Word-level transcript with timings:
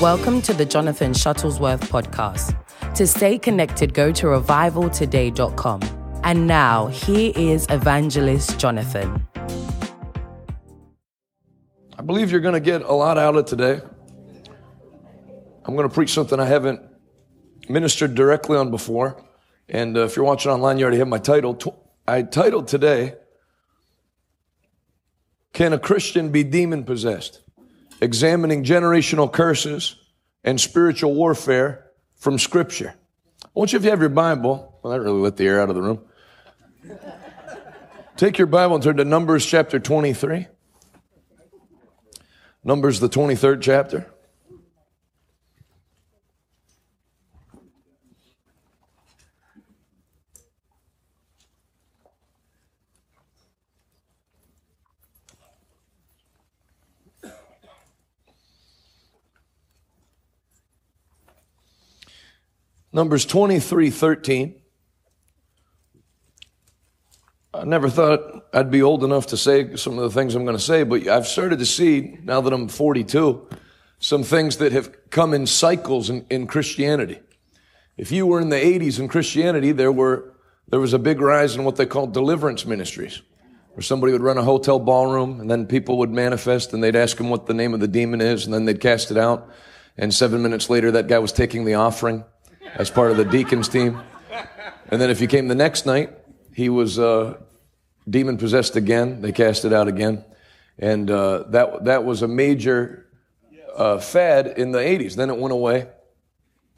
Welcome 0.00 0.42
to 0.42 0.54
the 0.54 0.64
Jonathan 0.64 1.10
Shuttlesworth 1.10 1.80
podcast. 1.88 2.54
To 2.94 3.04
stay 3.04 3.36
connected, 3.36 3.94
go 3.94 4.12
to 4.12 4.26
revivaltoday.com. 4.26 6.20
And 6.22 6.46
now, 6.46 6.86
here 6.86 7.32
is 7.34 7.66
Evangelist 7.68 8.60
Jonathan. 8.60 9.26
I 11.98 12.02
believe 12.02 12.30
you're 12.30 12.40
going 12.40 12.54
to 12.54 12.60
get 12.60 12.82
a 12.82 12.92
lot 12.92 13.18
out 13.18 13.34
of 13.34 13.46
today. 13.46 13.80
I'm 15.64 15.74
going 15.74 15.88
to 15.88 15.92
preach 15.92 16.10
something 16.10 16.38
I 16.38 16.46
haven't 16.46 16.80
ministered 17.68 18.14
directly 18.14 18.56
on 18.56 18.70
before. 18.70 19.20
And 19.68 19.96
uh, 19.96 20.04
if 20.04 20.14
you're 20.14 20.24
watching 20.24 20.52
online, 20.52 20.78
you 20.78 20.84
already 20.84 20.98
have 20.98 21.08
my 21.08 21.18
title. 21.18 21.58
I 22.06 22.22
titled 22.22 22.68
today, 22.68 23.14
Can 25.52 25.72
a 25.72 25.78
Christian 25.80 26.30
be 26.30 26.44
Demon 26.44 26.84
Possessed? 26.84 27.40
Examining 28.00 28.64
generational 28.64 29.32
curses 29.32 29.96
and 30.44 30.60
spiritual 30.60 31.14
warfare 31.14 31.90
from 32.14 32.38
Scripture. 32.38 32.94
I 33.44 33.48
want 33.54 33.72
you, 33.72 33.78
if 33.78 33.84
you 33.84 33.90
have 33.90 34.00
your 34.00 34.08
Bible, 34.08 34.78
well, 34.82 34.92
that 34.92 35.00
really 35.00 35.20
let 35.20 35.36
the 35.36 35.46
air 35.46 35.60
out 35.60 35.68
of 35.68 35.74
the 35.74 35.82
room. 35.82 36.00
Take 38.16 38.38
your 38.38 38.46
Bible 38.46 38.74
and 38.74 38.84
turn 38.84 38.96
to 38.96 39.04
Numbers 39.04 39.46
chapter 39.46 39.78
23. 39.78 40.46
Numbers, 42.64 43.00
the 43.00 43.08
23rd 43.08 43.62
chapter. 43.62 44.10
Numbers 62.92 63.26
23 63.26 63.90
13. 63.90 64.54
I 67.52 67.64
never 67.64 67.90
thought 67.90 68.46
I'd 68.52 68.70
be 68.70 68.82
old 68.82 69.04
enough 69.04 69.26
to 69.28 69.36
say 69.36 69.76
some 69.76 69.98
of 69.98 70.04
the 70.04 70.20
things 70.20 70.34
I'm 70.34 70.44
going 70.44 70.56
to 70.56 70.62
say, 70.62 70.84
but 70.84 71.06
I've 71.08 71.26
started 71.26 71.58
to 71.58 71.66
see, 71.66 72.18
now 72.22 72.40
that 72.40 72.52
I'm 72.52 72.68
42, 72.68 73.48
some 73.98 74.22
things 74.22 74.58
that 74.58 74.72
have 74.72 75.10
come 75.10 75.34
in 75.34 75.46
cycles 75.46 76.08
in, 76.08 76.24
in 76.30 76.46
Christianity. 76.46 77.20
If 77.96 78.12
you 78.12 78.26
were 78.26 78.40
in 78.40 78.50
the 78.50 78.56
80s 78.56 79.00
in 79.00 79.08
Christianity, 79.08 79.72
there 79.72 79.90
were, 79.90 80.34
there 80.68 80.78
was 80.78 80.92
a 80.92 80.98
big 80.98 81.20
rise 81.20 81.56
in 81.56 81.64
what 81.64 81.76
they 81.76 81.86
called 81.86 82.14
deliverance 82.14 82.64
ministries, 82.64 83.22
where 83.72 83.82
somebody 83.82 84.12
would 84.12 84.22
run 84.22 84.38
a 84.38 84.44
hotel 84.44 84.78
ballroom 84.78 85.40
and 85.40 85.50
then 85.50 85.66
people 85.66 85.98
would 85.98 86.10
manifest 86.10 86.72
and 86.72 86.82
they'd 86.82 86.96
ask 86.96 87.16
them 87.16 87.28
what 87.28 87.46
the 87.46 87.54
name 87.54 87.74
of 87.74 87.80
the 87.80 87.88
demon 87.88 88.20
is 88.20 88.44
and 88.44 88.54
then 88.54 88.66
they'd 88.66 88.80
cast 88.80 89.10
it 89.10 89.18
out. 89.18 89.50
And 89.96 90.14
seven 90.14 90.42
minutes 90.42 90.70
later, 90.70 90.92
that 90.92 91.08
guy 91.08 91.18
was 91.18 91.32
taking 91.32 91.64
the 91.64 91.74
offering 91.74 92.24
as 92.74 92.90
part 92.90 93.10
of 93.10 93.16
the 93.16 93.24
deacons 93.24 93.68
team. 93.68 94.00
And 94.90 95.00
then 95.00 95.10
if 95.10 95.20
you 95.20 95.26
came 95.26 95.48
the 95.48 95.54
next 95.54 95.86
night, 95.86 96.12
he 96.54 96.68
was 96.68 96.98
uh, 96.98 97.38
demon 98.08 98.38
possessed 98.38 98.76
again. 98.76 99.20
They 99.20 99.32
cast 99.32 99.64
it 99.64 99.72
out 99.72 99.88
again, 99.88 100.24
and 100.78 101.10
uh, 101.10 101.44
that 101.48 101.84
that 101.84 102.04
was 102.04 102.22
a 102.22 102.28
major 102.28 103.06
uh, 103.76 103.98
fad 103.98 104.46
in 104.46 104.72
the 104.72 104.78
'80s. 104.78 105.14
Then 105.14 105.30
it 105.30 105.38
went 105.38 105.52
away. 105.52 105.88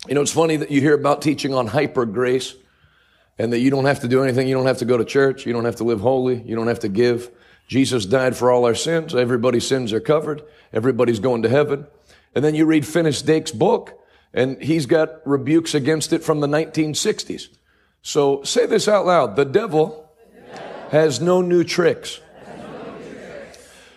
You 0.08 0.14
know, 0.14 0.22
it's 0.22 0.32
funny 0.32 0.56
that 0.56 0.70
you 0.70 0.80
hear 0.80 0.94
about 0.94 1.22
teaching 1.22 1.54
on 1.54 1.66
hyper 1.66 2.04
grace, 2.04 2.54
and 3.38 3.52
that 3.52 3.60
you 3.60 3.70
don't 3.70 3.84
have 3.84 4.00
to 4.00 4.08
do 4.08 4.22
anything. 4.22 4.48
You 4.48 4.54
don't 4.54 4.66
have 4.66 4.78
to 4.78 4.84
go 4.84 4.96
to 4.96 5.04
church. 5.04 5.46
You 5.46 5.52
don't 5.52 5.64
have 5.64 5.76
to 5.76 5.84
live 5.84 6.00
holy. 6.00 6.42
You 6.42 6.56
don't 6.56 6.68
have 6.68 6.80
to 6.80 6.88
give. 6.88 7.30
Jesus 7.68 8.04
died 8.04 8.36
for 8.36 8.50
all 8.50 8.64
our 8.64 8.74
sins. 8.74 9.14
Everybody's 9.14 9.66
sins 9.66 9.92
are 9.92 10.00
covered. 10.00 10.42
Everybody's 10.72 11.20
going 11.20 11.42
to 11.42 11.48
heaven. 11.48 11.86
And 12.34 12.44
then 12.44 12.56
you 12.56 12.66
read 12.66 12.84
Finis 12.84 13.22
Dake's 13.22 13.52
book, 13.52 13.99
and 14.32 14.60
he's 14.62 14.86
got 14.86 15.26
rebukes 15.26 15.74
against 15.74 16.12
it 16.12 16.22
from 16.22 16.40
the 16.40 16.46
1960s. 16.46 17.48
So 18.02 18.42
say 18.44 18.66
this 18.66 18.88
out 18.88 19.06
loud. 19.06 19.36
The 19.36 19.44
devil 19.44 20.10
has 20.90 21.20
no 21.20 21.42
new 21.42 21.64
tricks. 21.64 22.20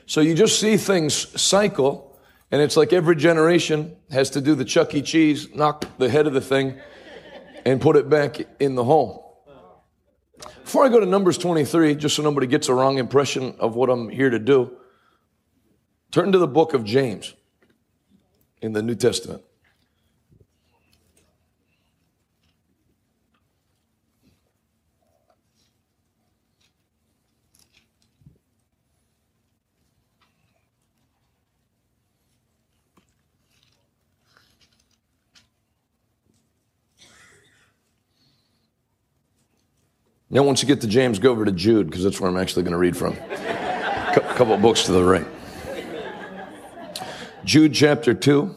So 0.06 0.22
you 0.22 0.36
just 0.36 0.60
see 0.60 0.78
things 0.78 1.42
cycle, 1.42 2.20
and 2.52 2.62
it's 2.62 2.76
like 2.78 2.94
every 2.94 3.16
generation 3.16 3.96
has 4.12 4.30
to 4.32 4.42
do 4.42 4.54
the 4.54 4.66
Chuck 4.66 4.94
E. 4.94 5.02
Cheese, 5.02 5.54
knock 5.56 5.86
the 5.98 6.10
head 6.10 6.28
of 6.28 6.34
the 6.34 6.42
thing, 6.42 6.80
and 7.66 7.80
put 7.80 7.96
it 7.96 8.10
back 8.10 8.42
in 8.60 8.76
the 8.76 8.84
hole. 8.84 9.22
Before 10.64 10.86
I 10.86 10.90
go 10.90 11.00
to 11.00 11.06
Numbers 11.06 11.38
23, 11.38 11.96
just 11.96 12.16
so 12.16 12.24
nobody 12.24 12.48
gets 12.48 12.68
a 12.68 12.74
wrong 12.74 12.98
impression 12.98 13.56
of 13.60 13.76
what 13.76 13.90
I'm 13.90 14.10
here 14.10 14.30
to 14.30 14.40
do, 14.40 14.76
turn 16.12 16.32
to 16.32 16.38
the 16.38 16.48
book 16.48 16.74
of 16.74 16.84
James 16.84 17.34
in 18.62 18.74
the 18.74 18.82
New 18.82 18.96
Testament. 18.96 19.44
Now, 40.34 40.42
once 40.42 40.64
you 40.64 40.68
get 40.68 40.82
to 40.82 40.88
James, 40.88 41.20
go 41.20 41.30
over 41.30 41.46
to 41.46 41.52
Jude, 41.52 41.86
because 41.86 42.04
that's 42.04 42.20
where 42.20 42.28
I'm 42.28 42.38
actually 42.38 42.64
going 42.64 42.72
to 42.72 42.80
read 42.80 42.98
from. 42.98 43.14
A 43.14 44.34
couple 44.36 44.58
books 44.58 44.82
to 44.86 44.92
the 44.92 45.04
right. 45.04 45.28
Jude 47.46 47.76
chapter 47.76 48.16
2. 48.16 48.56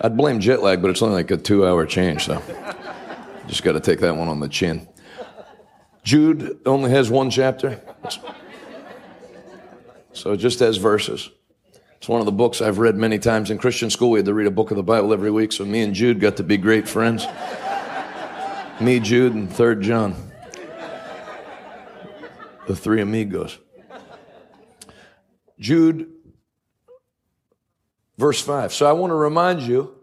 I'd 0.00 0.16
blame 0.16 0.40
jet 0.40 0.64
lag, 0.64 0.82
but 0.82 0.90
it's 0.90 1.00
only 1.00 1.14
like 1.14 1.30
a 1.30 1.36
two 1.36 1.64
hour 1.64 1.86
change, 1.86 2.24
so 2.24 2.42
just 3.46 3.62
got 3.62 3.72
to 3.72 3.80
take 3.80 4.00
that 4.00 4.16
one 4.16 4.26
on 4.26 4.40
the 4.40 4.48
chin. 4.48 4.88
Jude 6.02 6.58
only 6.66 6.90
has 6.90 7.08
one 7.08 7.30
chapter, 7.30 7.80
so 10.12 10.32
it 10.32 10.38
just 10.38 10.58
has 10.58 10.76
verses. 10.76 11.30
It's 11.98 12.08
one 12.08 12.18
of 12.18 12.26
the 12.26 12.32
books 12.32 12.60
I've 12.60 12.78
read 12.78 12.96
many 12.96 13.20
times 13.20 13.48
in 13.48 13.58
Christian 13.58 13.90
school. 13.90 14.10
We 14.10 14.18
had 14.18 14.26
to 14.26 14.34
read 14.34 14.48
a 14.48 14.50
book 14.50 14.72
of 14.72 14.76
the 14.76 14.82
Bible 14.82 15.12
every 15.12 15.30
week, 15.30 15.52
so 15.52 15.64
me 15.64 15.82
and 15.82 15.94
Jude 15.94 16.18
got 16.18 16.36
to 16.38 16.42
be 16.42 16.56
great 16.56 16.88
friends. 16.88 17.24
Me, 18.80 18.98
Jude, 19.00 19.34
and 19.34 19.50
Third 19.50 19.82
John. 19.82 20.14
The 22.66 22.74
three 22.74 23.00
amigos. 23.00 23.58
Jude, 25.58 26.10
verse 28.18 28.40
5. 28.40 28.72
So 28.72 28.86
I 28.86 28.92
want 28.92 29.10
to 29.10 29.14
remind 29.14 29.62
you 29.62 29.94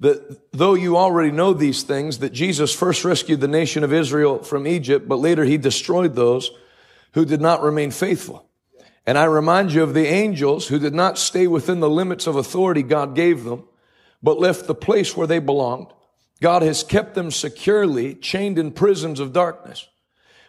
that 0.00 0.52
though 0.52 0.74
you 0.74 0.96
already 0.96 1.30
know 1.30 1.52
these 1.52 1.82
things, 1.82 2.18
that 2.18 2.32
Jesus 2.32 2.74
first 2.74 3.04
rescued 3.04 3.40
the 3.40 3.48
nation 3.48 3.84
of 3.84 3.92
Israel 3.92 4.42
from 4.42 4.66
Egypt, 4.66 5.08
but 5.08 5.16
later 5.16 5.44
he 5.44 5.56
destroyed 5.56 6.14
those 6.14 6.50
who 7.12 7.24
did 7.24 7.40
not 7.40 7.62
remain 7.62 7.90
faithful. 7.90 8.46
And 9.06 9.16
I 9.16 9.24
remind 9.24 9.72
you 9.72 9.82
of 9.82 9.94
the 9.94 10.06
angels 10.06 10.68
who 10.68 10.78
did 10.78 10.94
not 10.94 11.18
stay 11.18 11.46
within 11.46 11.80
the 11.80 11.90
limits 11.90 12.26
of 12.26 12.36
authority 12.36 12.82
God 12.82 13.14
gave 13.14 13.44
them, 13.44 13.64
but 14.22 14.38
left 14.38 14.66
the 14.66 14.74
place 14.74 15.16
where 15.16 15.26
they 15.26 15.38
belonged. 15.38 15.92
God 16.40 16.62
has 16.62 16.82
kept 16.82 17.14
them 17.14 17.30
securely 17.30 18.14
chained 18.14 18.58
in 18.58 18.72
prisons 18.72 19.20
of 19.20 19.32
darkness, 19.32 19.88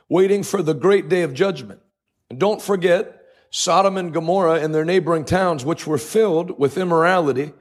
waiting 0.07 0.43
for 0.43 0.61
the 0.61 0.73
great 0.73 1.09
day 1.09 1.21
of 1.23 1.33
judgment. 1.33 1.81
And 2.29 2.39
don't 2.39 2.61
forget 2.61 3.25
Sodom 3.49 3.97
and 3.97 4.13
Gomorrah 4.13 4.61
and 4.61 4.73
their 4.73 4.85
neighboring 4.85 5.25
towns, 5.25 5.65
which 5.65 5.85
were 5.85 5.97
filled 5.97 6.57
with 6.57 6.77
immorality 6.77 7.51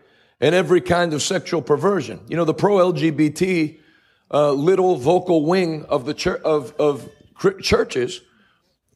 and 0.41 0.55
every 0.55 0.81
kind 0.81 1.13
of 1.13 1.23
sexual 1.23 1.61
perversion. 1.61 2.21
You 2.29 2.37
know, 2.37 2.45
the 2.45 2.55
pro-LGBT 2.55 3.79
uh, 4.33 4.53
little 4.53 4.97
vocal 4.97 5.45
wing 5.45 5.85
of 5.87 6.07
the 6.07 6.15
church 6.15 6.41
of, 6.43 6.73
of 6.79 7.09
churches. 7.61 8.21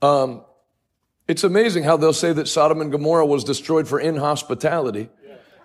Um, 0.00 0.44
it's 1.26 1.42
amazing 1.42 1.82
how 1.82 1.96
they'll 1.96 2.12
say 2.12 2.32
that 2.32 2.46
Sodom 2.46 2.80
and 2.80 2.92
Gomorrah 2.92 3.26
was 3.26 3.42
destroyed 3.42 3.88
for 3.88 3.98
inhospitality 3.98 5.08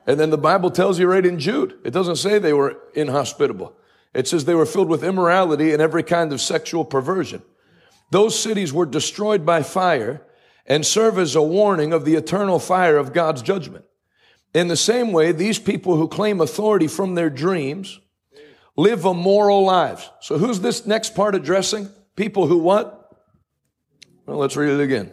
and 0.05 0.19
then 0.19 0.29
the 0.29 0.37
Bible 0.37 0.71
tells 0.71 0.99
you 0.99 1.07
right 1.07 1.25
in 1.25 1.39
Jude, 1.39 1.77
it 1.83 1.91
doesn't 1.91 2.15
say 2.17 2.39
they 2.39 2.53
were 2.53 2.77
inhospitable. 2.93 3.75
It 4.13 4.27
says 4.27 4.45
they 4.45 4.55
were 4.55 4.65
filled 4.65 4.89
with 4.89 5.03
immorality 5.03 5.71
and 5.71 5.81
every 5.81 6.03
kind 6.03 6.33
of 6.33 6.41
sexual 6.41 6.83
perversion. 6.83 7.43
Those 8.11 8.39
cities 8.39 8.73
were 8.73 8.85
destroyed 8.85 9.45
by 9.45 9.61
fire 9.61 10.25
and 10.65 10.85
serve 10.85 11.19
as 11.19 11.35
a 11.35 11.41
warning 11.41 11.93
of 11.93 12.05
the 12.05 12.15
eternal 12.15 12.59
fire 12.59 12.97
of 12.97 13.13
God's 13.13 13.41
judgment. 13.41 13.85
In 14.53 14.67
the 14.67 14.77
same 14.77 15.11
way, 15.11 15.31
these 15.31 15.59
people 15.59 15.95
who 15.95 16.07
claim 16.07 16.41
authority 16.41 16.87
from 16.87 17.15
their 17.15 17.29
dreams 17.29 17.99
live 18.75 19.05
immoral 19.05 19.63
lives. 19.63 20.09
So 20.21 20.37
who's 20.37 20.61
this 20.61 20.85
next 20.85 21.13
part 21.13 21.35
addressing? 21.35 21.89
People 22.15 22.47
who 22.47 22.57
what? 22.57 22.95
Well, 24.25 24.37
let's 24.37 24.55
read 24.55 24.71
it 24.71 24.79
again. 24.79 25.11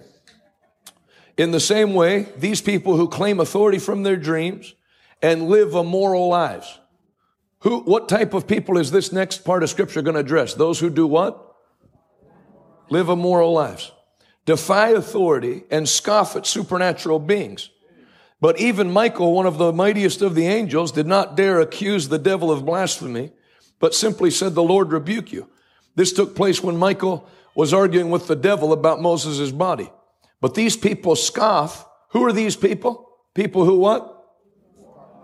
In 1.37 1.51
the 1.51 1.61
same 1.61 1.95
way, 1.95 2.29
these 2.37 2.61
people 2.61 2.97
who 2.97 3.09
claim 3.09 3.41
authority 3.41 3.79
from 3.79 4.03
their 4.03 4.17
dreams 4.17 4.75
and 5.21 5.49
live 5.49 5.75
immoral 5.75 6.29
lives. 6.29 6.79
Who, 7.61 7.81
what 7.81 8.09
type 8.09 8.33
of 8.33 8.47
people 8.47 8.79
is 8.79 8.91
this 8.91 9.13
next 9.13 9.45
part 9.45 9.63
of 9.63 9.71
scripture 9.71 10.03
going 10.03 10.15
to 10.15 10.21
address? 10.21 10.55
Those 10.55 10.79
who 10.79 10.91
do 10.91 11.07
what? 11.07 11.55
Live 12.91 13.09
immoral 13.09 13.53
lives. 13.53 13.93
Defy 14.45 14.91
authority 14.91 15.65
and 15.71 15.89
scoff 15.89 16.37
at 16.37 16.47
supernatural 16.47 17.19
beings. 17.19 17.71
But 18.41 18.61
even 18.61 18.93
Michael, 18.93 19.35
one 19.35 19.47
of 19.47 19.59
the 19.59 19.73
mightiest 19.73 20.23
of 20.23 20.35
the 20.35 20.47
angels, 20.47 20.93
did 20.93 21.07
not 21.07 21.37
dare 21.37 21.61
accuse 21.61 22.09
the 22.09 22.19
devil 22.19 22.51
of 22.51 22.65
blasphemy, 22.65 23.33
but 23.81 23.95
simply 23.95 24.31
said, 24.31 24.55
The 24.55 24.63
Lord 24.63 24.93
rebuke 24.93 25.33
you. 25.33 25.49
This 25.97 26.13
took 26.13 26.37
place 26.37 26.63
when 26.63 26.77
Michael 26.77 27.29
was 27.55 27.73
arguing 27.73 28.11
with 28.11 28.27
the 28.27 28.37
devil 28.37 28.73
about 28.73 29.01
Moses' 29.01 29.51
body. 29.51 29.91
But 30.41 30.55
these 30.55 30.77
people 30.77 31.17
scoff. 31.17 31.87
Who 32.11 32.25
are 32.25 32.33
these 32.33 32.57
people? 32.57 33.09
People 33.35 33.65
who 33.65 33.79
what? 33.79 34.13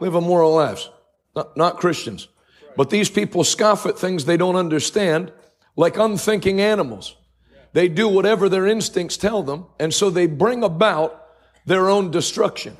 Live 0.01 0.15
immoral 0.15 0.55
lives. 0.55 0.91
Not, 1.35 1.57
not 1.57 1.79
Christians. 1.79 2.29
But 2.77 2.91
these 2.91 3.11
people 3.11 3.45
scoff 3.45 3.87
at 3.87 3.99
things 3.99 4.25
they 4.25 4.37
don't 4.37 4.57
understand, 4.57 5.33
like 5.77 5.97
unthinking 5.97 6.61
animals. 6.61 7.17
They 7.73 7.89
do 7.89 8.09
whatever 8.09 8.49
their 8.49 8.67
instincts 8.67 9.17
tell 9.17 9.43
them, 9.43 9.67
and 9.79 9.93
so 9.95 10.11
they 10.11 10.27
bring 10.27 10.63
about 10.63 11.27
their 11.65 11.89
own 11.89 12.11
destruction. 12.11 12.77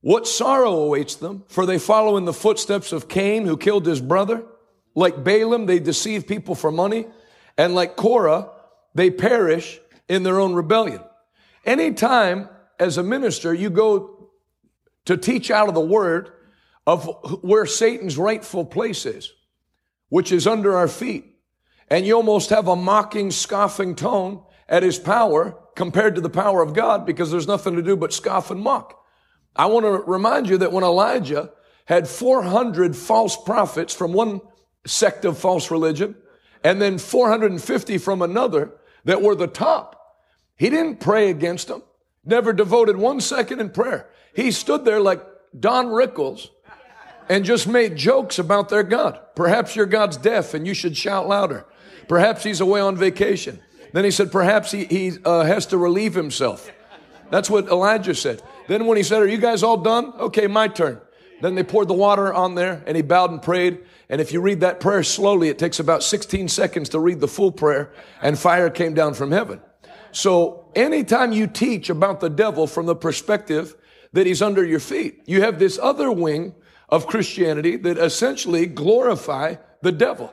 What 0.00 0.28
sorrow 0.28 0.72
awaits 0.72 1.16
them, 1.16 1.44
for 1.48 1.66
they 1.66 1.78
follow 1.78 2.16
in 2.16 2.26
the 2.26 2.32
footsteps 2.32 2.92
of 2.92 3.08
Cain, 3.08 3.44
who 3.44 3.56
killed 3.56 3.86
his 3.86 4.00
brother. 4.00 4.44
Like 4.94 5.24
Balaam, 5.24 5.66
they 5.66 5.80
deceive 5.80 6.28
people 6.28 6.54
for 6.54 6.70
money. 6.70 7.06
And 7.58 7.74
like 7.74 7.96
Korah, 7.96 8.50
they 8.94 9.10
perish 9.10 9.80
in 10.08 10.22
their 10.22 10.40
own 10.40 10.54
rebellion. 10.54 11.00
Anytime 11.64 12.48
as 12.78 12.98
a 12.98 13.02
minister 13.02 13.52
you 13.52 13.70
go 13.70 14.30
to 15.04 15.16
teach 15.16 15.50
out 15.50 15.68
of 15.68 15.74
the 15.74 15.80
word 15.80 16.30
of 16.86 17.06
where 17.42 17.66
Satan's 17.66 18.16
rightful 18.16 18.64
place 18.64 19.06
is, 19.06 19.32
which 20.08 20.30
is 20.30 20.46
under 20.46 20.76
our 20.76 20.88
feet, 20.88 21.24
and 21.88 22.06
you 22.06 22.14
almost 22.14 22.50
have 22.50 22.68
a 22.68 22.76
mocking, 22.76 23.30
scoffing 23.30 23.94
tone 23.94 24.42
at 24.68 24.82
his 24.82 24.98
power 24.98 25.58
compared 25.74 26.14
to 26.14 26.20
the 26.20 26.30
power 26.30 26.62
of 26.62 26.74
God 26.74 27.06
because 27.06 27.30
there's 27.30 27.46
nothing 27.46 27.76
to 27.76 27.82
do 27.82 27.96
but 27.96 28.12
scoff 28.12 28.50
and 28.50 28.60
mock. 28.60 29.00
I 29.54 29.66
want 29.66 29.84
to 29.84 30.10
remind 30.10 30.48
you 30.48 30.58
that 30.58 30.72
when 30.72 30.84
Elijah 30.84 31.50
had 31.86 32.08
400 32.08 32.96
false 32.96 33.36
prophets 33.36 33.94
from 33.94 34.12
one 34.12 34.40
sect 34.86 35.24
of 35.24 35.38
false 35.38 35.70
religion 35.70 36.16
and 36.64 36.80
then 36.80 36.98
450 36.98 37.98
from 37.98 38.22
another 38.22 38.72
that 39.04 39.22
were 39.22 39.34
the 39.34 39.46
top, 39.46 39.95
he 40.56 40.70
didn't 40.70 41.00
pray 41.00 41.30
against 41.30 41.68
them, 41.68 41.82
never 42.24 42.52
devoted 42.52 42.96
one 42.96 43.20
second 43.20 43.60
in 43.60 43.70
prayer. 43.70 44.08
He 44.34 44.50
stood 44.50 44.84
there 44.84 45.00
like 45.00 45.24
Don 45.58 45.86
Rickles 45.86 46.48
and 47.28 47.44
just 47.44 47.66
made 47.66 47.96
jokes 47.96 48.38
about 48.38 48.68
their 48.68 48.82
God. 48.82 49.20
Perhaps 49.34 49.76
your 49.76 49.86
God's 49.86 50.16
deaf 50.16 50.54
and 50.54 50.66
you 50.66 50.74
should 50.74 50.96
shout 50.96 51.28
louder. 51.28 51.66
Perhaps 52.08 52.44
he's 52.44 52.60
away 52.60 52.80
on 52.80 52.96
vacation. 52.96 53.60
Then 53.92 54.04
he 54.04 54.10
said, 54.10 54.30
perhaps 54.30 54.70
he, 54.70 54.84
he 54.84 55.12
uh, 55.24 55.44
has 55.44 55.66
to 55.66 55.78
relieve 55.78 56.14
himself. 56.14 56.70
That's 57.30 57.50
what 57.50 57.68
Elijah 57.68 58.14
said. 58.14 58.42
Then 58.68 58.86
when 58.86 58.96
he 58.96 59.02
said, 59.02 59.22
Are 59.22 59.26
you 59.26 59.38
guys 59.38 59.62
all 59.62 59.78
done? 59.78 60.12
Okay, 60.18 60.46
my 60.46 60.68
turn. 60.68 61.00
Then 61.42 61.54
they 61.54 61.62
poured 61.62 61.88
the 61.88 61.94
water 61.94 62.32
on 62.32 62.54
there 62.54 62.82
and 62.86 62.96
he 62.96 63.02
bowed 63.02 63.30
and 63.30 63.42
prayed. 63.42 63.80
And 64.08 64.20
if 64.20 64.32
you 64.32 64.40
read 64.40 64.60
that 64.60 64.80
prayer 64.80 65.02
slowly, 65.02 65.48
it 65.48 65.58
takes 65.58 65.80
about 65.80 66.02
16 66.02 66.48
seconds 66.48 66.88
to 66.90 66.98
read 66.98 67.20
the 67.20 67.28
full 67.28 67.52
prayer 67.52 67.90
and 68.22 68.38
fire 68.38 68.70
came 68.70 68.94
down 68.94 69.14
from 69.14 69.32
heaven. 69.32 69.60
So 70.16 70.64
anytime 70.74 71.32
you 71.32 71.46
teach 71.46 71.90
about 71.90 72.20
the 72.20 72.30
devil 72.30 72.66
from 72.66 72.86
the 72.86 72.96
perspective 72.96 73.76
that 74.14 74.26
he's 74.26 74.40
under 74.40 74.64
your 74.64 74.80
feet, 74.80 75.20
you 75.26 75.42
have 75.42 75.58
this 75.58 75.78
other 75.78 76.10
wing 76.10 76.54
of 76.88 77.06
Christianity 77.06 77.76
that 77.76 77.98
essentially 77.98 78.64
glorify 78.64 79.56
the 79.82 79.92
devil. 79.92 80.32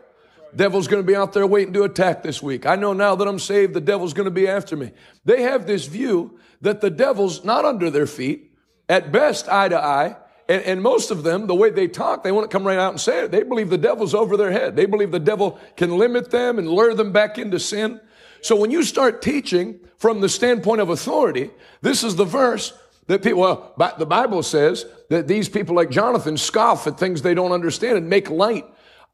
Devil's 0.56 0.88
going 0.88 1.04
to 1.04 1.06
be 1.06 1.18
out 1.18 1.34
there 1.34 1.46
waiting 1.46 1.74
to 1.74 1.84
attack 1.84 2.24
this 2.24 2.42
week. 2.42 2.66
I 2.66 2.78
know 2.78 2.94
now 2.94 3.16
that 3.16 3.28
I'm 3.28 3.40
saved, 3.40 3.74
the 3.74 3.82
devil's 3.82 4.14
going 4.14 4.24
to 4.24 4.32
be 4.32 4.48
after 4.48 4.78
me. 4.78 4.92
They 5.26 5.42
have 5.42 5.68
this 5.68 5.86
view 5.86 6.40
that 6.62 6.80
the 6.80 6.90
devil's 6.90 7.44
not 7.44 7.66
under 7.66 7.90
their 7.90 8.08
feet, 8.08 8.54
at 8.88 9.12
best 9.12 9.50
eye 9.50 9.68
to 9.68 9.78
eye. 9.78 10.16
And, 10.48 10.64
and, 10.64 10.82
most 10.82 11.12
of 11.12 11.24
them, 11.24 11.48
the 11.48 11.56
way 11.56 11.72
they 11.72 11.90
talk, 11.90 12.24
they 12.24 12.32
want 12.32 12.50
to 12.50 12.58
come 12.58 12.66
right 12.66 12.80
out 12.80 12.92
and 12.92 13.02
say 13.02 13.26
it. 13.26 13.32
They 13.32 13.44
believe 13.44 13.70
the 13.70 13.78
devil's 13.78 14.14
over 14.14 14.38
their 14.38 14.52
head. 14.52 14.78
They 14.78 14.86
believe 14.86 15.12
the 15.12 15.20
devil 15.20 15.60
can 15.76 15.98
limit 15.98 16.32
them 16.32 16.58
and 16.58 16.70
lure 16.70 16.94
them 16.94 17.12
back 17.12 17.38
into 17.38 17.60
sin. 17.60 18.00
So 18.44 18.56
when 18.56 18.69
you 18.69 18.84
start 18.84 19.24
teaching 19.24 19.80
from 19.98 20.22
the 20.22 20.30
standpoint 20.30 20.81
of 20.81 20.90
authority, 20.90 21.50
this 21.81 22.04
is 22.04 22.16
the 22.16 22.25
verse 22.25 22.74
that 23.07 23.24
people, 23.24 23.42
well, 23.42 23.74
the 23.98 24.06
Bible 24.06 24.44
says 24.44 24.86
that 25.10 25.28
these 25.28 25.50
people 25.50 25.75
like 25.75 25.90
Jonathan 25.90 26.38
scoff 26.38 26.86
at 26.86 27.00
things 27.00 27.22
they 27.22 27.34
don't 27.34 27.51
understand 27.51 27.98
and 27.98 28.07
make 28.07 28.30
light 28.30 28.66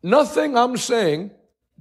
Nothing 0.01 0.57
I'm 0.57 0.77
saying 0.77 1.31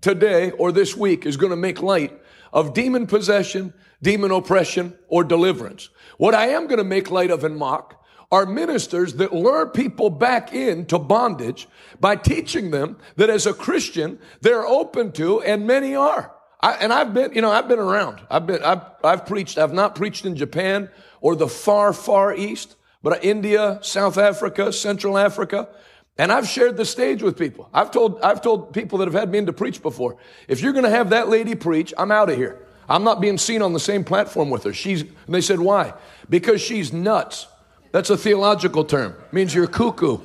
today 0.00 0.50
or 0.52 0.72
this 0.72 0.96
week 0.96 1.24
is 1.24 1.36
going 1.36 1.50
to 1.50 1.56
make 1.56 1.82
light 1.82 2.18
of 2.52 2.74
demon 2.74 3.06
possession, 3.06 3.72
demon 4.02 4.32
oppression, 4.32 4.98
or 5.06 5.22
deliverance. 5.22 5.90
What 6.16 6.34
I 6.34 6.48
am 6.48 6.66
going 6.66 6.78
to 6.78 6.84
make 6.84 7.10
light 7.10 7.30
of 7.30 7.44
and 7.44 7.56
mock 7.56 7.94
are 8.32 8.44
ministers 8.44 9.14
that 9.14 9.32
lure 9.32 9.66
people 9.66 10.10
back 10.10 10.52
into 10.52 10.98
bondage 10.98 11.68
by 12.00 12.16
teaching 12.16 12.70
them 12.70 12.98
that 13.16 13.30
as 13.30 13.46
a 13.46 13.54
Christian, 13.54 14.18
they're 14.40 14.66
open 14.66 15.12
to, 15.12 15.40
and 15.42 15.66
many 15.66 15.94
are. 15.94 16.34
I, 16.60 16.72
and 16.72 16.92
I've 16.92 17.14
been, 17.14 17.32
you 17.34 17.40
know, 17.40 17.50
I've 17.50 17.68
been 17.68 17.78
around. 17.78 18.20
I've 18.30 18.46
been, 18.46 18.62
I've, 18.62 18.82
I've 19.04 19.26
preached, 19.26 19.58
I've 19.58 19.72
not 19.72 19.94
preached 19.94 20.26
in 20.26 20.34
Japan 20.36 20.90
or 21.20 21.36
the 21.36 21.48
far, 21.48 21.92
far 21.92 22.34
east, 22.34 22.76
but 23.02 23.24
India, 23.24 23.78
South 23.82 24.18
Africa, 24.18 24.72
Central 24.72 25.16
Africa. 25.16 25.68
And 26.16 26.32
I've 26.32 26.48
shared 26.48 26.76
the 26.76 26.84
stage 26.84 27.22
with 27.22 27.38
people. 27.38 27.70
I've 27.72 27.92
told, 27.92 28.20
I've 28.22 28.42
told 28.42 28.72
people 28.72 28.98
that 28.98 29.04
have 29.06 29.14
had 29.14 29.30
me 29.30 29.38
in 29.38 29.46
to 29.46 29.52
preach 29.52 29.80
before, 29.82 30.16
if 30.48 30.60
you're 30.60 30.72
going 30.72 30.84
to 30.84 30.90
have 30.90 31.10
that 31.10 31.28
lady 31.28 31.54
preach, 31.54 31.94
I'm 31.96 32.10
out 32.10 32.28
of 32.28 32.36
here. 32.36 32.58
I'm 32.88 33.04
not 33.04 33.20
being 33.20 33.38
seen 33.38 33.62
on 33.62 33.72
the 33.72 33.80
same 33.80 34.02
platform 34.02 34.50
with 34.50 34.64
her. 34.64 34.72
She's, 34.72 35.02
and 35.02 35.34
they 35.34 35.42
said, 35.42 35.60
why? 35.60 35.94
Because 36.28 36.60
she's 36.60 36.92
nuts. 36.92 37.46
That's 37.92 38.10
a 38.10 38.16
theological 38.16 38.84
term. 38.84 39.14
It 39.26 39.32
means 39.32 39.54
you're 39.54 39.66
cuckoo. 39.66 40.18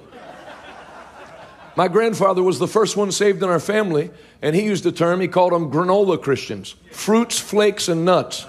My 1.75 1.87
grandfather 1.87 2.41
was 2.41 2.59
the 2.59 2.67
first 2.67 2.95
one 2.95 3.11
saved 3.11 3.41
in 3.41 3.49
our 3.49 3.59
family, 3.59 4.11
and 4.43 4.53
he 4.53 4.63
used 4.63 4.83
the 4.83 4.91
term, 4.91 5.21
he 5.21 5.29
called 5.29 5.53
them 5.53 5.71
granola 5.71 6.21
Christians 6.21 6.75
fruits, 6.91 7.39
flakes, 7.39 7.87
and 7.87 8.05
nuts. 8.05 8.45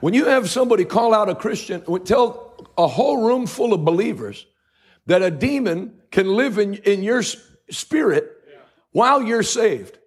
When 0.00 0.12
you 0.12 0.26
have 0.26 0.50
somebody 0.50 0.84
call 0.84 1.14
out 1.14 1.30
a 1.30 1.34
Christian, 1.34 1.82
tell 2.04 2.68
a 2.76 2.86
whole 2.86 3.26
room 3.26 3.46
full 3.46 3.72
of 3.72 3.84
believers 3.84 4.46
that 5.06 5.22
a 5.22 5.30
demon 5.30 5.94
can 6.10 6.28
live 6.36 6.58
in, 6.58 6.74
in 6.74 7.02
your 7.02 7.22
spirit 7.70 8.30
while 8.92 9.22
you're 9.22 9.42
saved. 9.42 9.98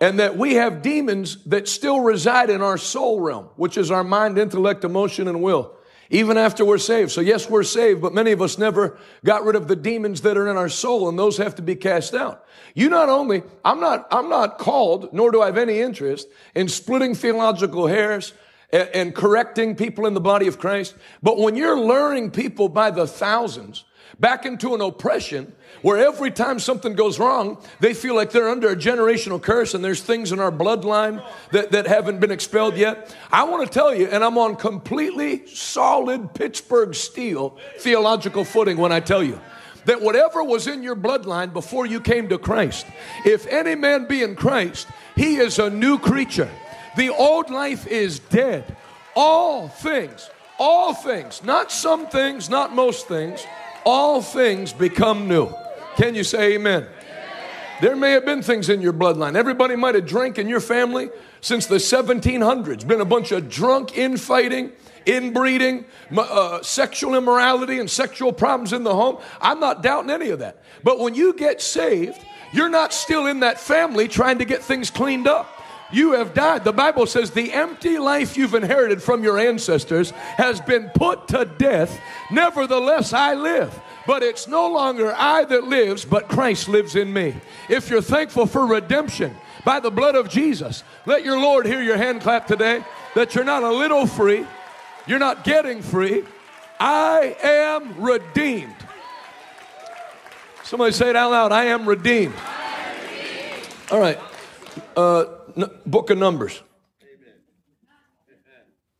And 0.00 0.18
that 0.18 0.36
we 0.36 0.54
have 0.54 0.82
demons 0.82 1.42
that 1.44 1.68
still 1.68 2.00
reside 2.00 2.50
in 2.50 2.60
our 2.60 2.76
soul 2.76 3.20
realm, 3.20 3.48
which 3.56 3.78
is 3.78 3.90
our 3.90 4.04
mind, 4.04 4.38
intellect, 4.38 4.84
emotion, 4.84 5.28
and 5.28 5.40
will, 5.40 5.72
even 6.10 6.36
after 6.36 6.64
we're 6.64 6.78
saved. 6.78 7.10
So, 7.10 7.20
yes, 7.20 7.50
we're 7.50 7.62
saved, 7.62 8.00
but 8.00 8.14
many 8.14 8.32
of 8.32 8.40
us 8.40 8.58
never 8.58 8.98
got 9.24 9.44
rid 9.44 9.56
of 9.56 9.68
the 9.68 9.76
demons 9.76 10.20
that 10.22 10.36
are 10.36 10.48
in 10.48 10.56
our 10.56 10.68
soul, 10.68 11.08
and 11.08 11.18
those 11.18 11.38
have 11.38 11.54
to 11.56 11.62
be 11.62 11.76
cast 11.76 12.14
out. 12.14 12.44
You 12.74 12.88
not 12.88 13.08
only, 13.08 13.42
I'm 13.64 13.80
not, 13.80 14.06
I'm 14.10 14.28
not 14.28 14.58
called, 14.58 15.12
nor 15.12 15.30
do 15.30 15.42
I 15.42 15.46
have 15.46 15.58
any 15.58 15.80
interest 15.80 16.28
in 16.54 16.68
splitting 16.68 17.14
theological 17.14 17.86
hairs 17.86 18.32
and, 18.70 18.88
and 18.94 19.14
correcting 19.14 19.74
people 19.74 20.06
in 20.06 20.14
the 20.14 20.20
body 20.20 20.46
of 20.46 20.58
Christ, 20.58 20.94
but 21.22 21.38
when 21.38 21.56
you're 21.56 21.78
luring 21.78 22.30
people 22.30 22.68
by 22.68 22.90
the 22.90 23.06
thousands, 23.06 23.84
back 24.18 24.46
into 24.46 24.74
an 24.74 24.80
oppression 24.80 25.52
where 25.82 25.98
every 25.98 26.30
time 26.30 26.58
something 26.58 26.94
goes 26.94 27.18
wrong, 27.18 27.58
they 27.80 27.94
feel 27.94 28.14
like 28.14 28.30
they're 28.32 28.48
under 28.48 28.70
a 28.70 28.76
generational 28.76 29.40
curse 29.40 29.74
and 29.74 29.84
there's 29.84 30.02
things 30.02 30.32
in 30.32 30.40
our 30.40 30.50
bloodline 30.50 31.24
that, 31.52 31.70
that 31.72 31.86
haven't 31.86 32.18
been 32.20 32.30
expelled 32.30 32.76
yet. 32.76 33.14
I 33.30 33.44
want 33.44 33.66
to 33.66 33.72
tell 33.72 33.94
you, 33.94 34.06
and 34.06 34.24
I'm 34.24 34.38
on 34.38 34.56
completely 34.56 35.46
solid 35.46 36.34
Pittsburgh 36.34 36.94
steel 36.94 37.58
theological 37.78 38.44
footing 38.44 38.78
when 38.78 38.92
I 38.92 39.00
tell 39.00 39.22
you 39.22 39.40
that 39.84 40.00
whatever 40.00 40.42
was 40.42 40.66
in 40.66 40.82
your 40.82 40.96
bloodline 40.96 41.52
before 41.52 41.86
you 41.86 42.00
came 42.00 42.28
to 42.30 42.38
Christ, 42.38 42.86
if 43.24 43.46
any 43.46 43.74
man 43.74 44.06
be 44.06 44.22
in 44.22 44.34
Christ, 44.34 44.88
he 45.14 45.36
is 45.36 45.58
a 45.58 45.70
new 45.70 45.98
creature. 45.98 46.50
The 46.96 47.10
old 47.10 47.50
life 47.50 47.86
is 47.86 48.18
dead. 48.18 48.76
All 49.14 49.68
things, 49.68 50.28
all 50.58 50.92
things, 50.94 51.42
not 51.44 51.70
some 51.70 52.06
things, 52.08 52.50
not 52.50 52.74
most 52.74 53.06
things, 53.06 53.46
all 53.86 54.20
things 54.20 54.72
become 54.72 55.28
new. 55.28 55.48
Can 55.94 56.14
you 56.14 56.24
say 56.24 56.54
amen? 56.54 56.86
There 57.80 57.94
may 57.94 58.12
have 58.12 58.24
been 58.24 58.42
things 58.42 58.68
in 58.68 58.80
your 58.80 58.92
bloodline. 58.92 59.36
Everybody 59.36 59.76
might 59.76 59.94
have 59.94 60.06
drank 60.06 60.38
in 60.38 60.48
your 60.48 60.60
family 60.60 61.10
since 61.40 61.66
the 61.66 61.76
1700s. 61.76 62.86
Been 62.86 63.00
a 63.00 63.06
bunch 63.06 63.32
of 63.32 63.48
drunk 63.48 63.96
infighting, 63.96 64.72
inbreeding, 65.06 65.84
uh, 66.16 66.62
sexual 66.62 67.14
immorality, 67.14 67.78
and 67.78 67.88
sexual 67.88 68.32
problems 68.32 68.72
in 68.72 68.82
the 68.82 68.94
home. 68.94 69.18
I'm 69.40 69.60
not 69.60 69.82
doubting 69.82 70.10
any 70.10 70.30
of 70.30 70.40
that. 70.40 70.62
But 70.82 70.98
when 70.98 71.14
you 71.14 71.34
get 71.34 71.62
saved, 71.62 72.18
you're 72.52 72.70
not 72.70 72.92
still 72.92 73.26
in 73.26 73.40
that 73.40 73.60
family 73.60 74.08
trying 74.08 74.38
to 74.38 74.44
get 74.44 74.62
things 74.62 74.90
cleaned 74.90 75.28
up. 75.28 75.55
You 75.92 76.12
have 76.12 76.34
died. 76.34 76.64
The 76.64 76.72
Bible 76.72 77.06
says 77.06 77.30
the 77.30 77.52
empty 77.52 77.98
life 77.98 78.36
you've 78.36 78.54
inherited 78.54 79.02
from 79.02 79.22
your 79.22 79.38
ancestors 79.38 80.10
has 80.10 80.60
been 80.60 80.90
put 80.94 81.28
to 81.28 81.44
death. 81.44 82.00
Nevertheless, 82.30 83.12
I 83.12 83.34
live. 83.34 83.78
But 84.06 84.22
it's 84.22 84.48
no 84.48 84.70
longer 84.70 85.14
I 85.16 85.44
that 85.44 85.64
lives, 85.64 86.04
but 86.04 86.28
Christ 86.28 86.68
lives 86.68 86.96
in 86.96 87.12
me. 87.12 87.36
If 87.68 87.88
you're 87.90 88.02
thankful 88.02 88.46
for 88.46 88.66
redemption 88.66 89.36
by 89.64 89.80
the 89.80 89.90
blood 89.90 90.14
of 90.14 90.28
Jesus, 90.28 90.84
let 91.06 91.24
your 91.24 91.38
Lord 91.40 91.66
hear 91.66 91.82
your 91.82 91.96
hand 91.96 92.20
clap 92.20 92.46
today 92.46 92.84
that 93.14 93.34
you're 93.34 93.44
not 93.44 93.62
a 93.62 93.72
little 93.72 94.06
free, 94.06 94.46
you're 95.06 95.18
not 95.18 95.44
getting 95.44 95.82
free, 95.82 96.24
I 96.78 97.36
am 97.42 98.00
redeemed. 98.00 98.74
Somebody 100.62 100.92
say 100.92 101.10
it 101.10 101.16
out 101.16 101.30
loud. 101.30 101.52
I 101.52 101.66
am 101.66 101.88
redeemed. 101.88 102.34
All 103.90 104.00
right. 104.00 104.18
Uh, 104.96 105.26
book 105.86 106.10
of 106.10 106.18
Numbers. 106.18 106.62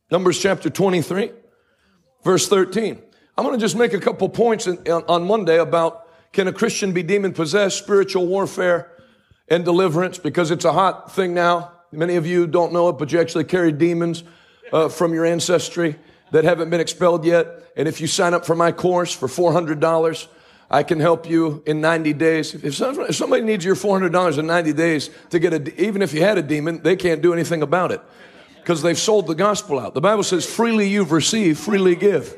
Numbers 0.09 0.39
chapter 0.39 0.69
23, 0.69 1.31
verse 2.23 2.47
13. 2.47 3.01
I'm 3.37 3.45
going 3.45 3.57
to 3.57 3.63
just 3.63 3.75
make 3.75 3.93
a 3.93 3.99
couple 3.99 4.29
points 4.29 4.65
in, 4.65 4.77
on 4.87 5.27
Monday 5.27 5.59
about 5.59 6.07
can 6.31 6.47
a 6.47 6.53
Christian 6.53 6.93
be 6.93 7.03
demon 7.03 7.33
possessed, 7.33 7.77
spiritual 7.77 8.25
warfare, 8.25 8.91
and 9.49 9.65
deliverance 9.65 10.17
because 10.17 10.49
it's 10.49 10.65
a 10.65 10.73
hot 10.73 11.11
thing 11.11 11.33
now. 11.33 11.71
Many 11.91 12.15
of 12.15 12.25
you 12.25 12.47
don't 12.47 12.73
know 12.73 12.89
it, 12.89 12.93
but 12.93 13.11
you 13.11 13.19
actually 13.19 13.43
carry 13.43 13.71
demons 13.71 14.23
uh, 14.71 14.89
from 14.89 15.13
your 15.13 15.25
ancestry 15.25 15.97
that 16.31 16.43
haven't 16.43 16.69
been 16.69 16.81
expelled 16.81 17.25
yet. 17.25 17.47
And 17.75 17.87
if 17.87 18.01
you 18.01 18.07
sign 18.07 18.33
up 18.33 18.45
for 18.45 18.55
my 18.55 18.71
course 18.71 19.13
for 19.13 19.27
$400, 19.27 20.27
I 20.69 20.83
can 20.83 20.99
help 20.99 21.29
you 21.29 21.63
in 21.65 21.79
90 21.79 22.13
days. 22.13 22.53
If 22.53 22.75
somebody 22.75 23.43
needs 23.43 23.63
your 23.63 23.75
$400 23.75 24.37
in 24.37 24.47
90 24.47 24.73
days 24.73 25.09
to 25.29 25.39
get 25.39 25.53
a, 25.53 25.81
even 25.81 26.01
if 26.01 26.13
you 26.13 26.21
had 26.21 26.37
a 26.37 26.41
demon, 26.41 26.81
they 26.83 26.95
can't 26.95 27.21
do 27.21 27.33
anything 27.33 27.61
about 27.61 27.91
it 27.91 28.01
because 28.57 28.81
they've 28.81 28.97
sold 28.97 29.27
the 29.27 29.35
gospel 29.35 29.79
out. 29.79 29.93
The 29.93 30.01
Bible 30.01 30.23
says, 30.23 30.45
freely 30.45 30.89
you've 30.89 31.13
received, 31.13 31.57
freely 31.59 31.95
give. 31.95 32.37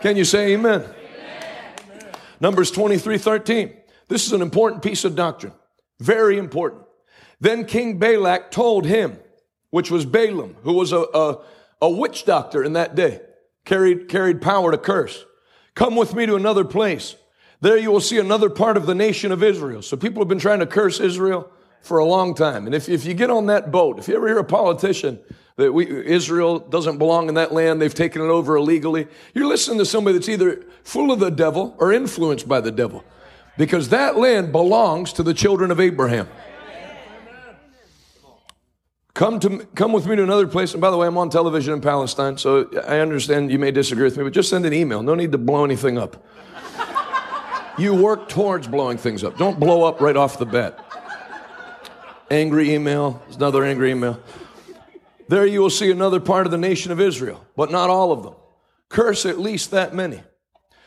Can 0.00 0.16
you 0.16 0.24
say 0.24 0.54
amen? 0.54 0.82
amen? 0.82 2.14
Numbers 2.40 2.70
23 2.70 3.18
13. 3.18 3.76
This 4.08 4.26
is 4.26 4.32
an 4.32 4.40
important 4.40 4.82
piece 4.82 5.04
of 5.04 5.14
doctrine. 5.14 5.52
Very 6.00 6.38
important. 6.38 6.82
Then 7.40 7.66
King 7.66 7.98
Balak 7.98 8.50
told 8.50 8.86
him, 8.86 9.18
which 9.70 9.90
was 9.90 10.06
Balaam, 10.06 10.56
who 10.62 10.72
was 10.72 10.92
a, 10.92 11.04
a, 11.12 11.40
a 11.82 11.90
witch 11.90 12.24
doctor 12.24 12.64
in 12.64 12.72
that 12.74 12.94
day, 12.94 13.20
carried, 13.66 14.08
carried 14.08 14.40
power 14.40 14.70
to 14.70 14.78
curse. 14.78 15.26
Come 15.74 15.96
with 15.96 16.14
me 16.14 16.24
to 16.24 16.36
another 16.36 16.64
place. 16.64 17.16
There 17.60 17.78
you 17.78 17.90
will 17.90 18.00
see 18.00 18.18
another 18.18 18.50
part 18.50 18.76
of 18.76 18.86
the 18.86 18.94
nation 18.94 19.32
of 19.32 19.42
Israel. 19.42 19.82
So 19.82 19.96
people 19.96 20.20
have 20.20 20.28
been 20.28 20.38
trying 20.38 20.60
to 20.60 20.66
curse 20.66 21.00
Israel 21.00 21.50
for 21.80 21.98
a 21.98 22.04
long 22.04 22.34
time. 22.34 22.66
And 22.66 22.74
if, 22.74 22.88
if 22.88 23.04
you 23.04 23.14
get 23.14 23.30
on 23.30 23.46
that 23.46 23.70
boat, 23.70 23.98
if 23.98 24.08
you 24.08 24.16
ever 24.16 24.26
hear 24.26 24.38
a 24.38 24.44
politician 24.44 25.18
that 25.56 25.72
we, 25.72 25.86
Israel 25.86 26.58
doesn't 26.58 26.98
belong 26.98 27.28
in 27.28 27.34
that 27.34 27.52
land, 27.52 27.80
they've 27.80 27.94
taken 27.94 28.20
it 28.20 28.26
over 28.26 28.56
illegally, 28.56 29.06
you're 29.34 29.46
listening 29.46 29.78
to 29.78 29.86
somebody 29.86 30.18
that's 30.18 30.28
either 30.28 30.64
full 30.82 31.10
of 31.10 31.18
the 31.18 31.30
devil 31.30 31.74
or 31.78 31.92
influenced 31.92 32.46
by 32.46 32.60
the 32.60 32.72
devil. 32.72 33.04
Because 33.56 33.88
that 33.88 34.18
land 34.18 34.52
belongs 34.52 35.14
to 35.14 35.22
the 35.22 35.32
children 35.32 35.70
of 35.70 35.80
Abraham. 35.80 36.28
Come 39.14 39.40
to 39.40 39.66
come 39.74 39.92
with 39.92 40.06
me 40.06 40.14
to 40.16 40.22
another 40.22 40.46
place. 40.46 40.74
And 40.74 40.80
by 40.82 40.90
the 40.90 40.98
way, 40.98 41.06
I'm 41.06 41.16
on 41.16 41.30
television 41.30 41.72
in 41.72 41.80
Palestine, 41.80 42.36
so 42.36 42.68
I 42.86 42.98
understand 42.98 43.50
you 43.50 43.58
may 43.58 43.70
disagree 43.70 44.04
with 44.04 44.18
me, 44.18 44.24
but 44.24 44.34
just 44.34 44.50
send 44.50 44.66
an 44.66 44.74
email. 44.74 45.02
No 45.02 45.14
need 45.14 45.32
to 45.32 45.38
blow 45.38 45.64
anything 45.64 45.96
up. 45.96 46.22
You 47.78 47.94
work 47.94 48.28
towards 48.28 48.66
blowing 48.66 48.98
things 48.98 49.24
up. 49.24 49.36
Don't 49.38 49.60
blow 49.60 49.84
up 49.84 50.00
right 50.00 50.16
off 50.16 50.38
the 50.38 50.46
bat. 50.46 50.78
Angry 52.30 52.74
email, 52.74 53.22
another 53.34 53.64
angry 53.64 53.90
email. 53.90 54.20
There 55.28 55.46
you 55.46 55.60
will 55.60 55.70
see 55.70 55.90
another 55.90 56.20
part 56.20 56.46
of 56.46 56.52
the 56.52 56.58
nation 56.58 56.92
of 56.92 57.00
Israel, 57.00 57.44
but 57.56 57.70
not 57.70 57.90
all 57.90 58.12
of 58.12 58.22
them. 58.22 58.34
Curse 58.88 59.26
at 59.26 59.38
least 59.38 59.70
that 59.72 59.94
many. 59.94 60.22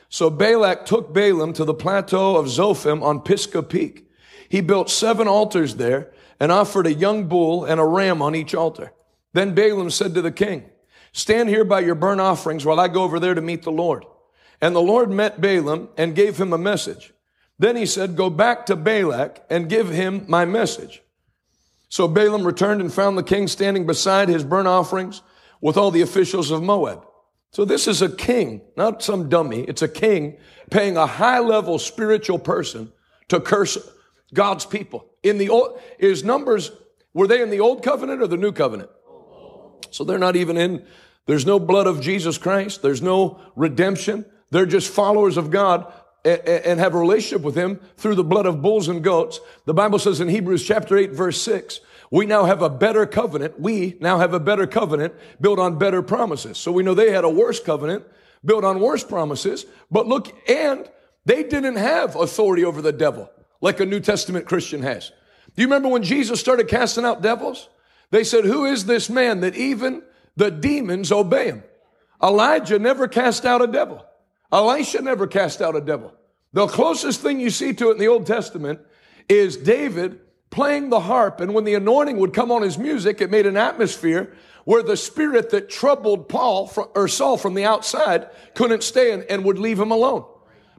So 0.09 0.29
Balak 0.29 0.85
took 0.85 1.13
Balaam 1.13 1.53
to 1.53 1.65
the 1.65 1.73
plateau 1.73 2.37
of 2.37 2.47
Zophim 2.47 3.03
on 3.03 3.21
Pisgah 3.21 3.63
Peak. 3.63 4.09
He 4.47 4.61
built 4.61 4.89
seven 4.89 5.27
altars 5.27 5.75
there 5.75 6.11
and 6.39 6.51
offered 6.51 6.87
a 6.87 6.93
young 6.93 7.27
bull 7.27 7.65
and 7.65 7.79
a 7.79 7.85
ram 7.85 8.21
on 8.21 8.33
each 8.33 8.55
altar. 8.55 8.91
Then 9.33 9.53
Balaam 9.53 9.91
said 9.91 10.15
to 10.15 10.21
the 10.21 10.31
king, 10.31 10.65
Stand 11.11 11.49
here 11.49 11.63
by 11.63 11.81
your 11.81 11.95
burnt 11.95 12.21
offerings 12.21 12.65
while 12.65 12.79
I 12.79 12.87
go 12.87 13.03
over 13.03 13.19
there 13.19 13.33
to 13.33 13.41
meet 13.41 13.63
the 13.63 13.71
Lord. 13.71 14.05
And 14.61 14.75
the 14.75 14.81
Lord 14.81 15.09
met 15.09 15.41
Balaam 15.41 15.89
and 15.97 16.15
gave 16.15 16.39
him 16.39 16.53
a 16.53 16.57
message. 16.57 17.13
Then 17.57 17.75
he 17.75 17.85
said, 17.85 18.15
Go 18.15 18.29
back 18.29 18.65
to 18.67 18.75
Balak 18.75 19.43
and 19.49 19.69
give 19.69 19.89
him 19.89 20.25
my 20.27 20.45
message. 20.45 21.01
So 21.89 22.07
Balaam 22.07 22.45
returned 22.45 22.81
and 22.81 22.93
found 22.93 23.17
the 23.17 23.23
king 23.23 23.47
standing 23.47 23.85
beside 23.85 24.29
his 24.29 24.43
burnt 24.43 24.67
offerings 24.67 25.21
with 25.61 25.75
all 25.75 25.91
the 25.91 26.01
officials 26.01 26.51
of 26.51 26.63
Moab. 26.63 27.05
So 27.51 27.65
this 27.65 27.87
is 27.87 28.01
a 28.01 28.09
king, 28.09 28.61
not 28.77 29.01
some 29.01 29.27
dummy. 29.27 29.61
It's 29.61 29.81
a 29.81 29.87
king 29.87 30.37
paying 30.69 30.97
a 30.97 31.07
high 31.07 31.39
level 31.39 31.79
spiritual 31.79 32.37
person 32.37 32.91
to 33.29 33.39
curse 33.39 33.77
God's 34.33 34.65
people. 34.65 35.07
In 35.23 35.37
the 35.37 35.49
old, 35.49 35.79
is 35.97 36.23
numbers, 36.23 36.71
were 37.13 37.27
they 37.27 37.41
in 37.41 37.49
the 37.49 37.59
old 37.59 37.83
covenant 37.83 38.21
or 38.21 38.27
the 38.27 38.37
new 38.37 38.51
covenant? 38.51 38.89
So 39.89 40.03
they're 40.03 40.19
not 40.19 40.35
even 40.35 40.57
in, 40.57 40.85
there's 41.25 41.45
no 41.45 41.59
blood 41.59 41.87
of 41.87 42.01
Jesus 42.01 42.37
Christ. 42.37 42.83
There's 42.83 43.01
no 43.01 43.41
redemption. 43.55 44.25
They're 44.51 44.65
just 44.65 44.91
followers 44.91 45.37
of 45.37 45.51
God 45.51 45.91
and 46.25 46.79
have 46.79 46.95
a 46.95 46.99
relationship 46.99 47.41
with 47.41 47.55
him 47.55 47.79
through 47.97 48.15
the 48.15 48.23
blood 48.23 48.45
of 48.45 48.61
bulls 48.61 48.87
and 48.87 49.03
goats. 49.03 49.39
The 49.65 49.73
Bible 49.73 49.99
says 49.99 50.19
in 50.19 50.27
Hebrews 50.27 50.65
chapter 50.65 50.97
8 50.97 51.11
verse 51.11 51.41
6, 51.41 51.79
we 52.11 52.25
now 52.25 52.45
have 52.45 52.61
a 52.61 52.69
better 52.69 53.05
covenant. 53.05 53.59
We 53.59 53.95
now 53.99 54.17
have 54.17 54.33
a 54.33 54.39
better 54.39 54.65
covenant 54.65 55.13
built 55.39 55.59
on 55.59 55.77
better 55.77 56.01
promises. 56.01 56.57
So 56.57 56.71
we 56.71 56.83
know 56.83 56.93
they 56.93 57.11
had 57.11 57.23
a 57.23 57.29
worse 57.29 57.59
covenant 57.59 58.03
built 58.43 58.63
on 58.63 58.79
worse 58.79 59.03
promises, 59.03 59.65
but 59.91 60.07
look, 60.07 60.33
and 60.49 60.89
they 61.25 61.43
didn't 61.43 61.75
have 61.75 62.15
authority 62.15 62.65
over 62.65 62.81
the 62.81 62.91
devil 62.91 63.29
like 63.61 63.79
a 63.79 63.85
New 63.85 63.99
Testament 63.99 64.45
Christian 64.45 64.81
has. 64.81 65.11
Do 65.55 65.61
you 65.61 65.67
remember 65.67 65.89
when 65.89 66.03
Jesus 66.03 66.39
started 66.39 66.67
casting 66.67 67.05
out 67.05 67.21
devils? 67.21 67.69
They 68.11 68.23
said, 68.23 68.45
Who 68.45 68.65
is 68.65 68.85
this 68.85 69.09
man 69.09 69.41
that 69.41 69.55
even 69.55 70.01
the 70.35 70.49
demons 70.49 71.11
obey 71.11 71.47
him? 71.47 71.63
Elijah 72.23 72.79
never 72.79 73.07
cast 73.07 73.45
out 73.45 73.61
a 73.61 73.67
devil. 73.67 74.05
Elisha 74.51 75.01
never 75.01 75.27
cast 75.27 75.61
out 75.61 75.75
a 75.75 75.81
devil. 75.81 76.13
The 76.53 76.67
closest 76.67 77.21
thing 77.21 77.39
you 77.39 77.49
see 77.49 77.73
to 77.73 77.89
it 77.89 77.93
in 77.93 77.97
the 77.99 78.07
Old 78.07 78.25
Testament 78.25 78.79
is 79.27 79.57
David 79.57 80.19
playing 80.49 80.89
the 80.89 80.99
harp, 80.99 81.39
and 81.39 81.53
when 81.53 81.63
the 81.63 81.75
anointing 81.75 82.17
would 82.17 82.33
come 82.33 82.51
on 82.51 82.63
his 82.63 82.77
music, 82.77 83.21
it 83.21 83.29
made 83.29 83.45
an 83.45 83.57
atmosphere 83.57 84.33
where 84.65 84.83
the 84.83 84.97
spirit 84.97 85.51
that 85.51 85.69
troubled 85.69 86.27
Paul 86.27 86.67
from, 86.67 86.87
or 86.95 87.07
Saul 87.07 87.37
from 87.37 87.53
the 87.53 87.65
outside 87.65 88.29
couldn't 88.55 88.83
stay 88.83 89.11
and, 89.11 89.23
and 89.23 89.45
would 89.45 89.59
leave 89.59 89.79
him 89.79 89.91
alone. 89.91 90.25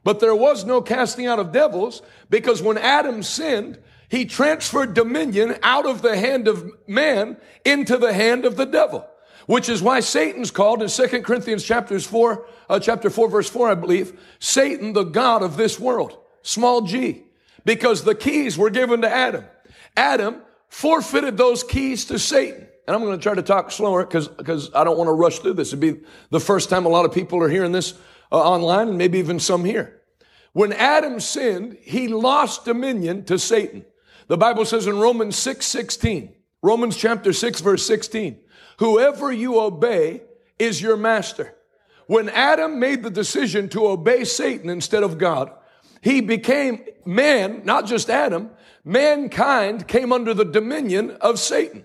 But 0.02 0.20
there 0.20 0.34
was 0.34 0.64
no 0.64 0.80
casting 0.80 1.26
out 1.26 1.38
of 1.38 1.52
devils 1.52 2.02
because 2.28 2.62
when 2.62 2.78
Adam 2.78 3.22
sinned, 3.22 3.78
he 4.08 4.24
transferred 4.24 4.94
dominion 4.94 5.56
out 5.62 5.86
of 5.86 6.02
the 6.02 6.16
hand 6.16 6.48
of 6.48 6.68
man 6.88 7.36
into 7.64 7.96
the 7.96 8.12
hand 8.12 8.44
of 8.44 8.56
the 8.56 8.66
devil, 8.66 9.06
which 9.50 9.68
is 9.68 9.82
why 9.82 9.98
Satan's 9.98 10.52
called 10.52 10.80
in 10.80 10.88
2 10.88 11.22
Corinthians 11.22 11.64
chapters 11.64 12.06
4, 12.06 12.46
uh, 12.68 12.78
chapter 12.78 13.10
4 13.10 13.28
verse 13.28 13.50
4, 13.50 13.72
I 13.72 13.74
believe, 13.74 14.16
Satan, 14.38 14.92
the 14.92 15.02
God 15.02 15.42
of 15.42 15.56
this 15.56 15.80
world, 15.80 16.16
small 16.42 16.82
g, 16.82 17.24
because 17.64 18.04
the 18.04 18.14
keys 18.14 18.56
were 18.56 18.70
given 18.70 19.02
to 19.02 19.10
Adam. 19.12 19.44
Adam 19.96 20.40
forfeited 20.68 21.36
those 21.36 21.64
keys 21.64 22.04
to 22.04 22.16
Satan. 22.16 22.68
And 22.86 22.94
I'm 22.94 23.02
going 23.02 23.18
to 23.18 23.22
try 23.22 23.34
to 23.34 23.42
talk 23.42 23.72
slower 23.72 24.06
because, 24.06 24.28
because 24.28 24.70
I 24.72 24.84
don't 24.84 24.96
want 24.96 25.08
to 25.08 25.14
rush 25.14 25.40
through 25.40 25.54
this. 25.54 25.70
It'd 25.70 25.80
be 25.80 26.00
the 26.30 26.38
first 26.38 26.70
time 26.70 26.86
a 26.86 26.88
lot 26.88 27.04
of 27.04 27.12
people 27.12 27.42
are 27.42 27.48
hearing 27.48 27.72
this 27.72 27.94
uh, 28.30 28.36
online 28.36 28.90
and 28.90 28.98
maybe 28.98 29.18
even 29.18 29.40
some 29.40 29.64
here. 29.64 30.00
When 30.52 30.72
Adam 30.72 31.18
sinned, 31.18 31.76
he 31.80 32.06
lost 32.06 32.66
dominion 32.66 33.24
to 33.24 33.36
Satan. 33.36 33.84
The 34.28 34.38
Bible 34.38 34.64
says 34.64 34.86
in 34.86 35.00
Romans 35.00 35.34
6, 35.34 35.66
16, 35.66 36.36
Romans 36.62 36.96
chapter 36.96 37.32
6 37.32 37.60
verse 37.62 37.84
16, 37.84 38.38
whoever 38.80 39.30
you 39.30 39.60
obey 39.60 40.22
is 40.58 40.82
your 40.82 40.96
master. 40.96 41.54
When 42.06 42.28
Adam 42.28 42.80
made 42.80 43.04
the 43.04 43.10
decision 43.10 43.68
to 43.68 43.86
obey 43.86 44.24
Satan 44.24 44.68
instead 44.68 45.04
of 45.04 45.16
God, 45.16 45.52
he 46.00 46.20
became 46.20 46.84
man, 47.04 47.62
not 47.64 47.86
just 47.86 48.10
Adam, 48.10 48.50
mankind 48.84 49.86
came 49.86 50.12
under 50.12 50.34
the 50.34 50.44
dominion 50.44 51.12
of 51.20 51.38
Satan. 51.38 51.84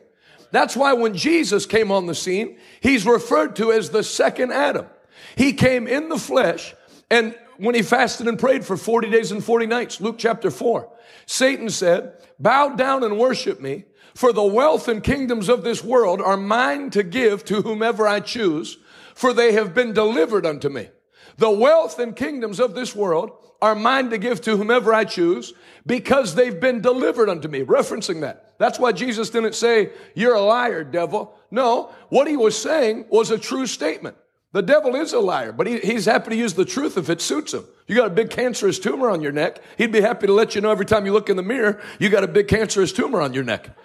That's 0.52 0.76
why 0.76 0.94
when 0.94 1.16
Jesus 1.16 1.66
came 1.66 1.92
on 1.92 2.06
the 2.08 2.16
scene, 2.16 2.58
he's 2.80 3.06
referred 3.06 3.58
to 3.58 3.72
as 3.72 3.90
the 3.90 4.04
second 4.04 4.54
Adam. 4.54 4.88
He 5.36 5.54
came 5.54 5.88
in 5.88 6.10
the 6.10 6.18
flesh 6.18 6.74
and 7.12 7.36
when 7.58 7.76
he 7.76 7.82
fasted 7.82 8.28
and 8.28 8.40
prayed 8.40 8.66
for 8.66 8.78
40 8.78 9.10
days 9.10 9.32
and 9.32 9.44
40 9.44 9.66
nights, 9.66 10.02
Luke 10.02 10.16
chapter 10.18 10.50
4, 10.50 10.90
Satan 11.26 11.70
said, 11.70 12.14
bow 12.40 12.70
down 12.70 13.04
and 13.04 13.18
worship 13.18 13.62
me 13.62 13.86
for 14.16 14.32
the 14.32 14.44
wealth 14.44 14.88
and 14.88 15.04
kingdoms 15.04 15.50
of 15.50 15.64
this 15.64 15.84
world 15.84 16.22
are 16.22 16.38
mine 16.38 16.90
to 16.92 17.04
give 17.04 17.44
to 17.46 17.62
whomever 17.62 18.08
I 18.08 18.22
choose, 18.22 18.78
for 19.14 19.34
they 19.34 19.52
have 19.52 19.76
been 19.76 19.94
delivered 19.94 20.46
unto 20.46 20.70
me. 20.70 20.90
The 21.38 21.52
wealth 21.52 22.00
and 22.00 22.16
kingdoms 22.16 22.62
of 22.62 22.76
this 22.76 22.96
world 22.96 23.32
are 23.62 23.76
mine 23.76 24.10
to 24.12 24.18
give 24.18 24.40
to 24.42 24.56
whomever 24.56 24.94
I 24.94 25.04
choose 25.04 25.54
because 25.86 26.34
they've 26.34 26.60
been 26.60 26.82
delivered 26.82 27.30
unto 27.30 27.50
me. 27.50 27.64
Referencing 27.64 28.22
that. 28.22 28.54
That's 28.58 28.80
why 28.80 28.94
Jesus 28.94 29.30
didn't 29.30 29.56
say, 29.56 29.92
you're 30.14 30.36
a 30.36 30.42
liar, 30.42 30.86
devil. 30.86 31.38
No, 31.52 31.92
what 32.08 32.28
he 32.28 32.38
was 32.38 32.60
saying 32.60 33.06
was 33.10 33.32
a 33.32 33.38
true 33.38 33.68
statement. 33.68 34.16
The 34.54 34.62
devil 34.62 34.96
is 34.96 35.12
a 35.12 35.20
liar, 35.20 35.52
but 35.52 35.68
he, 35.68 35.80
he's 35.80 36.06
happy 36.06 36.30
to 36.30 36.36
use 36.38 36.54
the 36.54 36.64
truth 36.64 36.98
if 36.98 37.10
it 37.10 37.20
suits 37.20 37.54
him. 37.54 37.66
You 37.88 37.96
got 37.96 38.08
a 38.08 38.12
big 38.12 38.30
cancerous 38.30 38.80
tumor 38.80 39.10
on 39.10 39.22
your 39.22 39.34
neck. 39.34 39.62
He'd 39.78 39.92
be 39.92 40.00
happy 40.00 40.28
to 40.28 40.34
let 40.34 40.56
you 40.56 40.62
know 40.62 40.72
every 40.72 40.86
time 40.86 41.06
you 41.06 41.12
look 41.12 41.30
in 41.30 41.36
the 41.36 41.44
mirror, 41.44 41.82
you 42.00 42.08
got 42.08 42.24
a 42.24 42.28
big 42.28 42.48
cancerous 42.48 42.94
tumor 42.94 43.20
on 43.20 43.34
your 43.34 43.44
neck. 43.44 43.76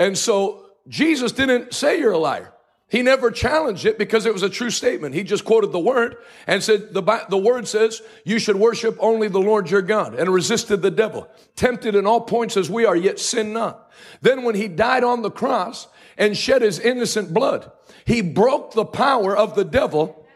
And 0.00 0.16
so 0.16 0.64
Jesus 0.88 1.30
didn't 1.30 1.74
say 1.74 1.98
you're 1.98 2.12
a 2.12 2.18
liar. 2.18 2.54
He 2.88 3.02
never 3.02 3.30
challenged 3.30 3.84
it 3.84 3.98
because 3.98 4.26
it 4.26 4.32
was 4.32 4.42
a 4.42 4.48
true 4.48 4.70
statement. 4.70 5.14
He 5.14 5.22
just 5.22 5.44
quoted 5.44 5.70
the 5.70 5.78
word 5.78 6.16
and 6.46 6.60
said, 6.60 6.92
the, 6.92 7.02
the 7.28 7.38
word 7.38 7.68
says, 7.68 8.02
you 8.24 8.40
should 8.40 8.56
worship 8.56 8.96
only 8.98 9.28
the 9.28 9.38
Lord 9.38 9.70
your 9.70 9.82
God 9.82 10.14
and 10.14 10.32
resisted 10.32 10.82
the 10.82 10.90
devil, 10.90 11.28
tempted 11.54 11.94
in 11.94 12.06
all 12.06 12.22
points 12.22 12.56
as 12.56 12.68
we 12.68 12.86
are, 12.86 12.96
yet 12.96 13.20
sin 13.20 13.52
not. 13.52 13.92
Then 14.22 14.42
when 14.42 14.56
he 14.56 14.66
died 14.66 15.04
on 15.04 15.22
the 15.22 15.30
cross 15.30 15.86
and 16.18 16.36
shed 16.36 16.62
his 16.62 16.80
innocent 16.80 17.32
blood, 17.32 17.70
he 18.04 18.22
broke 18.22 18.72
the 18.72 18.86
power 18.86 19.36
of 19.36 19.54
the 19.54 19.64
devil 19.64 20.26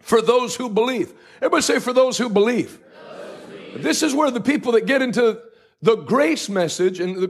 for 0.00 0.20
those 0.20 0.56
who 0.56 0.70
believe. 0.70 1.12
Everybody 1.36 1.62
say, 1.62 1.78
for 1.78 1.92
those 1.92 2.18
who 2.18 2.28
believe. 2.28 2.80
This 3.76 4.02
is 4.02 4.14
where 4.14 4.30
the 4.30 4.40
people 4.40 4.72
that 4.72 4.86
get 4.86 5.02
into 5.02 5.40
the 5.82 5.96
grace 5.96 6.48
message 6.48 7.00
and 7.00 7.16
the 7.16 7.28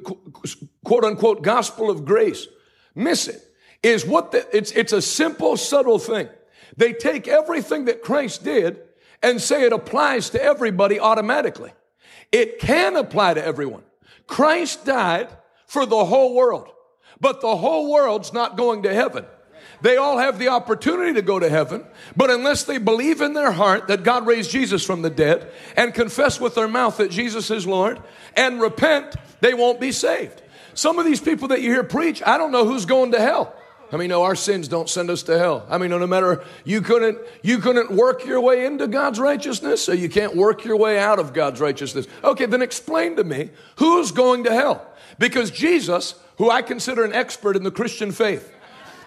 quote 0.84 1.04
unquote 1.04 1.42
gospel 1.42 1.90
of 1.90 2.04
grace 2.04 2.46
miss 2.94 3.26
it 3.26 3.42
is 3.82 4.06
what 4.06 4.32
the, 4.32 4.46
it's, 4.56 4.70
it's 4.72 4.92
a 4.92 5.02
simple, 5.02 5.56
subtle 5.56 5.98
thing. 5.98 6.28
They 6.76 6.92
take 6.92 7.28
everything 7.28 7.86
that 7.86 8.02
Christ 8.02 8.44
did 8.44 8.80
and 9.22 9.40
say 9.40 9.62
it 9.64 9.72
applies 9.72 10.30
to 10.30 10.42
everybody 10.42 11.00
automatically. 11.00 11.72
It 12.30 12.58
can 12.58 12.96
apply 12.96 13.34
to 13.34 13.44
everyone. 13.44 13.82
Christ 14.26 14.84
died 14.84 15.28
for 15.66 15.84
the 15.84 16.04
whole 16.04 16.34
world, 16.34 16.70
but 17.20 17.40
the 17.40 17.56
whole 17.56 17.90
world's 17.90 18.32
not 18.32 18.56
going 18.56 18.84
to 18.84 18.94
heaven. 18.94 19.26
They 19.82 19.96
all 19.96 20.18
have 20.18 20.38
the 20.38 20.48
opportunity 20.48 21.14
to 21.14 21.22
go 21.22 21.40
to 21.40 21.48
heaven, 21.48 21.84
but 22.16 22.30
unless 22.30 22.62
they 22.62 22.78
believe 22.78 23.20
in 23.20 23.34
their 23.34 23.50
heart 23.50 23.88
that 23.88 24.04
God 24.04 24.26
raised 24.26 24.50
Jesus 24.50 24.84
from 24.84 25.02
the 25.02 25.10
dead 25.10 25.50
and 25.76 25.92
confess 25.92 26.40
with 26.40 26.54
their 26.54 26.68
mouth 26.68 26.96
that 26.98 27.10
Jesus 27.10 27.50
is 27.50 27.66
Lord 27.66 28.00
and 28.36 28.60
repent, 28.60 29.16
they 29.40 29.54
won't 29.54 29.80
be 29.80 29.90
saved. 29.90 30.40
Some 30.74 31.00
of 31.00 31.04
these 31.04 31.20
people 31.20 31.48
that 31.48 31.62
you 31.62 31.70
hear 31.70 31.82
preach, 31.82 32.22
I 32.24 32.38
don't 32.38 32.52
know 32.52 32.64
who's 32.64 32.86
going 32.86 33.12
to 33.12 33.20
hell. 33.20 33.54
I 33.92 33.98
mean, 33.98 34.08
no, 34.08 34.22
our 34.22 34.36
sins 34.36 34.68
don't 34.68 34.88
send 34.88 35.10
us 35.10 35.24
to 35.24 35.38
hell. 35.38 35.66
I 35.68 35.76
mean, 35.76 35.90
no, 35.90 35.98
no 35.98 36.06
matter 36.06 36.42
you 36.64 36.80
couldn't 36.80 37.18
you 37.42 37.58
couldn't 37.58 37.90
work 37.90 38.24
your 38.24 38.40
way 38.40 38.64
into 38.64 38.88
God's 38.88 39.20
righteousness, 39.20 39.84
so 39.84 39.92
you 39.92 40.08
can't 40.08 40.34
work 40.34 40.64
your 40.64 40.78
way 40.78 40.98
out 40.98 41.18
of 41.18 41.34
God's 41.34 41.60
righteousness. 41.60 42.06
Okay, 42.24 42.46
then 42.46 42.62
explain 42.62 43.16
to 43.16 43.24
me 43.24 43.50
who's 43.76 44.10
going 44.10 44.44
to 44.44 44.52
hell? 44.52 44.86
Because 45.18 45.50
Jesus, 45.50 46.14
who 46.38 46.50
I 46.50 46.62
consider 46.62 47.04
an 47.04 47.12
expert 47.12 47.54
in 47.54 47.64
the 47.64 47.70
Christian 47.70 48.12
faith, 48.12 48.50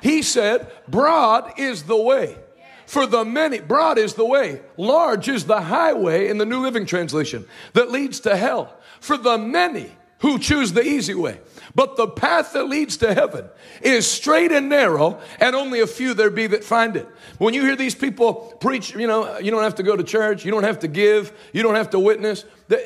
he 0.01 0.21
said, 0.21 0.71
"Broad 0.87 1.59
is 1.59 1.83
the 1.83 1.97
way." 1.97 2.37
For 2.85 3.07
the 3.07 3.25
many, 3.25 3.59
broad 3.59 3.97
is 3.97 4.13
the 4.13 4.25
way, 4.25 4.61
large 4.77 5.27
is 5.27 5.45
the 5.45 5.61
highway 5.61 6.27
in 6.27 6.37
the 6.37 6.45
New 6.45 6.59
Living 6.59 6.85
Translation 6.85 7.45
that 7.73 7.89
leads 7.89 8.19
to 8.21 8.37
hell. 8.37 8.77
For 8.99 9.17
the 9.17 9.39
many 9.39 9.91
who 10.19 10.39
choose 10.39 10.73
the 10.73 10.83
easy 10.83 11.13
way. 11.13 11.39
But 11.73 11.97
the 11.97 12.07
path 12.07 12.53
that 12.53 12.65
leads 12.65 12.97
to 12.97 13.13
heaven 13.13 13.49
is 13.81 14.09
straight 14.09 14.51
and 14.51 14.69
narrow, 14.69 15.19
and 15.39 15.55
only 15.55 15.81
a 15.81 15.87
few 15.87 16.13
there 16.13 16.29
be 16.29 16.47
that 16.47 16.63
find 16.63 16.95
it. 16.95 17.07
When 17.37 17.53
you 17.53 17.61
hear 17.63 17.75
these 17.75 17.95
people 17.95 18.55
preach, 18.61 18.95
you 18.95 19.07
know, 19.07 19.37
you 19.39 19.51
don't 19.51 19.63
have 19.63 19.75
to 19.75 19.83
go 19.83 19.95
to 19.95 20.03
church, 20.03 20.45
you 20.45 20.51
don't 20.51 20.63
have 20.63 20.79
to 20.79 20.87
give, 20.87 21.33
you 21.53 21.63
don't 21.63 21.75
have 21.75 21.89
to 21.91 21.99
witness. 21.99 22.45
They're, 22.67 22.79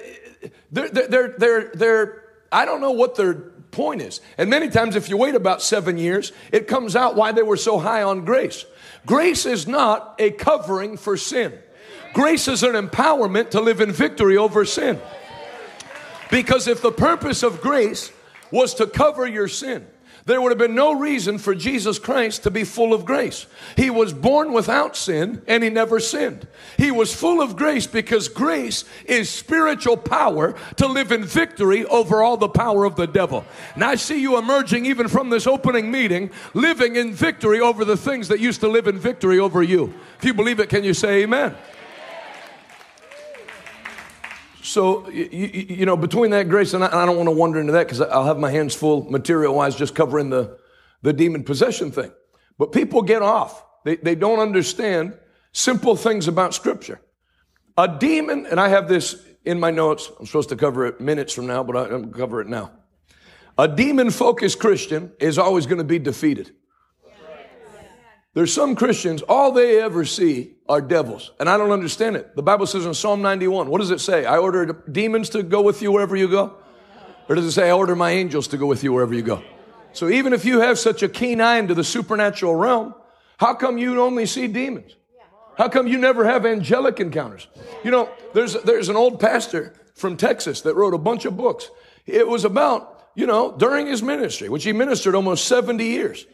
they're, 0.71 0.89
they're, 0.89 1.35
they're, 1.37 1.71
they're 1.73 2.23
I 2.51 2.65
don't 2.65 2.81
know 2.81 2.91
what 2.91 3.15
their 3.15 3.51
point 3.71 4.01
is. 4.01 4.21
And 4.38 4.49
many 4.49 4.69
times, 4.69 4.95
if 4.95 5.09
you 5.09 5.17
wait 5.17 5.35
about 5.35 5.61
seven 5.61 5.97
years, 5.97 6.31
it 6.51 6.67
comes 6.67 6.95
out 6.95 7.15
why 7.15 7.31
they 7.31 7.43
were 7.43 7.57
so 7.57 7.79
high 7.79 8.03
on 8.03 8.25
grace. 8.25 8.65
Grace 9.05 9.45
is 9.45 9.67
not 9.67 10.15
a 10.19 10.31
covering 10.31 10.97
for 10.97 11.17
sin. 11.17 11.53
Grace 12.13 12.47
is 12.47 12.63
an 12.63 12.73
empowerment 12.73 13.51
to 13.51 13.61
live 13.61 13.81
in 13.81 13.91
victory 13.91 14.38
over 14.38 14.65
sin. 14.65 14.99
Because 16.31 16.67
if 16.67 16.81
the 16.81 16.91
purpose 16.91 17.43
of 17.43 17.61
grace 17.61 18.11
was 18.51 18.73
to 18.75 18.88
cover 18.88 19.27
your 19.27 19.47
sin. 19.47 19.85
There 20.29 20.39
would 20.39 20.51
have 20.51 20.59
been 20.59 20.75
no 20.75 20.93
reason 20.93 21.39
for 21.39 21.55
Jesus 21.55 21.98
Christ 21.98 22.43
to 22.43 22.51
be 22.51 22.63
full 22.63 22.93
of 22.93 23.03
grace. 23.03 23.48
He 23.75 23.89
was 23.89 24.13
born 24.13 24.53
without 24.53 24.95
sin 24.95 25.41
and 25.48 25.63
he 25.63 25.71
never 25.71 26.00
sinned. 26.00 26.48
He 26.77 26.91
was 26.91 27.15
full 27.15 27.41
of 27.41 27.55
grace 27.55 27.88
because 27.88 28.27
grace 28.27 28.86
is 29.05 29.27
spiritual 29.27 29.97
power 29.97 30.53
to 30.75 30.86
live 30.86 31.12
in 31.12 31.25
victory 31.25 31.84
over 31.86 32.21
all 32.21 32.38
the 32.38 32.47
power 32.47 32.86
of 32.86 32.95
the 32.95 33.08
devil. 33.08 33.43
And 33.73 33.84
I 33.84 33.95
see 33.95 34.21
you 34.21 34.38
emerging 34.38 34.86
even 34.86 35.08
from 35.08 35.32
this 35.32 35.47
opening 35.47 35.89
meeting, 35.89 36.30
living 36.53 36.95
in 36.95 37.12
victory 37.12 37.60
over 37.60 37.84
the 37.84 37.97
things 37.97 38.27
that 38.27 38.39
used 38.39 38.60
to 38.62 38.67
live 38.67 38.86
in 38.86 38.99
victory 38.99 39.39
over 39.39 39.63
you. 39.63 39.95
If 40.19 40.25
you 40.25 40.36
believe 40.36 40.60
it, 40.60 40.69
can 40.69 40.84
you 40.84 40.93
say 40.93 41.23
amen? 41.23 41.56
So, 44.69 45.10
you, 45.10 45.25
you, 45.32 45.86
know, 45.88 45.97
between 45.97 46.29
that 46.29 46.47
grace, 46.47 46.75
and 46.75 46.84
I, 46.84 47.01
I 47.01 47.05
don't 47.08 47.17
want 47.17 47.25
to 47.25 47.32
wander 47.32 47.60
into 47.60 47.71
that 47.71 47.88
because 47.88 48.01
I'll 48.01 48.25
have 48.25 48.38
my 48.38 48.51
hands 48.51 48.75
full 48.75 49.10
material 49.10 49.55
wise 49.55 49.75
just 49.75 49.95
covering 49.95 50.29
the, 50.29 50.60
the 51.01 51.12
demon 51.12 51.43
possession 51.43 51.91
thing. 51.91 52.12
But 52.60 52.71
people 52.71 53.01
get 53.01 53.23
off. 53.23 53.65
They, 53.84 53.95
they 53.95 54.13
don't 54.13 54.38
understand 54.38 55.17
simple 55.53 55.95
things 55.95 56.27
about 56.27 56.53
Scripture. 56.53 57.01
A 57.79 57.88
demon, 57.88 58.45
and 58.45 58.60
I 58.60 58.67
have 58.67 58.88
this 58.88 59.19
in 59.43 59.60
my 59.60 59.71
notes. 59.71 60.12
I'm 60.19 60.27
supposed 60.27 60.49
to 60.49 60.55
cover 60.55 60.86
it 60.86 61.01
minutes 61.01 61.34
from 61.34 61.47
now, 61.47 61.63
but 61.63 61.91
I'm 61.91 62.13
cover 62.13 62.39
it 62.39 62.47
now. 62.47 62.71
A 63.58 63.67
demon 63.67 64.12
focused 64.12 64.60
Christian 64.60 65.13
is 65.19 65.39
always 65.39 65.65
going 65.65 65.79
to 65.79 65.84
be 65.84 65.97
defeated. 65.97 66.51
There's 68.33 68.53
some 68.53 68.75
Christians, 68.75 69.21
all 69.23 69.51
they 69.51 69.81
ever 69.81 70.05
see 70.05 70.55
are 70.67 70.81
devils. 70.81 71.31
And 71.39 71.49
I 71.49 71.57
don't 71.57 71.71
understand 71.71 72.15
it. 72.15 72.35
The 72.35 72.43
Bible 72.43 72.67
says 72.67 72.85
in 72.85 72.93
Psalm 72.93 73.21
91, 73.21 73.69
what 73.69 73.79
does 73.81 73.89
it 73.89 73.99
say? 73.99 74.25
I 74.25 74.37
order 74.37 74.83
demons 74.91 75.29
to 75.29 75.41
go 75.41 75.61
with 75.61 75.81
you 75.81 75.91
wherever 75.91 76.15
you 76.15 76.27
go? 76.27 76.55
Or 77.27 77.35
does 77.35 77.45
it 77.45 77.51
say, 77.51 77.69
I 77.69 77.73
order 77.73 77.95
my 77.95 78.11
angels 78.11 78.47
to 78.49 78.57
go 78.57 78.67
with 78.67 78.83
you 78.83 78.93
wherever 78.93 79.13
you 79.13 79.23
go? 79.23 79.43
So 79.93 80.09
even 80.09 80.33
if 80.33 80.45
you 80.45 80.61
have 80.61 80.77
such 80.77 81.01
a 81.01 81.09
keen 81.09 81.41
eye 81.41 81.57
into 81.57 81.73
the 81.73 81.83
supernatural 81.83 82.55
realm, 82.55 82.93
how 83.37 83.55
come 83.55 83.77
you 83.77 83.99
only 84.01 84.25
see 84.25 84.47
demons? 84.47 84.95
How 85.57 85.67
come 85.67 85.87
you 85.87 85.97
never 85.97 86.23
have 86.23 86.45
angelic 86.45 86.99
encounters? 86.99 87.47
You 87.83 87.91
know, 87.91 88.09
there's, 88.33 88.53
there's 88.63 88.89
an 88.89 88.95
old 88.95 89.19
pastor 89.19 89.73
from 89.95 90.17
Texas 90.17 90.61
that 90.61 90.75
wrote 90.75 90.93
a 90.93 90.97
bunch 90.97 91.25
of 91.25 91.35
books. 91.35 91.69
It 92.05 92.27
was 92.27 92.45
about, 92.45 93.09
you 93.15 93.27
know, 93.27 93.51
during 93.57 93.87
his 93.87 94.01
ministry, 94.01 94.49
which 94.49 94.63
he 94.63 94.71
ministered 94.71 95.15
almost 95.15 95.45
70 95.45 95.83
years, 95.83 96.25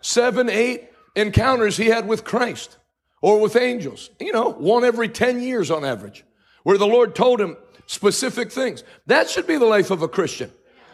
seven, 0.00 0.48
eight, 0.48 0.88
encounters 1.14 1.76
he 1.76 1.86
had 1.86 2.06
with 2.06 2.24
Christ 2.24 2.78
or 3.20 3.40
with 3.40 3.56
angels. 3.56 4.10
You 4.20 4.32
know, 4.32 4.50
one 4.50 4.84
every 4.84 5.08
10 5.08 5.40
years 5.40 5.70
on 5.70 5.84
average, 5.84 6.24
where 6.62 6.78
the 6.78 6.86
Lord 6.86 7.14
told 7.14 7.40
him 7.40 7.56
specific 7.86 8.52
things. 8.52 8.84
That 9.06 9.28
should 9.28 9.46
be 9.46 9.56
the 9.56 9.66
life 9.66 9.90
of 9.90 10.02
a 10.02 10.08
Christian. 10.08 10.50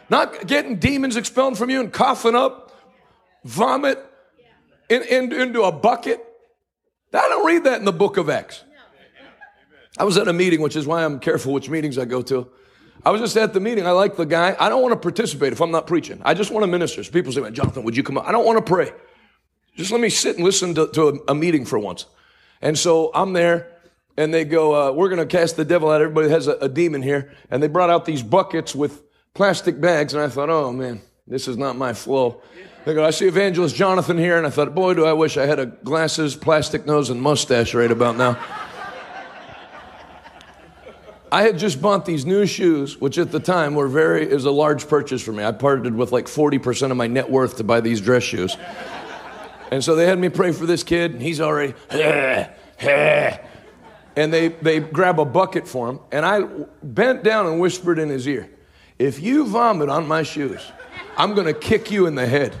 Not 0.09 0.47
getting 0.47 0.77
demons 0.77 1.15
expelled 1.15 1.57
from 1.57 1.69
you 1.69 1.79
and 1.79 1.93
coughing 1.93 2.35
up 2.35 2.71
vomit 3.43 4.03
in, 4.89 5.03
in, 5.03 5.31
into 5.31 5.63
a 5.63 5.71
bucket. 5.71 6.25
I 7.13 7.27
don't 7.29 7.45
read 7.45 7.63
that 7.65 7.79
in 7.79 7.85
the 7.85 7.93
book 7.93 8.17
of 8.17 8.29
Acts. 8.29 8.63
I 9.97 10.03
was 10.03 10.17
at 10.17 10.27
a 10.27 10.33
meeting, 10.33 10.61
which 10.61 10.75
is 10.75 10.87
why 10.87 11.03
I'm 11.03 11.19
careful 11.19 11.53
which 11.53 11.69
meetings 11.69 11.97
I 11.97 12.05
go 12.05 12.21
to. 12.23 12.49
I 13.05 13.11
was 13.11 13.21
just 13.21 13.37
at 13.37 13.53
the 13.53 13.59
meeting. 13.59 13.87
I 13.87 13.91
like 13.91 14.17
the 14.17 14.25
guy. 14.25 14.55
I 14.59 14.69
don't 14.69 14.81
want 14.81 14.93
to 14.93 14.99
participate 14.99 15.53
if 15.53 15.61
I'm 15.61 15.71
not 15.71 15.87
preaching. 15.87 16.21
I 16.23 16.33
just 16.33 16.51
want 16.51 16.63
to 16.63 16.67
minister. 16.67 17.03
So 17.03 17.11
people 17.11 17.31
say, 17.31 17.49
Jonathan, 17.51 17.83
would 17.83 17.95
you 17.95 18.03
come 18.03 18.17
up? 18.17 18.27
I 18.27 18.31
don't 18.31 18.45
want 18.45 18.57
to 18.57 18.73
pray. 18.73 18.91
Just 19.79 19.91
let 19.93 20.01
me 20.01 20.09
sit 20.09 20.35
and 20.35 20.43
listen 20.43 20.75
to, 20.75 20.87
to 20.87 21.07
a, 21.07 21.13
a 21.29 21.33
meeting 21.33 21.63
for 21.63 21.79
once. 21.79 22.05
And 22.61 22.77
so 22.77 23.11
I'm 23.13 23.31
there 23.31 23.71
and 24.17 24.33
they 24.33 24.43
go, 24.43 24.75
uh, 24.75 24.91
we're 24.91 25.07
going 25.07 25.25
to 25.25 25.25
cast 25.25 25.55
the 25.55 25.63
devil 25.63 25.89
out. 25.89 26.01
Everybody 26.01 26.27
has 26.27 26.47
a, 26.47 26.57
a, 26.57 26.67
demon 26.67 27.01
here. 27.01 27.31
And 27.49 27.63
they 27.63 27.69
brought 27.69 27.89
out 27.89 28.03
these 28.03 28.21
buckets 28.21 28.75
with 28.75 29.01
plastic 29.33 29.79
bags. 29.79 30.13
And 30.13 30.21
I 30.21 30.27
thought, 30.27 30.49
oh 30.49 30.73
man, 30.73 30.99
this 31.27 31.47
is 31.47 31.55
not 31.55 31.77
my 31.77 31.93
flow. 31.93 32.41
They 32.83 32.93
go, 32.93 33.05
I 33.05 33.11
see 33.11 33.27
evangelist 33.27 33.73
Jonathan 33.73 34.17
here. 34.17 34.37
And 34.37 34.45
I 34.45 34.49
thought, 34.49 34.75
boy, 34.75 34.95
do 34.95 35.05
I 35.05 35.13
wish 35.13 35.37
I 35.37 35.45
had 35.45 35.59
a 35.59 35.67
glasses, 35.67 36.35
plastic 36.35 36.85
nose, 36.85 37.09
and 37.09 37.21
mustache 37.21 37.73
right 37.73 37.89
about 37.89 38.17
now. 38.17 38.37
I 41.31 41.43
had 41.43 41.57
just 41.57 41.81
bought 41.81 42.05
these 42.05 42.25
new 42.25 42.45
shoes, 42.45 42.97
which 42.99 43.17
at 43.17 43.31
the 43.31 43.39
time 43.39 43.75
were 43.75 43.87
very, 43.87 44.29
is 44.29 44.43
a 44.43 44.51
large 44.51 44.89
purchase 44.89 45.21
for 45.21 45.31
me. 45.31 45.45
I 45.45 45.53
parted 45.53 45.95
with 45.95 46.11
like 46.11 46.25
40% 46.25 46.91
of 46.91 46.97
my 46.97 47.07
net 47.07 47.29
worth 47.29 47.55
to 47.57 47.63
buy 47.63 47.79
these 47.79 48.01
dress 48.01 48.23
shoes. 48.23 48.57
And 49.71 49.83
so 49.83 49.95
they 49.95 50.05
had 50.05 50.17
me 50.17 50.29
pray 50.29 50.51
for 50.51 50.65
this 50.65 50.83
kid, 50.83 51.11
and 51.11 51.21
he's 51.21 51.39
already, 51.39 51.73
and 54.15 54.33
they, 54.33 54.49
they 54.49 54.79
grab 54.79 55.19
a 55.19 55.25
bucket 55.25 55.67
for 55.67 55.89
him, 55.89 55.99
and 56.11 56.25
I 56.25 56.41
bent 56.81 57.23
down 57.23 57.45
and 57.45 57.59
whispered 57.59 57.99
in 57.99 58.09
his 58.09 58.27
ear, 58.27 58.49
If 58.97 59.21
you 59.21 59.45
vomit 59.45 59.89
on 59.89 60.07
my 60.07 60.23
shoes, 60.23 60.61
I'm 61.17 61.35
gonna 61.35 61.53
kick 61.53 61.91
you 61.91 62.07
in 62.07 62.15
the 62.15 62.25
head. 62.25 62.55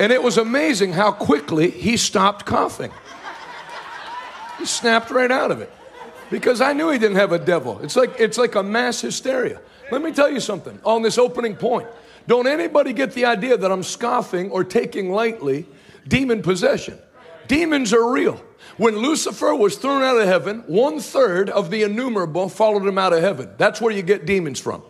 And 0.00 0.12
it 0.12 0.22
was 0.22 0.38
amazing 0.38 0.92
how 0.92 1.10
quickly 1.10 1.70
he 1.70 1.96
stopped 1.96 2.46
coughing. 2.46 2.92
He 4.58 4.64
snapped 4.64 5.10
right 5.10 5.30
out 5.30 5.50
of 5.50 5.60
it 5.60 5.72
because 6.30 6.60
I 6.60 6.72
knew 6.72 6.90
he 6.90 6.98
didn't 6.98 7.16
have 7.16 7.32
a 7.32 7.38
devil. 7.38 7.80
It's 7.80 7.96
like, 7.96 8.14
it's 8.18 8.38
like 8.38 8.54
a 8.54 8.62
mass 8.62 9.00
hysteria. 9.00 9.60
Let 9.90 10.02
me 10.02 10.12
tell 10.12 10.30
you 10.30 10.40
something 10.40 10.78
on 10.84 11.02
this 11.02 11.18
opening 11.18 11.56
point. 11.56 11.88
Don't 12.26 12.46
anybody 12.46 12.92
get 12.92 13.12
the 13.12 13.24
idea 13.24 13.56
that 13.56 13.72
I'm 13.72 13.82
scoffing 13.82 14.50
or 14.50 14.62
taking 14.62 15.10
lightly 15.10 15.66
demon 16.08 16.42
possession. 16.42 16.98
Demons 17.46 17.92
are 17.92 18.10
real. 18.10 18.42
When 18.76 18.96
Lucifer 18.98 19.54
was 19.54 19.76
thrown 19.76 20.02
out 20.02 20.20
of 20.20 20.26
heaven, 20.26 20.62
one 20.66 21.00
third 21.00 21.50
of 21.50 21.70
the 21.70 21.82
innumerable 21.82 22.48
followed 22.48 22.86
him 22.86 22.98
out 22.98 23.12
of 23.12 23.20
heaven. 23.20 23.50
That's 23.56 23.80
where 23.80 23.92
you 23.92 24.02
get 24.02 24.26
demons 24.26 24.60
from. 24.60 24.82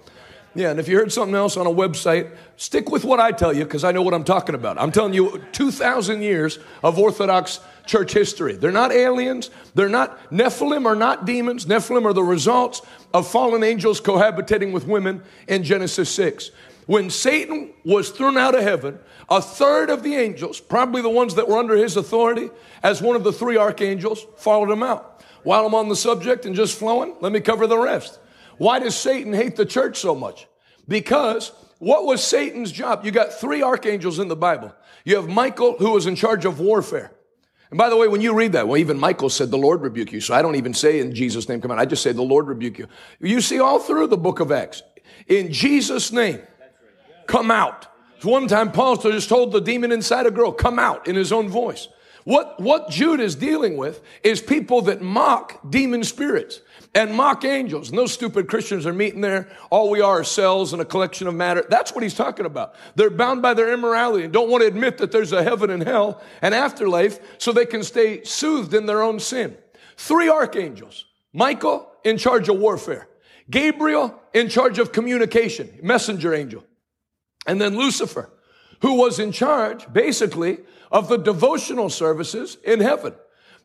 Yeah, 0.55 0.71
and 0.71 0.81
if 0.81 0.89
you 0.89 0.97
heard 0.97 1.13
something 1.13 1.37
else 1.37 1.57
on 1.57 1.67
a 1.67 1.71
website, 1.71 2.35
stick 2.57 2.91
with 2.91 3.05
what 3.05 3.21
I 3.21 3.31
tell 3.31 3.53
you 3.53 3.65
because 3.65 3.85
I 3.85 3.93
know 3.93 4.03
what 4.03 4.13
I'm 4.13 4.25
talking 4.25 4.55
about. 4.55 4.77
I'm 4.77 4.91
telling 4.91 5.15
you 5.15 5.43
2,000 5.53 6.21
years 6.21 6.59
of 6.83 6.99
Orthodox 6.99 7.61
church 7.87 8.13
history. 8.13 8.55
They're 8.55 8.73
not 8.73 8.91
aliens. 8.91 9.51
They're 9.75 9.89
not, 9.89 10.19
Nephilim 10.31 10.85
are 10.85 10.97
not 10.97 11.27
demons. 11.27 11.67
Nephilim 11.67 12.05
are 12.05 12.13
the 12.13 12.23
results 12.23 12.83
of 13.15 13.31
fallen 13.31 13.63
angels 13.63 14.01
cohabitating 14.01 14.73
with 14.73 14.87
women 14.87 15.23
in 15.47 15.63
Genesis 15.63 16.11
6. 16.11 16.51
When 16.89 17.11
Satan 17.11 17.75
was 17.85 18.09
thrown 18.09 18.39
out 18.39 18.55
of 18.55 18.63
heaven, 18.63 18.99
a 19.29 19.43
third 19.43 19.91
of 19.91 20.03
the 20.03 20.15
angels, 20.15 20.59
probably 20.59 21.03
the 21.03 21.11
ones 21.11 21.35
that 21.35 21.47
were 21.47 21.59
under 21.59 21.77
his 21.77 21.99
authority 21.99 22.49
as 22.83 23.03
one 23.03 23.15
of 23.15 23.25
the 23.25 23.33
three 23.33 23.59
archangels, 23.59 24.25
followed 24.39 24.71
him 24.71 24.83
out. 24.83 25.23
While 25.43 25.67
I'm 25.67 25.75
on 25.75 25.91
the 25.91 25.95
subject 25.95 26.47
and 26.47 26.57
just 26.57 26.79
flowing, 26.79 27.15
let 27.21 27.31
me 27.31 27.41
cover 27.41 27.67
the 27.67 27.77
rest. 27.77 28.19
Why 28.57 28.79
does 28.79 28.97
Satan 28.97 29.35
hate 29.35 29.55
the 29.55 29.67
church 29.67 29.99
so 29.99 30.15
much? 30.15 30.49
Because 30.89 31.53
what 31.79 32.07
was 32.07 32.25
Satan's 32.25 32.73
job? 32.73 33.05
You 33.05 33.11
got 33.11 33.35
three 33.35 33.61
archangels 33.61 34.19
in 34.19 34.29
the 34.29 34.35
Bible. 34.35 34.75
You 35.05 35.17
have 35.17 35.29
Michael, 35.29 35.77
who 35.77 35.91
was 35.91 36.07
in 36.07 36.17
charge 36.17 36.47
of 36.47 36.59
warfare. 36.59 37.13
And 37.69 37.77
by 37.77 37.91
the 37.91 37.99
way, 37.99 38.09
when 38.09 38.23
you 38.23 38.33
read 38.33 38.53
that, 38.53 38.67
well, 38.67 38.79
even 38.79 38.99
Michael 38.99 39.29
said, 39.29 39.51
the 39.51 39.59
Lord 39.59 39.83
rebuke 39.83 40.11
you. 40.11 40.23
So 40.23 40.33
I 40.33 40.41
don't 40.41 40.57
even 40.57 40.73
say 40.73 41.01
in 41.01 41.15
Jesus' 41.15 41.51
name, 41.51 41.61
come 41.61 41.71
on. 41.71 41.79
I 41.79 41.85
just 41.85 42.03
say, 42.03 42.13
the 42.13 42.23
Lord 42.23 42.47
rebuke 42.47 42.79
you. 42.79 42.89
You 43.21 43.43
see 43.43 43.61
all 43.61 43.79
through 43.79 44.07
the 44.07 44.17
book 44.17 44.41
of 44.41 44.51
Acts, 44.51 44.83
in 45.27 45.53
Jesus' 45.53 46.11
name, 46.13 46.41
come 47.29 47.53
out. 47.53 47.87
One 48.23 48.49
time 48.49 48.73
Paul 48.73 48.97
just 48.97 49.29
told 49.29 49.53
the 49.53 49.61
demon 49.61 49.93
inside 49.93 50.27
a 50.27 50.33
girl, 50.33 50.51
come 50.51 50.81
out 50.81 51.07
in 51.07 51.15
his 51.15 51.31
own 51.31 51.49
voice. 51.49 51.87
What, 52.25 52.61
what 52.61 52.91
Jude 52.91 53.21
is 53.21 53.37
dealing 53.37 53.77
with 53.77 54.03
is 54.23 54.43
people 54.43 54.83
that 54.83 55.01
mock 55.01 55.61
demon 55.71 56.05
spirits 56.05 56.61
and 56.95 57.15
mock 57.15 57.45
angels. 57.45 57.89
And 57.89 57.97
those 57.97 58.13
stupid 58.13 58.49
Christians 58.49 58.87
are 58.87 58.93
meeting 58.93 59.23
there. 59.23 59.49
All 59.71 59.89
we 59.89 60.01
are 60.01 60.21
is 60.21 60.29
cells 60.29 60.73
and 60.73 60.83
a 60.83 60.85
collection 60.85 61.27
of 61.27 61.35
matter. 61.35 61.65
That's 61.71 61.95
what 61.95 62.03
he's 62.03 62.15
talking 62.15 62.45
about. 62.45 62.75
They're 62.97 63.09
bound 63.09 63.41
by 63.41 63.55
their 63.55 63.73
immorality 63.73 64.25
and 64.25 64.33
don't 64.33 64.51
want 64.51 64.63
to 64.63 64.69
admit 64.69 64.99
that 64.99 65.11
there's 65.11 65.33
a 65.33 65.43
heaven 65.43 65.71
and 65.71 65.83
hell 65.83 66.21
and 66.43 66.55
afterlife 66.55 67.19
so 67.39 67.53
they 67.53 67.65
can 67.65 67.83
stay 67.83 68.23
soothed 68.25 68.75
in 68.75 68.85
their 68.85 69.01
own 69.01 69.21
sin. 69.21 69.57
Three 69.97 70.29
archangels. 70.29 71.07
Michael 71.33 71.91
in 72.05 72.19
charge 72.19 72.51
of 72.51 72.59
warfare. 72.59 73.09
Gabriel 73.49 74.21
in 74.35 74.51
charge 74.51 74.79
of 74.79 74.93
communication, 74.93 75.79
messenger 75.83 76.35
angel. 76.35 76.63
And 77.49 77.61
then 77.61 77.77
Lucifer, 77.77 78.31
who 78.83 78.95
was 78.95 79.19
in 79.19 79.33
charge, 79.33 79.91
basically, 79.93 80.59
of 80.93 81.09
the 81.09 81.17
devotional 81.17 81.89
services 81.89 82.59
in 82.63 82.81
heaven. 82.81 83.15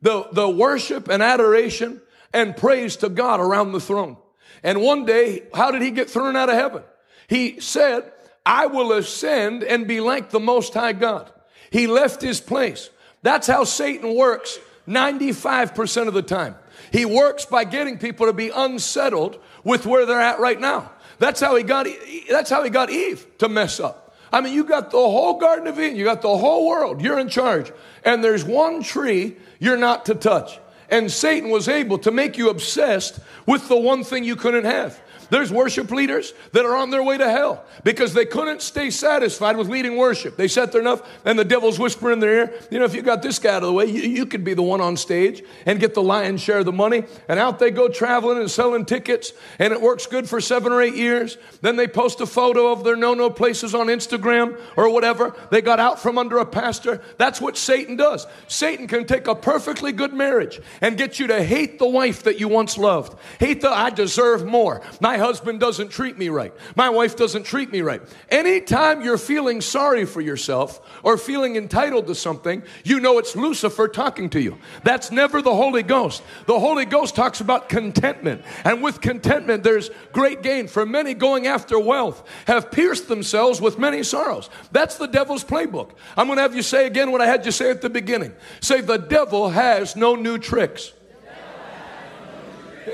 The, 0.01 0.27
the 0.31 0.49
worship 0.49 1.09
and 1.09 1.21
adoration 1.21 2.01
and 2.33 2.57
praise 2.57 2.95
to 2.97 3.09
God 3.09 3.41
around 3.41 3.73
the 3.73 3.81
throne. 3.81 4.17
And 4.63 4.81
one 4.81 5.05
day, 5.05 5.43
how 5.53 5.71
did 5.71 5.81
he 5.81 5.91
get 5.91 6.09
thrown 6.09 6.35
out 6.37 6.49
of 6.49 6.55
heaven? 6.55 6.83
He 7.27 7.59
said, 7.59 8.09
I 8.45 8.67
will 8.67 8.93
ascend 8.93 9.63
and 9.63 9.87
be 9.87 9.99
like 9.99 10.29
the 10.29 10.39
Most 10.39 10.73
High 10.73 10.93
God. 10.93 11.31
He 11.69 11.85
left 11.87 12.21
his 12.21 12.39
place. 12.39 12.89
That's 13.21 13.47
how 13.47 13.65
Satan 13.65 14.15
works 14.15 14.59
95% 14.87 16.07
of 16.07 16.13
the 16.13 16.21
time. 16.21 16.55
He 16.91 17.05
works 17.05 17.45
by 17.45 17.65
getting 17.65 17.97
people 17.97 18.27
to 18.27 18.33
be 18.33 18.49
unsettled 18.49 19.39
with 19.63 19.85
where 19.85 20.05
they're 20.05 20.19
at 20.21 20.39
right 20.39 20.59
now. 20.59 20.91
That's 21.23 21.39
how 21.39 21.55
he 21.55 21.63
got, 21.63 21.87
that's 22.29 22.49
how 22.49 22.65
he 22.65 22.69
got 22.69 22.89
Eve 22.89 23.25
to 23.37 23.47
mess 23.47 23.79
up. 23.79 24.13
I 24.33 24.41
mean, 24.41 24.53
you 24.53 24.65
got 24.65 24.91
the 24.91 24.97
whole 24.97 25.39
Garden 25.39 25.67
of 25.67 25.79
Eden, 25.79 25.95
you 25.95 26.03
got 26.03 26.21
the 26.21 26.37
whole 26.37 26.67
world, 26.67 27.01
you're 27.01 27.17
in 27.17 27.29
charge. 27.29 27.71
And 28.03 28.21
there's 28.21 28.43
one 28.43 28.83
tree 28.83 29.37
you're 29.57 29.77
not 29.77 30.07
to 30.07 30.15
touch. 30.15 30.59
And 30.89 31.09
Satan 31.09 31.49
was 31.49 31.69
able 31.69 31.97
to 31.99 32.11
make 32.11 32.37
you 32.37 32.49
obsessed 32.49 33.21
with 33.45 33.69
the 33.69 33.77
one 33.77 34.03
thing 34.03 34.25
you 34.25 34.35
couldn't 34.35 34.65
have. 34.65 34.99
There's 35.33 35.51
worship 35.51 35.89
leaders 35.89 36.31
that 36.51 36.63
are 36.63 36.75
on 36.75 36.91
their 36.91 37.01
way 37.01 37.17
to 37.17 37.27
hell 37.27 37.65
because 37.83 38.13
they 38.13 38.23
couldn't 38.23 38.61
stay 38.61 38.91
satisfied 38.91 39.57
with 39.57 39.67
leading 39.67 39.97
worship. 39.97 40.37
They 40.37 40.47
sat 40.47 40.71
there 40.71 40.79
enough 40.79 41.01
and 41.25 41.39
the 41.39 41.43
devil's 41.43 41.79
whispering 41.79 42.13
in 42.13 42.19
their 42.19 42.33
ear, 42.33 42.53
you 42.69 42.77
know, 42.77 42.85
if 42.85 42.93
you 42.93 43.01
got 43.01 43.23
this 43.23 43.39
guy 43.39 43.55
out 43.55 43.63
of 43.63 43.67
the 43.67 43.73
way, 43.73 43.85
you, 43.85 44.03
you 44.03 44.27
could 44.27 44.43
be 44.43 44.53
the 44.53 44.61
one 44.61 44.79
on 44.79 44.95
stage 44.95 45.41
and 45.65 45.79
get 45.79 45.95
the 45.95 46.03
lion's 46.03 46.39
share 46.39 46.59
of 46.59 46.65
the 46.65 46.71
money. 46.71 47.05
And 47.27 47.39
out 47.39 47.57
they 47.57 47.71
go 47.71 47.87
traveling 47.89 48.37
and 48.37 48.51
selling 48.51 48.85
tickets 48.85 49.33
and 49.57 49.73
it 49.73 49.81
works 49.81 50.05
good 50.05 50.29
for 50.29 50.39
seven 50.39 50.71
or 50.71 50.83
eight 50.83 50.93
years. 50.93 51.39
Then 51.61 51.77
they 51.77 51.87
post 51.87 52.21
a 52.21 52.27
photo 52.27 52.71
of 52.71 52.83
their 52.83 52.95
no-no 52.95 53.31
places 53.31 53.73
on 53.73 53.87
Instagram 53.87 54.61
or 54.77 54.87
whatever. 54.91 55.35
They 55.49 55.63
got 55.63 55.79
out 55.79 55.99
from 55.99 56.19
under 56.19 56.37
a 56.37 56.45
pastor. 56.45 57.01
That's 57.17 57.41
what 57.41 57.57
Satan 57.57 57.95
does. 57.95 58.27
Satan 58.47 58.85
can 58.85 59.07
take 59.07 59.25
a 59.25 59.33
perfectly 59.33 59.93
good 59.93 60.13
marriage 60.13 60.61
and 60.79 60.95
get 60.95 61.17
you 61.17 61.25
to 61.25 61.43
hate 61.43 61.79
the 61.79 61.89
wife 61.89 62.21
that 62.21 62.39
you 62.39 62.47
once 62.47 62.77
loved. 62.77 63.17
Hate 63.39 63.61
the, 63.61 63.71
I 63.71 63.89
deserve 63.89 64.45
more. 64.45 64.83
My 65.01 65.22
husband 65.23 65.59
doesn't 65.59 65.89
treat 65.89 66.17
me 66.17 66.27
right. 66.27 66.53
My 66.75 66.89
wife 66.89 67.15
doesn't 67.15 67.43
treat 67.43 67.71
me 67.71 67.81
right. 67.81 68.01
Anytime 68.29 69.01
you're 69.01 69.17
feeling 69.17 69.61
sorry 69.61 70.05
for 70.05 70.19
yourself 70.19 70.81
or 71.01 71.17
feeling 71.17 71.55
entitled 71.55 72.07
to 72.07 72.15
something, 72.15 72.61
you 72.83 72.99
know 72.99 73.17
it's 73.17 73.35
Lucifer 73.35 73.87
talking 73.87 74.29
to 74.31 74.41
you. 74.41 74.57
That's 74.83 75.11
never 75.11 75.41
the 75.41 75.55
Holy 75.55 75.83
Ghost. 75.83 76.23
The 76.45 76.59
Holy 76.59 76.85
Ghost 76.85 77.15
talks 77.15 77.39
about 77.39 77.69
contentment. 77.69 78.43
And 78.65 78.83
with 78.83 78.99
contentment, 78.99 79.63
there's 79.63 79.89
great 80.11 80.43
gain. 80.43 80.67
For 80.67 80.85
many 80.85 81.13
going 81.13 81.47
after 81.47 81.79
wealth 81.79 82.27
have 82.45 82.69
pierced 82.71 83.07
themselves 83.07 83.61
with 83.61 83.79
many 83.79 84.03
sorrows. 84.03 84.49
That's 84.71 84.97
the 84.97 85.07
devil's 85.07 85.43
playbook. 85.43 85.91
I'm 86.17 86.27
going 86.27 86.37
to 86.37 86.43
have 86.43 86.55
you 86.55 86.61
say 86.61 86.85
again 86.85 87.11
what 87.11 87.21
I 87.21 87.27
had 87.27 87.45
you 87.45 87.51
say 87.51 87.71
at 87.71 87.81
the 87.81 87.89
beginning. 87.89 88.33
Say, 88.59 88.81
the 88.81 88.97
devil 88.97 89.49
has 89.49 89.95
no 89.95 90.15
new 90.15 90.37
tricks. 90.37 90.91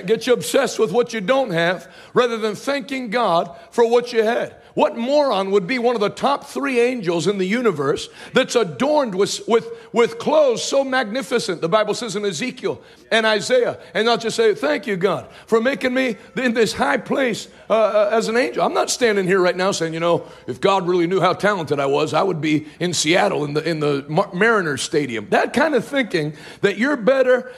Get 0.05 0.27
you 0.27 0.33
obsessed 0.33 0.79
with 0.79 0.91
what 0.91 1.13
you 1.13 1.21
don't 1.21 1.51
have 1.51 1.91
rather 2.13 2.37
than 2.37 2.55
thanking 2.55 3.09
God 3.09 3.57
for 3.71 3.89
what 3.89 4.13
you 4.13 4.23
had. 4.23 4.55
What 4.79 4.95
moron 4.95 5.51
would 5.51 5.67
be 5.67 5.77
one 5.77 5.95
of 5.95 5.99
the 5.99 6.09
top 6.09 6.45
three 6.45 6.79
angels 6.79 7.27
in 7.27 7.37
the 7.37 7.45
universe 7.45 8.07
that's 8.31 8.55
adorned 8.55 9.13
with, 9.13 9.45
with, 9.45 9.67
with 9.91 10.19
clothes 10.19 10.63
so 10.63 10.85
magnificent? 10.85 11.59
The 11.59 11.67
Bible 11.67 11.93
says 11.93 12.15
in 12.15 12.23
Ezekiel 12.23 12.81
and 13.11 13.25
Isaiah. 13.25 13.77
And 13.93 14.05
not 14.05 14.21
just 14.21 14.37
say, 14.37 14.55
Thank 14.55 14.87
you, 14.87 14.95
God, 14.95 15.27
for 15.47 15.59
making 15.59 15.93
me 15.93 16.15
in 16.37 16.53
this 16.53 16.71
high 16.71 16.95
place 16.95 17.49
uh, 17.69 17.73
uh, 17.73 18.09
as 18.13 18.29
an 18.29 18.37
angel. 18.37 18.63
I'm 18.63 18.73
not 18.73 18.89
standing 18.89 19.27
here 19.27 19.41
right 19.41 19.55
now 19.55 19.71
saying, 19.71 19.93
you 19.93 19.99
know, 19.99 20.25
if 20.47 20.61
God 20.61 20.87
really 20.87 21.07
knew 21.07 21.19
how 21.19 21.33
talented 21.33 21.77
I 21.77 21.85
was, 21.85 22.13
I 22.13 22.23
would 22.23 22.39
be 22.39 22.67
in 22.79 22.93
Seattle 22.93 23.43
in 23.43 23.55
the, 23.55 23.69
in 23.69 23.81
the 23.81 24.05
Mariners 24.33 24.81
Stadium. 24.81 25.27
That 25.29 25.51
kind 25.51 25.75
of 25.75 25.83
thinking 25.83 26.37
that 26.61 26.77
you're 26.77 26.95
better. 26.95 27.51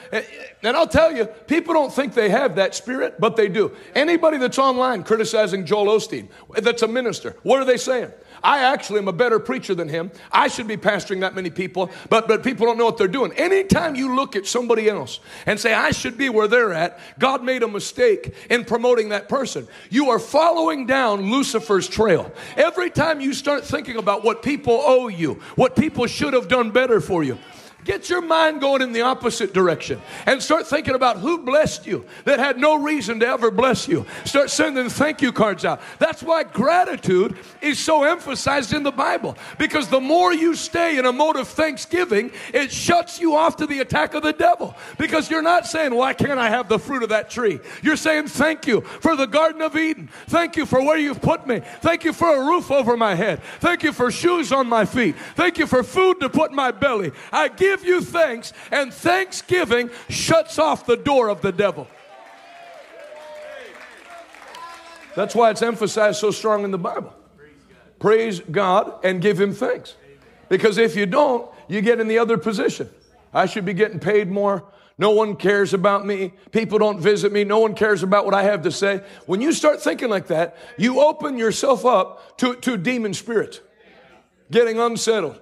And 0.64 0.76
I'll 0.76 0.88
tell 0.88 1.14
you, 1.14 1.26
people 1.26 1.72
don't 1.72 1.92
think 1.92 2.14
they 2.14 2.30
have 2.30 2.56
that 2.56 2.74
spirit, 2.74 3.20
but 3.20 3.36
they 3.36 3.48
do. 3.48 3.76
Anybody 3.94 4.38
that's 4.38 4.58
online 4.58 5.04
criticizing 5.04 5.64
Joel 5.64 5.86
Osteen, 5.86 6.28
that's 6.56 6.82
a 6.82 6.88
minister, 6.88 7.11
what 7.42 7.60
are 7.60 7.64
they 7.64 7.76
saying? 7.76 8.10
I 8.42 8.64
actually 8.64 8.98
am 8.98 9.08
a 9.08 9.12
better 9.12 9.38
preacher 9.38 9.74
than 9.74 9.88
him. 9.88 10.10
I 10.30 10.48
should 10.48 10.66
be 10.66 10.76
pastoring 10.76 11.20
that 11.20 11.34
many 11.34 11.50
people, 11.50 11.90
but, 12.08 12.26
but 12.26 12.42
people 12.42 12.66
don't 12.66 12.76
know 12.76 12.84
what 12.84 12.98
they're 12.98 13.06
doing. 13.06 13.32
Anytime 13.34 13.94
you 13.94 14.16
look 14.16 14.34
at 14.34 14.46
somebody 14.46 14.88
else 14.88 15.20
and 15.46 15.60
say, 15.60 15.72
I 15.72 15.92
should 15.92 16.18
be 16.18 16.28
where 16.28 16.48
they're 16.48 16.72
at, 16.72 16.98
God 17.18 17.44
made 17.44 17.62
a 17.62 17.68
mistake 17.68 18.34
in 18.50 18.64
promoting 18.64 19.10
that 19.10 19.28
person. 19.28 19.68
You 19.90 20.10
are 20.10 20.18
following 20.18 20.86
down 20.86 21.30
Lucifer's 21.30 21.88
trail. 21.88 22.32
Every 22.56 22.90
time 22.90 23.20
you 23.20 23.32
start 23.32 23.64
thinking 23.64 23.96
about 23.96 24.24
what 24.24 24.42
people 24.42 24.80
owe 24.84 25.08
you, 25.08 25.34
what 25.54 25.76
people 25.76 26.06
should 26.06 26.32
have 26.32 26.48
done 26.48 26.70
better 26.72 27.00
for 27.00 27.22
you, 27.22 27.38
Get 27.84 28.08
your 28.08 28.22
mind 28.22 28.60
going 28.60 28.80
in 28.80 28.92
the 28.92 29.02
opposite 29.02 29.52
direction 29.52 30.00
and 30.26 30.40
start 30.40 30.68
thinking 30.68 30.94
about 30.94 31.18
who 31.18 31.38
blessed 31.38 31.86
you 31.86 32.04
that 32.24 32.38
had 32.38 32.58
no 32.58 32.76
reason 32.76 33.18
to 33.20 33.26
ever 33.26 33.50
bless 33.50 33.88
you. 33.88 34.06
Start 34.24 34.50
sending 34.50 34.88
thank 34.88 35.20
you 35.20 35.32
cards 35.32 35.64
out. 35.64 35.80
That's 35.98 36.22
why 36.22 36.44
gratitude 36.44 37.36
is 37.60 37.80
so 37.80 38.04
emphasized 38.04 38.72
in 38.72 38.84
the 38.84 38.92
Bible 38.92 39.36
because 39.58 39.88
the 39.88 40.00
more 40.00 40.32
you 40.32 40.54
stay 40.54 40.96
in 40.96 41.06
a 41.06 41.12
mode 41.12 41.36
of 41.36 41.48
thanksgiving, 41.48 42.30
it 42.54 42.70
shuts 42.70 43.20
you 43.20 43.34
off 43.34 43.56
to 43.56 43.66
the 43.66 43.80
attack 43.80 44.14
of 44.14 44.22
the 44.22 44.32
devil 44.32 44.76
because 44.96 45.28
you're 45.28 45.42
not 45.42 45.66
saying, 45.66 45.94
Why 45.94 46.14
can't 46.14 46.38
I 46.38 46.50
have 46.50 46.68
the 46.68 46.78
fruit 46.78 47.02
of 47.02 47.08
that 47.08 47.30
tree? 47.30 47.58
You're 47.82 47.96
saying, 47.96 48.28
Thank 48.28 48.66
you 48.66 48.82
for 48.82 49.16
the 49.16 49.26
Garden 49.26 49.60
of 49.60 49.76
Eden. 49.76 50.08
Thank 50.28 50.56
you 50.56 50.66
for 50.66 50.82
where 50.82 50.98
you've 50.98 51.22
put 51.22 51.46
me. 51.46 51.62
Thank 51.80 52.04
you 52.04 52.12
for 52.12 52.36
a 52.36 52.46
roof 52.46 52.70
over 52.70 52.96
my 52.96 53.16
head. 53.16 53.42
Thank 53.58 53.82
you 53.82 53.92
for 53.92 54.12
shoes 54.12 54.52
on 54.52 54.68
my 54.68 54.84
feet. 54.84 55.16
Thank 55.34 55.58
you 55.58 55.66
for 55.66 55.82
food 55.82 56.20
to 56.20 56.28
put 56.28 56.50
in 56.50 56.56
my 56.56 56.70
belly. 56.70 57.12
I 57.32 57.48
give 57.48 57.71
give 57.72 57.84
you 57.84 58.00
thanks, 58.00 58.52
and 58.70 58.92
thanksgiving 58.92 59.90
shuts 60.08 60.58
off 60.58 60.86
the 60.86 60.96
door 60.96 61.28
of 61.28 61.40
the 61.40 61.52
devil. 61.52 61.88
That's 65.14 65.34
why 65.34 65.50
it's 65.50 65.62
emphasized 65.62 66.20
so 66.20 66.30
strong 66.30 66.64
in 66.64 66.70
the 66.70 66.78
Bible. 66.78 67.14
Praise 67.98 68.40
God 68.40 69.04
and 69.04 69.20
give 69.20 69.40
Him 69.40 69.52
thanks. 69.52 69.94
Because 70.48 70.78
if 70.78 70.96
you 70.96 71.06
don't, 71.06 71.50
you 71.68 71.80
get 71.80 72.00
in 72.00 72.08
the 72.08 72.18
other 72.18 72.36
position. 72.36 72.88
I 73.32 73.46
should 73.46 73.64
be 73.64 73.74
getting 73.74 74.00
paid 74.00 74.30
more. 74.30 74.64
No 74.98 75.10
one 75.10 75.36
cares 75.36 75.72
about 75.72 76.06
me. 76.06 76.34
People 76.50 76.78
don't 76.78 77.00
visit 77.00 77.32
me. 77.32 77.44
No 77.44 77.60
one 77.60 77.74
cares 77.74 78.02
about 78.02 78.24
what 78.24 78.34
I 78.34 78.42
have 78.42 78.62
to 78.62 78.70
say. 78.70 79.02
When 79.26 79.40
you 79.40 79.52
start 79.52 79.82
thinking 79.82 80.10
like 80.10 80.26
that, 80.26 80.56
you 80.76 81.00
open 81.00 81.38
yourself 81.38 81.86
up 81.86 82.36
to, 82.38 82.56
to 82.56 82.76
demon 82.76 83.14
spirits, 83.14 83.60
getting 84.50 84.78
unsettled. 84.78 85.40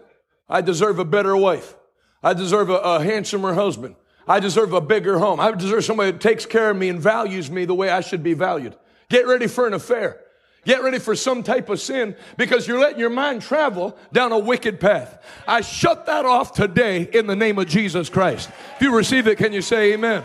I 0.48 0.60
deserve 0.60 0.98
a 0.98 1.04
better 1.04 1.36
wife. 1.36 1.74
I 2.22 2.34
deserve 2.34 2.70
a, 2.70 2.76
a 2.76 3.02
handsomer 3.02 3.54
husband. 3.54 3.96
I 4.28 4.40
deserve 4.40 4.72
a 4.72 4.80
bigger 4.80 5.18
home. 5.18 5.40
I 5.40 5.50
deserve 5.52 5.84
somebody 5.84 6.12
that 6.12 6.20
takes 6.20 6.46
care 6.46 6.70
of 6.70 6.76
me 6.76 6.88
and 6.88 7.00
values 7.00 7.50
me 7.50 7.64
the 7.64 7.74
way 7.74 7.90
I 7.90 8.00
should 8.00 8.22
be 8.22 8.34
valued. 8.34 8.76
Get 9.08 9.26
ready 9.26 9.46
for 9.46 9.66
an 9.66 9.74
affair. 9.74 10.20
Get 10.64 10.82
ready 10.82 10.98
for 10.98 11.16
some 11.16 11.42
type 11.42 11.70
of 11.70 11.80
sin 11.80 12.14
because 12.36 12.68
you're 12.68 12.78
letting 12.78 12.98
your 12.98 13.10
mind 13.10 13.40
travel 13.40 13.96
down 14.12 14.30
a 14.32 14.38
wicked 14.38 14.78
path. 14.78 15.24
I 15.48 15.62
shut 15.62 16.06
that 16.06 16.26
off 16.26 16.52
today 16.52 17.08
in 17.12 17.26
the 17.26 17.34
name 17.34 17.58
of 17.58 17.66
Jesus 17.66 18.10
Christ. 18.10 18.50
If 18.76 18.82
you 18.82 18.94
receive 18.94 19.26
it, 19.26 19.38
can 19.38 19.54
you 19.54 19.62
say 19.62 19.94
amen? 19.94 20.24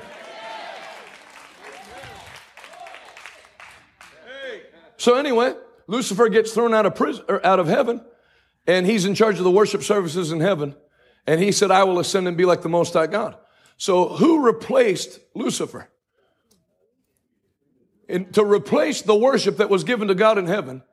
So 4.98 5.16
anyway, 5.16 5.54
Lucifer 5.88 6.30
gets 6.30 6.52
thrown 6.52 6.74
out 6.74 6.86
of 6.86 6.96
prison 6.96 7.24
or 7.30 7.46
out 7.46 7.60
of 7.60 7.68
heaven, 7.68 8.02
and 8.68 8.86
he's 8.86 9.06
in 9.06 9.16
charge 9.16 9.38
of 9.38 9.44
the 9.44 9.52
worship 9.52 9.84
services 9.84 10.32
in 10.32 10.42
heaven. 10.42 10.76
And 11.28 11.42
he 11.42 11.52
said, 11.52 11.72
I 11.72 11.84
will 11.84 12.00
ascend 12.00 12.28
and 12.28 12.38
be 12.38 12.46
like 12.46 12.62
the 12.62 12.70
Most 12.70 12.94
High 12.94 13.08
God. 13.08 13.36
So 13.78 14.10
who 14.10 14.46
replaced 14.46 15.20
Lucifer? 15.34 15.90
And 18.08 18.32
to 18.36 18.44
replace 18.44 19.02
the 19.02 19.16
worship 19.16 19.58
that 19.58 19.70
was 19.70 19.84
given 19.84 20.08
to 20.10 20.16
God 20.16 20.38
in 20.38 20.46
heaven, 20.46 20.84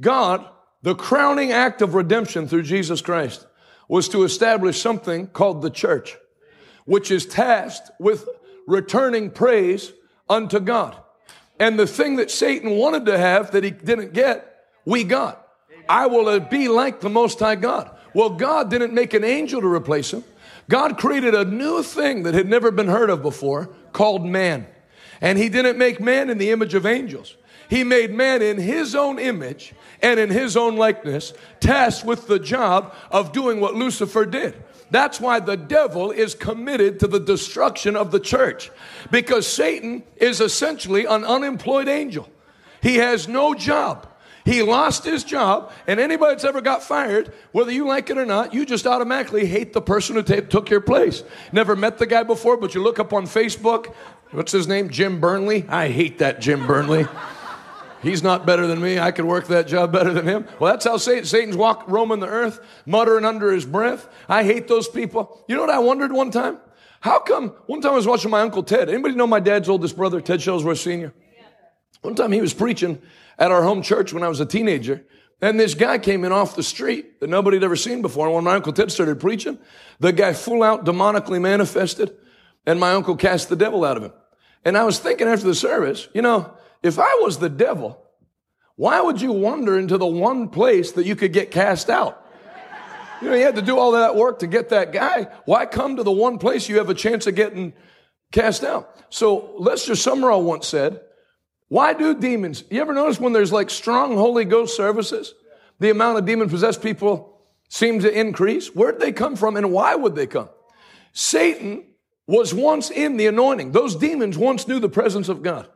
God, 0.00 0.48
the 0.82 0.94
crowning 0.94 1.52
act 1.52 1.82
of 1.82 1.94
redemption 1.94 2.48
through 2.48 2.62
Jesus 2.62 3.02
Christ, 3.02 3.46
was 3.88 4.08
to 4.08 4.24
establish 4.24 4.80
something 4.80 5.26
called 5.28 5.62
the 5.62 5.70
church, 5.70 6.16
which 6.86 7.10
is 7.10 7.26
tasked 7.26 7.90
with 8.00 8.28
returning 8.66 9.30
praise 9.30 9.92
unto 10.28 10.58
God. 10.58 10.96
And 11.60 11.78
the 11.78 11.86
thing 11.86 12.16
that 12.16 12.30
Satan 12.30 12.72
wanted 12.72 13.06
to 13.06 13.16
have 13.16 13.52
that 13.52 13.64
he 13.64 13.70
didn't 13.70 14.12
get, 14.12 14.64
we 14.84 15.04
got. 15.04 15.46
I 15.88 16.06
will 16.06 16.40
be 16.40 16.68
like 16.68 17.00
the 17.00 17.10
Most 17.10 17.38
High 17.38 17.54
God. 17.54 17.95
Well, 18.16 18.30
God 18.30 18.70
didn't 18.70 18.94
make 18.94 19.12
an 19.12 19.24
angel 19.24 19.60
to 19.60 19.66
replace 19.66 20.10
him. 20.10 20.24
God 20.70 20.96
created 20.96 21.34
a 21.34 21.44
new 21.44 21.82
thing 21.82 22.22
that 22.22 22.32
had 22.32 22.48
never 22.48 22.70
been 22.70 22.88
heard 22.88 23.10
of 23.10 23.20
before 23.20 23.68
called 23.92 24.24
man. 24.24 24.66
And 25.20 25.36
he 25.36 25.50
didn't 25.50 25.76
make 25.76 26.00
man 26.00 26.30
in 26.30 26.38
the 26.38 26.50
image 26.50 26.72
of 26.72 26.86
angels. 26.86 27.36
He 27.68 27.84
made 27.84 28.14
man 28.14 28.40
in 28.40 28.56
his 28.56 28.94
own 28.94 29.18
image 29.18 29.74
and 30.00 30.18
in 30.18 30.30
his 30.30 30.56
own 30.56 30.76
likeness, 30.76 31.34
tasked 31.60 32.06
with 32.06 32.26
the 32.26 32.38
job 32.38 32.94
of 33.10 33.32
doing 33.32 33.60
what 33.60 33.74
Lucifer 33.74 34.24
did. 34.24 34.54
That's 34.90 35.20
why 35.20 35.38
the 35.38 35.58
devil 35.58 36.10
is 36.10 36.34
committed 36.34 36.98
to 37.00 37.06
the 37.06 37.20
destruction 37.20 37.96
of 37.96 38.12
the 38.12 38.20
church 38.20 38.70
because 39.10 39.46
Satan 39.46 40.04
is 40.16 40.40
essentially 40.40 41.04
an 41.04 41.22
unemployed 41.22 41.88
angel. 41.88 42.30
He 42.80 42.96
has 42.96 43.28
no 43.28 43.52
job. 43.52 44.08
He 44.46 44.62
lost 44.62 45.04
his 45.04 45.24
job, 45.24 45.72
and 45.88 45.98
anybody 45.98 46.34
that's 46.34 46.44
ever 46.44 46.60
got 46.60 46.80
fired, 46.84 47.34
whether 47.50 47.72
you 47.72 47.84
like 47.84 48.10
it 48.10 48.16
or 48.16 48.24
not, 48.24 48.54
you 48.54 48.64
just 48.64 48.86
automatically 48.86 49.44
hate 49.44 49.72
the 49.72 49.82
person 49.82 50.14
who 50.14 50.22
t- 50.22 50.40
took 50.40 50.70
your 50.70 50.80
place. 50.80 51.24
Never 51.50 51.74
met 51.74 51.98
the 51.98 52.06
guy 52.06 52.22
before, 52.22 52.56
but 52.56 52.72
you 52.72 52.80
look 52.80 53.00
up 53.00 53.12
on 53.12 53.24
Facebook, 53.24 53.92
what's 54.30 54.52
his 54.52 54.68
name? 54.68 54.88
Jim 54.88 55.18
Burnley? 55.20 55.66
I 55.68 55.88
hate 55.88 56.20
that 56.20 56.40
Jim 56.40 56.64
Burnley. 56.64 57.08
He's 58.04 58.22
not 58.22 58.46
better 58.46 58.68
than 58.68 58.80
me. 58.80 59.00
I 59.00 59.10
could 59.10 59.24
work 59.24 59.48
that 59.48 59.66
job 59.66 59.90
better 59.90 60.12
than 60.12 60.28
him. 60.28 60.46
Well, 60.60 60.72
that's 60.72 60.84
how 60.84 60.96
Satan's 60.96 61.56
walk 61.56 61.82
roaming 61.88 62.20
the 62.20 62.28
earth, 62.28 62.60
muttering 62.86 63.24
under 63.24 63.50
his 63.50 63.66
breath. 63.66 64.08
I 64.28 64.44
hate 64.44 64.68
those 64.68 64.86
people. 64.86 65.44
You 65.48 65.56
know 65.56 65.62
what 65.62 65.70
I 65.70 65.80
wondered 65.80 66.12
one 66.12 66.30
time? 66.30 66.58
How 67.00 67.18
come, 67.18 67.48
one 67.66 67.80
time 67.80 67.94
I 67.94 67.96
was 67.96 68.06
watching 68.06 68.30
my 68.30 68.42
Uncle 68.42 68.62
Ted. 68.62 68.88
Anybody 68.88 69.16
know 69.16 69.26
my 69.26 69.40
dad's 69.40 69.68
oldest 69.68 69.96
brother, 69.96 70.20
Ted 70.20 70.38
Shuttlesworth 70.38 70.78
Sr.? 70.78 71.12
One 72.02 72.14
time 72.14 72.30
he 72.30 72.40
was 72.40 72.54
preaching 72.54 73.02
at 73.38 73.50
our 73.50 73.62
home 73.62 73.82
church 73.82 74.12
when 74.12 74.22
I 74.22 74.28
was 74.28 74.40
a 74.40 74.46
teenager. 74.46 75.04
And 75.40 75.60
this 75.60 75.74
guy 75.74 75.98
came 75.98 76.24
in 76.24 76.32
off 76.32 76.56
the 76.56 76.62
street 76.62 77.20
that 77.20 77.28
nobody 77.28 77.58
had 77.58 77.64
ever 77.64 77.76
seen 77.76 78.00
before. 78.00 78.26
And 78.26 78.34
when 78.34 78.44
my 78.44 78.54
Uncle 78.54 78.72
Ted 78.72 78.90
started 78.90 79.20
preaching, 79.20 79.58
the 80.00 80.12
guy 80.12 80.32
full 80.32 80.62
out 80.62 80.84
demonically 80.84 81.40
manifested 81.40 82.16
and 82.66 82.80
my 82.80 82.92
uncle 82.92 83.16
cast 83.16 83.48
the 83.48 83.56
devil 83.56 83.84
out 83.84 83.96
of 83.96 84.02
him. 84.02 84.12
And 84.64 84.76
I 84.76 84.82
was 84.82 84.98
thinking 84.98 85.28
after 85.28 85.46
the 85.46 85.54
service, 85.54 86.08
you 86.12 86.20
know, 86.20 86.52
if 86.82 86.98
I 86.98 87.20
was 87.22 87.38
the 87.38 87.48
devil, 87.48 88.02
why 88.74 89.00
would 89.00 89.20
you 89.20 89.32
wander 89.32 89.78
into 89.78 89.96
the 89.96 90.06
one 90.06 90.48
place 90.48 90.92
that 90.92 91.06
you 91.06 91.14
could 91.16 91.32
get 91.32 91.50
cast 91.50 91.88
out? 91.88 92.24
You 93.22 93.30
know, 93.30 93.36
you 93.36 93.44
had 93.44 93.54
to 93.54 93.62
do 93.62 93.78
all 93.78 93.92
that 93.92 94.14
work 94.16 94.40
to 94.40 94.46
get 94.46 94.70
that 94.70 94.92
guy. 94.92 95.28
Why 95.46 95.64
come 95.64 95.96
to 95.96 96.02
the 96.02 96.12
one 96.12 96.38
place 96.38 96.68
you 96.68 96.78
have 96.78 96.90
a 96.90 96.94
chance 96.94 97.26
of 97.26 97.34
getting 97.34 97.72
cast 98.32 98.62
out? 98.62 98.94
So 99.08 99.54
Lester 99.56 99.92
Sumrall 99.92 100.42
once 100.42 100.66
said, 100.66 101.00
why 101.68 101.94
do 101.94 102.14
demons? 102.14 102.64
You 102.70 102.80
ever 102.80 102.92
notice 102.92 103.18
when 103.18 103.32
there's 103.32 103.52
like 103.52 103.70
strong 103.70 104.16
Holy 104.16 104.44
Ghost 104.44 104.76
services, 104.76 105.34
the 105.80 105.90
amount 105.90 106.18
of 106.18 106.24
demon 106.24 106.48
possessed 106.48 106.82
people 106.82 107.40
seem 107.68 108.00
to 108.00 108.18
increase? 108.18 108.74
Where'd 108.74 109.00
they 109.00 109.12
come 109.12 109.36
from 109.36 109.56
and 109.56 109.72
why 109.72 109.94
would 109.94 110.14
they 110.14 110.26
come? 110.26 110.48
Satan 111.12 111.84
was 112.26 112.54
once 112.54 112.90
in 112.90 113.16
the 113.16 113.26
anointing. 113.26 113.72
Those 113.72 113.96
demons 113.96 114.38
once 114.38 114.68
knew 114.68 114.78
the 114.78 114.88
presence 114.88 115.28
of 115.28 115.42
God. 115.42 115.68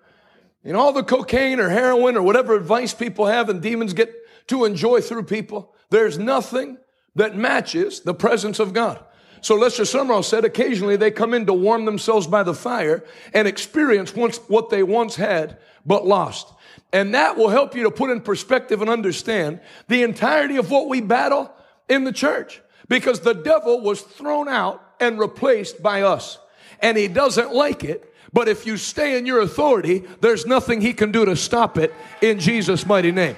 And 0.62 0.76
all 0.76 0.92
the 0.92 1.02
cocaine 1.02 1.58
or 1.58 1.70
heroin 1.70 2.16
or 2.16 2.22
whatever 2.22 2.54
advice 2.54 2.92
people 2.92 3.26
have 3.26 3.48
and 3.48 3.62
demons 3.62 3.92
get 3.92 4.14
to 4.48 4.64
enjoy 4.64 5.00
through 5.00 5.24
people, 5.24 5.74
there's 5.90 6.18
nothing 6.18 6.76
that 7.14 7.36
matches 7.36 8.00
the 8.00 8.14
presence 8.14 8.58
of 8.58 8.72
God. 8.72 9.02
So 9.40 9.54
Lester 9.54 9.84
Sumrall 9.84 10.24
said 10.24 10.44
occasionally 10.44 10.96
they 10.96 11.10
come 11.10 11.32
in 11.32 11.46
to 11.46 11.54
warm 11.54 11.86
themselves 11.86 12.26
by 12.26 12.42
the 12.42 12.54
fire 12.54 13.02
and 13.32 13.48
experience 13.48 14.14
once 14.14 14.36
what 14.48 14.68
they 14.68 14.82
once 14.82 15.16
had 15.16 15.58
but 15.84 16.06
lost. 16.06 16.52
And 16.92 17.14
that 17.14 17.36
will 17.36 17.48
help 17.48 17.74
you 17.74 17.84
to 17.84 17.90
put 17.90 18.10
in 18.10 18.20
perspective 18.20 18.80
and 18.80 18.90
understand 18.90 19.60
the 19.88 20.02
entirety 20.02 20.56
of 20.56 20.70
what 20.70 20.88
we 20.88 21.00
battle 21.00 21.52
in 21.88 22.04
the 22.04 22.12
church. 22.12 22.60
Because 22.88 23.20
the 23.20 23.34
devil 23.34 23.80
was 23.80 24.00
thrown 24.00 24.48
out 24.48 24.82
and 24.98 25.18
replaced 25.18 25.82
by 25.82 26.02
us. 26.02 26.38
And 26.80 26.96
he 26.96 27.06
doesn't 27.08 27.52
like 27.54 27.84
it 27.84 28.10
but 28.32 28.48
if 28.48 28.66
you 28.66 28.76
stay 28.76 29.18
in 29.18 29.26
your 29.26 29.40
authority, 29.40 30.04
there's 30.20 30.46
nothing 30.46 30.80
he 30.80 30.92
can 30.92 31.10
do 31.10 31.24
to 31.24 31.34
stop 31.34 31.78
it 31.78 31.92
in 32.20 32.38
Jesus' 32.38 32.86
mighty 32.86 33.10
name. 33.10 33.36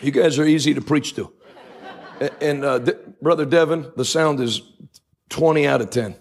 You 0.00 0.10
guys 0.10 0.38
are 0.38 0.46
easy 0.46 0.72
to 0.72 0.80
preach 0.80 1.14
to. 1.16 1.30
And 2.40 2.64
uh, 2.64 2.78
Brother 3.20 3.44
Devin, 3.44 3.92
the 3.96 4.04
sound 4.04 4.40
is 4.40 4.62
20 5.28 5.66
out 5.66 5.82
of 5.82 5.90
10. 5.90 6.16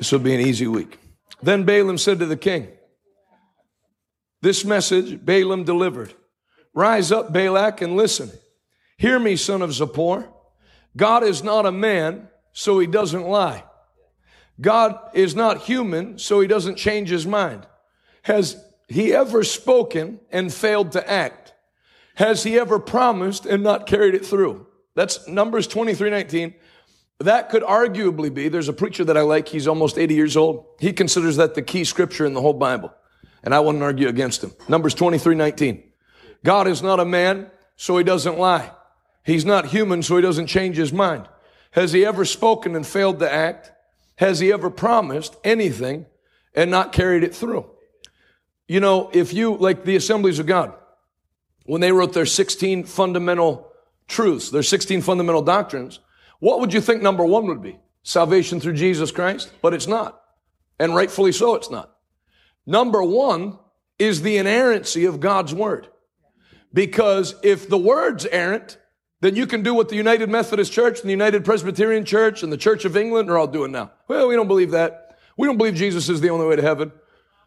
This 0.00 0.12
will 0.12 0.20
be 0.20 0.34
an 0.34 0.40
easy 0.40 0.66
week. 0.66 0.98
Then 1.42 1.64
Balaam 1.64 1.98
said 1.98 2.20
to 2.20 2.26
the 2.26 2.34
king, 2.34 2.68
This 4.40 4.64
message 4.64 5.22
Balaam 5.22 5.64
delivered. 5.64 6.14
Rise 6.72 7.12
up, 7.12 7.34
Balak, 7.34 7.82
and 7.82 7.98
listen. 7.98 8.30
Hear 8.96 9.18
me, 9.18 9.36
son 9.36 9.60
of 9.60 9.68
Zippor. 9.68 10.26
God 10.96 11.22
is 11.22 11.44
not 11.44 11.66
a 11.66 11.70
man 11.70 12.28
so 12.54 12.78
he 12.78 12.86
doesn't 12.86 13.28
lie. 13.28 13.62
God 14.58 14.98
is 15.12 15.36
not 15.36 15.64
human, 15.64 16.18
so 16.18 16.40
he 16.40 16.46
doesn't 16.46 16.76
change 16.76 17.10
his 17.10 17.26
mind. 17.26 17.66
Has 18.22 18.56
he 18.88 19.12
ever 19.12 19.44
spoken 19.44 20.18
and 20.32 20.50
failed 20.50 20.92
to 20.92 21.10
act? 21.10 21.52
Has 22.14 22.42
he 22.42 22.58
ever 22.58 22.78
promised 22.78 23.44
and 23.44 23.62
not 23.62 23.86
carried 23.86 24.14
it 24.14 24.24
through? 24.24 24.66
That's 24.94 25.28
Numbers 25.28 25.66
23 25.66 26.08
19. 26.08 26.54
That 27.20 27.50
could 27.50 27.62
arguably 27.62 28.32
be, 28.32 28.48
there's 28.48 28.68
a 28.68 28.72
preacher 28.72 29.04
that 29.04 29.16
I 29.16 29.20
like, 29.20 29.48
he's 29.48 29.68
almost 29.68 29.98
80 29.98 30.14
years 30.14 30.36
old. 30.36 30.64
He 30.78 30.92
considers 30.92 31.36
that 31.36 31.54
the 31.54 31.62
key 31.62 31.84
scripture 31.84 32.24
in 32.24 32.32
the 32.32 32.40
whole 32.40 32.54
Bible. 32.54 32.94
And 33.42 33.54
I 33.54 33.60
wouldn't 33.60 33.84
argue 33.84 34.08
against 34.08 34.42
him. 34.42 34.52
Numbers 34.68 34.94
23 34.94 35.34
19. 35.34 35.82
God 36.42 36.66
is 36.66 36.82
not 36.82 36.98
a 36.98 37.04
man, 37.04 37.50
so 37.76 37.96
he 37.98 38.04
doesn't 38.04 38.38
lie. 38.38 38.70
He's 39.24 39.44
not 39.44 39.66
human, 39.66 40.02
so 40.02 40.16
he 40.16 40.22
doesn't 40.22 40.46
change 40.46 40.76
his 40.76 40.92
mind. 40.92 41.28
Has 41.72 41.92
he 41.92 42.04
ever 42.04 42.24
spoken 42.24 42.74
and 42.74 42.86
failed 42.86 43.18
to 43.20 43.30
act? 43.30 43.70
Has 44.16 44.40
he 44.40 44.52
ever 44.52 44.70
promised 44.70 45.36
anything 45.44 46.06
and 46.54 46.70
not 46.70 46.92
carried 46.92 47.22
it 47.22 47.34
through? 47.34 47.66
You 48.66 48.80
know, 48.80 49.10
if 49.12 49.32
you, 49.32 49.56
like 49.56 49.84
the 49.84 49.96
assemblies 49.96 50.38
of 50.38 50.46
God, 50.46 50.72
when 51.64 51.80
they 51.80 51.92
wrote 51.92 52.14
their 52.14 52.26
16 52.26 52.84
fundamental 52.84 53.70
truths, 54.08 54.50
their 54.50 54.62
16 54.62 55.02
fundamental 55.02 55.42
doctrines, 55.42 56.00
what 56.40 56.60
would 56.60 56.74
you 56.74 56.80
think 56.80 57.02
number 57.02 57.24
one 57.24 57.46
would 57.46 57.62
be? 57.62 57.78
Salvation 58.02 58.60
through 58.60 58.72
Jesus 58.74 59.12
Christ? 59.12 59.52
But 59.62 59.74
it's 59.74 59.86
not. 59.86 60.20
And 60.78 60.94
rightfully 60.94 61.32
so, 61.32 61.54
it's 61.54 61.70
not. 61.70 61.94
Number 62.66 63.02
one 63.02 63.58
is 63.98 64.22
the 64.22 64.38
inerrancy 64.38 65.04
of 65.04 65.20
God's 65.20 65.54
word. 65.54 65.88
Because 66.72 67.34
if 67.42 67.68
the 67.68 67.78
word's 67.78 68.26
errant, 68.26 68.78
then 69.20 69.36
you 69.36 69.46
can 69.46 69.62
do 69.62 69.74
what 69.74 69.90
the 69.90 69.96
United 69.96 70.30
Methodist 70.30 70.72
Church 70.72 71.00
and 71.00 71.08
the 71.08 71.12
United 71.12 71.44
Presbyterian 71.44 72.04
Church 72.04 72.42
and 72.42 72.52
the 72.52 72.56
Church 72.56 72.84
of 72.84 72.96
England 72.96 73.28
are 73.30 73.36
all 73.36 73.46
doing 73.46 73.72
now. 73.72 73.92
Well, 74.08 74.28
we 74.28 74.36
don't 74.36 74.48
believe 74.48 74.70
that. 74.70 75.18
We 75.36 75.46
don't 75.46 75.58
believe 75.58 75.74
Jesus 75.74 76.08
is 76.08 76.20
the 76.20 76.30
only 76.30 76.46
way 76.46 76.56
to 76.56 76.62
heaven. 76.62 76.92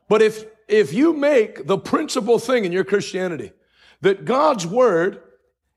But 0.08 0.22
if, 0.22 0.46
if 0.68 0.94
you 0.94 1.14
make 1.14 1.66
the 1.66 1.78
principal 1.78 2.38
thing 2.38 2.66
in 2.66 2.72
your 2.72 2.84
Christianity 2.84 3.54
that 4.02 4.26
God's 4.26 4.68
word 4.68 5.22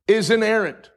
is 0.07 0.31
inerrant, 0.31 0.90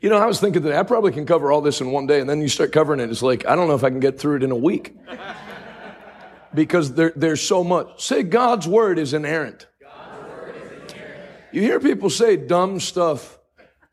you 0.00 0.08
know, 0.08 0.16
I 0.16 0.26
was 0.26 0.40
thinking 0.40 0.62
that 0.62 0.72
I 0.72 0.82
probably 0.82 1.12
can 1.12 1.26
cover 1.26 1.52
all 1.52 1.60
this 1.60 1.80
in 1.80 1.90
one 1.90 2.06
day, 2.06 2.20
and 2.20 2.28
then 2.28 2.40
you 2.40 2.48
start 2.48 2.72
covering 2.72 3.00
it. 3.00 3.10
It's 3.10 3.22
like, 3.22 3.46
I 3.46 3.54
don't 3.54 3.68
know 3.68 3.74
if 3.74 3.84
I 3.84 3.90
can 3.90 4.00
get 4.00 4.18
through 4.18 4.36
it 4.36 4.42
in 4.42 4.50
a 4.50 4.56
week. 4.56 4.96
because 6.54 6.94
there, 6.94 7.12
there's 7.14 7.42
so 7.42 7.62
much. 7.62 8.02
Say, 8.04 8.22
God's 8.22 8.66
word 8.66 8.98
is 8.98 9.12
inerrant. 9.12 9.66
Word 9.82 10.56
is 10.56 10.92
inerrant. 10.92 11.22
You 11.52 11.62
hear 11.62 11.80
people 11.80 12.08
say 12.08 12.36
dumb 12.36 12.80
stuff 12.80 13.38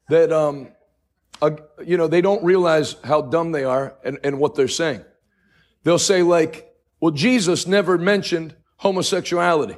that, 0.09 0.31
um, 0.31 0.69
uh, 1.41 1.51
you 1.85 1.97
know, 1.97 2.07
they 2.07 2.21
don't 2.21 2.43
realize 2.43 2.95
how 3.03 3.21
dumb 3.21 3.51
they 3.51 3.65
are 3.65 3.95
and, 4.03 4.17
and 4.23 4.39
what 4.39 4.55
they're 4.55 4.67
saying. 4.69 5.03
They'll 5.83 5.99
say, 5.99 6.23
like, 6.23 6.73
Well, 7.01 7.11
Jesus 7.11 7.67
never 7.67 7.97
mentioned 7.97 8.55
homosexuality. 8.77 9.77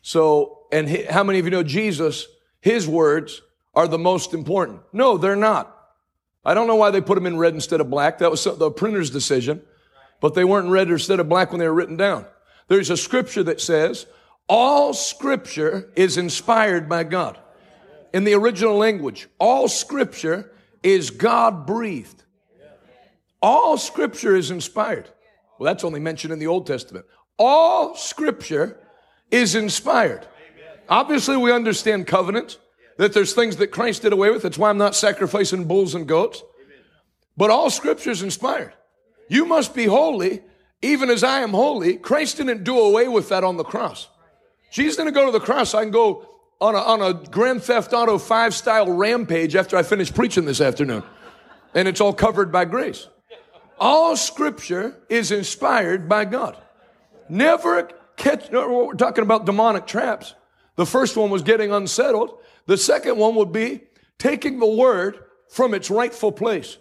So, 0.00 0.66
and 0.72 0.88
he, 0.88 1.04
how 1.04 1.22
many 1.22 1.38
of 1.38 1.44
you 1.44 1.50
know 1.50 1.62
Jesus, 1.62 2.26
his 2.60 2.88
words 2.88 3.42
are 3.74 3.88
the 3.88 3.98
most 3.98 4.34
important? 4.34 4.80
No, 4.92 5.16
they're 5.16 5.36
not. 5.36 5.76
I 6.44 6.54
don't 6.54 6.66
know 6.66 6.76
why 6.76 6.90
they 6.90 7.00
put 7.00 7.14
them 7.14 7.26
in 7.26 7.38
red 7.38 7.54
instead 7.54 7.80
of 7.80 7.88
black. 7.90 8.18
That 8.18 8.30
was 8.30 8.44
the 8.44 8.70
printer's 8.70 9.10
decision, 9.10 9.62
but 10.20 10.34
they 10.34 10.44
weren't 10.44 10.70
red 10.70 10.90
instead 10.90 11.20
of 11.20 11.28
black 11.28 11.50
when 11.52 11.60
they 11.60 11.68
were 11.68 11.74
written 11.74 11.96
down. 11.96 12.26
There's 12.68 12.90
a 12.90 12.96
scripture 12.96 13.42
that 13.44 13.60
says, 13.60 14.06
all 14.48 14.92
scripture 14.92 15.92
is 15.96 16.18
inspired 16.18 16.88
by 16.88 17.04
God. 17.04 17.38
In 18.12 18.24
the 18.24 18.34
original 18.34 18.76
language, 18.76 19.28
all 19.38 19.68
scripture 19.68 20.52
is 20.82 21.10
God 21.10 21.66
breathed. 21.66 22.22
All 23.40 23.78
scripture 23.78 24.36
is 24.36 24.50
inspired. 24.50 25.08
Well, 25.58 25.72
that's 25.72 25.84
only 25.84 26.00
mentioned 26.00 26.32
in 26.32 26.38
the 26.38 26.46
Old 26.48 26.66
Testament. 26.66 27.06
All 27.38 27.94
scripture 27.94 28.78
is 29.30 29.54
inspired. 29.54 30.26
Obviously, 30.88 31.36
we 31.36 31.52
understand 31.52 32.06
covenant, 32.06 32.58
that 33.02 33.12
there's 33.12 33.32
things 33.32 33.56
that 33.56 33.72
Christ 33.72 34.02
did 34.02 34.12
away 34.12 34.30
with. 34.30 34.42
That's 34.42 34.56
why 34.56 34.70
I'm 34.70 34.78
not 34.78 34.94
sacrificing 34.94 35.64
bulls 35.64 35.96
and 35.96 36.06
goats. 36.06 36.40
But 37.36 37.50
all 37.50 37.68
scripture 37.68 38.12
is 38.12 38.22
inspired. 38.22 38.74
You 39.28 39.44
must 39.44 39.74
be 39.74 39.86
holy, 39.86 40.42
even 40.82 41.10
as 41.10 41.24
I 41.24 41.40
am 41.40 41.50
holy. 41.50 41.96
Christ 41.96 42.36
didn't 42.36 42.62
do 42.62 42.78
away 42.78 43.08
with 43.08 43.28
that 43.30 43.42
on 43.42 43.56
the 43.56 43.64
cross. 43.64 44.08
Jesus 44.70 44.96
didn't 44.96 45.14
go 45.14 45.26
to 45.26 45.32
the 45.32 45.44
cross. 45.44 45.74
I 45.74 45.82
can 45.82 45.90
go 45.90 46.28
on 46.60 46.76
a, 46.76 46.78
on 46.78 47.02
a 47.02 47.14
Grand 47.28 47.64
Theft 47.64 47.92
Auto 47.92 48.18
5 48.18 48.54
style 48.54 48.88
rampage 48.92 49.56
after 49.56 49.76
I 49.76 49.82
finish 49.82 50.14
preaching 50.14 50.44
this 50.44 50.60
afternoon. 50.60 51.02
And 51.74 51.88
it's 51.88 52.00
all 52.00 52.12
covered 52.12 52.52
by 52.52 52.66
grace. 52.66 53.08
All 53.80 54.16
scripture 54.16 55.02
is 55.08 55.32
inspired 55.32 56.08
by 56.08 56.24
God. 56.24 56.56
Never 57.28 57.88
catch, 58.16 58.48
we're 58.50 58.94
talking 58.94 59.24
about 59.24 59.44
demonic 59.44 59.88
traps. 59.88 60.36
The 60.76 60.86
first 60.86 61.16
one 61.16 61.30
was 61.30 61.42
getting 61.42 61.72
unsettled. 61.72 62.38
The 62.66 62.76
second 62.76 63.16
one 63.16 63.34
would 63.36 63.52
be 63.52 63.82
taking 64.18 64.58
the 64.58 64.66
word 64.66 65.18
from 65.48 65.74
its 65.74 65.90
rightful 65.90 66.32
place. 66.32 66.78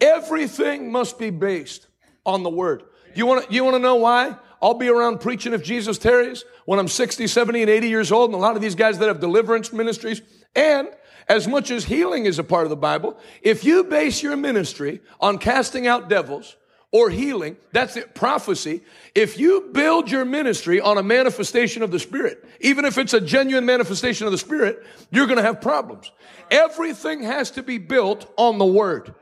Everything 0.00 0.92
must 0.92 1.18
be 1.18 1.30
based 1.30 1.86
on 2.26 2.42
the 2.42 2.50
word. 2.50 2.84
You 3.14 3.26
want 3.26 3.46
to, 3.46 3.54
you 3.54 3.64
want 3.64 3.74
to 3.74 3.80
know 3.80 3.96
why? 3.96 4.36
I'll 4.60 4.74
be 4.74 4.88
around 4.88 5.20
preaching 5.20 5.52
if 5.52 5.62
Jesus 5.62 5.98
tarries 5.98 6.44
when 6.64 6.78
I'm 6.78 6.88
60, 6.88 7.26
70, 7.26 7.62
and 7.62 7.70
80 7.70 7.88
years 7.88 8.12
old. 8.12 8.30
And 8.30 8.34
a 8.34 8.38
lot 8.38 8.56
of 8.56 8.62
these 8.62 8.74
guys 8.74 8.98
that 8.98 9.08
have 9.08 9.20
deliverance 9.20 9.72
ministries 9.72 10.22
and 10.54 10.88
as 11.28 11.48
much 11.48 11.70
as 11.70 11.84
healing 11.84 12.26
is 12.26 12.38
a 12.38 12.44
part 12.44 12.64
of 12.64 12.70
the 12.70 12.76
Bible, 12.76 13.18
if 13.42 13.64
you 13.64 13.84
base 13.84 14.22
your 14.22 14.36
ministry 14.36 15.00
on 15.20 15.38
casting 15.38 15.86
out 15.86 16.08
devils 16.08 16.56
or 16.94 17.10
healing, 17.10 17.56
that's 17.72 17.96
it, 17.96 18.14
prophecy. 18.14 18.80
If 19.16 19.36
you 19.36 19.68
build 19.72 20.08
your 20.08 20.24
ministry 20.24 20.80
on 20.80 20.96
a 20.96 21.02
manifestation 21.02 21.82
of 21.82 21.90
the 21.90 21.98
Spirit, 21.98 22.44
even 22.60 22.84
if 22.84 22.98
it's 22.98 23.12
a 23.12 23.20
genuine 23.20 23.66
manifestation 23.66 24.26
of 24.26 24.32
the 24.32 24.38
Spirit, 24.38 24.86
you're 25.10 25.26
going 25.26 25.38
to 25.38 25.42
have 25.42 25.60
problems. 25.60 26.12
Everything 26.52 27.24
has 27.24 27.50
to 27.50 27.64
be 27.64 27.78
built 27.78 28.32
on 28.36 28.58
the 28.58 28.64
Word. 28.64 29.12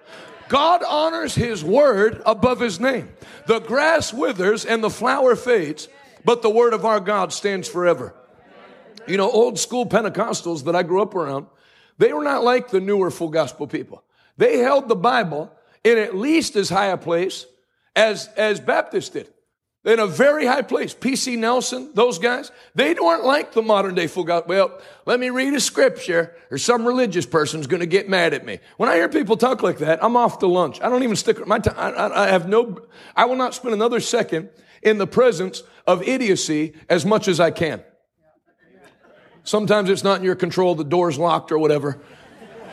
God 0.51 0.83
honors 0.87 1.35
His 1.35 1.65
Word 1.65 2.21
above 2.27 2.61
His 2.61 2.79
name. 2.79 3.09
The 3.47 3.61
grass 3.61 4.13
withers 4.13 4.67
and 4.67 4.85
the 4.85 4.91
flower 4.91 5.35
fades, 5.35 5.89
but 6.27 6.43
the 6.43 6.51
Word 6.51 6.75
of 6.75 6.85
our 6.85 7.01
God 7.01 7.33
stands 7.33 7.69
forever. 7.69 8.15
You 9.09 9.17
know, 9.17 9.31
old 9.31 9.59
school 9.59 9.87
Pentecostals 9.87 10.65
that 10.65 10.77
I 10.77 10.83
grew 10.83 11.01
up 11.01 11.15
around, 11.15 11.47
they 11.97 12.13
were 12.13 12.23
not 12.23 12.45
like 12.45 12.69
the 12.69 12.81
newer 12.81 13.11
full 13.11 13.31
gospel 13.31 13.67
people. 13.67 14.05
They 14.37 14.59
held 14.59 14.91
the 14.91 14.95
Bible 14.95 15.51
in 15.83 15.97
at 15.97 16.15
least 16.15 16.55
as 16.55 16.69
high 16.69 16.89
a 16.89 16.99
place 16.99 17.47
as, 17.95 18.29
as 18.37 18.61
Baptists 18.61 19.11
did. 19.11 19.29
In 19.85 19.99
a 19.99 20.07
very 20.07 20.47
high 20.47 20.63
place. 20.63 20.95
P.C. 20.95 21.35
Nelson, 21.35 21.91
those 21.95 22.21
guys, 22.21 22.53
they 22.77 22.95
weren't 22.95 23.25
like 23.25 23.53
the 23.53 23.63
modern 23.63 23.97
day 23.97 24.07
full 24.07 24.23
gospel. 24.23 24.51
Well, 24.51 24.81
let 25.07 25.19
me 25.19 25.31
read 25.31 25.55
a 25.55 25.61
scripture 25.61 26.37
or 26.53 26.59
some 26.59 26.87
religious 26.87 27.27
person's 27.27 27.67
going 27.67 27.81
to 27.81 27.87
get 27.87 28.09
mad 28.09 28.33
at 28.33 28.47
me. 28.47 28.61
When 28.77 28.89
I 28.89 28.95
hear 28.95 29.09
people 29.09 29.37
talk 29.37 29.61
like 29.61 29.79
that, 29.79 30.03
I'm 30.03 30.17
off 30.17 30.39
to 30.39 30.47
lunch. 30.47 30.81
I 30.81 30.89
don't 30.89 31.03
even 31.03 31.17
stick 31.17 31.45
my 31.49 31.59
time. 31.59 31.75
I, 31.77 32.27
I 32.27 32.29
have 32.29 32.49
no, 32.49 32.87
I 33.17 33.25
will 33.25 33.35
not 33.35 33.55
spend 33.55 33.75
another 33.75 33.99
second 33.99 34.51
in 34.85 34.99
the 34.99 35.07
presence 35.07 35.65
of 35.85 36.07
idiocy 36.07 36.75
as 36.89 37.05
much 37.05 37.27
as 37.27 37.41
I 37.41 37.51
can. 37.51 37.83
Sometimes 39.43 39.91
it's 39.91 40.05
not 40.05 40.21
in 40.21 40.25
your 40.25 40.37
control, 40.37 40.77
the 40.77 40.85
door's 40.85 41.19
locked 41.19 41.51
or 41.51 41.59
whatever. 41.59 42.01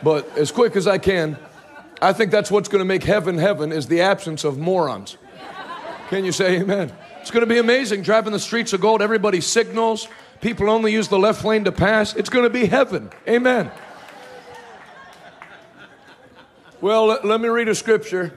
But 0.04 0.38
as 0.38 0.52
quick 0.52 0.76
as 0.76 0.86
I 0.86 0.98
can, 0.98 1.36
I 2.00 2.12
think 2.12 2.30
that's 2.30 2.50
what's 2.50 2.68
going 2.68 2.80
to 2.80 2.84
make 2.84 3.04
heaven 3.04 3.38
heaven 3.38 3.72
is 3.72 3.86
the 3.86 4.00
absence 4.00 4.44
of 4.44 4.58
morons. 4.58 5.16
Can 6.08 6.24
you 6.24 6.32
say 6.32 6.60
amen? 6.60 6.92
It's 7.20 7.30
going 7.30 7.42
to 7.42 7.46
be 7.46 7.58
amazing 7.58 8.02
driving 8.02 8.32
the 8.32 8.38
streets 8.38 8.72
of 8.72 8.80
gold. 8.80 9.02
Everybody 9.02 9.40
signals. 9.40 10.08
People 10.40 10.70
only 10.70 10.92
use 10.92 11.08
the 11.08 11.18
left 11.18 11.44
lane 11.44 11.64
to 11.64 11.72
pass. 11.72 12.16
It's 12.16 12.30
going 12.30 12.44
to 12.44 12.50
be 12.50 12.66
heaven. 12.66 13.10
Amen. 13.28 13.70
Well, 16.80 17.06
let, 17.06 17.40
me 17.40 17.48
read 17.48 17.68
a 17.68 17.74
scripture 17.74 18.32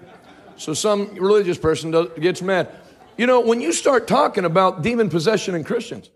so 0.57 0.73
some 0.73 1.15
religious 1.15 1.57
person 1.57 1.91
does, 1.91 2.09
gets 2.19 2.41
mad. 2.41 2.69
You 3.17 3.25
know, 3.25 3.39
when 3.39 3.61
you 3.61 3.71
start 3.71 4.07
talking 4.07 4.43
about 4.43 4.81
demon 4.81 5.09
possession 5.09 5.55
in 5.55 5.63
Christians, 5.63 6.09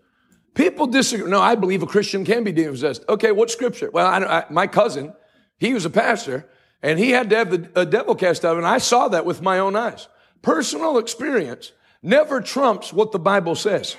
People 0.58 0.88
disagree. 0.88 1.30
No, 1.30 1.40
I 1.40 1.54
believe 1.54 1.84
a 1.84 1.86
Christian 1.86 2.24
can 2.24 2.42
be 2.42 2.50
demon 2.50 2.72
possessed. 2.72 3.04
Okay, 3.08 3.30
what 3.30 3.48
scripture? 3.48 3.90
Well, 3.92 4.08
I, 4.08 4.40
I, 4.40 4.44
my 4.50 4.66
cousin, 4.66 5.14
he 5.58 5.72
was 5.72 5.84
a 5.84 5.90
pastor, 5.90 6.48
and 6.82 6.98
he 6.98 7.10
had 7.10 7.30
to 7.30 7.36
have 7.36 7.74
the 7.74 7.86
devil 7.86 8.14
cast 8.14 8.44
out, 8.44 8.56
and 8.56 8.66
I 8.66 8.78
saw 8.78 9.08
that 9.08 9.26
with 9.26 9.42
my 9.42 9.58
own 9.58 9.76
eyes. 9.76 10.08
Personal 10.42 10.98
experience 10.98 11.72
never 12.02 12.40
trumps 12.40 12.92
what 12.92 13.12
the 13.12 13.18
Bible 13.18 13.54
says. 13.54 13.96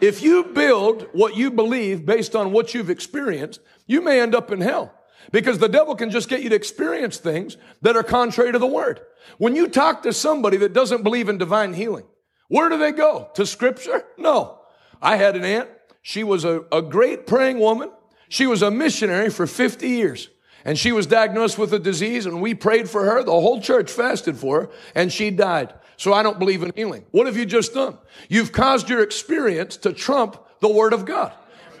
If 0.00 0.22
you 0.22 0.44
build 0.44 1.08
what 1.12 1.36
you 1.36 1.50
believe 1.50 2.06
based 2.06 2.34
on 2.34 2.52
what 2.52 2.74
you've 2.74 2.90
experienced, 2.90 3.60
you 3.86 4.00
may 4.00 4.20
end 4.20 4.34
up 4.34 4.50
in 4.50 4.60
hell. 4.60 4.94
Because 5.32 5.58
the 5.58 5.68
devil 5.68 5.94
can 5.94 6.10
just 6.10 6.28
get 6.28 6.42
you 6.42 6.48
to 6.48 6.56
experience 6.56 7.18
things 7.18 7.56
that 7.82 7.96
are 7.96 8.02
contrary 8.02 8.52
to 8.52 8.58
the 8.58 8.66
word. 8.66 9.00
When 9.38 9.54
you 9.54 9.68
talk 9.68 10.02
to 10.02 10.12
somebody 10.12 10.56
that 10.58 10.72
doesn't 10.72 11.02
believe 11.02 11.28
in 11.28 11.38
divine 11.38 11.74
healing, 11.74 12.06
where 12.48 12.68
do 12.68 12.78
they 12.78 12.92
go? 12.92 13.30
To 13.34 13.46
scripture? 13.46 14.02
No. 14.16 14.60
I 15.02 15.16
had 15.16 15.36
an 15.36 15.44
aunt 15.44 15.68
she 16.02 16.24
was 16.24 16.44
a, 16.44 16.64
a 16.72 16.82
great 16.82 17.26
praying 17.26 17.58
woman. 17.58 17.90
She 18.28 18.46
was 18.46 18.62
a 18.62 18.70
missionary 18.70 19.30
for 19.30 19.46
50 19.46 19.88
years. 19.88 20.28
And 20.64 20.78
she 20.78 20.92
was 20.92 21.06
diagnosed 21.06 21.58
with 21.58 21.72
a 21.72 21.78
disease 21.78 22.26
and 22.26 22.40
we 22.42 22.54
prayed 22.54 22.88
for 22.88 23.04
her. 23.04 23.22
The 23.22 23.32
whole 23.32 23.60
church 23.60 23.90
fasted 23.90 24.36
for 24.36 24.62
her 24.62 24.70
and 24.94 25.12
she 25.12 25.30
died. 25.30 25.74
So 25.96 26.12
I 26.12 26.22
don't 26.22 26.38
believe 26.38 26.62
in 26.62 26.72
healing. 26.74 27.04
What 27.10 27.26
have 27.26 27.36
you 27.36 27.46
just 27.46 27.74
done? 27.74 27.98
You've 28.28 28.52
caused 28.52 28.88
your 28.88 29.02
experience 29.02 29.76
to 29.78 29.92
trump 29.92 30.42
the 30.60 30.68
word 30.68 30.92
of 30.92 31.04
God. 31.04 31.32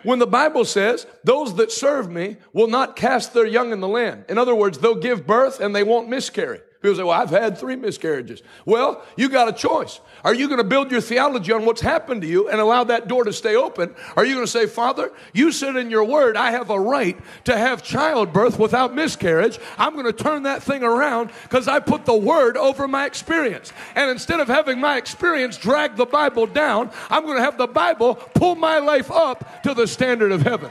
When 0.02 0.18
the 0.18 0.26
Bible 0.26 0.64
says, 0.64 1.06
those 1.24 1.56
that 1.56 1.70
serve 1.70 2.10
me 2.10 2.36
will 2.52 2.68
not 2.68 2.96
cast 2.96 3.34
their 3.34 3.46
young 3.46 3.72
in 3.72 3.80
the 3.80 3.88
land. 3.88 4.24
In 4.28 4.38
other 4.38 4.54
words, 4.54 4.78
they'll 4.78 4.94
give 4.94 5.26
birth 5.26 5.60
and 5.60 5.74
they 5.74 5.82
won't 5.82 6.08
miscarry. 6.08 6.60
People 6.82 6.96
say, 6.96 7.02
well, 7.02 7.20
I've 7.20 7.28
had 7.28 7.58
three 7.58 7.76
miscarriages. 7.76 8.42
Well, 8.64 9.04
you 9.14 9.28
got 9.28 9.48
a 9.48 9.52
choice. 9.52 10.00
Are 10.24 10.32
you 10.32 10.46
going 10.48 10.58
to 10.58 10.64
build 10.64 10.90
your 10.90 11.02
theology 11.02 11.52
on 11.52 11.66
what's 11.66 11.82
happened 11.82 12.22
to 12.22 12.26
you 12.26 12.48
and 12.48 12.58
allow 12.58 12.84
that 12.84 13.06
door 13.06 13.24
to 13.24 13.34
stay 13.34 13.54
open? 13.54 13.94
Are 14.16 14.24
you 14.24 14.32
going 14.32 14.46
to 14.46 14.50
say, 14.50 14.66
Father, 14.66 15.12
you 15.34 15.52
said 15.52 15.76
in 15.76 15.90
your 15.90 16.04
word, 16.04 16.38
I 16.38 16.52
have 16.52 16.70
a 16.70 16.80
right 16.80 17.18
to 17.44 17.58
have 17.58 17.82
childbirth 17.82 18.58
without 18.58 18.94
miscarriage. 18.94 19.58
I'm 19.76 19.92
going 19.92 20.06
to 20.06 20.12
turn 20.14 20.44
that 20.44 20.62
thing 20.62 20.82
around 20.82 21.32
because 21.42 21.68
I 21.68 21.80
put 21.80 22.06
the 22.06 22.16
word 22.16 22.56
over 22.56 22.88
my 22.88 23.04
experience. 23.04 23.74
And 23.94 24.10
instead 24.10 24.40
of 24.40 24.48
having 24.48 24.80
my 24.80 24.96
experience 24.96 25.58
drag 25.58 25.96
the 25.96 26.06
Bible 26.06 26.46
down, 26.46 26.90
I'm 27.10 27.24
going 27.26 27.36
to 27.36 27.44
have 27.44 27.58
the 27.58 27.66
Bible 27.66 28.14
pull 28.14 28.54
my 28.54 28.78
life 28.78 29.10
up 29.10 29.64
to 29.64 29.74
the 29.74 29.86
standard 29.86 30.32
of 30.32 30.40
heaven. 30.40 30.70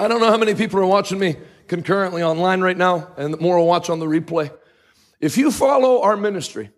I 0.00 0.08
don't 0.08 0.20
know 0.20 0.30
how 0.30 0.36
many 0.36 0.56
people 0.56 0.80
are 0.80 0.86
watching 0.86 1.20
me 1.20 1.36
concurrently 1.68 2.22
online 2.22 2.60
right 2.60 2.76
now, 2.76 3.12
and 3.16 3.38
more 3.40 3.58
will 3.58 3.66
watch 3.66 3.90
on 3.90 3.98
the 3.98 4.06
replay. 4.06 4.50
If 5.20 5.36
you 5.36 5.50
follow 5.50 6.02
our 6.02 6.16
ministry, 6.16 6.70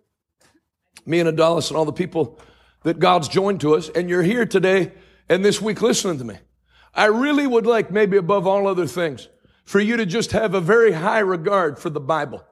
me 1.05 1.19
and 1.19 1.29
Adalis 1.29 1.69
and 1.69 1.77
all 1.77 1.85
the 1.85 1.93
people 1.93 2.39
that 2.83 2.99
God's 2.99 3.27
joined 3.27 3.61
to 3.61 3.75
us, 3.75 3.89
and 3.89 4.09
you're 4.09 4.23
here 4.23 4.45
today 4.45 4.93
and 5.29 5.43
this 5.43 5.61
week 5.61 5.81
listening 5.81 6.17
to 6.17 6.23
me, 6.23 6.35
I 6.93 7.05
really 7.05 7.47
would 7.47 7.65
like, 7.65 7.91
maybe 7.91 8.17
above 8.17 8.45
all 8.45 8.67
other 8.67 8.87
things, 8.87 9.29
for 9.63 9.79
you 9.79 9.97
to 9.97 10.05
just 10.05 10.31
have 10.31 10.53
a 10.53 10.61
very 10.61 10.91
high 10.91 11.19
regard 11.19 11.79
for 11.79 11.89
the 11.89 12.01
Bible. 12.01 12.43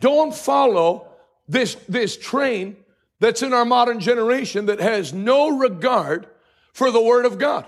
Don't 0.00 0.34
follow 0.34 1.12
this, 1.46 1.74
this 1.88 2.16
train 2.16 2.76
that's 3.18 3.42
in 3.42 3.52
our 3.52 3.66
modern 3.66 4.00
generation 4.00 4.66
that 4.66 4.80
has 4.80 5.12
no 5.12 5.58
regard 5.58 6.26
for 6.72 6.90
the 6.90 7.02
Word 7.02 7.26
of 7.26 7.38
God. 7.38 7.66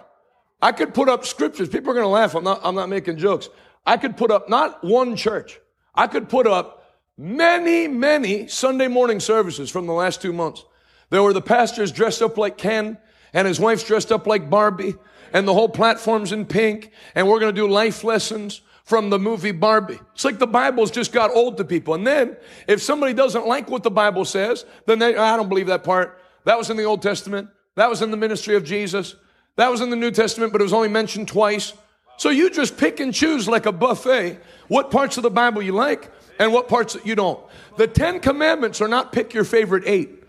I 0.62 0.72
could 0.72 0.94
put 0.94 1.08
up 1.08 1.26
scriptures. 1.26 1.68
People 1.68 1.90
are 1.90 1.94
going 1.94 2.04
to 2.04 2.08
laugh. 2.08 2.34
I'm 2.34 2.44
not, 2.44 2.60
I'm 2.62 2.76
not 2.76 2.88
making 2.88 3.18
jokes. 3.18 3.48
I 3.84 3.96
could 3.96 4.16
put 4.16 4.30
up 4.30 4.48
not 4.48 4.84
one 4.84 5.16
church. 5.16 5.58
I 5.94 6.06
could 6.06 6.28
put 6.28 6.46
up 6.46 6.84
many, 7.18 7.88
many 7.88 8.48
Sunday 8.48 8.88
morning 8.88 9.20
services 9.20 9.70
from 9.70 9.86
the 9.86 9.92
last 9.92 10.22
two 10.22 10.32
months. 10.32 10.64
There 11.10 11.22
were 11.22 11.32
the 11.32 11.42
pastors 11.42 11.92
dressed 11.92 12.22
up 12.22 12.38
like 12.38 12.56
Ken 12.56 12.98
and 13.32 13.46
his 13.46 13.60
wife's 13.60 13.84
dressed 13.84 14.12
up 14.12 14.26
like 14.26 14.48
Barbie 14.48 14.94
and 15.32 15.46
the 15.46 15.54
whole 15.54 15.68
platform's 15.68 16.32
in 16.32 16.46
pink 16.46 16.90
and 17.14 17.28
we're 17.28 17.40
going 17.40 17.54
to 17.54 17.60
do 17.60 17.68
life 17.68 18.04
lessons 18.04 18.62
from 18.84 19.10
the 19.10 19.18
movie 19.18 19.52
Barbie. 19.52 19.98
It's 20.14 20.24
like 20.24 20.38
the 20.38 20.46
Bible's 20.46 20.90
just 20.90 21.12
got 21.12 21.30
old 21.30 21.56
to 21.58 21.64
people. 21.64 21.94
And 21.94 22.06
then 22.06 22.36
if 22.66 22.82
somebody 22.82 23.12
doesn't 23.12 23.46
like 23.46 23.70
what 23.70 23.82
the 23.82 23.90
Bible 23.90 24.24
says, 24.24 24.64
then 24.86 24.98
they, 24.98 25.16
I 25.16 25.36
don't 25.36 25.48
believe 25.48 25.68
that 25.68 25.84
part. 25.84 26.20
That 26.44 26.58
was 26.58 26.70
in 26.70 26.76
the 26.76 26.84
Old 26.84 27.02
Testament. 27.02 27.48
That 27.76 27.88
was 27.88 28.02
in 28.02 28.10
the 28.10 28.16
ministry 28.16 28.56
of 28.56 28.64
Jesus. 28.64 29.14
That 29.56 29.70
was 29.70 29.80
in 29.80 29.90
the 29.90 29.96
New 29.96 30.10
Testament, 30.10 30.52
but 30.52 30.60
it 30.60 30.64
was 30.64 30.72
only 30.72 30.88
mentioned 30.88 31.28
twice. 31.28 31.74
So 32.16 32.30
you 32.30 32.50
just 32.50 32.76
pick 32.76 33.00
and 33.00 33.12
choose 33.12 33.48
like 33.48 33.66
a 33.66 33.72
buffet 33.72 34.38
what 34.68 34.90
parts 34.90 35.16
of 35.16 35.22
the 35.22 35.30
Bible 35.30 35.62
you 35.62 35.72
like 35.72 36.10
and 36.38 36.52
what 36.52 36.68
parts 36.68 36.94
that 36.94 37.06
you 37.06 37.14
don't. 37.14 37.40
The 37.76 37.86
Ten 37.86 38.20
Commandments 38.20 38.80
are 38.80 38.88
not 38.88 39.12
pick 39.12 39.34
your 39.34 39.44
favorite 39.44 39.84
eight, 39.86 40.24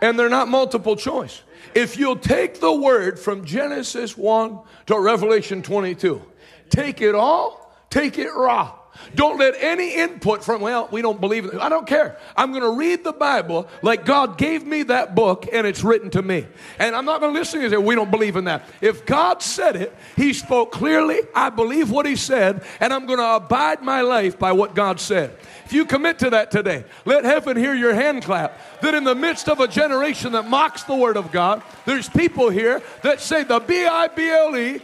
and 0.00 0.18
they're 0.18 0.28
not 0.28 0.48
multiple 0.48 0.96
choice. 0.96 1.42
If 1.74 1.98
you'll 1.98 2.16
take 2.16 2.60
the 2.60 2.72
word 2.72 3.18
from 3.18 3.44
Genesis 3.44 4.16
1 4.16 4.58
to 4.86 4.98
Revelation 4.98 5.62
22, 5.62 6.22
take 6.70 7.00
it 7.00 7.14
all, 7.14 7.74
take 7.90 8.18
it 8.18 8.30
raw. 8.34 8.77
Don't 9.14 9.38
let 9.38 9.54
any 9.58 9.94
input 9.94 10.44
from, 10.44 10.60
well, 10.60 10.88
we 10.90 11.02
don't 11.02 11.20
believe 11.20 11.44
it. 11.46 11.54
I 11.54 11.68
don't 11.68 11.86
care. 11.86 12.18
I'm 12.36 12.50
going 12.50 12.62
to 12.62 12.72
read 12.72 13.04
the 13.04 13.12
Bible 13.12 13.68
like 13.82 14.04
God 14.04 14.38
gave 14.38 14.66
me 14.66 14.82
that 14.84 15.14
book 15.14 15.46
and 15.52 15.66
it's 15.66 15.82
written 15.82 16.10
to 16.10 16.22
me. 16.22 16.46
And 16.78 16.94
I'm 16.94 17.04
not 17.04 17.20
going 17.20 17.32
to 17.32 17.38
listen 17.38 17.60
to 17.60 17.64
you 17.64 17.70
say, 17.70 17.76
we 17.76 17.94
don't 17.94 18.10
believe 18.10 18.36
in 18.36 18.44
that. 18.44 18.62
If 18.80 19.06
God 19.06 19.42
said 19.42 19.76
it, 19.76 19.94
He 20.16 20.32
spoke 20.32 20.72
clearly. 20.72 21.20
I 21.34 21.50
believe 21.50 21.90
what 21.90 22.06
He 22.06 22.16
said, 22.16 22.64
and 22.80 22.92
I'm 22.92 23.06
going 23.06 23.18
to 23.18 23.36
abide 23.36 23.82
my 23.82 24.02
life 24.02 24.38
by 24.38 24.52
what 24.52 24.74
God 24.74 25.00
said. 25.00 25.34
If 25.64 25.72
you 25.72 25.84
commit 25.84 26.18
to 26.20 26.30
that 26.30 26.50
today, 26.50 26.84
let 27.04 27.24
heaven 27.24 27.56
hear 27.56 27.74
your 27.74 27.94
hand 27.94 28.22
clap. 28.22 28.58
That 28.80 28.94
in 28.94 29.04
the 29.04 29.14
midst 29.14 29.48
of 29.48 29.60
a 29.60 29.68
generation 29.68 30.32
that 30.32 30.48
mocks 30.48 30.84
the 30.84 30.94
Word 30.94 31.16
of 31.16 31.30
God, 31.30 31.62
there's 31.84 32.08
people 32.08 32.48
here 32.48 32.82
that 33.02 33.20
say 33.20 33.44
the 33.44 33.58
B 33.58 33.84
I 33.84 34.08
B 34.08 34.30
L 34.30 34.56
E, 34.56 34.80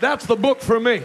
that's 0.00 0.26
the 0.26 0.36
book 0.36 0.60
for 0.60 0.80
me. 0.80 1.02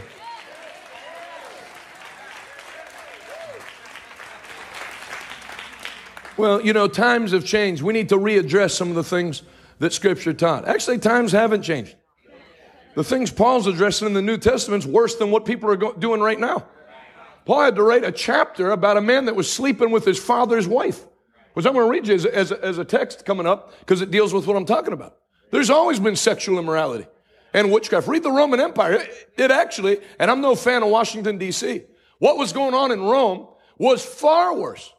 Well, 6.40 6.62
you 6.62 6.72
know, 6.72 6.88
times 6.88 7.34
have 7.34 7.44
changed. 7.44 7.82
We 7.82 7.92
need 7.92 8.08
to 8.10 8.16
readdress 8.16 8.72
some 8.72 8.88
of 8.88 8.96
the 8.96 9.04
things 9.04 9.42
that 9.80 9.92
Scripture 9.92 10.32
taught. 10.32 10.66
Actually, 10.66 11.00
times 11.00 11.34
haven't 11.34 11.64
changed. 11.64 11.98
The 12.96 13.04
things 13.04 13.30
Paul's 13.30 13.68
addressing 13.68 14.08
in 14.08 14.14
the 14.14 14.22
New 14.22 14.38
Testament's 14.38 14.86
worse 14.86 15.16
than 15.16 15.32
what 15.32 15.44
people 15.44 15.70
are 15.70 15.76
go- 15.76 15.92
doing 15.92 16.22
right 16.22 16.40
now. 16.40 16.66
Paul 17.44 17.64
had 17.64 17.76
to 17.76 17.84
write 17.84 18.06
a 18.06 18.12
chapter 18.14 18.72
about 18.72 18.96
a 18.96 19.02
man 19.02 19.26
that 19.26 19.36
was 19.36 19.52
sleeping 19.52 19.92
with 19.92 20.06
his 20.06 20.18
father's 20.18 20.66
wife, 20.66 21.06
which 21.56 21.66
I'm 21.66 21.74
going 21.74 21.86
to 21.86 21.92
read 21.92 22.08
you 22.08 22.14
as, 22.14 22.26
as, 22.26 22.54
as 22.54 22.78
a 22.78 22.86
text 22.86 23.26
coming 23.26 23.46
up 23.46 23.78
because 23.82 24.02
it 24.02 24.10
deals 24.10 24.34
with 24.34 24.48
what 24.48 24.56
I'm 24.56 24.66
talking 24.66 24.94
about. 24.94 25.18
There's 25.52 25.70
always 25.70 26.00
been 26.00 26.16
sexual 26.16 26.58
immorality 26.58 27.06
and 27.54 27.70
witchcraft. 27.70 28.08
Read 28.08 28.24
the 28.24 28.32
Roman 28.32 28.62
Empire. 28.62 28.94
It, 28.94 29.30
it 29.36 29.52
actually, 29.52 30.00
and 30.18 30.32
I'm 30.32 30.40
no 30.40 30.56
fan 30.56 30.84
of 30.84 30.90
Washington, 30.90 31.38
D.C., 31.38 31.82
what 32.20 32.38
was 32.38 32.54
going 32.54 32.74
on 32.74 32.94
in 32.94 33.02
Rome 33.02 33.50
was 33.78 34.06
far 34.06 34.56
worse 34.56 34.90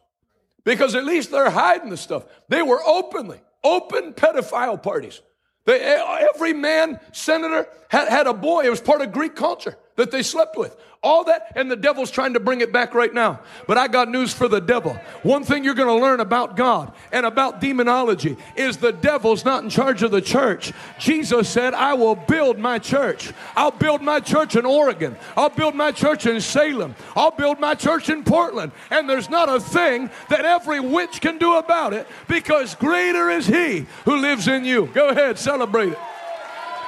because 0.64 0.94
at 0.94 1.04
least 1.04 1.30
they're 1.30 1.50
hiding 1.50 1.90
the 1.90 1.96
stuff. 1.96 2.24
They 2.48 2.62
were 2.62 2.80
openly, 2.84 3.40
open 3.64 4.12
pedophile 4.14 4.82
parties. 4.82 5.20
They, 5.64 5.80
eh, 5.80 6.28
every 6.34 6.52
man, 6.52 6.98
senator 7.12 7.68
had, 7.88 8.08
had 8.08 8.26
a 8.26 8.34
boy. 8.34 8.64
It 8.64 8.70
was 8.70 8.80
part 8.80 9.02
of 9.02 9.12
Greek 9.12 9.36
culture 9.36 9.76
that 9.96 10.10
they 10.10 10.22
slept 10.22 10.56
with. 10.56 10.76
All 11.02 11.24
that, 11.24 11.52
and 11.56 11.70
the 11.70 11.76
devil's 11.76 12.10
trying 12.10 12.34
to 12.34 12.40
bring 12.40 12.60
it 12.60 12.74
back 12.74 12.92
right 12.92 13.12
now. 13.12 13.40
But 13.66 13.78
I 13.78 13.88
got 13.88 14.10
news 14.10 14.34
for 14.34 14.48
the 14.48 14.60
devil. 14.60 14.92
One 15.22 15.44
thing 15.44 15.64
you're 15.64 15.72
going 15.72 15.88
to 15.88 15.94
learn 15.94 16.20
about 16.20 16.56
God 16.56 16.92
and 17.10 17.24
about 17.24 17.58
demonology 17.58 18.36
is 18.54 18.76
the 18.76 18.92
devil's 18.92 19.42
not 19.42 19.64
in 19.64 19.70
charge 19.70 20.02
of 20.02 20.10
the 20.10 20.20
church. 20.20 20.74
Jesus 20.98 21.48
said, 21.48 21.72
I 21.72 21.94
will 21.94 22.16
build 22.16 22.58
my 22.58 22.78
church. 22.78 23.32
I'll 23.56 23.70
build 23.70 24.02
my 24.02 24.20
church 24.20 24.56
in 24.56 24.66
Oregon. 24.66 25.16
I'll 25.38 25.48
build 25.48 25.74
my 25.74 25.90
church 25.90 26.26
in 26.26 26.38
Salem. 26.38 26.94
I'll 27.16 27.30
build 27.30 27.58
my 27.58 27.74
church 27.74 28.10
in 28.10 28.22
Portland. 28.22 28.72
And 28.90 29.08
there's 29.08 29.30
not 29.30 29.48
a 29.48 29.58
thing 29.58 30.10
that 30.28 30.44
every 30.44 30.80
witch 30.80 31.22
can 31.22 31.38
do 31.38 31.54
about 31.54 31.94
it 31.94 32.06
because 32.28 32.74
greater 32.74 33.30
is 33.30 33.46
he 33.46 33.86
who 34.04 34.16
lives 34.16 34.48
in 34.48 34.66
you. 34.66 34.90
Go 34.92 35.08
ahead, 35.08 35.38
celebrate 35.38 35.92
it. 35.92 35.98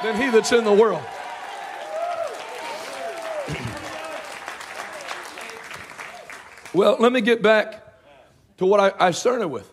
Than 0.02 0.20
he 0.20 0.28
that's 0.28 0.52
in 0.52 0.64
the 0.64 0.72
world. 0.72 1.02
Well, 6.74 6.96
let 6.98 7.12
me 7.12 7.20
get 7.20 7.42
back 7.42 7.82
to 8.58 8.66
what 8.66 8.80
I, 8.80 9.08
I 9.08 9.10
started 9.10 9.48
with. 9.48 9.70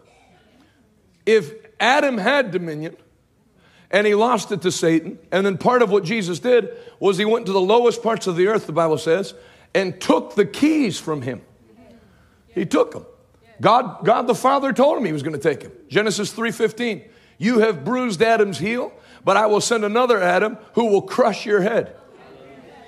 If 1.25 1.53
Adam 1.79 2.17
had 2.17 2.51
dominion 2.51 2.97
and 3.91 4.05
he 4.05 4.15
lost 4.15 4.51
it 4.51 4.61
to 4.63 4.71
Satan, 4.71 5.17
and 5.31 5.45
then 5.45 5.57
part 5.57 5.81
of 5.81 5.89
what 5.89 6.03
Jesus 6.03 6.39
did 6.39 6.69
was 6.99 7.17
he 7.17 7.25
went 7.25 7.45
to 7.45 7.51
the 7.51 7.61
lowest 7.61 8.03
parts 8.03 8.27
of 8.27 8.35
the 8.35 8.47
earth, 8.47 8.67
the 8.67 8.73
Bible 8.73 8.97
says, 8.97 9.33
and 9.73 9.99
took 9.99 10.35
the 10.35 10.45
keys 10.45 10.99
from 10.99 11.21
him. 11.21 11.41
He 12.49 12.65
took 12.65 12.91
them. 12.91 13.05
God, 13.61 14.03
God 14.03 14.27
the 14.27 14.35
Father 14.35 14.73
told 14.73 14.97
him 14.97 15.05
he 15.05 15.13
was 15.13 15.23
going 15.23 15.39
to 15.39 15.41
take 15.41 15.61
him. 15.61 15.71
Genesis 15.87 16.33
3:15. 16.33 17.03
You 17.37 17.59
have 17.59 17.85
bruised 17.85 18.21
Adam's 18.21 18.57
heel, 18.57 18.91
but 19.23 19.37
I 19.37 19.45
will 19.45 19.61
send 19.61 19.85
another 19.85 20.21
Adam 20.21 20.57
who 20.73 20.87
will 20.87 21.01
crush 21.01 21.45
your 21.45 21.61
head. 21.61 21.95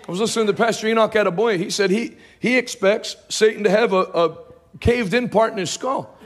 I 0.07 0.11
was 0.11 0.19
listening 0.19 0.47
to 0.47 0.53
Pastor 0.53 0.87
Enoch 0.87 1.11
Adeboye. 1.11 1.57
He 1.57 1.69
said 1.69 1.89
he, 1.89 2.17
he 2.39 2.57
expects 2.57 3.15
Satan 3.29 3.63
to 3.63 3.69
have 3.69 3.93
a, 3.93 3.99
a 3.99 4.37
caved 4.79 5.13
in 5.13 5.29
part 5.29 5.51
in 5.51 5.59
his 5.59 5.69
skull. 5.69 6.17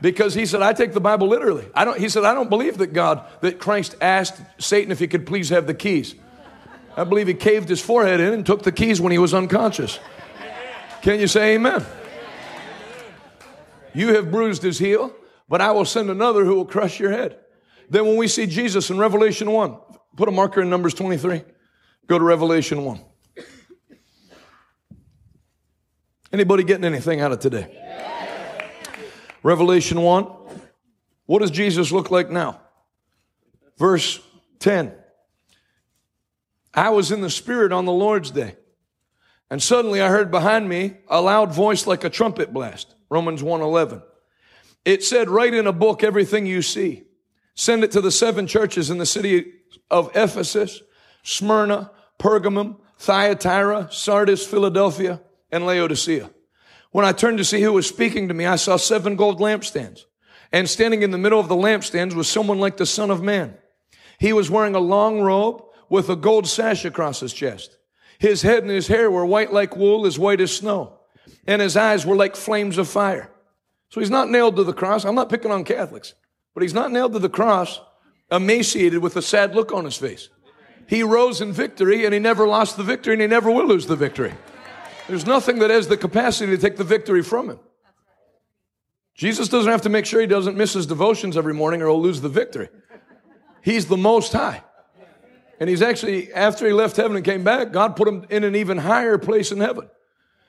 Because 0.00 0.34
he 0.34 0.46
said, 0.46 0.62
I 0.62 0.72
take 0.72 0.92
the 0.92 1.00
Bible 1.00 1.26
literally. 1.26 1.66
I 1.74 1.84
don't, 1.84 1.98
he 1.98 2.08
said, 2.08 2.24
I 2.24 2.34
don't 2.34 2.48
believe 2.48 2.78
that 2.78 2.92
God, 2.92 3.24
that 3.40 3.58
Christ 3.58 3.96
asked 4.00 4.40
Satan 4.58 4.92
if 4.92 4.98
he 4.98 5.08
could 5.08 5.26
please 5.26 5.48
have 5.48 5.66
the 5.66 5.74
keys. 5.74 6.14
I 6.96 7.04
believe 7.04 7.26
he 7.26 7.34
caved 7.34 7.68
his 7.68 7.80
forehead 7.80 8.20
in 8.20 8.32
and 8.32 8.46
took 8.46 8.62
the 8.62 8.72
keys 8.72 9.00
when 9.00 9.12
he 9.12 9.18
was 9.18 9.34
unconscious. 9.34 9.98
Can 11.02 11.20
you 11.20 11.26
say 11.26 11.54
amen? 11.54 11.84
You 13.94 14.14
have 14.14 14.30
bruised 14.30 14.62
his 14.62 14.78
heel, 14.78 15.14
but 15.48 15.60
I 15.60 15.72
will 15.72 15.84
send 15.84 16.10
another 16.10 16.44
who 16.44 16.54
will 16.54 16.64
crush 16.64 17.00
your 17.00 17.10
head. 17.10 17.38
Then 17.90 18.06
when 18.06 18.16
we 18.16 18.28
see 18.28 18.46
Jesus 18.46 18.90
in 18.90 18.98
Revelation 18.98 19.50
1, 19.50 19.76
put 20.16 20.28
a 20.28 20.32
marker 20.32 20.60
in 20.60 20.70
Numbers 20.70 20.94
23. 20.94 21.42
Go 22.08 22.18
to 22.18 22.24
Revelation 22.24 22.84
1. 22.84 23.00
Anybody 26.32 26.64
getting 26.64 26.84
anything 26.84 27.20
out 27.20 27.32
of 27.32 27.38
today? 27.38 27.68
Revelation 29.42 30.00
1. 30.00 30.26
What 31.26 31.40
does 31.40 31.50
Jesus 31.50 31.92
look 31.92 32.10
like 32.10 32.30
now? 32.30 32.62
Verse 33.76 34.20
10. 34.60 34.94
I 36.72 36.88
was 36.90 37.12
in 37.12 37.20
the 37.20 37.28
Spirit 37.28 37.72
on 37.72 37.84
the 37.84 37.92
Lord's 37.92 38.30
day, 38.30 38.56
and 39.50 39.62
suddenly 39.62 40.00
I 40.00 40.08
heard 40.08 40.30
behind 40.30 40.66
me 40.66 40.96
a 41.08 41.20
loud 41.20 41.52
voice 41.52 41.86
like 41.86 42.04
a 42.04 42.10
trumpet 42.10 42.54
blast. 42.54 42.94
Romans 43.10 43.42
1:11. 43.42 44.02
It 44.84 45.04
said, 45.04 45.28
Write 45.28 45.52
in 45.52 45.66
a 45.66 45.72
book 45.72 46.02
everything 46.02 46.46
you 46.46 46.62
see. 46.62 47.04
Send 47.54 47.84
it 47.84 47.90
to 47.92 48.00
the 48.00 48.12
seven 48.12 48.46
churches 48.46 48.88
in 48.88 48.96
the 48.96 49.06
city 49.06 49.52
of 49.90 50.10
Ephesus, 50.14 50.80
Smyrna, 51.22 51.90
Pergamum, 52.18 52.76
Thyatira, 52.98 53.88
Sardis, 53.90 54.46
Philadelphia, 54.46 55.20
and 55.50 55.64
Laodicea. 55.64 56.30
When 56.90 57.04
I 57.04 57.12
turned 57.12 57.38
to 57.38 57.44
see 57.44 57.60
who 57.60 57.72
was 57.72 57.86
speaking 57.86 58.28
to 58.28 58.34
me, 58.34 58.46
I 58.46 58.56
saw 58.56 58.76
seven 58.76 59.16
gold 59.16 59.40
lampstands. 59.40 60.04
And 60.50 60.68
standing 60.68 61.02
in 61.02 61.10
the 61.10 61.18
middle 61.18 61.38
of 61.38 61.48
the 61.48 61.54
lampstands 61.54 62.14
was 62.14 62.26
someone 62.26 62.58
like 62.58 62.78
the 62.78 62.86
Son 62.86 63.10
of 63.10 63.22
Man. 63.22 63.56
He 64.18 64.32
was 64.32 64.50
wearing 64.50 64.74
a 64.74 64.80
long 64.80 65.20
robe 65.20 65.62
with 65.88 66.08
a 66.08 66.16
gold 66.16 66.46
sash 66.46 66.84
across 66.84 67.20
his 67.20 67.32
chest. 67.32 67.76
His 68.18 68.42
head 68.42 68.62
and 68.62 68.70
his 68.70 68.88
hair 68.88 69.10
were 69.10 69.24
white 69.24 69.52
like 69.52 69.76
wool, 69.76 70.06
as 70.06 70.18
white 70.18 70.40
as 70.40 70.56
snow. 70.56 70.98
And 71.46 71.62
his 71.62 71.76
eyes 71.76 72.04
were 72.04 72.16
like 72.16 72.34
flames 72.34 72.78
of 72.78 72.88
fire. 72.88 73.30
So 73.90 74.00
he's 74.00 74.10
not 74.10 74.30
nailed 74.30 74.56
to 74.56 74.64
the 74.64 74.72
cross. 74.72 75.04
I'm 75.04 75.14
not 75.14 75.30
picking 75.30 75.50
on 75.50 75.64
Catholics, 75.64 76.14
but 76.54 76.62
he's 76.62 76.74
not 76.74 76.90
nailed 76.90 77.12
to 77.12 77.18
the 77.18 77.28
cross, 77.28 77.80
emaciated 78.30 78.98
with 78.98 79.16
a 79.16 79.22
sad 79.22 79.54
look 79.54 79.72
on 79.72 79.84
his 79.84 79.96
face. 79.96 80.28
He 80.88 81.02
rose 81.02 81.42
in 81.42 81.52
victory 81.52 82.06
and 82.06 82.14
he 82.14 82.18
never 82.18 82.48
lost 82.48 82.78
the 82.78 82.82
victory 82.82 83.12
and 83.12 83.20
he 83.20 83.28
never 83.28 83.50
will 83.50 83.66
lose 83.66 83.86
the 83.86 83.94
victory. 83.94 84.32
There's 85.06 85.26
nothing 85.26 85.58
that 85.58 85.70
has 85.70 85.86
the 85.86 85.98
capacity 85.98 86.50
to 86.56 86.58
take 86.58 86.76
the 86.76 86.84
victory 86.84 87.22
from 87.22 87.50
him. 87.50 87.60
Jesus 89.14 89.48
doesn't 89.48 89.70
have 89.70 89.82
to 89.82 89.90
make 89.90 90.06
sure 90.06 90.20
he 90.20 90.26
doesn't 90.26 90.56
miss 90.56 90.72
his 90.72 90.86
devotions 90.86 91.36
every 91.36 91.52
morning 91.52 91.82
or 91.82 91.88
he'll 91.88 92.00
lose 92.00 92.22
the 92.22 92.28
victory. 92.30 92.70
He's 93.60 93.86
the 93.86 93.98
most 93.98 94.32
high. 94.32 94.62
And 95.60 95.68
he's 95.68 95.82
actually, 95.82 96.32
after 96.32 96.66
he 96.66 96.72
left 96.72 96.96
heaven 96.96 97.16
and 97.16 97.24
came 97.24 97.44
back, 97.44 97.70
God 97.72 97.94
put 97.94 98.08
him 98.08 98.24
in 98.30 98.44
an 98.44 98.56
even 98.56 98.78
higher 98.78 99.18
place 99.18 99.52
in 99.52 99.58
heaven. 99.58 99.90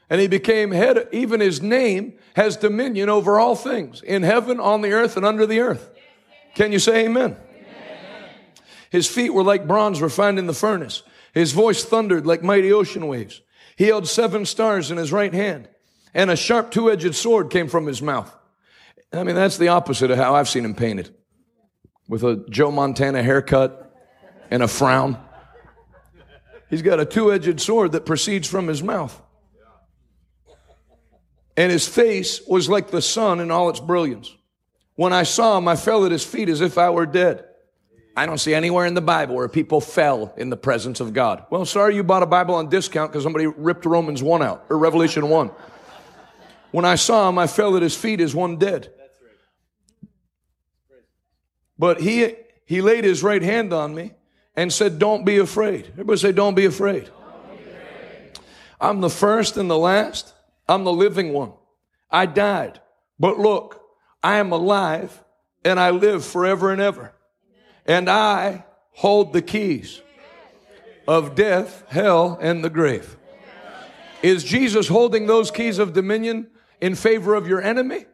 And 0.10 0.22
he 0.22 0.28
became 0.28 0.72
head, 0.72 1.08
even 1.12 1.42
his 1.42 1.62
name 1.62 2.14
has 2.36 2.56
dominion 2.56 3.10
over 3.10 3.40
all 3.40 3.56
things 3.56 4.02
in 4.02 4.24
heaven, 4.24 4.60
on 4.60 4.82
the 4.82 4.94
earth, 4.94 5.18
and 5.18 5.26
under 5.26 5.46
the 5.46 5.60
earth. 5.60 5.90
Can 6.56 6.72
you 6.72 6.80
say 6.80 7.06
amen? 7.06 7.36
His 8.90 9.08
feet 9.08 9.34
were 9.34 9.44
like 9.44 9.68
bronze 9.68 10.02
refined 10.02 10.40
in 10.40 10.48
the 10.48 10.54
furnace. 10.54 11.04
His 11.34 11.52
voice 11.52 11.84
thundered 11.84 12.26
like 12.26 12.44
mighty 12.44 12.72
ocean 12.72 13.08
waves. 13.08 13.42
He 13.76 13.86
held 13.86 14.08
seven 14.08 14.46
stars 14.46 14.92
in 14.92 14.98
his 14.98 15.12
right 15.12 15.34
hand, 15.34 15.70
and 16.14 16.30
a 16.30 16.36
sharp 16.36 16.72
two 16.72 16.92
edged 16.92 17.16
sword 17.16 17.50
came 17.50 17.68
from 17.68 17.86
his 17.86 18.02
mouth. 18.02 18.36
I 19.14 19.24
mean, 19.24 19.36
that's 19.36 19.58
the 19.58 19.70
opposite 19.70 20.12
of 20.12 20.18
how 20.18 20.36
I've 20.36 20.50
seen 20.50 20.66
him 20.66 20.76
painted 20.76 21.16
with 22.08 22.24
a 22.24 22.44
Joe 22.50 22.72
Montana 22.72 23.24
haircut 23.24 23.96
and 24.52 24.64
a 24.64 24.68
frown. 24.68 25.18
He's 26.70 26.82
got 26.82 27.00
a 27.00 27.06
two 27.06 27.32
edged 27.32 27.62
sword 27.62 27.94
that 27.94 28.06
proceeds 28.06 28.48
from 28.48 28.68
his 28.68 28.84
mouth. 28.84 29.20
And 31.56 31.72
his 31.72 31.88
face 31.88 32.42
was 32.48 32.70
like 32.70 32.90
the 32.90 33.02
sun 33.02 33.40
in 33.40 33.52
all 33.52 33.70
its 33.70 33.80
brilliance. 33.80 34.34
When 34.96 35.14
I 35.14 35.24
saw 35.24 35.58
him, 35.58 35.68
I 35.68 35.76
fell 35.76 36.06
at 36.06 36.12
his 36.12 36.26
feet 36.26 36.50
as 36.50 36.62
if 36.62 36.78
I 36.78 36.90
were 36.90 37.06
dead. 37.06 37.46
I 38.16 38.26
don't 38.26 38.38
see 38.38 38.54
anywhere 38.54 38.86
in 38.86 38.94
the 38.94 39.02
Bible 39.02 39.36
where 39.36 39.48
people 39.48 39.80
fell 39.80 40.34
in 40.36 40.50
the 40.50 40.58
presence 40.58 41.00
of 41.00 41.14
God. 41.14 41.46
Well, 41.50 41.66
sorry 41.66 41.96
you 41.96 42.04
bought 42.04 42.24
a 42.24 42.26
Bible 42.28 42.56
on 42.56 42.70
discount 42.70 43.12
because 43.12 43.24
somebody 43.24 43.48
ripped 43.48 43.86
Romans 43.86 44.22
1 44.22 44.44
out, 44.44 44.66
or 44.70 44.78
Revelation 44.78 45.30
1. 45.30 45.52
When 46.72 46.86
I 46.86 46.96
saw 46.96 47.30
him, 47.30 47.38
I 47.38 47.48
fell 47.48 47.76
at 47.76 47.82
his 47.82 47.96
feet 47.96 48.20
as 48.20 48.36
one 48.36 48.58
dead. 48.58 48.92
But 51.78 52.02
he, 52.02 52.36
he 52.66 52.82
laid 52.82 53.06
his 53.06 53.24
right 53.24 53.42
hand 53.42 53.72
on 53.74 53.96
me 53.96 54.12
and 54.56 54.72
said, 54.72 55.00
Don't 55.00 55.26
be 55.26 55.38
afraid. 55.38 55.88
Everybody 55.92 56.20
say, 56.20 56.32
Don't 56.34 56.56
be 56.56 56.66
afraid. 56.66 57.06
Don't 57.06 57.58
be 57.58 57.64
afraid. 57.64 58.40
I'm 58.82 59.00
the 59.00 59.10
first 59.10 59.56
and 59.56 59.70
the 59.70 59.78
last. 59.78 60.34
I'm 60.68 60.84
the 60.84 60.94
living 60.94 61.32
one. 61.32 61.54
I 62.12 62.26
died. 62.26 62.82
But 63.18 63.40
look, 63.40 63.82
I 64.22 64.38
am 64.38 64.52
alive 64.52 65.24
and 65.64 65.80
I 65.80 65.92
live 65.92 66.26
forever 66.26 66.72
and 66.72 66.82
ever. 66.82 67.14
And 67.90 68.08
I 68.08 68.66
hold 68.92 69.34
the 69.34 69.42
keys 69.42 70.00
of 71.08 71.34
death, 71.34 71.84
hell, 71.90 72.38
and 72.40 72.64
the 72.64 72.70
grave. 72.70 73.18
Is 74.22 74.44
Jesus 74.44 74.88
holding 74.88 75.26
those 75.26 75.50
keys 75.50 75.80
of 75.80 75.94
dominion 75.94 76.52
in 76.82 76.94
favor 76.94 77.34
of 77.34 77.48
your 77.48 77.60
enemy? 77.60 78.06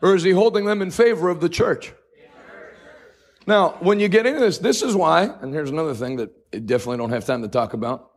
Or 0.00 0.14
is 0.14 0.22
he 0.22 0.30
holding 0.30 0.64
them 0.64 0.80
in 0.80 0.90
favor 0.90 1.28
of 1.28 1.40
the 1.40 1.48
church? 1.50 1.92
Now, 3.46 3.76
when 3.80 4.00
you 4.00 4.08
get 4.08 4.24
into 4.24 4.40
this, 4.40 4.56
this 4.56 4.80
is 4.82 4.96
why, 4.96 5.24
and 5.42 5.52
here's 5.52 5.70
another 5.70 5.94
thing 5.94 6.16
that 6.16 6.30
I 6.54 6.60
definitely 6.60 6.96
don't 6.96 7.10
have 7.10 7.26
time 7.26 7.42
to 7.42 7.48
talk 7.48 7.74
about. 7.74 8.10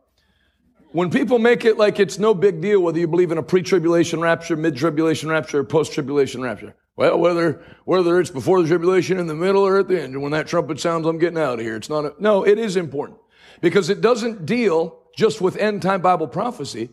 When 0.92 1.10
people 1.10 1.38
make 1.38 1.66
it 1.66 1.76
like 1.76 2.00
it's 2.00 2.18
no 2.18 2.32
big 2.32 2.62
deal 2.62 2.80
whether 2.80 2.98
you 2.98 3.08
believe 3.08 3.32
in 3.32 3.38
a 3.38 3.42
pre-tribulation 3.42 4.20
rapture, 4.20 4.56
mid-tribulation 4.56 5.28
rapture, 5.28 5.58
or 5.58 5.64
post-tribulation 5.64 6.40
rapture. 6.40 6.74
Well, 6.96 7.18
whether 7.18 7.64
whether 7.84 8.20
it's 8.20 8.30
before 8.30 8.60
the 8.60 8.68
tribulation, 8.68 9.18
in 9.18 9.26
the 9.26 9.34
middle, 9.34 9.62
or 9.62 9.78
at 9.78 9.88
the 9.88 10.00
end, 10.00 10.20
when 10.20 10.32
that 10.32 10.46
trumpet 10.46 10.78
sounds, 10.78 11.06
I'm 11.06 11.18
getting 11.18 11.38
out 11.38 11.58
of 11.58 11.64
here. 11.64 11.76
It's 11.76 11.88
not 11.88 12.04
a, 12.04 12.14
no, 12.18 12.44
it 12.44 12.58
is 12.58 12.76
important 12.76 13.18
because 13.60 13.88
it 13.88 14.00
doesn't 14.00 14.44
deal 14.44 15.00
just 15.16 15.40
with 15.40 15.56
end 15.56 15.82
time 15.82 16.02
Bible 16.02 16.28
prophecy. 16.28 16.90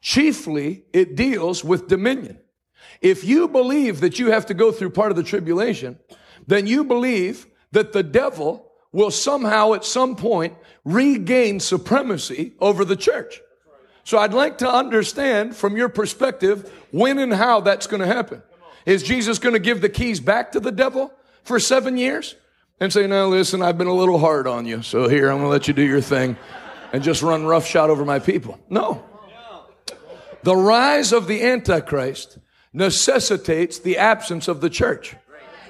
Chiefly, 0.00 0.84
it 0.92 1.16
deals 1.16 1.64
with 1.64 1.88
dominion. 1.88 2.38
If 3.00 3.24
you 3.24 3.48
believe 3.48 4.00
that 4.00 4.18
you 4.18 4.30
have 4.30 4.46
to 4.46 4.54
go 4.54 4.70
through 4.70 4.90
part 4.90 5.10
of 5.10 5.16
the 5.16 5.22
tribulation, 5.22 5.98
then 6.46 6.66
you 6.66 6.84
believe 6.84 7.46
that 7.72 7.92
the 7.92 8.02
devil 8.02 8.70
will 8.92 9.10
somehow 9.10 9.74
at 9.74 9.84
some 9.84 10.16
point 10.16 10.54
regain 10.84 11.60
supremacy 11.60 12.54
over 12.60 12.84
the 12.84 12.96
church. 12.96 13.40
So 14.04 14.18
I'd 14.18 14.32
like 14.32 14.58
to 14.58 14.70
understand 14.70 15.54
from 15.54 15.76
your 15.76 15.88
perspective 15.88 16.72
when 16.90 17.18
and 17.18 17.32
how 17.32 17.60
that's 17.60 17.86
going 17.86 18.00
to 18.00 18.06
happen. 18.06 18.42
Is 18.88 19.02
Jesus 19.02 19.38
going 19.38 19.52
to 19.52 19.58
give 19.58 19.82
the 19.82 19.90
keys 19.90 20.18
back 20.18 20.52
to 20.52 20.60
the 20.60 20.72
devil 20.72 21.12
for 21.42 21.60
seven 21.60 21.98
years 21.98 22.36
and 22.80 22.90
say, 22.90 23.06
now 23.06 23.26
listen, 23.26 23.60
I've 23.60 23.76
been 23.76 23.86
a 23.86 23.92
little 23.92 24.18
hard 24.18 24.46
on 24.46 24.64
you. 24.64 24.80
So 24.80 25.10
here, 25.10 25.28
I'm 25.28 25.36
going 25.36 25.44
to 25.44 25.50
let 25.50 25.68
you 25.68 25.74
do 25.74 25.82
your 25.82 26.00
thing 26.00 26.38
and 26.94 27.02
just 27.02 27.20
run 27.20 27.44
roughshod 27.44 27.90
over 27.90 28.06
my 28.06 28.18
people. 28.18 28.58
No. 28.70 29.04
The 30.42 30.56
rise 30.56 31.12
of 31.12 31.26
the 31.26 31.42
Antichrist 31.42 32.38
necessitates 32.72 33.78
the 33.78 33.98
absence 33.98 34.48
of 34.48 34.62
the 34.62 34.70
church. 34.70 35.14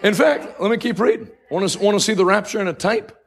In 0.05 0.15
fact, 0.15 0.61
let 0.61 0.71
me 0.71 0.77
keep 0.77 1.01
reading. 1.01 1.29
Want 1.51 1.69
to, 1.69 1.79
want 1.81 1.99
to 1.99 2.05
see 2.05 2.15
the 2.15 2.25
rapture 2.25 2.61
in 2.61 2.69
a 2.69 2.73
type? 2.73 3.21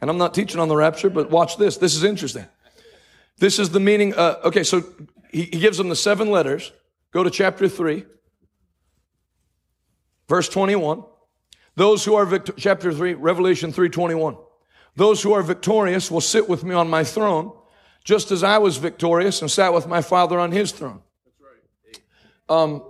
And 0.00 0.08
I'm 0.08 0.16
not 0.16 0.32
teaching 0.32 0.58
on 0.58 0.68
the 0.68 0.76
rapture, 0.76 1.10
but 1.10 1.30
watch 1.30 1.58
this. 1.58 1.76
This 1.76 1.94
is 1.94 2.02
interesting. 2.02 2.46
This 3.36 3.58
is 3.58 3.68
the 3.68 3.80
meaning. 3.80 4.14
Uh, 4.14 4.36
okay, 4.44 4.64
so 4.64 4.84
he, 5.30 5.42
he 5.42 5.60
gives 5.60 5.76
them 5.76 5.90
the 5.90 5.96
seven 5.96 6.30
letters. 6.30 6.72
Go 7.12 7.22
to 7.22 7.30
chapter 7.30 7.68
3, 7.68 8.06
verse 10.28 10.48
21. 10.48 11.04
Those 11.76 12.04
who 12.04 12.14
are 12.14 12.26
victor- 12.26 12.54
chapter 12.56 12.92
3, 12.92 13.14
Revelation 13.14 13.72
3:21. 13.72 14.36
Those 14.96 15.22
who 15.22 15.32
are 15.32 15.42
victorious 15.42 16.10
will 16.10 16.20
sit 16.20 16.48
with 16.48 16.64
me 16.64 16.74
on 16.74 16.90
my 16.90 17.04
throne, 17.04 17.52
just 18.04 18.30
as 18.32 18.42
I 18.42 18.58
was 18.58 18.78
victorious 18.78 19.40
and 19.40 19.50
sat 19.50 19.72
with 19.72 19.86
my 19.86 20.02
Father 20.02 20.40
on 20.40 20.50
his 20.50 20.72
throne. 20.72 21.02
Um, 22.48 22.82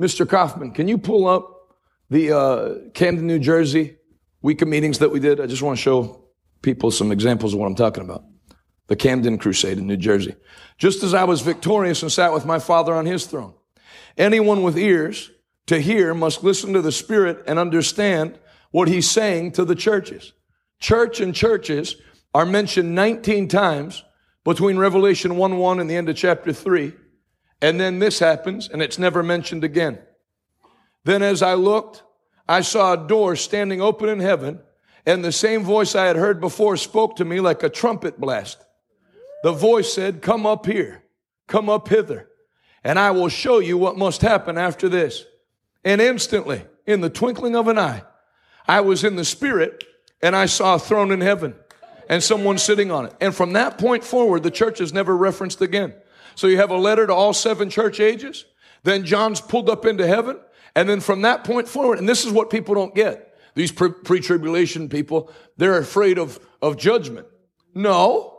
Mr. 0.00 0.28
Kaufman, 0.28 0.72
can 0.72 0.88
you 0.88 0.98
pull 0.98 1.26
up 1.26 1.54
the 2.10 2.32
uh, 2.32 2.74
Camden, 2.92 3.26
New 3.26 3.38
Jersey 3.38 3.96
week 4.42 4.60
of 4.60 4.68
meetings 4.68 4.98
that 4.98 5.10
we 5.10 5.20
did. 5.20 5.40
I 5.40 5.46
just 5.46 5.62
want 5.62 5.78
to 5.78 5.82
show 5.82 6.22
people 6.60 6.90
some 6.90 7.10
examples 7.10 7.54
of 7.54 7.60
what 7.60 7.66
I'm 7.66 7.74
talking 7.74 8.04
about. 8.04 8.24
The 8.88 8.96
Camden 8.96 9.38
Crusade 9.38 9.78
in 9.78 9.86
New 9.86 9.96
Jersey. 9.96 10.36
Just 10.76 11.02
as 11.02 11.14
I 11.14 11.24
was 11.24 11.40
victorious 11.40 12.02
and 12.02 12.12
sat 12.12 12.32
with 12.32 12.44
my 12.44 12.58
Father 12.58 12.94
on 12.94 13.06
his 13.06 13.26
throne. 13.26 13.54
Anyone 14.18 14.62
with 14.62 14.76
ears 14.76 15.30
to 15.66 15.80
hear 15.80 16.14
must 16.14 16.44
listen 16.44 16.72
to 16.72 16.82
the 16.82 16.92
Spirit 16.92 17.42
and 17.46 17.58
understand 17.58 18.38
what 18.70 18.88
he's 18.88 19.10
saying 19.10 19.52
to 19.52 19.64
the 19.64 19.74
churches. 19.74 20.32
Church 20.78 21.20
and 21.20 21.34
churches 21.34 21.96
are 22.34 22.44
mentioned 22.44 22.94
19 22.94 23.48
times 23.48 24.04
between 24.44 24.76
Revelation 24.76 25.36
1 25.36 25.56
1 25.58 25.80
and 25.80 25.88
the 25.88 25.96
end 25.96 26.08
of 26.08 26.16
chapter 26.16 26.52
3. 26.52 26.92
And 27.62 27.80
then 27.80 27.98
this 27.98 28.18
happens 28.18 28.68
and 28.68 28.82
it's 28.82 28.98
never 28.98 29.22
mentioned 29.22 29.64
again. 29.64 29.98
Then 31.04 31.22
as 31.22 31.42
I 31.42 31.54
looked, 31.54 32.02
I 32.48 32.60
saw 32.60 32.92
a 32.92 33.08
door 33.08 33.36
standing 33.36 33.80
open 33.80 34.08
in 34.08 34.20
heaven, 34.20 34.60
and 35.06 35.24
the 35.24 35.32
same 35.32 35.62
voice 35.62 35.94
I 35.94 36.06
had 36.06 36.16
heard 36.16 36.40
before 36.40 36.76
spoke 36.76 37.16
to 37.16 37.24
me 37.24 37.40
like 37.40 37.62
a 37.62 37.70
trumpet 37.70 38.20
blast. 38.20 38.62
The 39.42 39.52
voice 39.52 39.92
said, 39.92 40.22
Come 40.22 40.46
up 40.46 40.66
here, 40.66 41.04
come 41.46 41.68
up 41.68 41.88
hither, 41.88 42.28
and 42.82 42.98
I 42.98 43.12
will 43.12 43.28
show 43.28 43.58
you 43.58 43.78
what 43.78 43.96
must 43.96 44.22
happen 44.22 44.58
after 44.58 44.88
this. 44.88 45.24
And 45.84 46.00
instantly, 46.00 46.64
in 46.86 47.00
the 47.00 47.10
twinkling 47.10 47.56
of 47.56 47.68
an 47.68 47.78
eye, 47.78 48.02
I 48.66 48.80
was 48.80 49.04
in 49.04 49.16
the 49.16 49.24
spirit 49.24 49.84
and 50.22 50.34
I 50.34 50.46
saw 50.46 50.76
a 50.76 50.78
throne 50.78 51.12
in 51.12 51.20
heaven 51.20 51.54
and 52.08 52.22
someone 52.22 52.58
sitting 52.58 52.90
on 52.90 53.06
it. 53.06 53.14
And 53.20 53.34
from 53.34 53.52
that 53.52 53.78
point 53.78 54.04
forward, 54.04 54.42
the 54.42 54.50
church 54.50 54.80
is 54.80 54.92
never 54.92 55.16
referenced 55.16 55.60
again. 55.60 55.94
So 56.34 56.46
you 56.46 56.56
have 56.56 56.70
a 56.70 56.76
letter 56.76 57.06
to 57.06 57.14
all 57.14 57.32
seven 57.32 57.70
church 57.70 58.00
ages. 58.00 58.44
Then 58.82 59.04
John's 59.04 59.40
pulled 59.40 59.70
up 59.70 59.84
into 59.84 60.06
heaven. 60.06 60.38
And 60.74 60.88
then 60.88 61.00
from 61.00 61.22
that 61.22 61.44
point 61.44 61.68
forward, 61.68 61.98
and 61.98 62.08
this 62.08 62.24
is 62.24 62.32
what 62.32 62.50
people 62.50 62.74
don't 62.74 62.94
get. 62.94 63.36
These 63.54 63.70
pre 63.70 64.20
tribulation 64.20 64.88
people, 64.88 65.30
they're 65.56 65.78
afraid 65.78 66.18
of, 66.18 66.40
of 66.60 66.76
judgment. 66.76 67.28
No. 67.72 68.32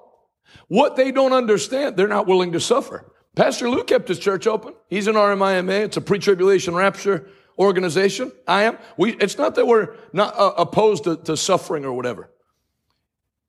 What 0.68 0.96
they 0.96 1.12
don't 1.12 1.32
understand, 1.32 1.96
they're 1.96 2.08
not 2.08 2.28
willing 2.28 2.52
to 2.52 2.60
suffer. 2.60 3.12
Pastor 3.36 3.70
Lou 3.70 3.84
kept 3.84 4.08
his 4.08 4.20
church 4.20 4.48
open. 4.48 4.74
He's 4.90 5.08
an 5.08 5.16
RMIMA. 5.16 5.86
It's 5.86 5.98
a 5.98 6.02
pre-tribulation 6.02 6.74
rapture 6.76 7.30
organization. 7.58 8.32
I 8.48 8.64
am. 8.64 8.78
We, 8.98 9.14
it's 9.14 9.38
not 9.38 9.56
that 9.56 9.68
we're 9.68 9.96
not 10.14 10.38
uh, 10.38 10.54
opposed 10.58 11.06
to, 11.06 11.18
to 11.18 11.38
suffering 11.38 11.86
or 11.86 11.94
whatever. 11.94 12.30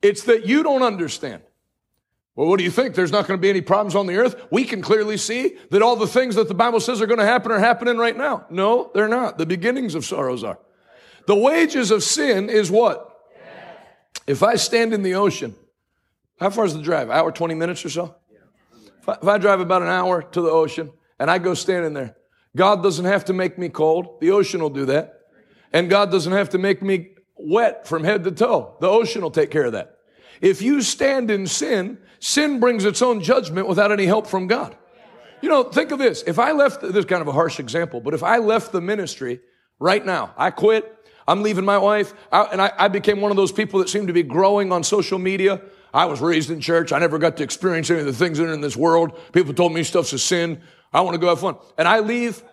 It's 0.01 0.23
that 0.23 0.45
you 0.45 0.63
don't 0.63 0.83
understand. 0.83 1.41
Well, 2.35 2.47
what 2.47 2.59
do 2.59 2.63
you 2.63 2.71
think? 2.71 2.93
There's 2.93 3.11
not 3.11 3.27
going 3.27 3.39
to 3.39 3.41
be 3.41 3.49
any 3.49 3.61
problems 3.61 3.95
on 3.95 4.05
the 4.05 4.15
earth? 4.17 4.39
We 4.51 4.63
can 4.63 4.81
clearly 4.81 5.17
see 5.17 5.57
that 5.71 5.81
all 5.81 5.95
the 5.95 6.05
things 6.05 6.35
that 6.35 6.47
the 6.47 6.53
Bible 6.53 6.79
says 6.79 7.01
are 7.01 7.07
going 7.07 7.19
to 7.19 7.25
happen 7.25 7.51
are 7.51 7.59
happening 7.59 7.97
right 7.97 8.15
now. 8.15 8.45
No, 8.51 8.91
they're 8.93 9.07
not. 9.07 9.39
The 9.39 9.47
beginnings 9.47 9.95
of 9.95 10.05
sorrows 10.05 10.43
are. 10.43 10.59
The 11.25 11.35
wages 11.35 11.89
of 11.89 12.03
sin 12.03 12.49
is 12.49 12.69
what? 12.69 13.11
If 14.27 14.43
I 14.43 14.55
stand 14.55 14.93
in 14.93 15.01
the 15.01 15.15
ocean, 15.15 15.55
how 16.39 16.51
far 16.51 16.65
is 16.65 16.75
the 16.75 16.81
drive? 16.81 17.09
Hour, 17.09 17.31
20 17.31 17.55
minutes 17.55 17.83
or 17.83 17.89
so? 17.89 18.15
If 19.01 19.09
I, 19.09 19.13
if 19.13 19.27
I 19.27 19.37
drive 19.39 19.59
about 19.59 19.81
an 19.81 19.87
hour 19.87 20.21
to 20.21 20.41
the 20.41 20.49
ocean 20.49 20.91
and 21.19 21.31
I 21.31 21.39
go 21.39 21.55
stand 21.55 21.85
in 21.85 21.93
there, 21.93 22.17
God 22.57 22.83
doesn't 22.83 23.05
have 23.05 23.25
to 23.25 23.33
make 23.33 23.57
me 23.57 23.69
cold. 23.69 24.19
The 24.19 24.31
ocean 24.31 24.61
will 24.61 24.69
do 24.69 24.85
that. 24.87 25.21
And 25.71 25.89
God 25.89 26.11
doesn't 26.11 26.33
have 26.33 26.49
to 26.49 26.57
make 26.57 26.81
me 26.81 27.09
wet 27.37 27.87
from 27.87 28.03
head 28.03 28.23
to 28.25 28.31
toe. 28.31 28.75
The 28.81 28.89
ocean 28.89 29.21
will 29.21 29.31
take 29.31 29.51
care 29.51 29.65
of 29.65 29.73
that. 29.73 29.99
If 30.41 30.61
you 30.61 30.81
stand 30.81 31.31
in 31.31 31.47
sin, 31.47 31.99
sin 32.19 32.59
brings 32.59 32.83
its 32.83 33.01
own 33.01 33.21
judgment 33.21 33.67
without 33.67 33.91
any 33.91 34.05
help 34.05 34.27
from 34.27 34.47
God. 34.47 34.75
You 35.41 35.49
know, 35.49 35.63
think 35.63 35.91
of 35.91 35.99
this. 35.99 36.23
If 36.25 36.39
I 36.39 36.51
left, 36.51 36.81
this 36.81 36.95
is 36.95 37.05
kind 37.05 37.21
of 37.21 37.27
a 37.27 37.31
harsh 37.31 37.59
example, 37.59 38.01
but 38.01 38.13
if 38.13 38.23
I 38.23 38.37
left 38.37 38.71
the 38.71 38.81
ministry 38.81 39.39
right 39.79 40.03
now, 40.03 40.33
I 40.35 40.49
quit, 40.49 40.91
I'm 41.27 41.43
leaving 41.43 41.65
my 41.65 41.77
wife, 41.77 42.13
I, 42.31 42.43
and 42.43 42.61
I, 42.61 42.71
I 42.75 42.87
became 42.87 43.21
one 43.21 43.31
of 43.31 43.37
those 43.37 43.51
people 43.51 43.79
that 43.79 43.89
seem 43.89 44.07
to 44.07 44.13
be 44.13 44.23
growing 44.23 44.71
on 44.71 44.83
social 44.83 45.19
media. 45.19 45.61
I 45.93 46.05
was 46.05 46.21
raised 46.21 46.49
in 46.49 46.59
church. 46.59 46.91
I 46.91 46.99
never 46.99 47.17
got 47.17 47.37
to 47.37 47.43
experience 47.43 47.89
any 47.89 47.99
of 47.99 48.05
the 48.05 48.13
things 48.13 48.37
that 48.39 48.45
are 48.45 48.53
in 48.53 48.61
this 48.61 48.77
world. 48.77 49.19
People 49.31 49.53
told 49.53 49.73
me 49.73 49.83
stuff's 49.83 50.13
a 50.13 50.19
sin. 50.19 50.61
I 50.93 51.01
want 51.01 51.15
to 51.15 51.19
go 51.19 51.27
have 51.27 51.39
fun. 51.39 51.57
And 51.77 51.87
I 51.87 51.99
leave, 51.99 52.43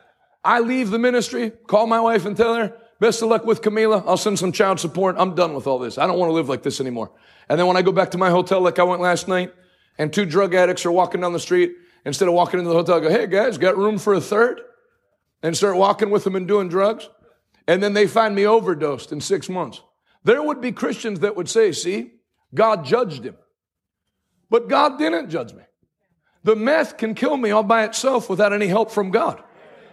I 0.45 0.61
leave 0.61 0.91
the 0.91 0.99
ministry, 0.99 1.51
call 1.51 1.87
my 1.87 2.01
wife 2.01 2.27
and 2.27 2.37
tell 2.37 2.55
her, 2.55 2.77
best 3.01 3.23
of 3.23 3.29
luck 3.29 3.45
with 3.45 3.63
Camila. 3.63 4.03
I'll 4.07 4.17
send 4.17 4.39
some 4.39 4.53
child 4.53 4.81
support. 4.81 5.17
I'm 5.19 5.35
done 5.35 5.55
with 5.55 5.67
all 5.67 5.79
this. 5.79 5.99
I 5.99 6.07
don't 6.07 6.19
want 6.19 6.31
to 6.31 6.35
live 6.35 6.49
like 6.49 6.63
this 6.63 6.81
anymore. 6.81 7.13
And 7.49 7.59
then 7.59 7.67
when 7.67 7.77
I 7.77 7.83
go 7.83 7.93
back 7.93 8.11
to 8.13 8.19
my 8.19 8.31
hotel 8.31 8.61
like 8.61 8.79
I 8.79 8.83
went 8.83 9.03
last 9.03 9.29
night, 9.29 9.53
and 9.99 10.13
two 10.13 10.25
drug 10.25 10.55
addicts 10.55 10.85
are 10.87 10.93
walking 10.93 11.21
down 11.21 11.33
the 11.33 11.39
street, 11.39 11.75
instead 12.05 12.29
of 12.29 12.35
walking 12.35 12.59
into 12.59 12.71
the 12.71 12.77
hotel, 12.77 12.97
I 12.97 13.01
go, 13.01 13.11
hey 13.11 13.27
guys, 13.27 13.59
got 13.59 13.77
room 13.77 13.99
for 13.99 14.15
a 14.15 14.21
third? 14.21 14.61
And 15.43 15.57
start 15.57 15.77
walking 15.77 16.11
with 16.11 16.25
them 16.25 16.37
and 16.37 16.49
doing 16.49 16.69
drugs. 16.69 17.09
And 17.69 17.83
then 17.83 17.93
they 17.93 18.07
find 18.07 18.35
me 18.35 18.47
overdosed 18.47 19.13
in 19.13 19.21
six 19.21 19.49
months. 19.49 19.83
There 20.25 20.43
would 20.43 20.61
be 20.61 20.73
Christians 20.73 21.21
that 21.21 21.37
would 21.37 21.49
say, 21.49 21.73
see, 21.73 22.13
God 22.55 22.85
judged 22.85 23.25
him. 23.25 23.37
But 24.49 24.69
God 24.69 24.99
didn't 24.99 25.31
judge 25.31 25.53
me. 25.53 25.63
The 26.45 26.55
meth 26.55 26.99
can 26.99 27.15
kill 27.15 27.37
me 27.37 27.51
all 27.51 27.63
by 27.63 27.85
itself 27.85 28.29
without 28.29 28.53
any 28.53 28.69
help 28.69 28.91
from 28.91 29.11
God. 29.11 29.43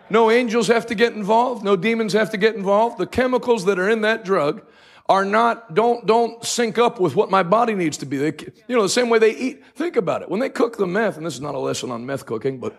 No 0.10 0.30
angels 0.30 0.68
have 0.68 0.88
to 0.88 0.96
get 0.96 1.14
involved. 1.14 1.64
No 1.64 1.78
demons 1.78 2.12
have 2.14 2.32
to 2.32 2.38
get 2.38 2.56
involved. 2.56 2.98
The 2.98 3.08
chemicals 3.08 3.66
that 3.66 3.80
are 3.80 3.90
in 3.90 4.02
that 4.02 4.26
drug 4.26 4.62
are 5.08 5.24
not, 5.24 5.74
don't, 5.74 6.06
don't 6.06 6.44
sync 6.46 6.78
up 6.78 7.00
with 7.00 7.16
what 7.16 7.32
my 7.32 7.44
body 7.44 7.74
needs 7.74 7.98
to 7.98 8.06
be. 8.06 8.18
They, 8.18 8.34
you 8.68 8.76
know, 8.76 8.82
the 8.82 8.90
same 8.90 9.10
way 9.10 9.20
they 9.20 9.36
eat. 9.36 9.64
Think 9.76 9.96
about 9.96 10.22
it. 10.22 10.30
When 10.30 10.42
they 10.42 10.50
cook 10.50 10.78
the 10.78 10.88
meth, 10.88 11.16
and 11.16 11.26
this 11.26 11.34
is 11.34 11.42
not 11.42 11.56
a 11.56 11.60
lesson 11.60 11.92
on 11.92 12.06
meth 12.06 12.26
cooking, 12.26 12.60
but 12.60 12.76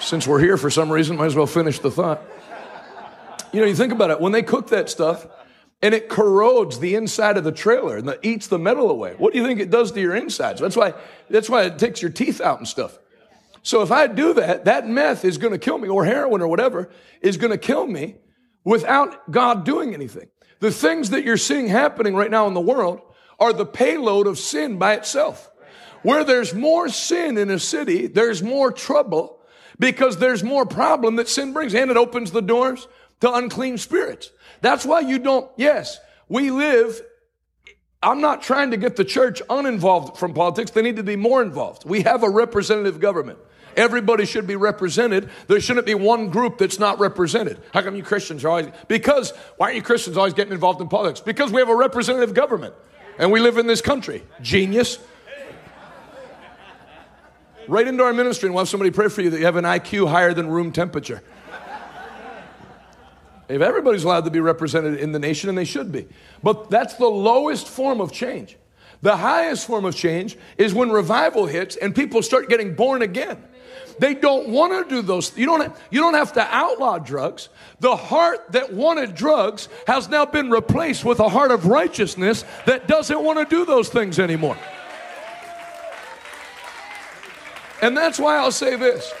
since 0.00 0.26
we're 0.26 0.40
here 0.40 0.58
for 0.58 0.70
some 0.70 0.92
reason, 0.92 1.16
might 1.16 1.26
as 1.26 1.34
well 1.34 1.46
finish 1.46 1.78
the 1.78 1.90
thought. 1.90 2.22
You 3.52 3.60
know, 3.60 3.66
you 3.66 3.74
think 3.74 3.92
about 3.92 4.10
it. 4.10 4.20
When 4.20 4.32
they 4.32 4.42
cook 4.42 4.68
that 4.68 4.90
stuff, 4.90 5.26
and 5.82 5.94
it 5.94 6.08
corrodes 6.08 6.78
the 6.78 6.94
inside 6.94 7.36
of 7.36 7.44
the 7.44 7.52
trailer 7.52 7.96
and 7.96 8.08
the, 8.08 8.18
eats 8.26 8.46
the 8.46 8.58
metal 8.58 8.90
away. 8.90 9.14
What 9.18 9.32
do 9.32 9.38
you 9.38 9.46
think 9.46 9.60
it 9.60 9.70
does 9.70 9.92
to 9.92 10.00
your 10.00 10.16
insides? 10.16 10.60
That's 10.60 10.76
why, 10.76 10.94
that's 11.28 11.50
why 11.50 11.64
it 11.64 11.78
takes 11.78 12.00
your 12.00 12.10
teeth 12.10 12.40
out 12.40 12.58
and 12.58 12.66
stuff. 12.66 12.98
So 13.62 13.82
if 13.82 13.90
I 13.90 14.06
do 14.06 14.34
that, 14.34 14.64
that 14.66 14.88
meth 14.88 15.24
is 15.24 15.38
going 15.38 15.52
to 15.52 15.58
kill 15.58 15.76
me, 15.78 15.88
or 15.88 16.04
heroin 16.04 16.40
or 16.40 16.48
whatever 16.48 16.88
is 17.20 17.36
going 17.36 17.50
to 17.50 17.58
kill 17.58 17.86
me 17.86 18.16
without 18.64 19.30
God 19.30 19.64
doing 19.64 19.92
anything. 19.92 20.28
The 20.60 20.70
things 20.70 21.10
that 21.10 21.24
you're 21.24 21.36
seeing 21.36 21.68
happening 21.68 22.14
right 22.14 22.30
now 22.30 22.46
in 22.46 22.54
the 22.54 22.60
world 22.60 23.00
are 23.38 23.52
the 23.52 23.66
payload 23.66 24.26
of 24.26 24.38
sin 24.38 24.78
by 24.78 24.94
itself. 24.94 25.50
Where 26.02 26.24
there's 26.24 26.54
more 26.54 26.88
sin 26.88 27.36
in 27.36 27.50
a 27.50 27.58
city, 27.58 28.06
there's 28.06 28.42
more 28.42 28.70
trouble 28.70 29.40
because 29.78 30.18
there's 30.18 30.42
more 30.42 30.64
problem 30.64 31.16
that 31.16 31.28
sin 31.28 31.52
brings 31.52 31.74
and 31.74 31.90
it 31.90 31.96
opens 31.96 32.30
the 32.30 32.42
doors 32.42 32.86
to 33.20 33.32
unclean 33.32 33.78
spirits. 33.78 34.30
That's 34.66 34.84
why 34.84 34.98
you 34.98 35.20
don't, 35.20 35.48
yes, 35.54 36.00
we 36.28 36.50
live, 36.50 37.00
I'm 38.02 38.20
not 38.20 38.42
trying 38.42 38.72
to 38.72 38.76
get 38.76 38.96
the 38.96 39.04
church 39.04 39.40
uninvolved 39.48 40.18
from 40.18 40.34
politics. 40.34 40.72
They 40.72 40.82
need 40.82 40.96
to 40.96 41.04
be 41.04 41.14
more 41.14 41.40
involved. 41.40 41.84
We 41.84 42.02
have 42.02 42.24
a 42.24 42.28
representative 42.28 42.98
government. 42.98 43.38
Everybody 43.76 44.26
should 44.26 44.44
be 44.44 44.56
represented. 44.56 45.30
There 45.46 45.60
shouldn't 45.60 45.86
be 45.86 45.94
one 45.94 46.30
group 46.30 46.58
that's 46.58 46.80
not 46.80 46.98
represented. 46.98 47.60
How 47.72 47.80
come 47.82 47.94
you 47.94 48.02
Christians 48.02 48.44
are 48.44 48.48
always, 48.48 48.66
because, 48.88 49.30
why 49.56 49.66
aren't 49.66 49.76
you 49.76 49.82
Christians 49.82 50.16
always 50.16 50.34
getting 50.34 50.52
involved 50.52 50.80
in 50.80 50.88
politics? 50.88 51.20
Because 51.20 51.52
we 51.52 51.60
have 51.60 51.68
a 51.68 51.76
representative 51.76 52.34
government 52.34 52.74
and 53.20 53.30
we 53.30 53.38
live 53.38 53.58
in 53.58 53.68
this 53.68 53.80
country. 53.80 54.24
Genius. 54.42 54.98
Right 57.68 57.86
into 57.86 58.02
our 58.02 58.12
ministry 58.12 58.48
and 58.48 58.54
we'll 58.56 58.64
have 58.64 58.68
somebody 58.68 58.90
pray 58.90 59.10
for 59.10 59.22
you 59.22 59.30
that 59.30 59.38
you 59.38 59.44
have 59.44 59.54
an 59.54 59.64
IQ 59.64 60.08
higher 60.08 60.34
than 60.34 60.48
room 60.48 60.72
temperature. 60.72 61.22
If 63.48 63.62
everybody's 63.62 64.04
allowed 64.04 64.24
to 64.24 64.30
be 64.30 64.40
represented 64.40 64.98
in 64.98 65.12
the 65.12 65.18
nation, 65.18 65.48
and 65.48 65.56
they 65.56 65.64
should 65.64 65.92
be. 65.92 66.06
But 66.42 66.70
that's 66.70 66.94
the 66.94 67.06
lowest 67.06 67.68
form 67.68 68.00
of 68.00 68.12
change. 68.12 68.56
The 69.02 69.16
highest 69.16 69.66
form 69.66 69.84
of 69.84 69.94
change 69.94 70.36
is 70.58 70.74
when 70.74 70.90
revival 70.90 71.46
hits 71.46 71.76
and 71.76 71.94
people 71.94 72.22
start 72.22 72.48
getting 72.48 72.74
born 72.74 73.02
again. 73.02 73.42
They 73.98 74.14
don't 74.14 74.48
want 74.48 74.72
to 74.72 74.94
do 74.94 75.00
those. 75.00 75.36
You 75.36 75.46
don't, 75.46 75.72
you 75.90 76.00
don't 76.00 76.14
have 76.14 76.32
to 76.34 76.42
outlaw 76.42 76.98
drugs. 76.98 77.48
The 77.80 77.96
heart 77.96 78.52
that 78.52 78.72
wanted 78.72 79.14
drugs 79.14 79.68
has 79.86 80.08
now 80.08 80.26
been 80.26 80.50
replaced 80.50 81.04
with 81.04 81.20
a 81.20 81.28
heart 81.28 81.50
of 81.50 81.66
righteousness 81.66 82.44
that 82.66 82.88
doesn't 82.88 83.22
want 83.22 83.38
to 83.38 83.44
do 83.54 83.64
those 83.64 83.88
things 83.88 84.18
anymore. 84.18 84.56
And 87.80 87.96
that's 87.96 88.18
why 88.18 88.36
I'll 88.36 88.52
say 88.52 88.76
this 88.76 89.12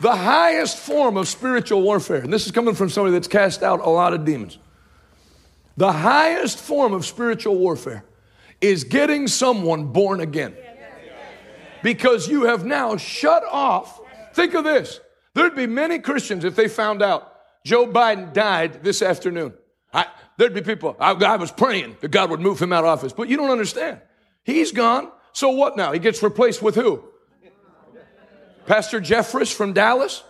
the 0.00 0.14
highest 0.14 0.78
form 0.78 1.16
of 1.16 1.28
spiritual 1.28 1.82
warfare, 1.82 2.22
and 2.22 2.32
this 2.32 2.46
is 2.46 2.52
coming 2.52 2.74
from 2.74 2.88
somebody 2.88 3.12
that's 3.12 3.28
cast 3.28 3.62
out 3.62 3.80
a 3.80 3.90
lot 3.90 4.14
of 4.14 4.24
demons. 4.24 4.58
The 5.76 5.92
highest 5.92 6.58
form 6.58 6.92
of 6.92 7.06
spiritual 7.06 7.56
warfare 7.56 8.04
is 8.60 8.84
getting 8.84 9.28
someone 9.28 9.92
born 9.92 10.20
again. 10.20 10.56
Because 11.82 12.26
you 12.28 12.44
have 12.46 12.64
now 12.64 12.96
shut 12.96 13.44
off. 13.44 14.00
Think 14.34 14.54
of 14.54 14.64
this. 14.64 15.00
There'd 15.34 15.54
be 15.54 15.68
many 15.68 16.00
Christians 16.00 16.44
if 16.44 16.56
they 16.56 16.66
found 16.66 17.02
out 17.02 17.32
Joe 17.64 17.86
Biden 17.86 18.32
died 18.32 18.82
this 18.82 19.02
afternoon. 19.02 19.54
I, 19.92 20.06
there'd 20.36 20.54
be 20.54 20.62
people, 20.62 20.96
I, 20.98 21.12
I 21.12 21.36
was 21.36 21.52
praying 21.52 21.96
that 22.00 22.10
God 22.10 22.30
would 22.30 22.40
move 22.40 22.60
him 22.60 22.72
out 22.72 22.84
of 22.84 22.90
office. 22.90 23.12
But 23.12 23.28
you 23.28 23.36
don't 23.36 23.50
understand. 23.50 24.00
He's 24.42 24.72
gone. 24.72 25.10
So 25.32 25.50
what 25.50 25.76
now? 25.76 25.92
He 25.92 26.00
gets 26.00 26.20
replaced 26.22 26.62
with 26.62 26.74
who? 26.74 27.04
Pastor 28.68 29.00
Jeffress 29.00 29.52
from 29.52 29.72
Dallas? 29.72 30.22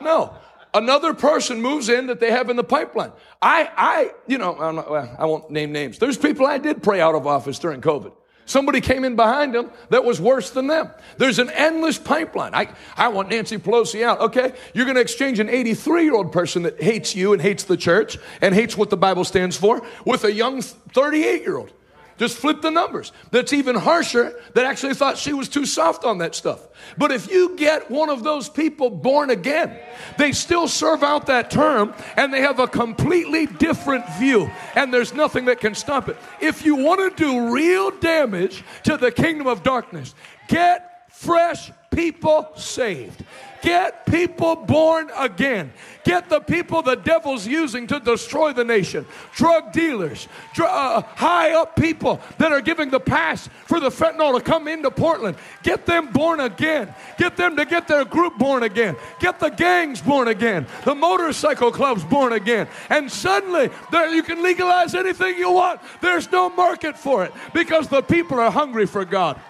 No. 0.00 0.34
Another 0.72 1.12
person 1.12 1.60
moves 1.60 1.88
in 1.88 2.06
that 2.06 2.20
they 2.20 2.30
have 2.30 2.48
in 2.50 2.56
the 2.56 2.64
pipeline. 2.64 3.12
I, 3.42 3.70
I, 3.76 4.10
you 4.26 4.38
know, 4.38 4.54
not, 4.72 4.90
well, 4.90 5.16
I 5.18 5.26
won't 5.26 5.50
name 5.50 5.72
names. 5.72 5.98
There's 5.98 6.16
people 6.16 6.46
I 6.46 6.58
did 6.58 6.82
pray 6.82 7.00
out 7.00 7.14
of 7.14 7.26
office 7.26 7.58
during 7.58 7.80
COVID. 7.80 8.12
Somebody 8.46 8.80
came 8.80 9.04
in 9.04 9.16
behind 9.16 9.54
them 9.54 9.70
that 9.88 10.04
was 10.04 10.20
worse 10.20 10.50
than 10.50 10.66
them. 10.66 10.90
There's 11.16 11.38
an 11.38 11.50
endless 11.50 11.98
pipeline. 11.98 12.54
I, 12.54 12.74
I 12.96 13.08
want 13.08 13.30
Nancy 13.30 13.56
Pelosi 13.56 14.02
out. 14.02 14.20
Okay. 14.20 14.52
You're 14.74 14.84
going 14.84 14.96
to 14.96 15.00
exchange 15.00 15.40
an 15.40 15.48
83 15.48 16.04
year 16.04 16.14
old 16.14 16.30
person 16.30 16.64
that 16.64 16.80
hates 16.80 17.16
you 17.16 17.32
and 17.32 17.40
hates 17.40 17.64
the 17.64 17.76
church 17.76 18.18
and 18.40 18.54
hates 18.54 18.76
what 18.76 18.90
the 18.90 18.96
Bible 18.96 19.24
stands 19.24 19.56
for 19.56 19.84
with 20.04 20.24
a 20.24 20.32
young 20.32 20.60
38 20.60 21.42
year 21.42 21.56
old. 21.56 21.72
Just 22.16 22.38
flip 22.38 22.62
the 22.62 22.70
numbers. 22.70 23.12
That's 23.30 23.52
even 23.52 23.74
harsher 23.74 24.38
that 24.54 24.66
actually 24.66 24.94
thought 24.94 25.18
she 25.18 25.32
was 25.32 25.48
too 25.48 25.66
soft 25.66 26.04
on 26.04 26.18
that 26.18 26.34
stuff. 26.34 26.68
But 26.96 27.10
if 27.10 27.30
you 27.30 27.56
get 27.56 27.90
one 27.90 28.08
of 28.08 28.22
those 28.22 28.48
people 28.48 28.88
born 28.90 29.30
again, 29.30 29.76
they 30.16 30.32
still 30.32 30.68
serve 30.68 31.02
out 31.02 31.26
that 31.26 31.50
term 31.50 31.92
and 32.16 32.32
they 32.32 32.40
have 32.40 32.60
a 32.60 32.68
completely 32.68 33.46
different 33.46 34.08
view. 34.18 34.50
And 34.76 34.94
there's 34.94 35.12
nothing 35.12 35.46
that 35.46 35.60
can 35.60 35.74
stop 35.74 36.08
it. 36.08 36.16
If 36.40 36.64
you 36.64 36.76
want 36.76 37.16
to 37.16 37.24
do 37.24 37.52
real 37.52 37.90
damage 37.90 38.62
to 38.84 38.96
the 38.96 39.10
kingdom 39.10 39.46
of 39.46 39.62
darkness, 39.62 40.14
get 40.46 41.10
fresh 41.10 41.72
people 41.90 42.48
saved. 42.56 43.24
Get 43.64 44.04
people 44.04 44.56
born 44.56 45.10
again. 45.16 45.72
Get 46.04 46.28
the 46.28 46.40
people 46.40 46.82
the 46.82 46.96
devil's 46.96 47.46
using 47.46 47.86
to 47.86 47.98
destroy 47.98 48.52
the 48.52 48.62
nation. 48.62 49.06
Drug 49.34 49.72
dealers, 49.72 50.28
dr- 50.52 50.68
uh, 50.68 51.00
high 51.00 51.54
up 51.54 51.74
people 51.74 52.20
that 52.36 52.52
are 52.52 52.60
giving 52.60 52.90
the 52.90 53.00
pass 53.00 53.48
for 53.64 53.80
the 53.80 53.88
fentanyl 53.88 54.36
to 54.36 54.44
come 54.44 54.68
into 54.68 54.90
Portland. 54.90 55.38
Get 55.62 55.86
them 55.86 56.12
born 56.12 56.40
again. 56.40 56.94
Get 57.16 57.38
them 57.38 57.56
to 57.56 57.64
get 57.64 57.88
their 57.88 58.04
group 58.04 58.36
born 58.36 58.64
again. 58.64 58.96
Get 59.18 59.40
the 59.40 59.48
gangs 59.48 60.02
born 60.02 60.28
again. 60.28 60.66
The 60.84 60.94
motorcycle 60.94 61.72
clubs 61.72 62.04
born 62.04 62.34
again. 62.34 62.68
And 62.90 63.10
suddenly, 63.10 63.70
there, 63.90 64.14
you 64.14 64.22
can 64.22 64.42
legalize 64.42 64.94
anything 64.94 65.38
you 65.38 65.50
want. 65.50 65.80
There's 66.02 66.30
no 66.30 66.50
market 66.50 66.98
for 66.98 67.24
it 67.24 67.32
because 67.54 67.88
the 67.88 68.02
people 68.02 68.38
are 68.38 68.50
hungry 68.50 68.84
for 68.84 69.06
God. 69.06 69.40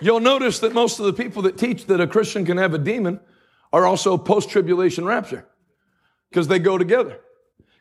You'll 0.00 0.20
notice 0.20 0.60
that 0.60 0.72
most 0.72 1.00
of 1.00 1.06
the 1.06 1.12
people 1.12 1.42
that 1.42 1.58
teach 1.58 1.86
that 1.86 2.00
a 2.00 2.06
Christian 2.06 2.44
can 2.44 2.56
have 2.56 2.74
a 2.74 2.78
demon 2.78 3.20
are 3.72 3.84
also 3.84 4.16
post 4.16 4.50
tribulation 4.50 5.04
rapture 5.04 5.46
because 6.30 6.48
they 6.48 6.58
go 6.58 6.78
together. 6.78 7.18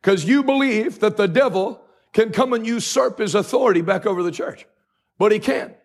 Because 0.01 0.25
you 0.25 0.43
believe 0.43 0.99
that 0.99 1.17
the 1.17 1.27
devil 1.27 1.81
can 2.13 2.31
come 2.31 2.53
and 2.53 2.65
usurp 2.65 3.19
his 3.19 3.35
authority 3.35 3.81
back 3.81 4.05
over 4.05 4.23
the 4.23 4.31
church, 4.31 4.65
but 5.17 5.31
he 5.31 5.39
can't. 5.39 5.75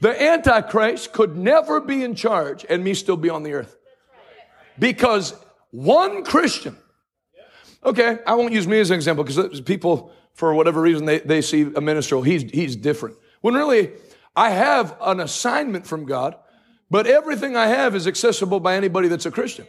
The 0.00 0.20
Antichrist 0.20 1.12
could 1.12 1.36
never 1.36 1.80
be 1.80 2.02
in 2.02 2.14
charge 2.14 2.64
and 2.68 2.82
me 2.82 2.94
still 2.94 3.16
be 3.16 3.28
on 3.28 3.42
the 3.42 3.52
earth. 3.52 3.76
Because 4.78 5.34
one 5.72 6.24
Christian, 6.24 6.76
okay, 7.84 8.18
I 8.26 8.34
won't 8.34 8.54
use 8.54 8.66
me 8.66 8.80
as 8.80 8.90
an 8.90 8.96
example 8.96 9.24
because 9.24 9.60
people, 9.60 10.12
for 10.32 10.54
whatever 10.54 10.80
reason, 10.80 11.04
they, 11.04 11.18
they 11.18 11.42
see 11.42 11.70
a 11.76 11.80
minister, 11.82 12.22
he's, 12.22 12.42
he's 12.50 12.76
different. 12.76 13.16
When 13.42 13.54
really, 13.54 13.90
I 14.40 14.48
have 14.48 14.96
an 15.02 15.20
assignment 15.20 15.86
from 15.86 16.06
God, 16.06 16.34
but 16.90 17.06
everything 17.06 17.56
I 17.56 17.66
have 17.66 17.94
is 17.94 18.06
accessible 18.06 18.58
by 18.58 18.74
anybody 18.74 19.06
that's 19.06 19.26
a 19.26 19.30
Christian. 19.30 19.66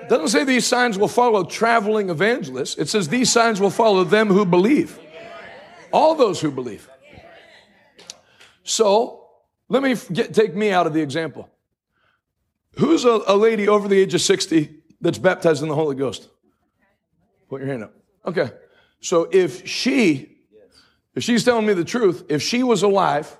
It 0.00 0.08
doesn't 0.08 0.28
say 0.28 0.44
these 0.44 0.66
signs 0.66 0.96
will 0.96 1.06
follow 1.06 1.44
traveling 1.44 2.08
evangelists. 2.08 2.78
It 2.78 2.88
says 2.88 3.08
these 3.08 3.30
signs 3.30 3.60
will 3.60 3.68
follow 3.68 4.04
them 4.04 4.28
who 4.28 4.46
believe. 4.46 4.98
All 5.92 6.14
those 6.14 6.40
who 6.40 6.50
believe. 6.50 6.88
So, 8.62 9.26
let 9.68 9.82
me 9.82 9.96
get, 10.14 10.32
take 10.32 10.54
me 10.54 10.70
out 10.70 10.86
of 10.86 10.94
the 10.94 11.02
example. 11.02 11.50
Who's 12.76 13.04
a, 13.04 13.20
a 13.26 13.36
lady 13.36 13.68
over 13.68 13.86
the 13.86 14.00
age 14.00 14.14
of 14.14 14.22
60 14.22 14.76
that's 15.02 15.18
baptized 15.18 15.62
in 15.62 15.68
the 15.68 15.74
Holy 15.74 15.94
Ghost? 15.94 16.30
Put 17.50 17.60
your 17.60 17.68
hand 17.68 17.84
up. 17.84 17.92
Okay. 18.24 18.50
So 19.02 19.28
if 19.30 19.68
she, 19.68 20.38
if 21.14 21.22
she's 21.22 21.44
telling 21.44 21.66
me 21.66 21.74
the 21.74 21.84
truth, 21.84 22.24
if 22.30 22.40
she 22.40 22.62
was 22.62 22.82
alive 22.82 23.37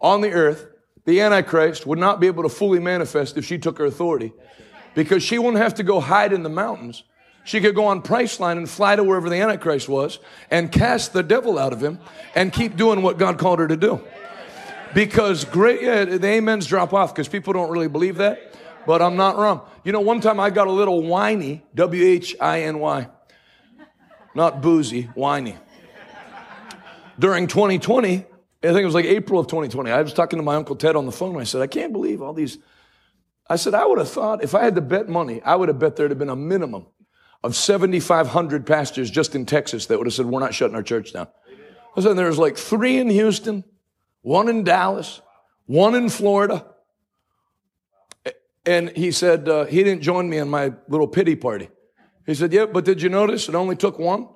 on 0.00 0.20
the 0.20 0.30
earth, 0.32 0.66
the 1.04 1.20
Antichrist 1.20 1.86
would 1.86 1.98
not 1.98 2.20
be 2.20 2.26
able 2.26 2.42
to 2.42 2.48
fully 2.48 2.78
manifest 2.78 3.36
if 3.36 3.44
she 3.44 3.58
took 3.58 3.78
her 3.78 3.84
authority 3.84 4.32
because 4.94 5.22
she 5.22 5.38
wouldn't 5.38 5.62
have 5.62 5.74
to 5.74 5.82
go 5.82 6.00
hide 6.00 6.32
in 6.32 6.42
the 6.42 6.48
mountains. 6.48 7.04
She 7.44 7.60
could 7.60 7.74
go 7.74 7.86
on 7.86 8.02
Priceline 8.02 8.58
and 8.58 8.68
fly 8.68 8.96
to 8.96 9.02
wherever 9.02 9.28
the 9.28 9.36
Antichrist 9.36 9.88
was 9.88 10.18
and 10.50 10.70
cast 10.70 11.12
the 11.12 11.22
devil 11.22 11.58
out 11.58 11.72
of 11.72 11.82
him 11.82 11.98
and 12.34 12.52
keep 12.52 12.76
doing 12.76 13.02
what 13.02 13.18
God 13.18 13.38
called 13.38 13.58
her 13.58 13.68
to 13.68 13.76
do. 13.76 14.00
Because 14.94 15.44
great, 15.44 15.82
yeah, 15.82 16.04
the 16.04 16.38
amens 16.38 16.66
drop 16.66 16.92
off 16.92 17.14
because 17.14 17.28
people 17.28 17.52
don't 17.52 17.70
really 17.70 17.88
believe 17.88 18.16
that, 18.16 18.54
but 18.86 19.00
I'm 19.00 19.16
not 19.16 19.36
wrong. 19.36 19.62
You 19.84 19.92
know, 19.92 20.00
one 20.00 20.20
time 20.20 20.40
I 20.40 20.50
got 20.50 20.66
a 20.66 20.72
little 20.72 21.02
whiny, 21.02 21.64
W 21.74 22.04
H 22.04 22.36
I 22.40 22.62
N 22.62 22.78
Y. 22.80 23.08
not 24.34 24.60
boozy, 24.60 25.04
whiny. 25.14 25.56
During 27.18 27.46
2020, 27.46 28.26
I 28.62 28.68
think 28.68 28.82
it 28.82 28.86
was 28.86 28.94
like 28.94 29.06
April 29.06 29.40
of 29.40 29.46
2020, 29.46 29.90
I 29.90 30.02
was 30.02 30.12
talking 30.12 30.38
to 30.38 30.42
my 30.42 30.54
Uncle 30.54 30.76
Ted 30.76 30.94
on 30.94 31.06
the 31.06 31.12
phone. 31.12 31.40
I 31.40 31.44
said, 31.44 31.62
I 31.62 31.66
can't 31.66 31.92
believe 31.92 32.20
all 32.20 32.34
these. 32.34 32.58
I 33.48 33.56
said, 33.56 33.74
I 33.74 33.86
would 33.86 33.98
have 33.98 34.10
thought 34.10 34.44
if 34.44 34.54
I 34.54 34.62
had 34.62 34.74
to 34.74 34.82
bet 34.82 35.08
money, 35.08 35.40
I 35.42 35.56
would 35.56 35.68
have 35.68 35.78
bet 35.78 35.96
there'd 35.96 36.10
have 36.10 36.18
been 36.18 36.28
a 36.28 36.36
minimum 36.36 36.86
of 37.42 37.56
7,500 37.56 38.66
pastors 38.66 39.10
just 39.10 39.34
in 39.34 39.46
Texas 39.46 39.86
that 39.86 39.96
would 39.96 40.06
have 40.06 40.14
said, 40.14 40.26
We're 40.26 40.40
not 40.40 40.52
shutting 40.52 40.76
our 40.76 40.82
church 40.82 41.14
down. 41.14 41.28
I 41.96 42.02
said, 42.02 42.14
There's 42.14 42.38
like 42.38 42.58
three 42.58 42.98
in 42.98 43.08
Houston, 43.08 43.64
one 44.20 44.48
in 44.48 44.62
Dallas, 44.62 45.22
one 45.64 45.94
in 45.94 46.10
Florida. 46.10 46.66
And 48.66 48.90
he 48.90 49.10
said, 49.10 49.48
uh, 49.48 49.64
He 49.64 49.82
didn't 49.82 50.02
join 50.02 50.28
me 50.28 50.36
in 50.36 50.50
my 50.50 50.74
little 50.86 51.08
pity 51.08 51.34
party. 51.34 51.70
He 52.26 52.34
said, 52.34 52.52
Yeah, 52.52 52.66
but 52.66 52.84
did 52.84 53.00
you 53.00 53.08
notice 53.08 53.48
it 53.48 53.54
only 53.54 53.74
took 53.74 53.98
one? 53.98 54.28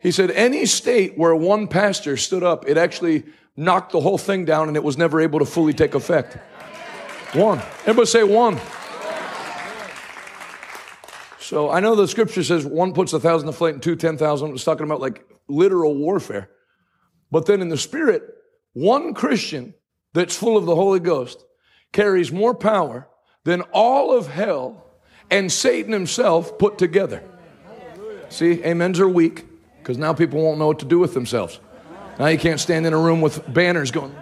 He 0.00 0.10
said, 0.10 0.30
Any 0.30 0.66
state 0.66 1.16
where 1.16 1.34
one 1.34 1.66
pastor 1.66 2.18
stood 2.18 2.42
up, 2.42 2.68
it 2.68 2.76
actually 2.76 3.24
knocked 3.60 3.92
the 3.92 4.00
whole 4.00 4.18
thing 4.18 4.46
down 4.46 4.68
and 4.68 4.76
it 4.76 4.82
was 4.82 4.96
never 4.96 5.20
able 5.20 5.38
to 5.38 5.44
fully 5.44 5.74
take 5.74 5.94
effect. 5.94 6.38
One. 7.34 7.58
Everybody 7.82 8.06
say 8.06 8.24
one. 8.24 8.58
So 11.38 11.70
I 11.70 11.80
know 11.80 11.94
the 11.94 12.08
scripture 12.08 12.42
says 12.42 12.64
one 12.64 12.94
puts 12.94 13.12
a 13.12 13.20
thousand 13.20 13.48
to 13.48 13.52
flight 13.52 13.74
and 13.74 13.82
two, 13.82 13.96
ten 13.96 14.16
thousand. 14.16 14.52
It's 14.52 14.64
talking 14.64 14.84
about 14.84 15.00
like 15.00 15.24
literal 15.46 15.94
warfare. 15.94 16.48
But 17.30 17.46
then 17.46 17.60
in 17.60 17.68
the 17.68 17.76
spirit, 17.76 18.22
one 18.72 19.14
Christian 19.14 19.74
that's 20.14 20.36
full 20.36 20.56
of 20.56 20.64
the 20.64 20.74
Holy 20.74 21.00
Ghost 21.00 21.44
carries 21.92 22.32
more 22.32 22.54
power 22.54 23.08
than 23.44 23.62
all 23.72 24.16
of 24.16 24.28
hell 24.28 24.86
and 25.30 25.52
Satan 25.52 25.92
himself 25.92 26.58
put 26.58 26.78
together. 26.78 27.22
See, 28.30 28.64
amens 28.64 28.98
are 29.00 29.08
weak 29.08 29.44
because 29.78 29.98
now 29.98 30.12
people 30.12 30.42
won't 30.42 30.58
know 30.58 30.68
what 30.68 30.78
to 30.80 30.86
do 30.86 30.98
with 30.98 31.14
themselves. 31.14 31.60
Now 32.20 32.26
you 32.26 32.36
can't 32.36 32.60
stand 32.60 32.84
in 32.84 32.92
a 32.92 32.98
room 32.98 33.22
with 33.22 33.50
banners 33.50 33.90
going. 33.90 34.14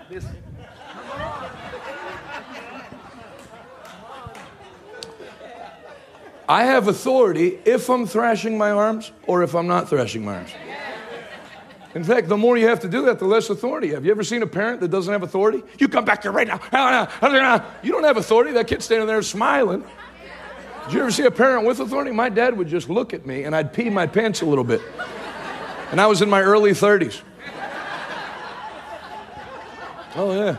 I 6.48 6.62
have 6.62 6.86
authority 6.86 7.58
if 7.64 7.90
I'm 7.90 8.06
thrashing 8.06 8.56
my 8.56 8.70
arms 8.70 9.10
or 9.26 9.42
if 9.42 9.56
I'm 9.56 9.66
not 9.66 9.88
thrashing 9.88 10.24
my 10.24 10.36
arms. 10.36 10.50
In 11.96 12.04
fact, 12.04 12.28
the 12.28 12.36
more 12.36 12.56
you 12.56 12.68
have 12.68 12.78
to 12.80 12.88
do 12.88 13.04
that, 13.06 13.18
the 13.18 13.24
less 13.24 13.50
authority 13.50 13.88
you 13.88 13.94
have. 13.94 14.04
You 14.04 14.12
ever 14.12 14.22
seen 14.22 14.44
a 14.44 14.46
parent 14.46 14.80
that 14.82 14.92
doesn't 14.92 15.12
have 15.12 15.24
authority? 15.24 15.64
You 15.80 15.88
come 15.88 16.04
back 16.04 16.22
here 16.22 16.30
right 16.30 16.46
now. 16.46 16.60
You 17.82 17.90
don't 17.90 18.04
have 18.04 18.16
authority. 18.16 18.52
That 18.52 18.68
kid's 18.68 18.84
standing 18.84 19.08
there 19.08 19.20
smiling. 19.22 19.82
Did 20.84 20.94
you 20.94 21.00
ever 21.00 21.10
see 21.10 21.24
a 21.24 21.32
parent 21.32 21.66
with 21.66 21.80
authority? 21.80 22.12
My 22.12 22.28
dad 22.28 22.56
would 22.56 22.68
just 22.68 22.88
look 22.88 23.12
at 23.12 23.26
me 23.26 23.42
and 23.42 23.56
I'd 23.56 23.72
pee 23.72 23.90
my 23.90 24.06
pants 24.06 24.40
a 24.42 24.46
little 24.46 24.62
bit. 24.62 24.82
And 25.90 26.00
I 26.00 26.06
was 26.06 26.22
in 26.22 26.30
my 26.30 26.42
early 26.42 26.70
30s. 26.70 27.22
Oh, 30.18 30.34
yeah. 30.34 30.56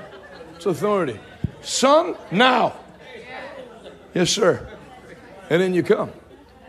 It's 0.56 0.66
authority. 0.66 1.20
Son, 1.62 2.16
now. 2.32 2.76
Yes, 4.14 4.32
sir 4.32 4.68
and 5.50 5.62
then 5.62 5.74
you 5.74 5.84
come. 5.84 6.12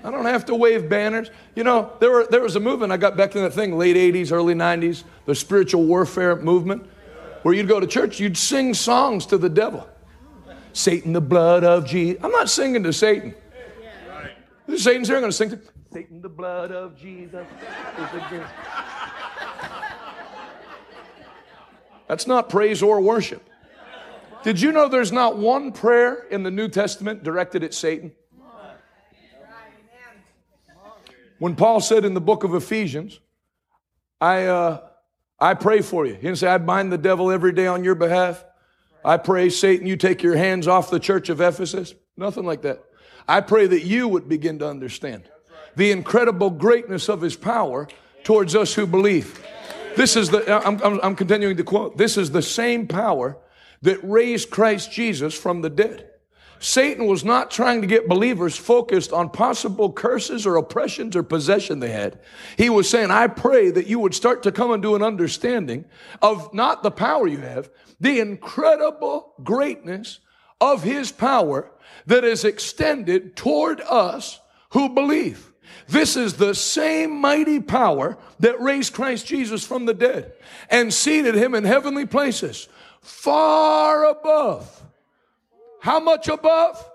I 0.02 0.10
don't 0.10 0.24
have 0.24 0.46
to 0.46 0.54
wave 0.54 0.88
banners. 0.88 1.30
You 1.54 1.64
know, 1.64 1.92
there, 2.00 2.10
were, 2.10 2.26
there 2.26 2.40
was 2.40 2.56
a 2.56 2.60
movement, 2.60 2.90
I 2.90 2.96
got 2.96 3.16
back 3.16 3.30
to 3.32 3.40
that 3.40 3.52
thing, 3.52 3.76
late 3.76 3.96
80s, 3.96 4.32
early 4.32 4.54
90s, 4.54 5.04
the 5.26 5.34
spiritual 5.34 5.84
warfare 5.84 6.36
movement, 6.36 6.86
where 7.42 7.54
you'd 7.54 7.68
go 7.68 7.80
to 7.80 7.86
church, 7.86 8.18
you'd 8.18 8.36
sing 8.36 8.72
songs 8.72 9.26
to 9.26 9.38
the 9.38 9.50
devil. 9.50 9.86
Satan, 10.72 11.12
the 11.12 11.20
blood 11.20 11.64
of 11.64 11.84
Jesus. 11.84 12.22
I'm 12.24 12.30
not 12.30 12.48
singing 12.48 12.82
to 12.84 12.92
Satan. 12.92 13.34
Satan's 14.74 15.08
here, 15.08 15.16
I'm 15.16 15.22
going 15.22 15.32
to 15.32 15.36
sing 15.36 15.50
to 15.50 15.60
Satan, 15.92 16.22
the 16.22 16.28
blood 16.28 16.70
of 16.72 16.96
Jesus 16.96 17.46
That's 22.10 22.26
not 22.26 22.48
praise 22.48 22.82
or 22.82 23.00
worship. 23.00 23.48
Did 24.42 24.60
you 24.60 24.72
know 24.72 24.88
there's 24.88 25.12
not 25.12 25.38
one 25.38 25.70
prayer 25.70 26.26
in 26.28 26.42
the 26.42 26.50
New 26.50 26.66
Testament 26.66 27.22
directed 27.22 27.62
at 27.62 27.72
Satan? 27.72 28.10
When 31.38 31.54
Paul 31.54 31.78
said 31.80 32.04
in 32.04 32.14
the 32.14 32.20
book 32.20 32.42
of 32.42 32.52
Ephesians, 32.52 33.20
I, 34.20 34.46
uh, 34.46 34.80
I 35.38 35.54
pray 35.54 35.82
for 35.82 36.04
you. 36.04 36.14
He 36.16 36.22
didn't 36.22 36.38
say, 36.38 36.48
I 36.48 36.58
bind 36.58 36.90
the 36.90 36.98
devil 36.98 37.30
every 37.30 37.52
day 37.52 37.68
on 37.68 37.84
your 37.84 37.94
behalf. 37.94 38.44
I 39.04 39.16
pray, 39.16 39.48
Satan, 39.48 39.86
you 39.86 39.96
take 39.96 40.20
your 40.24 40.34
hands 40.34 40.66
off 40.66 40.90
the 40.90 40.98
church 40.98 41.28
of 41.28 41.40
Ephesus. 41.40 41.94
Nothing 42.16 42.44
like 42.44 42.62
that. 42.62 42.82
I 43.28 43.40
pray 43.40 43.68
that 43.68 43.84
you 43.84 44.08
would 44.08 44.28
begin 44.28 44.58
to 44.58 44.68
understand 44.68 45.30
the 45.76 45.92
incredible 45.92 46.50
greatness 46.50 47.08
of 47.08 47.20
his 47.20 47.36
power 47.36 47.86
towards 48.24 48.56
us 48.56 48.74
who 48.74 48.88
believe. 48.88 49.40
This 49.96 50.16
is 50.16 50.30
the, 50.30 50.66
I'm, 50.66 50.80
I'm, 50.82 51.00
I'm 51.02 51.16
continuing 51.16 51.56
to 51.56 51.64
quote, 51.64 51.96
this 51.96 52.16
is 52.16 52.30
the 52.30 52.42
same 52.42 52.86
power 52.86 53.36
that 53.82 53.98
raised 54.02 54.50
Christ 54.50 54.92
Jesus 54.92 55.34
from 55.34 55.62
the 55.62 55.70
dead. 55.70 56.06
Satan 56.60 57.06
was 57.06 57.24
not 57.24 57.50
trying 57.50 57.80
to 57.80 57.86
get 57.86 58.06
believers 58.06 58.54
focused 58.54 59.14
on 59.14 59.30
possible 59.30 59.90
curses 59.90 60.46
or 60.46 60.56
oppressions 60.56 61.16
or 61.16 61.22
possession 61.22 61.80
they 61.80 61.90
had. 61.90 62.18
He 62.58 62.68
was 62.68 62.88
saying, 62.88 63.10
I 63.10 63.28
pray 63.28 63.70
that 63.70 63.86
you 63.86 63.98
would 63.98 64.14
start 64.14 64.42
to 64.42 64.52
come 64.52 64.70
into 64.72 64.94
an 64.94 65.02
understanding 65.02 65.86
of 66.20 66.52
not 66.52 66.82
the 66.82 66.90
power 66.90 67.26
you 67.26 67.38
have, 67.38 67.70
the 67.98 68.20
incredible 68.20 69.32
greatness 69.42 70.20
of 70.60 70.82
his 70.82 71.10
power 71.10 71.70
that 72.04 72.24
is 72.24 72.44
extended 72.44 73.36
toward 73.36 73.80
us 73.80 74.38
who 74.70 74.90
believe. 74.90 75.49
This 75.90 76.16
is 76.16 76.34
the 76.34 76.54
same 76.54 77.20
mighty 77.20 77.60
power 77.60 78.16
that 78.38 78.60
raised 78.60 78.94
Christ 78.94 79.26
Jesus 79.26 79.66
from 79.66 79.86
the 79.86 79.94
dead 79.94 80.32
and 80.70 80.92
seated 80.94 81.34
him 81.34 81.54
in 81.54 81.64
heavenly 81.64 82.06
places, 82.06 82.68
far 83.02 84.08
above 84.08 84.80
how 85.80 85.98
much 85.98 86.28
above? 86.28 86.88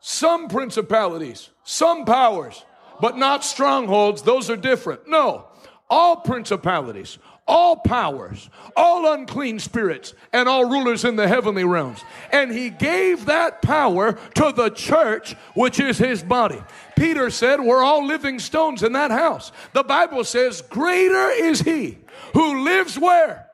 Some 0.00 0.48
principalities, 0.48 1.50
some 1.64 2.04
powers, 2.04 2.64
but 3.00 3.18
not 3.18 3.44
strongholds. 3.44 4.22
Those 4.22 4.48
are 4.48 4.56
different. 4.56 5.08
No, 5.08 5.48
all 5.90 6.16
principalities, 6.16 7.18
all 7.48 7.76
powers, 7.76 8.50
all 8.76 9.12
unclean 9.12 9.58
spirits, 9.58 10.14
and 10.32 10.48
all 10.48 10.66
rulers 10.66 11.04
in 11.04 11.16
the 11.16 11.26
heavenly 11.26 11.64
realms. 11.64 12.04
And 12.30 12.52
he 12.52 12.70
gave 12.70 13.24
that 13.24 13.62
power 13.62 14.12
to 14.34 14.52
the 14.52 14.68
church, 14.68 15.34
which 15.54 15.80
is 15.80 15.98
his 15.98 16.22
body. 16.22 16.62
Peter 16.96 17.30
said, 17.30 17.60
We're 17.60 17.82
all 17.82 18.06
living 18.06 18.38
stones 18.38 18.82
in 18.82 18.92
that 18.92 19.10
house. 19.10 19.50
The 19.72 19.82
Bible 19.82 20.22
says, 20.24 20.60
Greater 20.62 21.30
is 21.30 21.62
he 21.62 21.98
who 22.34 22.62
lives 22.62 22.98
where? 22.98 23.46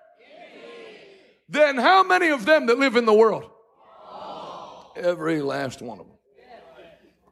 Then 1.49 1.77
how 1.77 2.03
many 2.03 2.29
of 2.29 2.45
them 2.45 2.67
that 2.67 2.79
live 2.79 2.97
in 2.97 3.07
the 3.07 3.15
world? 3.15 3.49
Every 4.97 5.41
last 5.41 5.81
one 5.81 6.01
of 6.01 6.07
them. 6.07 6.17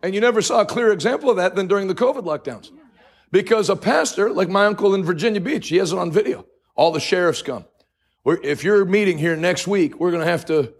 And 0.02 0.14
you 0.14 0.20
never 0.20 0.42
saw 0.42 0.60
a 0.60 0.66
clear 0.66 0.92
example 0.92 1.30
of 1.30 1.36
that 1.36 1.54
than 1.54 1.66
during 1.66 1.86
the 1.86 1.94
COVID 1.94 2.24
lockdowns. 2.24 2.70
Because 3.30 3.70
a 3.70 3.76
pastor, 3.76 4.30
like 4.30 4.48
my 4.48 4.66
uncle 4.66 4.94
in 4.94 5.04
Virginia 5.04 5.40
Beach, 5.40 5.68
he 5.68 5.76
has 5.76 5.92
it 5.92 5.98
on 5.98 6.12
video. 6.12 6.44
All 6.74 6.92
the 6.92 7.00
sheriffs 7.00 7.42
come. 7.42 7.64
We're, 8.24 8.40
if 8.42 8.64
you're 8.64 8.84
meeting 8.84 9.18
here 9.18 9.36
next 9.36 9.66
week, 9.66 9.98
we're 9.98 10.10
going 10.10 10.24
to 10.24 10.30
have 10.30 10.46
to 10.46 10.72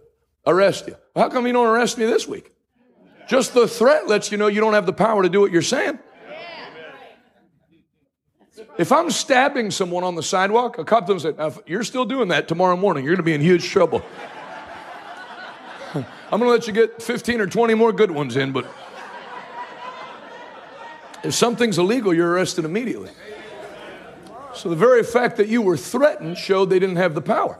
arrest 0.45 0.87
you. 0.87 0.95
How 1.15 1.29
come 1.29 1.45
you 1.45 1.53
don't 1.53 1.67
arrest 1.67 1.97
me 1.97 2.05
this 2.05 2.27
week? 2.27 2.51
Just 3.27 3.53
the 3.53 3.67
threat 3.67 4.07
lets 4.07 4.31
you 4.31 4.37
know 4.37 4.47
you 4.47 4.59
don't 4.59 4.73
have 4.73 4.85
the 4.85 4.93
power 4.93 5.23
to 5.23 5.29
do 5.29 5.39
what 5.39 5.51
you're 5.51 5.61
saying. 5.61 5.99
If 8.77 8.91
I'm 8.91 9.11
stabbing 9.11 9.71
someone 9.71 10.03
on 10.03 10.15
the 10.15 10.23
sidewalk, 10.23 10.77
a 10.79 10.83
cop 10.83 11.05
doesn't 11.05 11.37
say, 11.37 11.43
if 11.45 11.59
you're 11.67 11.83
still 11.83 12.05
doing 12.05 12.29
that 12.29 12.47
tomorrow 12.47 12.75
morning, 12.75 13.03
you're 13.03 13.15
going 13.15 13.23
to 13.23 13.23
be 13.23 13.33
in 13.33 13.41
huge 13.41 13.69
trouble. 13.69 14.01
I'm 15.93 16.03
going 16.39 16.41
to 16.41 16.49
let 16.49 16.65
you 16.65 16.73
get 16.73 17.01
15 17.01 17.41
or 17.41 17.47
20 17.47 17.75
more 17.75 17.93
good 17.93 18.09
ones 18.09 18.35
in, 18.35 18.51
but 18.51 18.65
if 21.23 21.33
something's 21.33 21.77
illegal, 21.77 22.13
you're 22.13 22.31
arrested 22.31 22.65
immediately. 22.65 23.11
So 24.55 24.69
the 24.69 24.75
very 24.75 25.03
fact 25.03 25.37
that 25.37 25.47
you 25.47 25.61
were 25.61 25.77
threatened 25.77 26.37
showed 26.37 26.69
they 26.69 26.79
didn't 26.79 26.97
have 26.97 27.15
the 27.15 27.21
power. 27.21 27.59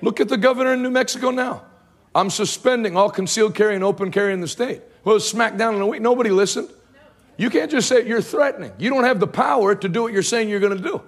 Look 0.00 0.20
at 0.20 0.28
the 0.28 0.36
governor 0.36 0.74
in 0.74 0.82
New 0.82 0.90
Mexico 0.90 1.30
now. 1.30 1.62
I'm 2.14 2.28
suspending 2.28 2.96
all 2.96 3.08
concealed 3.08 3.54
carry 3.54 3.74
and 3.74 3.84
open 3.84 4.10
carry 4.10 4.32
in 4.32 4.40
the 4.40 4.48
state. 4.48 4.82
Well, 5.04 5.18
smack 5.20 5.56
down 5.56 5.74
in 5.74 5.80
a 5.80 5.86
week. 5.86 6.02
Nobody 6.02 6.30
listened. 6.30 6.68
You 7.36 7.50
can't 7.50 7.70
just 7.70 7.88
say 7.88 8.06
you're 8.06 8.20
threatening. 8.20 8.72
You 8.78 8.90
don't 8.90 9.04
have 9.04 9.20
the 9.20 9.26
power 9.26 9.74
to 9.74 9.88
do 9.88 10.02
what 10.02 10.12
you're 10.12 10.22
saying 10.22 10.48
you're 10.48 10.60
going 10.60 10.76
to 10.76 10.82
do. 10.82 11.02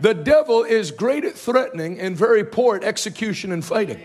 The 0.00 0.14
devil 0.14 0.64
is 0.64 0.90
great 0.90 1.24
at 1.24 1.34
threatening 1.34 2.00
and 2.00 2.16
very 2.16 2.44
poor 2.44 2.76
at 2.76 2.84
execution 2.84 3.52
and 3.52 3.64
fighting. 3.64 4.00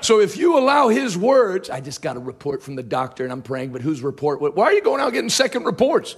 So 0.00 0.20
if 0.20 0.36
you 0.36 0.58
allow 0.58 0.88
his 0.88 1.16
words, 1.16 1.70
I 1.70 1.80
just 1.80 2.02
got 2.02 2.16
a 2.16 2.20
report 2.20 2.62
from 2.62 2.76
the 2.76 2.82
doctor 2.82 3.24
and 3.24 3.32
I'm 3.32 3.42
praying, 3.42 3.72
but 3.72 3.80
whose 3.80 4.02
report? 4.02 4.40
Why 4.40 4.64
are 4.64 4.72
you 4.72 4.82
going 4.82 5.00
out 5.00 5.12
getting 5.12 5.30
second 5.30 5.64
reports? 5.64 6.16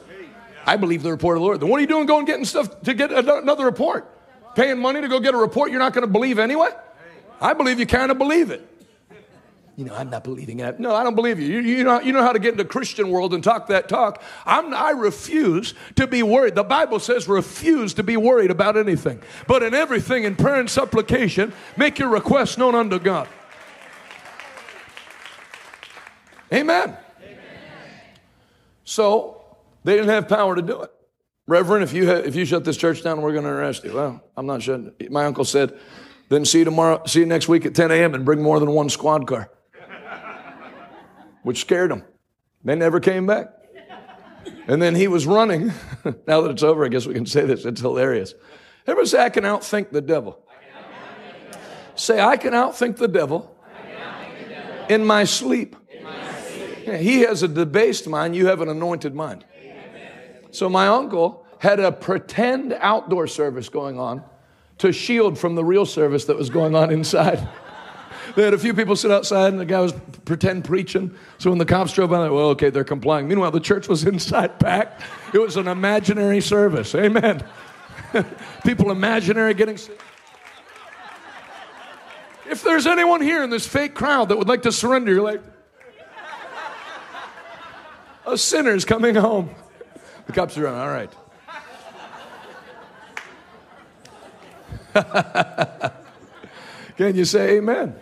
I 0.67 0.77
believe 0.77 1.05
the 1.05 1.13
report 1.13 1.37
of 1.37 1.41
the 1.41 1.47
Lord. 1.47 1.61
Then 1.61 1.69
what 1.69 1.79
are 1.79 1.81
you 1.81 1.87
doing 1.87 2.07
going 2.07 2.21
and 2.21 2.27
getting 2.27 2.45
stuff 2.45 2.83
to 2.83 2.93
get 2.93 3.13
another 3.13 3.65
report? 3.65 4.13
Paying 4.57 4.79
money 4.79 5.01
to 5.01 5.09
go 5.09 5.21
get 5.21 5.33
a 5.33 5.37
report 5.37 5.71
you're 5.71 5.79
not 5.79 5.93
going 5.93 6.07
to 6.07 6.13
believe 6.13 6.39
anyway? 6.39 6.71
I 7.41 7.53
believe 7.53 7.79
you 7.79 7.87
kind 7.87 8.11
of 8.11 8.19
believe 8.19 8.51
it. 8.51 8.67
you 9.77 9.85
know, 9.85 9.95
I'm 9.95 10.11
not 10.11 10.25
believing 10.25 10.61
it. 10.61 10.81
No, 10.81 10.95
I 10.95 11.05
don't 11.05 11.15
believe 11.15 11.39
you. 11.39 11.47
You, 11.47 11.61
you, 11.61 11.85
know, 11.85 12.01
you 12.01 12.13
know 12.13 12.23
how 12.23 12.33
to 12.33 12.39
get 12.39 12.53
into 12.53 12.65
the 12.65 12.69
Christian 12.69 13.11
world 13.11 13.33
and 13.33 13.45
talk 13.45 13.69
that 13.69 13.89
talk. 13.89 14.23
I'm, 14.45 14.75
I 14.75 14.91
refuse 14.91 15.75
to 15.97 16.07
be 16.07 16.23
worried. 16.23 16.55
The 16.55 16.65
Bible 16.65 16.99
says 16.99 17.29
refuse 17.29 17.95
to 17.95 18.03
be 18.03 18.17
worried 18.17 18.51
about 18.51 18.77
anything. 18.77 19.23
But 19.47 19.63
in 19.63 19.75
everything, 19.75 20.25
in 20.25 20.35
prayer 20.35 20.59
and 20.59 20.71
supplication, 20.71 21.53
make 21.77 21.99
your 21.99 22.09
requests 22.09 22.59
known 22.59 22.75
unto 22.75 22.99
God. 22.99 23.29
Amen. 26.53 26.97
Amen. 27.23 27.39
So 28.85 29.36
they 29.87 29.95
didn't 29.95 30.09
have 30.09 30.29
power 30.29 30.57
to 30.57 30.63
do 30.63 30.83
it. 30.83 30.91
Reverend, 31.47 31.85
if 31.85 31.93
you, 31.93 32.09
ha- 32.09 32.15
if 32.15 32.35
you 32.35 32.45
shut 32.45 32.65
this 32.65 32.77
church 32.77 33.05
down, 33.05 33.23
we're 33.23 33.31
going 33.31 33.45
to 33.45 33.51
arrest 33.51 33.85
you. 33.85 33.95
Well, 33.95 34.21
I'm 34.37 34.45
not 34.45 34.61
shutting. 34.61 34.93
My 35.11 35.27
uncle 35.27 35.45
said, 35.45 35.79
then 36.29 36.45
see 36.45 36.59
you 36.59 36.65
tomorrow, 36.65 37.05
see 37.07 37.21
you 37.21 37.27
next 37.27 37.47
week 37.47 37.65
at 37.65 37.77
10 37.77 37.93
a.m. 37.93 38.13
and 38.15 38.25
bring 38.25 38.43
more 38.43 38.59
than 38.59 38.73
one 38.73 38.89
squad 38.89 39.29
car. 39.29 39.49
Which 41.45 41.61
scared 41.61 41.93
them. 41.93 42.03
They 42.65 42.75
never 42.75 42.99
came 42.99 43.27
back. 43.27 43.53
And 44.67 44.83
then 44.83 44.97
he 44.97 45.07
was 45.07 45.25
running. 45.25 45.69
now 46.27 46.41
that 46.41 46.51
it's 46.51 46.65
over, 46.65 46.85
I 46.85 46.89
guess 46.89 47.07
we 47.07 47.15
can 47.15 47.27
say 47.27 47.47
this. 47.47 47.65
It's 47.65 47.81
hilarious. 47.81 48.35
Everybody 48.89 49.09
say, 49.09 49.25
I 49.25 49.29
can 49.29 49.45
outthink 49.45 49.91
the 49.91 50.01
devil. 50.01 50.43
Say, 51.95 52.21
I 52.21 52.37
can 52.37 52.55
outthink 52.55 52.97
the 52.97 53.07
devil, 53.07 53.57
in 54.89 55.07
my 55.07 55.23
sleep. 55.23 55.77
He 56.85 57.21
has 57.21 57.43
a 57.43 57.49
debased 57.49 58.09
mind, 58.09 58.35
you 58.35 58.47
have 58.47 58.61
an 58.61 58.69
anointed 58.69 59.15
mind. 59.15 59.45
So 60.57 60.71
my 60.71 60.89
uncle 60.89 61.45
had 61.59 61.81
a 61.81 61.93
pretend 61.93 62.73
outdoor 62.81 63.27
service 63.27 63.69
going 63.69 64.01
on 64.01 64.25
to 64.79 64.91
shield 64.91 65.39
from 65.39 65.55
the 65.55 65.63
real 65.63 65.85
service 65.85 66.25
that 66.25 66.37
was 66.39 66.49
going 66.49 66.75
on 66.75 66.91
inside. 66.91 67.47
they 68.37 68.43
had 68.43 68.55
a 68.55 68.59
few 68.59 68.73
people 68.73 68.97
sit 68.97 69.11
outside 69.11 69.49
and 69.53 69.61
the 69.61 69.67
guy 69.67 69.81
was 69.81 69.93
pretend 70.25 70.65
preaching. 70.65 71.15
So 71.37 71.51
when 71.51 71.59
the 71.59 71.67
cops 71.67 71.93
drove 71.93 72.09
by, 72.09 72.31
well, 72.31 72.49
okay, 72.49 72.71
they're 72.71 72.85
complying. 72.85 73.29
Meanwhile, 73.29 73.51
the 73.51 73.61
church 73.61 73.87
was 73.87 74.05
inside 74.07 74.59
packed. 74.59 75.03
It 75.35 75.41
was 75.41 75.59
an 75.59 75.69
imaginary 75.69 76.41
service. 76.41 76.95
Amen. 76.95 77.45
people 78.65 78.91
imaginary 78.91 79.53
getting. 79.53 79.79
If 82.49 82.63
there's 82.63 82.87
anyone 82.87 83.21
here 83.21 83.45
in 83.45 83.51
this 83.51 83.67
fake 83.67 83.93
crowd 83.93 84.31
that 84.31 84.39
would 84.39 84.49
like 84.49 84.63
to 84.63 84.73
surrender, 84.73 85.13
you're 85.13 85.23
like, 85.23 85.43
a 88.25 88.39
sinner's 88.39 88.87
coming 88.87 89.17
home. 89.17 89.55
The 90.27 90.33
cops 90.33 90.59
are 90.59 90.67
around, 90.67 90.79
all 90.79 90.89
right. 90.89 91.13
Can 96.97 97.15
you 97.15 97.25
say 97.25 97.59
amen? 97.59 97.95
amen? 97.95 97.99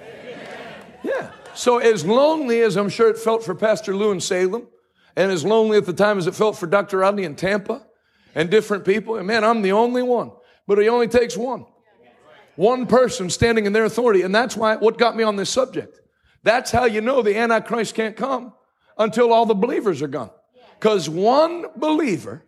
Yeah. 1.02 1.30
So, 1.54 1.78
as 1.78 2.04
lonely 2.04 2.60
as 2.60 2.76
I'm 2.76 2.88
sure 2.88 3.10
it 3.10 3.18
felt 3.18 3.44
for 3.44 3.54
Pastor 3.54 3.96
Lou 3.96 4.12
in 4.12 4.20
Salem, 4.20 4.68
and 5.16 5.30
as 5.30 5.44
lonely 5.44 5.76
at 5.76 5.86
the 5.86 5.92
time 5.92 6.18
as 6.18 6.26
it 6.26 6.34
felt 6.34 6.56
for 6.56 6.66
Dr. 6.66 6.98
Rodney 6.98 7.24
in 7.24 7.34
Tampa, 7.36 7.84
and 8.34 8.50
different 8.50 8.84
people, 8.84 9.16
and 9.16 9.26
man, 9.26 9.44
I'm 9.44 9.62
the 9.62 9.72
only 9.72 10.02
one. 10.02 10.32
But 10.66 10.78
it 10.78 10.88
only 10.88 11.08
takes 11.08 11.36
one. 11.36 11.66
One 12.56 12.86
person 12.86 13.30
standing 13.30 13.66
in 13.66 13.72
their 13.72 13.84
authority. 13.84 14.22
And 14.22 14.34
that's 14.34 14.56
why 14.56 14.76
what 14.76 14.98
got 14.98 15.16
me 15.16 15.24
on 15.24 15.36
this 15.36 15.50
subject. 15.50 16.00
That's 16.42 16.70
how 16.70 16.84
you 16.84 17.00
know 17.00 17.22
the 17.22 17.36
Antichrist 17.36 17.94
can't 17.94 18.16
come 18.16 18.52
until 18.96 19.32
all 19.32 19.46
the 19.46 19.54
believers 19.54 20.02
are 20.02 20.08
gone. 20.08 20.30
Because 20.84 21.08
one 21.08 21.64
believer 21.76 22.42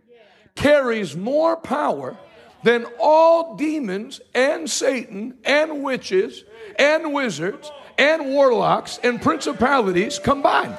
carries 0.54 1.16
more 1.16 1.56
power 1.56 2.18
than 2.64 2.84
all 3.00 3.56
demons 3.56 4.20
and 4.34 4.68
Satan 4.68 5.38
and 5.42 5.82
witches 5.82 6.44
and 6.78 7.14
wizards 7.14 7.72
and 7.96 8.26
warlocks 8.26 9.00
and 9.02 9.22
principalities 9.22 10.18
combined. 10.18 10.76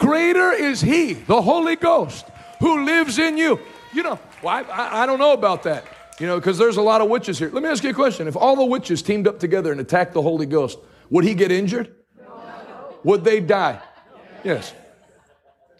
Greater 0.00 0.50
is 0.50 0.80
He, 0.80 1.12
the 1.12 1.40
Holy 1.40 1.76
Ghost, 1.76 2.26
who 2.58 2.84
lives 2.84 3.20
in 3.20 3.38
you. 3.38 3.60
You 3.94 4.02
know, 4.02 4.18
well, 4.42 4.66
I, 4.68 5.04
I 5.04 5.06
don't 5.06 5.20
know 5.20 5.32
about 5.32 5.62
that, 5.62 5.84
you 6.18 6.26
know, 6.26 6.40
because 6.40 6.58
there's 6.58 6.76
a 6.76 6.82
lot 6.82 7.00
of 7.00 7.08
witches 7.08 7.38
here. 7.38 7.50
Let 7.50 7.62
me 7.62 7.68
ask 7.68 7.84
you 7.84 7.90
a 7.90 7.94
question. 7.94 8.26
If 8.26 8.34
all 8.34 8.56
the 8.56 8.64
witches 8.64 9.00
teamed 9.00 9.28
up 9.28 9.38
together 9.38 9.70
and 9.70 9.80
attacked 9.80 10.12
the 10.12 10.22
Holy 10.22 10.46
Ghost, 10.46 10.76
would 11.08 11.24
he 11.24 11.34
get 11.34 11.52
injured? 11.52 11.94
Would 13.04 13.22
they 13.22 13.38
die? 13.38 13.80
Yes. 14.42 14.74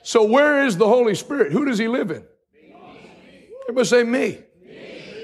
So 0.03 0.25
where 0.25 0.65
is 0.65 0.77
the 0.77 0.87
Holy 0.87 1.15
Spirit? 1.15 1.53
Who 1.53 1.65
does 1.65 1.79
he 1.79 1.89
live 1.89 2.11
in? 2.11 2.25
Everybody 3.63 3.87
say 3.87 4.03
me. 4.03 4.39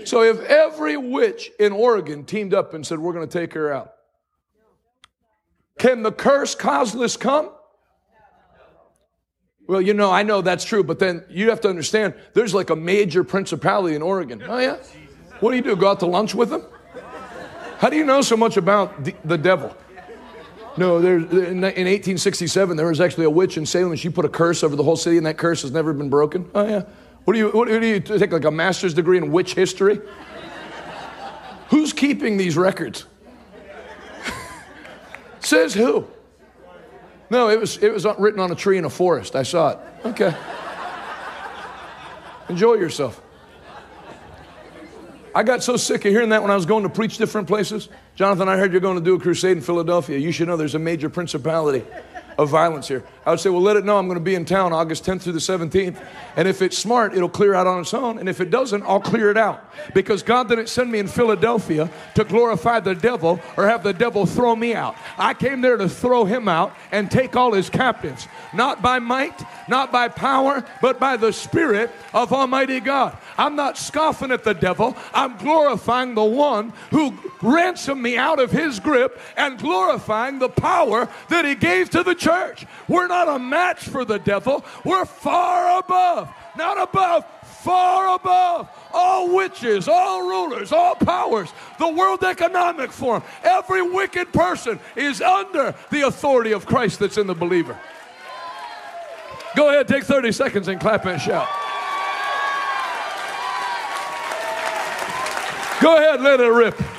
So 0.05 0.23
if 0.23 0.41
every 0.41 0.97
witch 0.97 1.51
in 1.59 1.73
Oregon 1.73 2.25
teamed 2.25 2.55
up 2.55 2.75
and 2.75 2.87
said, 2.87 2.99
we're 2.99 3.13
going 3.13 3.29
to 3.29 3.39
take 3.39 3.55
her 3.55 3.73
out, 3.73 3.93
can 5.79 6.03
the 6.03 6.13
curse 6.13 6.55
causeless 6.55 7.17
come? 7.17 7.51
Well, 9.67 9.81
you 9.81 9.95
know, 9.95 10.13
I 10.13 10.23
know 10.23 10.43
that's 10.43 10.65
true, 10.65 10.85
but 10.85 11.01
then 11.01 11.25
you 11.29 11.51
have 11.51 11.61
to 11.63 11.69
understand 11.69 12.15
there's 12.35 12.55
like 12.55 12.71
a 12.71 12.77
major 12.77 13.25
principality 13.25 13.97
in 13.97 14.03
Oregon. 14.03 14.43
Oh, 14.47 14.59
yeah? 14.59 14.77
What 15.41 15.51
do 15.51 15.57
you 15.57 15.63
do? 15.63 15.75
Go 15.75 15.91
out 15.91 15.99
to 16.01 16.07
lunch 16.07 16.35
with 16.35 16.51
them? 16.51 16.63
How 17.79 17.91
do 17.91 17.97
you 17.97 18.05
know 18.05 18.23
so 18.23 18.37
much 18.37 18.57
about 18.57 19.05
the 19.25 19.37
devil? 19.37 19.77
No, 20.79 21.01
there, 21.01 21.17
in 21.17 21.63
1867, 21.63 22.77
there 22.77 22.87
was 22.87 23.01
actually 23.01 23.25
a 23.25 23.31
witch 23.31 23.57
in 23.57 23.65
Salem, 23.65 23.93
and 23.93 24.01
she 24.01 24.11
put 24.11 24.25
a 24.25 24.29
curse 24.29 24.63
over 24.63 24.77
the 24.77 24.83
whole 24.83 24.97
city, 24.97 25.17
and 25.17 25.25
that 25.25 25.39
curse 25.39 25.63
has 25.63 25.71
never 25.71 25.93
been 25.93 26.11
broken. 26.11 26.51
Oh, 26.55 26.67
yeah. 26.67 26.83
What 27.25 27.33
do 27.33 27.39
you, 27.39 27.51
what, 27.51 27.67
do 27.67 27.85
you 27.85 27.99
take, 27.99 28.31
like 28.31 28.45
a 28.45 28.51
master's 28.51 28.93
degree 28.93 29.17
in 29.17 29.33
witch 29.33 29.55
history? 29.55 30.01
Who's 31.71 31.93
keeping 31.93 32.37
these 32.37 32.57
records? 32.57 33.07
Says 35.41 35.75
who? 35.75 36.07
No, 37.31 37.49
it 37.49 37.59
was, 37.59 37.79
it 37.79 37.93
was 37.93 38.07
written 38.19 38.39
on 38.39 38.53
a 38.53 38.55
tree 38.55 38.79
in 38.79 38.85
a 38.85 38.91
forest. 38.91 39.35
I 39.35 39.43
saw 39.43 39.71
it. 39.71 39.79
Okay. 40.05 40.37
Enjoy 42.49 42.75
yourself. 42.75 43.21
I 45.35 45.43
got 45.43 45.63
so 45.63 45.77
sick 45.77 46.05
of 46.05 46.13
hearing 46.13 46.29
that 46.31 46.43
when 46.43 46.51
I 46.51 46.55
was 46.55 46.67
going 46.67 46.85
to 46.85 46.89
preach 46.89 47.19
different 47.19 47.49
places. 47.49 47.89
Jonathan, 48.17 48.49
I 48.49 48.57
heard 48.57 48.73
you're 48.73 48.81
going 48.81 48.97
to 48.97 49.05
do 49.05 49.15
a 49.15 49.21
crusade 49.21 49.59
in 49.59 49.63
Philadelphia. 49.63 50.17
You 50.17 50.33
should 50.33 50.49
know 50.49 50.57
there's 50.57 50.75
a 50.75 50.79
major 50.79 51.11
principality 51.11 51.85
of 52.39 52.49
violence 52.49 52.89
here. 52.89 53.05
I 53.27 53.31
would 53.31 53.41
say, 53.41 53.51
well, 53.51 53.61
let 53.61 53.75
it 53.75 53.85
know 53.85 53.99
I'm 53.99 54.07
going 54.07 54.21
to 54.21 54.25
be 54.25 54.37
in 54.37 54.45
town 54.45 54.73
August 54.73 55.05
10th 55.05 55.23
through 55.23 55.33
the 55.33 55.41
17th. 55.41 56.01
And 56.37 56.47
if 56.47 56.63
it's 56.63 56.79
smart, 56.79 57.13
it'll 57.13 57.29
clear 57.29 57.55
out 57.55 57.67
on 57.67 57.81
its 57.81 57.93
own. 57.93 58.19
And 58.19 58.29
if 58.29 58.41
it 58.41 58.51
doesn't, 58.51 58.85
I'll 58.85 59.01
clear 59.01 59.33
it 59.33 59.37
out. 59.37 59.69
Because 59.95 60.23
God 60.23 60.49
didn't 60.49 60.69
send 60.69 60.93
me 60.93 61.01
in 61.01 61.09
Philadelphia 61.09 61.91
to 62.15 62.23
glorify 62.23 62.79
the 62.79 62.95
devil 62.95 63.41
or 63.57 63.67
have 63.67 63.83
the 63.83 63.93
devil 63.93 64.27
throw 64.27 64.55
me 64.55 64.75
out. 64.75 64.95
I 65.19 65.35
came 65.35 65.61
there 65.61 65.77
to 65.77 65.89
throw 65.89 66.25
him 66.25 66.47
out 66.47 66.73
and 66.93 67.11
take 67.11 67.35
all 67.35 67.53
his 67.53 67.69
captives. 67.69 68.29
Not 68.55 68.81
by 68.81 69.01
might, 69.01 69.43
not 69.69 69.91
by 69.91 70.07
power, 70.07 70.65
but 70.81 71.01
by 71.01 71.17
the 71.17 71.33
Spirit 71.33 71.91
of 72.15 72.33
Almighty 72.33 72.79
God. 72.79 73.19
I'm 73.37 73.57
not 73.57 73.77
scoffing 73.77 74.31
at 74.31 74.45
the 74.45 74.55
devil. 74.55 74.97
I'm 75.13 75.37
glorifying 75.37 76.15
the 76.15 76.25
one 76.25 76.73
who 76.91 77.13
ransomed 77.43 78.01
me 78.01 78.17
out 78.17 78.39
of 78.39 78.53
his 78.53 78.79
grip 78.79 79.21
and 79.37 79.59
glorifying 79.59 80.39
the 80.39 80.49
power 80.49 81.09
that 81.29 81.45
he 81.45 81.57
gave 81.57 81.91
to 81.91 82.05
the 82.05 82.15
church. 82.15 82.65
We're 82.87 83.09
not 83.09 83.16
a 83.25 83.39
match 83.39 83.81
for 83.81 84.05
the 84.05 84.19
devil. 84.19 84.65
We're 84.85 85.05
far 85.05 85.79
above, 85.79 86.33
not 86.57 86.81
above, 86.81 87.25
far 87.43 88.15
above 88.15 88.69
all 88.93 89.35
witches, 89.35 89.89
all 89.89 90.29
rulers, 90.29 90.73
all 90.73 90.95
powers, 90.95 91.53
the 91.79 91.89
World 91.89 92.23
Economic 92.23 92.93
Forum. 92.93 93.23
Every 93.43 93.83
wicked 93.83 94.33
person 94.33 94.79
is 94.95 95.21
under 95.21 95.75
the 95.91 96.03
authority 96.03 96.53
of 96.53 96.67
Christ 96.67 97.01
that's 97.01 97.19
in 97.19 97.27
the 97.27 97.35
believer. 97.35 97.79
Go 99.57 99.71
ahead, 99.71 99.89
take 99.89 100.05
30 100.05 100.33
seconds 100.33 100.69
and 100.69 100.81
clap 100.81 101.07
and 101.07 101.21
shout. 101.21 101.49
Go 105.81 105.97
ahead, 105.97 106.21
let 106.23 106.41
it 106.41 106.49
rip. 106.49 106.96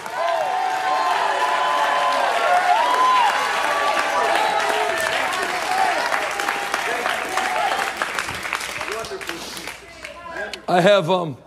I 10.69 10.81
have 10.81 11.09
um, 11.09 11.37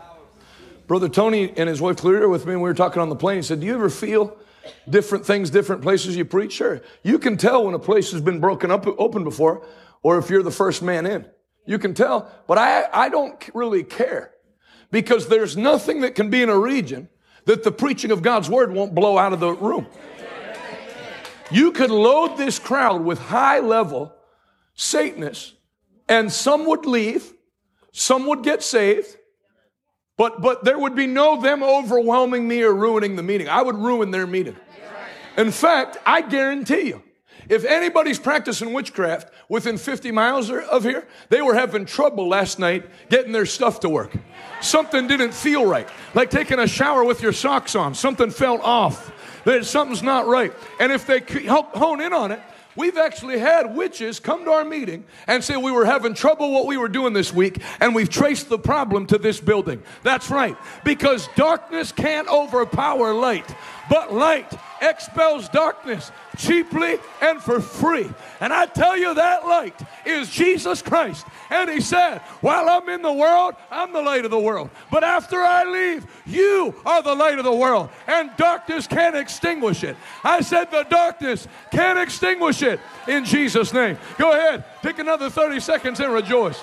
Brother 0.86 1.08
Tony 1.08 1.52
and 1.54 1.68
his 1.68 1.80
wife 1.80 1.98
Clear 1.98 2.26
with 2.28 2.46
me, 2.46 2.52
and 2.52 2.62
we 2.62 2.70
were 2.70 2.74
talking 2.74 3.02
on 3.02 3.10
the 3.10 3.16
plane. 3.16 3.36
He 3.36 3.42
said, 3.42 3.60
Do 3.60 3.66
you 3.66 3.74
ever 3.74 3.90
feel 3.90 4.34
different 4.88 5.26
things, 5.26 5.50
different 5.50 5.82
places 5.82 6.16
you 6.16 6.24
preach? 6.24 6.54
Sure. 6.54 6.80
You 7.02 7.18
can 7.18 7.36
tell 7.36 7.66
when 7.66 7.74
a 7.74 7.78
place 7.78 8.12
has 8.12 8.22
been 8.22 8.40
broken 8.40 8.70
up, 8.70 8.86
open 8.86 9.22
before, 9.22 9.66
or 10.02 10.16
if 10.16 10.30
you're 10.30 10.42
the 10.42 10.50
first 10.50 10.82
man 10.82 11.04
in. 11.04 11.26
You 11.66 11.78
can 11.78 11.92
tell, 11.92 12.30
but 12.46 12.56
I, 12.56 12.88
I 12.92 13.08
don't 13.10 13.36
really 13.52 13.84
care 13.84 14.32
because 14.90 15.28
there's 15.28 15.54
nothing 15.54 16.00
that 16.00 16.14
can 16.14 16.30
be 16.30 16.40
in 16.40 16.48
a 16.48 16.58
region 16.58 17.10
that 17.44 17.62
the 17.62 17.72
preaching 17.72 18.10
of 18.10 18.22
God's 18.22 18.48
word 18.48 18.72
won't 18.72 18.94
blow 18.94 19.18
out 19.18 19.34
of 19.34 19.40
the 19.40 19.52
room. 19.52 19.86
You 21.50 21.72
could 21.72 21.90
load 21.90 22.38
this 22.38 22.58
crowd 22.58 23.02
with 23.02 23.18
high 23.18 23.60
level 23.60 24.14
Satanists, 24.74 25.52
and 26.08 26.32
some 26.32 26.64
would 26.64 26.86
leave, 26.86 27.34
some 27.92 28.26
would 28.26 28.42
get 28.42 28.62
saved, 28.62 29.16
but, 30.16 30.42
but 30.42 30.64
there 30.64 30.78
would 30.78 30.94
be 30.94 31.06
no 31.06 31.40
them 31.40 31.62
overwhelming 31.62 32.46
me 32.46 32.62
or 32.62 32.74
ruining 32.74 33.16
the 33.16 33.22
meeting. 33.22 33.48
I 33.48 33.62
would 33.62 33.76
ruin 33.76 34.10
their 34.10 34.26
meeting. 34.26 34.56
In 35.36 35.50
fact, 35.50 35.96
I 36.04 36.20
guarantee 36.22 36.88
you, 36.88 37.02
If 37.50 37.64
anybody's 37.64 38.20
practicing 38.20 38.72
witchcraft 38.72 39.32
within 39.48 39.76
50 39.76 40.12
miles 40.12 40.50
of 40.50 40.84
here, 40.84 41.08
they 41.30 41.42
were 41.42 41.54
having 41.54 41.84
trouble 41.84 42.28
last 42.28 42.60
night 42.60 42.86
getting 43.08 43.32
their 43.32 43.44
stuff 43.44 43.80
to 43.80 43.88
work. 43.88 44.12
Something 44.60 45.08
didn't 45.08 45.34
feel 45.34 45.66
right. 45.66 45.88
Like 46.14 46.30
taking 46.30 46.60
a 46.60 46.68
shower 46.68 47.02
with 47.02 47.22
your 47.22 47.32
socks 47.32 47.74
on, 47.74 47.94
something 47.94 48.30
felt 48.30 48.60
off. 48.62 49.12
That 49.44 49.64
Something's 49.64 50.02
not 50.02 50.28
right. 50.28 50.52
And 50.78 50.92
if 50.92 51.06
they 51.06 51.20
hone 51.74 52.00
in 52.00 52.12
on 52.12 52.30
it, 52.30 52.40
We've 52.76 52.96
actually 52.96 53.38
had 53.38 53.74
witches 53.74 54.20
come 54.20 54.44
to 54.44 54.50
our 54.50 54.64
meeting 54.64 55.04
and 55.26 55.42
say 55.42 55.56
we 55.56 55.72
were 55.72 55.84
having 55.84 56.14
trouble 56.14 56.52
what 56.52 56.66
we 56.66 56.76
were 56.76 56.88
doing 56.88 57.12
this 57.12 57.32
week, 57.32 57.60
and 57.80 57.94
we've 57.94 58.08
traced 58.08 58.48
the 58.48 58.58
problem 58.58 59.06
to 59.06 59.18
this 59.18 59.40
building. 59.40 59.82
That's 60.02 60.30
right, 60.30 60.56
because 60.84 61.28
darkness 61.34 61.90
can't 61.92 62.28
overpower 62.28 63.12
light, 63.12 63.52
but 63.88 64.12
light 64.12 64.52
expels 64.80 65.48
darkness 65.48 66.10
cheaply 66.36 66.98
and 67.20 67.40
for 67.40 67.60
free. 67.60 68.10
And 68.40 68.52
I 68.52 68.66
tell 68.66 68.96
you, 68.96 69.14
that 69.14 69.46
light 69.46 69.78
is 70.06 70.30
Jesus 70.30 70.82
Christ. 70.82 71.26
And 71.50 71.68
he 71.68 71.80
said, 71.80 72.18
While 72.40 72.68
I'm 72.68 72.88
in 72.88 73.02
the 73.02 73.12
world, 73.12 73.54
I'm 73.70 73.92
the 73.92 74.02
light 74.02 74.24
of 74.24 74.30
the 74.30 74.38
world. 74.38 74.70
But 74.90 75.04
after 75.04 75.36
I 75.36 75.64
leave, 75.64 76.06
you 76.26 76.74
are 76.86 77.02
the 77.02 77.14
light 77.14 77.38
of 77.38 77.44
the 77.44 77.54
world. 77.54 77.90
And 78.06 78.30
darkness 78.36 78.86
can't 78.86 79.16
extinguish 79.16 79.84
it. 79.84 79.96
I 80.24 80.40
said, 80.40 80.70
The 80.70 80.84
darkness 80.84 81.46
can't 81.70 81.98
extinguish 81.98 82.62
it 82.62 82.80
in 83.06 83.24
Jesus' 83.24 83.72
name. 83.72 83.98
Go 84.18 84.32
ahead, 84.32 84.64
take 84.82 84.98
another 84.98 85.30
30 85.30 85.60
seconds 85.60 86.00
and 86.00 86.12
rejoice. 86.12 86.60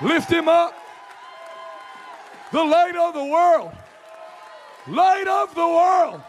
Lift 0.00 0.30
him 0.30 0.48
up. 0.48 0.74
The 2.52 2.62
light 2.62 2.96
of 2.96 3.14
the 3.14 3.24
world. 3.24 3.72
Light 4.86 5.26
of 5.26 5.54
the 5.54 5.66
world. 5.66 6.22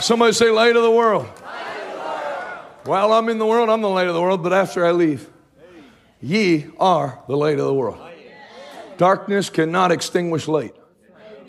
Somebody 0.00 0.32
say, 0.32 0.50
light 0.50 0.76
of 0.76 0.82
the 0.82 0.90
world. 0.90 1.26
While 2.84 3.12
I'm 3.12 3.28
in 3.28 3.38
the 3.38 3.46
world, 3.46 3.68
I'm 3.68 3.82
the 3.82 3.88
light 3.88 4.06
of 4.06 4.14
the 4.14 4.20
world, 4.20 4.42
but 4.42 4.52
after 4.52 4.86
I 4.86 4.92
leave, 4.92 5.28
ye 6.20 6.66
are 6.78 7.22
the 7.26 7.36
light 7.36 7.58
of 7.58 7.66
the 7.66 7.74
world. 7.74 7.98
Darkness 8.96 9.50
cannot 9.50 9.90
extinguish 9.92 10.48
light. 10.48 10.74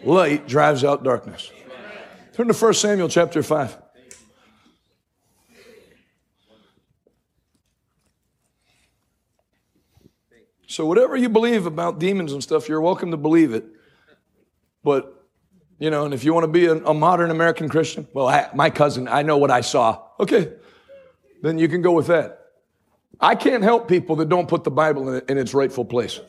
Light 0.03 0.47
drives 0.47 0.83
out 0.83 1.03
darkness. 1.03 1.51
Turn 2.33 2.47
to 2.47 2.53
1 2.53 2.73
Samuel 2.73 3.09
chapter 3.09 3.41
5. 3.43 3.77
So, 10.69 10.85
whatever 10.85 11.15
you 11.15 11.29
believe 11.29 11.65
about 11.65 11.97
demons 11.97 12.33
and 12.33 12.43
stuff, 12.43 12.67
you're 12.67 12.81
welcome 12.81 13.11
to 13.11 13.17
believe 13.17 13.53
it. 13.53 13.65
But, 14.83 15.16
you 15.79 15.89
know, 15.89 16.05
and 16.05 16.13
if 16.13 16.23
you 16.23 16.33
want 16.33 16.43
to 16.43 16.51
be 16.51 16.65
a, 16.65 16.75
a 16.75 16.93
modern 16.93 17.31
American 17.31 17.69
Christian, 17.69 18.07
well, 18.13 18.27
I, 18.27 18.49
my 18.53 18.69
cousin, 18.69 19.07
I 19.07 19.21
know 19.21 19.37
what 19.37 19.51
I 19.51 19.61
saw. 19.61 20.01
Okay, 20.19 20.53
then 21.41 21.59
you 21.59 21.67
can 21.67 21.81
go 21.81 21.91
with 21.91 22.07
that. 22.07 22.45
I 23.19 23.35
can't 23.35 23.63
help 23.63 23.87
people 23.87 24.15
that 24.17 24.29
don't 24.29 24.47
put 24.47 24.63
the 24.63 24.71
Bible 24.71 25.13
in, 25.13 25.21
in 25.29 25.37
its 25.37 25.53
rightful 25.53 25.85
place. 25.85 26.19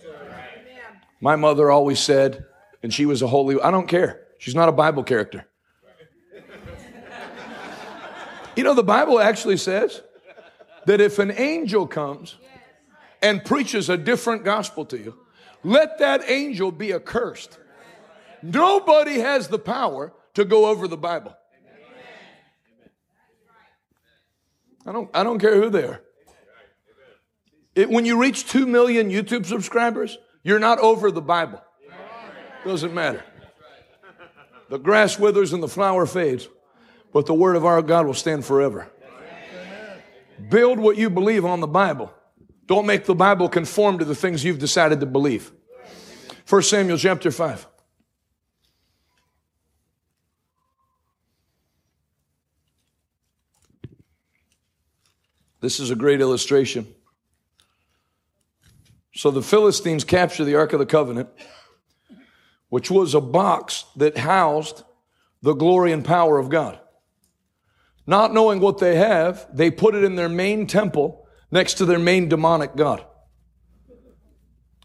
My 1.21 1.37
mother 1.37 1.71
always 1.71 1.99
said, 1.99 2.45
and 2.83 2.93
she 2.93 3.07
was 3.07 3.23
a 3.23 3.27
holy, 3.27 3.61
I 3.61 3.71
don't 3.71 3.89
care. 3.89 4.27
She's 4.39 4.55
not 4.55 4.69
a 4.69 4.73
Bible 4.73 5.03
character. 5.03 5.47
You 8.55 8.65
know, 8.65 8.75
the 8.75 8.83
Bible 8.83 9.21
actually 9.21 9.57
says 9.57 10.03
that 10.87 11.01
if 11.01 11.19
an 11.19 11.31
angel 11.31 11.87
comes 11.87 12.37
and 13.23 13.45
preaches 13.45 13.89
a 13.89 13.97
different 13.97 14.45
gospel 14.45 14.85
to 14.87 14.99
you, 14.99 15.17
let 15.63 15.99
that 15.99 16.29
angel 16.29 16.73
be 16.73 16.93
accursed. 16.93 17.59
Nobody 18.43 19.19
has 19.19 19.49
the 19.49 19.59
power 19.59 20.13
to 20.35 20.45
go 20.45 20.67
over 20.67 20.87
the 20.89 20.97
Bible. 20.97 21.37
I 24.87 24.93
don't, 24.93 25.11
I 25.13 25.23
don't 25.23 25.39
care 25.39 25.61
who 25.61 25.69
they 25.69 25.85
are. 25.85 26.01
It, 27.75 27.91
when 27.91 28.05
you 28.05 28.21
reach 28.21 28.49
2 28.49 28.67
million 28.67 29.11
YouTube 29.11 29.47
subscribers, 29.47 30.19
you're 30.43 30.59
not 30.59 30.79
over 30.79 31.11
the 31.11 31.21
Bible. 31.21 31.63
Doesn't 32.65 32.95
matter. 32.95 33.23
The 34.69 34.79
grass 34.79 35.19
withers 35.19 35.53
and 35.53 35.63
the 35.63 35.69
flower 35.69 36.07
fades, 36.07 36.49
but 37.13 37.27
the 37.27 37.35
word 37.35 37.57
of 37.57 37.65
our 37.65 37.83
God 37.83 38.07
will 38.07 38.15
stand 38.15 38.45
forever. 38.45 38.91
Build 40.49 40.79
what 40.79 40.97
you 40.97 41.11
believe 41.11 41.45
on 41.45 41.61
the 41.61 41.67
Bible. 41.67 42.13
Don't 42.67 42.87
make 42.87 43.05
the 43.05 43.15
Bible 43.15 43.49
conform 43.49 43.99
to 43.99 44.05
the 44.05 44.15
things 44.15 44.45
you've 44.45 44.59
decided 44.59 45.01
to 45.01 45.07
believe. 45.07 45.53
1 46.49 46.63
Samuel 46.63 46.99
chapter 46.99 47.31
5. 47.31 47.67
This 55.61 55.81
is 55.81 55.91
a 55.91 55.97
great 55.97 56.21
illustration. 56.21 56.87
So 59.15 59.31
the 59.31 59.43
Philistines 59.43 60.05
capture 60.05 60.45
the 60.45 60.55
Ark 60.55 60.73
of 60.73 60.79
the 60.79 60.87
Covenant, 60.87 61.29
which 62.69 62.91
was 62.91 63.15
a 63.15 63.21
box 63.21 63.85
that 63.97 64.19
housed 64.19 64.85
the 65.43 65.55
glory 65.55 65.93
and 65.93 66.05
power 66.05 66.39
of 66.39 66.49
God. 66.49 66.79
Not 68.07 68.33
knowing 68.33 68.61
what 68.61 68.79
they 68.79 68.97
have, 68.97 69.47
they 69.53 69.71
put 69.71 69.95
it 69.95 70.05
in 70.05 70.15
their 70.15 70.29
main 70.29 70.67
temple 70.67 71.27
next 71.51 71.75
to 71.75 71.85
their 71.85 71.99
main 71.99 72.29
demonic 72.29 72.77
God. 72.77 73.05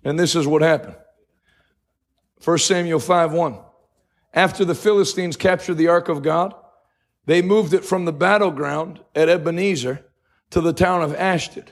And 0.04 0.20
this 0.20 0.36
is 0.36 0.48
what 0.48 0.62
happened. 0.62 0.96
1 2.44 2.58
Samuel 2.58 3.00
5 3.00 3.32
1. 3.32 3.60
After 4.34 4.66
the 4.66 4.76
Philistines 4.76 5.38
captured 5.38 5.76
the 5.76 5.88
ark 5.88 6.10
of 6.10 6.24
God, 6.24 6.56
they 7.26 7.42
moved 7.42 7.74
it 7.74 7.86
from 7.86 8.06
the 8.06 8.12
battleground 8.12 9.00
at 9.16 9.30
Ebenezer 9.30 10.06
to 10.54 10.62
the 10.62 10.72
town 10.72 11.02
of 11.02 11.16
Ashdod. 11.16 11.72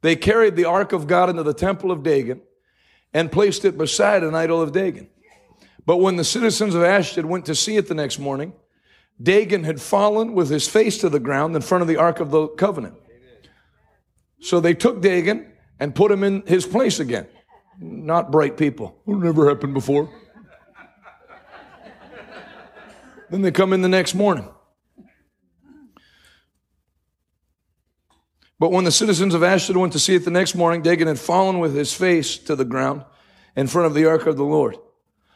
They 0.00 0.14
carried 0.14 0.54
the 0.54 0.66
ark 0.66 0.92
of 0.92 1.08
God 1.08 1.28
into 1.30 1.42
the 1.42 1.52
temple 1.52 1.90
of 1.90 2.04
Dagon 2.04 2.40
and 3.12 3.32
placed 3.32 3.64
it 3.64 3.76
beside 3.76 4.22
an 4.22 4.36
idol 4.36 4.62
of 4.62 4.70
Dagon. 4.70 5.08
But 5.84 5.96
when 5.96 6.14
the 6.14 6.22
citizens 6.22 6.76
of 6.76 6.84
Ashdod 6.84 7.24
went 7.24 7.44
to 7.46 7.56
see 7.56 7.76
it 7.76 7.88
the 7.88 7.94
next 7.94 8.20
morning, 8.20 8.52
Dagon 9.20 9.64
had 9.64 9.82
fallen 9.82 10.32
with 10.32 10.48
his 10.48 10.68
face 10.68 10.96
to 10.98 11.08
the 11.08 11.18
ground 11.18 11.56
in 11.56 11.62
front 11.62 11.82
of 11.82 11.88
the 11.88 11.96
ark 11.96 12.20
of 12.20 12.30
the 12.30 12.46
covenant. 12.46 12.94
So 14.40 14.60
they 14.60 14.74
took 14.74 15.02
Dagon 15.02 15.50
and 15.80 15.92
put 15.92 16.12
him 16.12 16.22
in 16.22 16.46
his 16.46 16.64
place 16.64 17.00
again. 17.00 17.26
Not 17.80 18.30
bright 18.30 18.56
people. 18.56 18.96
It 19.08 19.16
never 19.16 19.48
happened 19.48 19.74
before. 19.74 20.08
then 23.28 23.42
they 23.42 23.50
come 23.50 23.72
in 23.72 23.82
the 23.82 23.88
next 23.88 24.14
morning. 24.14 24.48
But 28.58 28.70
when 28.70 28.84
the 28.84 28.92
citizens 28.92 29.34
of 29.34 29.42
Ashdod 29.42 29.76
went 29.76 29.92
to 29.94 29.98
see 29.98 30.14
it 30.14 30.24
the 30.24 30.30
next 30.30 30.54
morning, 30.54 30.82
Dagon 30.82 31.08
had 31.08 31.18
fallen 31.18 31.58
with 31.58 31.74
his 31.74 31.92
face 31.92 32.38
to 32.38 32.54
the 32.54 32.64
ground 32.64 33.04
in 33.56 33.66
front 33.66 33.86
of 33.86 33.94
the 33.94 34.06
ark 34.06 34.26
of 34.26 34.36
the 34.36 34.44
Lord. 34.44 34.76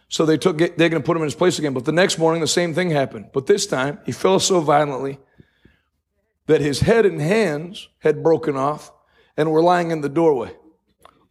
So 0.09 0.25
they 0.25 0.39
took 0.39 0.59
Dagon 0.59 0.95
and 0.95 1.05
put 1.05 1.16
him 1.16 1.23
in 1.23 1.27
his 1.27 1.35
place 1.35 1.59
again. 1.59 1.75
But 1.75 1.85
the 1.85 1.93
next 1.93 2.19
morning, 2.19 2.41
the 2.41 2.47
same 2.47 2.75
thing 2.75 2.91
happened. 2.91 3.31
But 3.33 3.47
this 3.47 3.66
time, 3.66 4.01
he 4.07 4.12
fell 4.12 4.41
so 4.41 4.61
violently 4.61 5.19
that 6.47 6.61
his 6.61 6.81
head 6.81 7.05
and 7.05 7.21
hands 7.21 7.89
had 7.99 8.23
broken 8.23 8.57
off 8.57 8.91
and 9.37 9.51
were 9.51 9.62
lying 9.62 9.91
in 9.91 10.01
the 10.01 10.09
doorway. 10.09 10.57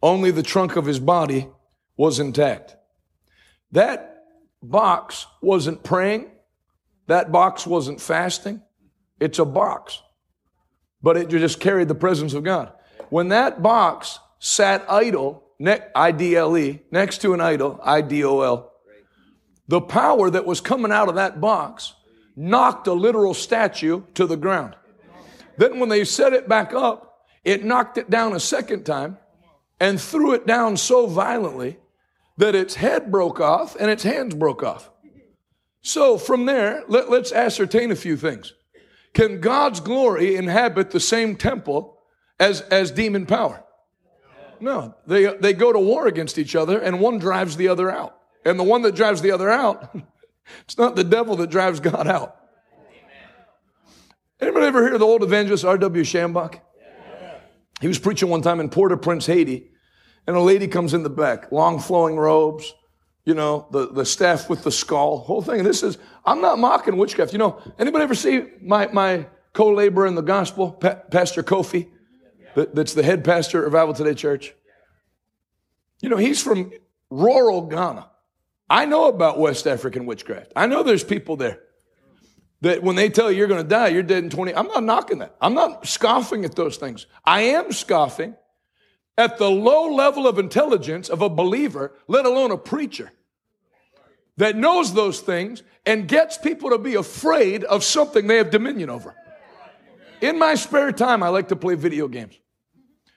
Only 0.00 0.30
the 0.30 0.44
trunk 0.44 0.76
of 0.76 0.86
his 0.86 1.00
body 1.00 1.48
was 1.96 2.20
intact. 2.20 2.76
That 3.72 4.24
box 4.62 5.26
wasn't 5.42 5.82
praying. 5.82 6.30
That 7.08 7.32
box 7.32 7.66
wasn't 7.66 8.00
fasting. 8.00 8.62
It's 9.18 9.40
a 9.40 9.44
box. 9.44 10.02
But 11.02 11.16
it 11.16 11.28
just 11.28 11.60
carried 11.60 11.88
the 11.88 11.94
presence 11.94 12.34
of 12.34 12.42
God. 12.42 12.72
When 13.10 13.28
that 13.28 13.62
box 13.62 14.18
sat 14.38 14.84
idle, 14.88 15.44
I-D-L-E, 15.60 16.80
next 16.90 17.18
to 17.22 17.34
an 17.34 17.40
idol, 17.40 17.80
I-D-O-L, 17.82 18.72
the 19.68 19.80
power 19.80 20.30
that 20.30 20.46
was 20.46 20.60
coming 20.60 20.92
out 20.92 21.08
of 21.08 21.16
that 21.16 21.40
box 21.40 21.94
knocked 22.34 22.86
a 22.86 22.92
literal 22.92 23.34
statue 23.34 24.02
to 24.14 24.26
the 24.26 24.36
ground. 24.36 24.74
Then 25.56 25.80
when 25.80 25.88
they 25.88 26.04
set 26.04 26.32
it 26.32 26.48
back 26.48 26.72
up, 26.72 27.26
it 27.44 27.64
knocked 27.64 27.98
it 27.98 28.10
down 28.10 28.34
a 28.34 28.40
second 28.40 28.84
time 28.84 29.18
and 29.80 30.00
threw 30.00 30.32
it 30.32 30.46
down 30.46 30.76
so 30.76 31.06
violently 31.06 31.78
that 32.36 32.54
its 32.54 32.76
head 32.76 33.10
broke 33.10 33.40
off 33.40 33.76
and 33.78 33.90
its 33.90 34.04
hands 34.04 34.34
broke 34.34 34.62
off. 34.62 34.90
So 35.82 36.18
from 36.18 36.46
there, 36.46 36.84
let, 36.88 37.08
us 37.08 37.32
ascertain 37.32 37.90
a 37.90 37.96
few 37.96 38.16
things. 38.16 38.52
Can 39.18 39.40
God's 39.40 39.80
glory 39.80 40.36
inhabit 40.36 40.92
the 40.92 41.00
same 41.00 41.34
temple 41.34 41.98
as, 42.38 42.60
as 42.60 42.92
demon 42.92 43.26
power? 43.26 43.64
No, 44.60 44.94
they, 45.08 45.36
they 45.38 45.54
go 45.54 45.72
to 45.72 45.78
war 45.80 46.06
against 46.06 46.38
each 46.38 46.54
other 46.54 46.78
and 46.78 47.00
one 47.00 47.18
drives 47.18 47.56
the 47.56 47.66
other 47.66 47.90
out. 47.90 48.16
And 48.44 48.60
the 48.60 48.62
one 48.64 48.82
that 48.82 48.94
drives 48.94 49.20
the 49.20 49.32
other 49.32 49.50
out, 49.50 49.92
it's 50.60 50.78
not 50.78 50.94
the 50.94 51.02
devil 51.02 51.34
that 51.34 51.50
drives 51.50 51.80
God 51.80 52.06
out. 52.06 52.36
Anybody 54.40 54.66
ever 54.66 54.88
hear 54.88 54.98
the 54.98 55.04
old 55.04 55.24
evangelist 55.24 55.64
R.W. 55.64 56.04
Schambach? 56.04 56.60
He 57.80 57.88
was 57.88 57.98
preaching 57.98 58.28
one 58.28 58.42
time 58.42 58.60
in 58.60 58.70
Port-au-Prince, 58.70 59.26
Haiti, 59.26 59.72
and 60.28 60.36
a 60.36 60.40
lady 60.40 60.68
comes 60.68 60.94
in 60.94 61.02
the 61.02 61.10
back, 61.10 61.50
long 61.50 61.80
flowing 61.80 62.16
robes, 62.16 62.72
you 63.28 63.34
know, 63.34 63.66
the, 63.72 63.92
the 63.92 64.06
staff 64.06 64.48
with 64.48 64.64
the 64.64 64.72
skull, 64.72 65.18
whole 65.18 65.42
thing. 65.42 65.62
This 65.62 65.82
is, 65.82 65.98
I'm 66.24 66.40
not 66.40 66.58
mocking 66.58 66.96
witchcraft. 66.96 67.34
You 67.34 67.38
know, 67.38 67.60
anybody 67.78 68.02
ever 68.02 68.14
see 68.14 68.44
my, 68.62 68.86
my 68.86 69.26
co-laborer 69.52 70.06
in 70.06 70.14
the 70.14 70.22
gospel, 70.22 70.72
pa- 70.72 70.94
Pastor 71.10 71.42
Kofi, 71.42 71.88
that, 72.54 72.74
that's 72.74 72.94
the 72.94 73.02
head 73.02 73.26
pastor 73.26 73.58
of 73.58 73.64
Revival 73.66 73.92
Today 73.92 74.14
Church? 74.14 74.54
You 76.00 76.08
know, 76.08 76.16
he's 76.16 76.42
from 76.42 76.72
rural 77.10 77.66
Ghana. 77.66 78.08
I 78.70 78.86
know 78.86 79.08
about 79.08 79.38
West 79.38 79.66
African 79.66 80.06
witchcraft. 80.06 80.54
I 80.56 80.66
know 80.66 80.82
there's 80.82 81.04
people 81.04 81.36
there 81.36 81.60
that 82.62 82.82
when 82.82 82.96
they 82.96 83.10
tell 83.10 83.30
you 83.30 83.36
you're 83.36 83.46
going 83.46 83.62
to 83.62 83.68
die, 83.68 83.88
you're 83.88 84.02
dead 84.02 84.24
in 84.24 84.30
20. 84.30 84.54
I'm 84.54 84.68
not 84.68 84.84
knocking 84.84 85.18
that. 85.18 85.36
I'm 85.38 85.52
not 85.52 85.86
scoffing 85.86 86.46
at 86.46 86.56
those 86.56 86.78
things. 86.78 87.04
I 87.26 87.42
am 87.42 87.72
scoffing 87.72 88.36
at 89.18 89.36
the 89.36 89.50
low 89.50 89.92
level 89.92 90.26
of 90.26 90.38
intelligence 90.38 91.10
of 91.10 91.20
a 91.20 91.28
believer, 91.28 91.92
let 92.06 92.24
alone 92.24 92.52
a 92.52 92.56
preacher, 92.56 93.12
that 94.38 94.56
knows 94.56 94.94
those 94.94 95.20
things 95.20 95.62
and 95.84 96.08
gets 96.08 96.38
people 96.38 96.70
to 96.70 96.78
be 96.78 96.94
afraid 96.94 97.64
of 97.64 97.84
something 97.84 98.26
they 98.26 98.36
have 98.36 98.50
dominion 98.50 98.88
over. 98.88 99.14
In 100.20 100.38
my 100.38 100.54
spare 100.54 100.90
time, 100.90 101.22
I 101.22 101.28
like 101.28 101.48
to 101.48 101.56
play 101.56 101.74
video 101.74 102.08
games. 102.08 102.38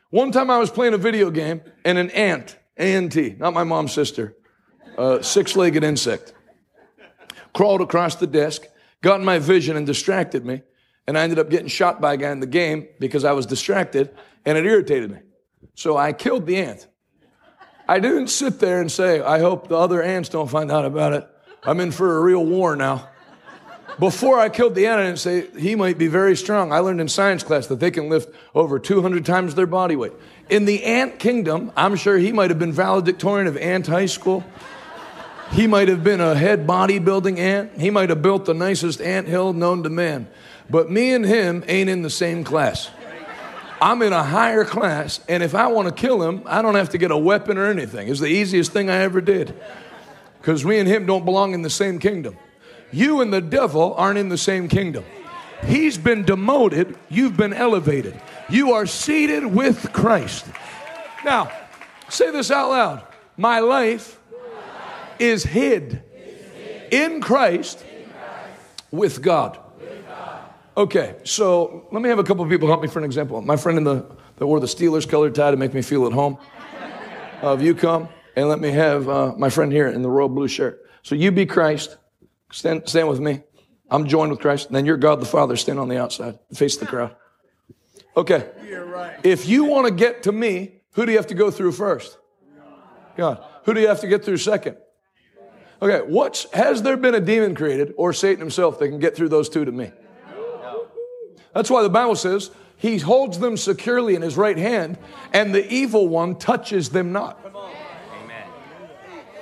One 0.10 0.32
time 0.32 0.50
I 0.50 0.58
was 0.58 0.70
playing 0.70 0.94
a 0.94 0.98
video 0.98 1.32
game 1.32 1.62
and 1.86 1.98
an 1.98 2.10
ant, 2.12 2.58
A-N-T, 2.78 3.38
not 3.40 3.54
my 3.54 3.64
mom's 3.64 3.94
sister, 3.94 4.36
a 4.98 5.24
six-legged 5.24 5.84
insect, 5.84 6.34
crawled 7.54 7.82
across 7.82 8.16
the 8.16 8.28
desk, 8.28 8.64
got 9.02 9.20
in 9.20 9.26
my 9.26 9.40
vision 9.40 9.78
and 9.78 9.86
distracted 9.88 10.46
me. 10.46 10.62
And 11.08 11.18
I 11.18 11.24
ended 11.24 11.40
up 11.40 11.50
getting 11.50 11.68
shot 11.68 12.00
by 12.02 12.14
a 12.14 12.18
guy 12.18 12.32
in 12.32 12.40
the 12.40 12.48
game 12.48 12.88
because 13.00 13.26
I 13.26 13.32
was 13.32 13.46
distracted 13.46 14.16
and 14.46 14.58
it 14.58 14.66
irritated 14.66 15.12
me. 15.12 15.20
So 15.76 15.98
I 15.98 16.14
killed 16.14 16.46
the 16.46 16.58
ant. 16.58 16.88
I 17.88 18.00
didn't 18.00 18.28
sit 18.28 18.60
there 18.60 18.80
and 18.80 18.92
say, 18.92 19.22
I 19.22 19.40
hope 19.40 19.68
the 19.68 19.78
other 19.78 20.02
ants 20.02 20.30
don't 20.30 20.50
find 20.50 20.72
out 20.72 20.86
about 20.86 21.14
it. 21.14 21.28
I'm 21.64 21.80
in 21.80 21.92
for 21.92 22.18
a 22.18 22.22
real 22.22 22.46
war 22.46 22.76
now. 22.76 23.10
Before 24.00 24.40
I 24.40 24.50
killed 24.50 24.74
the 24.74 24.88
ant, 24.88 25.00
I 25.00 25.04
didn't 25.04 25.20
say 25.20 25.48
he 25.60 25.76
might 25.76 25.98
be 25.98 26.08
very 26.08 26.36
strong. 26.36 26.72
I 26.72 26.80
learned 26.80 27.02
in 27.02 27.08
science 27.08 27.44
class 27.44 27.68
that 27.68 27.80
they 27.80 27.92
can 27.92 28.10
lift 28.10 28.34
over 28.56 28.80
200 28.80 29.26
times 29.26 29.54
their 29.54 29.68
body 29.68 29.96
weight. 29.96 30.14
In 30.50 30.66
the 30.66 30.84
ant 30.84 31.20
kingdom, 31.20 31.72
I'm 31.76 31.96
sure 31.96 32.18
he 32.18 32.32
might 32.32 32.50
have 32.50 32.60
been 32.60 32.72
valedictorian 32.72 33.48
of 33.48 33.58
ant 33.58 33.88
high 33.88 34.06
school. 34.06 34.44
He 35.52 35.68
might 35.68 35.90
have 35.90 36.04
been 36.04 36.22
a 36.22 36.34
head 36.34 36.66
bodybuilding 36.66 37.38
ant. 37.38 37.80
He 37.80 37.90
might 37.90 38.10
have 38.10 38.22
built 38.22 38.46
the 38.46 38.54
nicest 38.54 39.02
ant 39.02 39.28
hill 39.28 39.54
known 39.54 39.84
to 39.84 39.90
man. 39.90 40.28
But 40.70 40.90
me 40.90 41.14
and 41.14 41.26
him 41.26 41.64
ain't 41.68 41.90
in 41.90 42.02
the 42.02 42.10
same 42.10 42.44
class. 42.46 42.90
I'm 43.82 44.04
in 44.04 44.14
a 44.14 44.24
higher 44.24 44.64
class, 44.64 45.20
and 45.28 45.42
if 45.42 45.56
I 45.56 45.66
want 45.68 45.88
to 45.88 45.94
kill 45.94 46.22
him, 46.22 46.44
I 46.46 46.62
don't 46.62 46.76
have 46.76 46.90
to 46.90 47.00
get 47.00 47.10
a 47.10 47.18
weapon 47.18 47.58
or 47.58 47.66
anything. 47.66 48.10
It's 48.10 48.20
the 48.20 48.28
easiest 48.28 48.72
thing 48.72 48.92
I 48.92 48.98
ever 48.98 49.22
did. 49.22 49.60
Because 50.40 50.64
me 50.64 50.78
and 50.78 50.88
him 50.88 51.08
don't 51.08 51.26
belong 51.26 51.56
in 51.56 51.64
the 51.64 51.70
same 51.70 51.98
kingdom. 51.98 52.38
You 52.92 53.22
and 53.22 53.34
the 53.34 53.42
devil 53.42 53.96
aren't 53.96 54.20
in 54.20 54.30
the 54.30 54.38
same 54.38 54.68
kingdom. 54.68 55.04
He's 55.66 55.98
been 55.98 56.24
demoted, 56.24 56.96
you've 57.10 57.36
been 57.36 57.54
elevated. 57.54 58.20
You 58.50 58.74
are 58.74 58.86
seated 58.86 59.46
with 59.46 59.92
Christ. 59.92 60.46
Now, 61.26 61.52
say 62.08 62.30
this 62.30 62.52
out 62.52 62.70
loud. 62.70 63.04
My 63.36 63.60
life 63.60 64.20
is 65.18 65.44
hid 65.44 66.04
in 66.92 67.22
Christ 67.22 67.84
with 68.92 69.24
God. 69.24 69.58
Okay, 70.78 71.16
so 71.26 71.88
let 71.92 72.02
me 72.02 72.08
have 72.08 72.20
a 72.20 72.24
couple 72.24 72.44
of 72.44 72.50
people 72.50 72.68
help 72.68 72.82
me 72.82 72.88
for 72.88 73.00
an 73.00 73.06
example. 73.06 73.42
My 73.42 73.58
friend 73.58 73.78
in 73.78 73.84
the 73.84 74.06
that 74.38 74.48
wore 74.48 74.60
the 74.60 74.68
Steelers 74.68 75.08
colored 75.08 75.36
tie 75.36 75.52
to 75.52 75.58
make 75.58 75.74
me 75.74 75.82
feel 75.82 76.08
at 76.08 76.14
home. 76.14 76.38
Uh, 77.44 77.58
you 77.60 77.76
come 77.76 78.08
and 78.36 78.48
let 78.48 78.60
me 78.60 78.72
have 78.72 79.10
uh, 79.10 79.34
my 79.38 79.50
friend 79.50 79.72
here 79.72 79.88
in 79.88 80.02
the 80.02 80.10
royal 80.10 80.30
blue 80.30 80.48
shirt. 80.48 80.84
So 81.04 81.14
you 81.14 81.32
be 81.32 81.46
Christ. 81.46 81.98
Stand, 82.52 82.88
stand 82.88 83.10
with 83.10 83.20
me. 83.20 83.42
I'm 83.90 84.08
joined 84.08 84.32
with 84.32 84.40
Christ. 84.40 84.68
And 84.68 84.76
then 84.76 84.86
you're 84.86 84.98
God 84.98 85.20
the 85.20 85.26
Father. 85.26 85.58
Stand 85.58 85.78
on 85.78 85.90
the 85.90 86.02
outside. 86.02 86.40
Face 86.54 86.78
the 86.78 86.86
crowd. 86.86 87.16
Okay. 88.16 88.50
If 89.24 89.48
you 89.48 89.66
want 89.66 89.88
to 89.88 89.94
get 89.94 90.24
to 90.24 90.32
me, 90.32 90.82
who 90.94 91.06
do 91.06 91.12
you 91.12 91.18
have 91.18 91.28
to 91.28 91.36
go 91.36 91.52
through 91.52 91.74
first? 91.74 92.18
God. 93.18 93.44
Who 93.66 93.74
do 93.74 93.82
you 93.82 93.88
have 93.88 94.00
to 94.02 94.08
get 94.08 94.24
through 94.24 94.38
second? 94.38 94.78
Okay, 95.82 96.00
what's, 96.06 96.52
has 96.54 96.84
there 96.84 96.96
been 96.96 97.16
a 97.16 97.20
demon 97.20 97.56
created 97.56 97.94
or 97.98 98.14
Satan 98.14 98.40
himself 98.40 98.80
that 98.80 98.88
can 98.88 99.00
get 99.00 99.16
through 99.16 99.30
those 99.30 99.50
two 99.50 99.66
to 99.66 99.72
me? 99.72 99.92
That's 101.54 101.70
why 101.70 101.84
the 101.84 101.90
Bible 101.90 102.16
says 102.16 102.52
he 102.78 102.98
holds 102.98 103.40
them 103.40 103.58
securely 103.58 104.16
in 104.16 104.22
his 104.22 104.38
right 104.38 104.58
hand 104.58 104.98
and 105.34 105.54
the 105.54 105.72
evil 105.72 106.08
one 106.08 106.36
touches 106.36 106.90
them 106.90 107.12
not. 107.12 107.38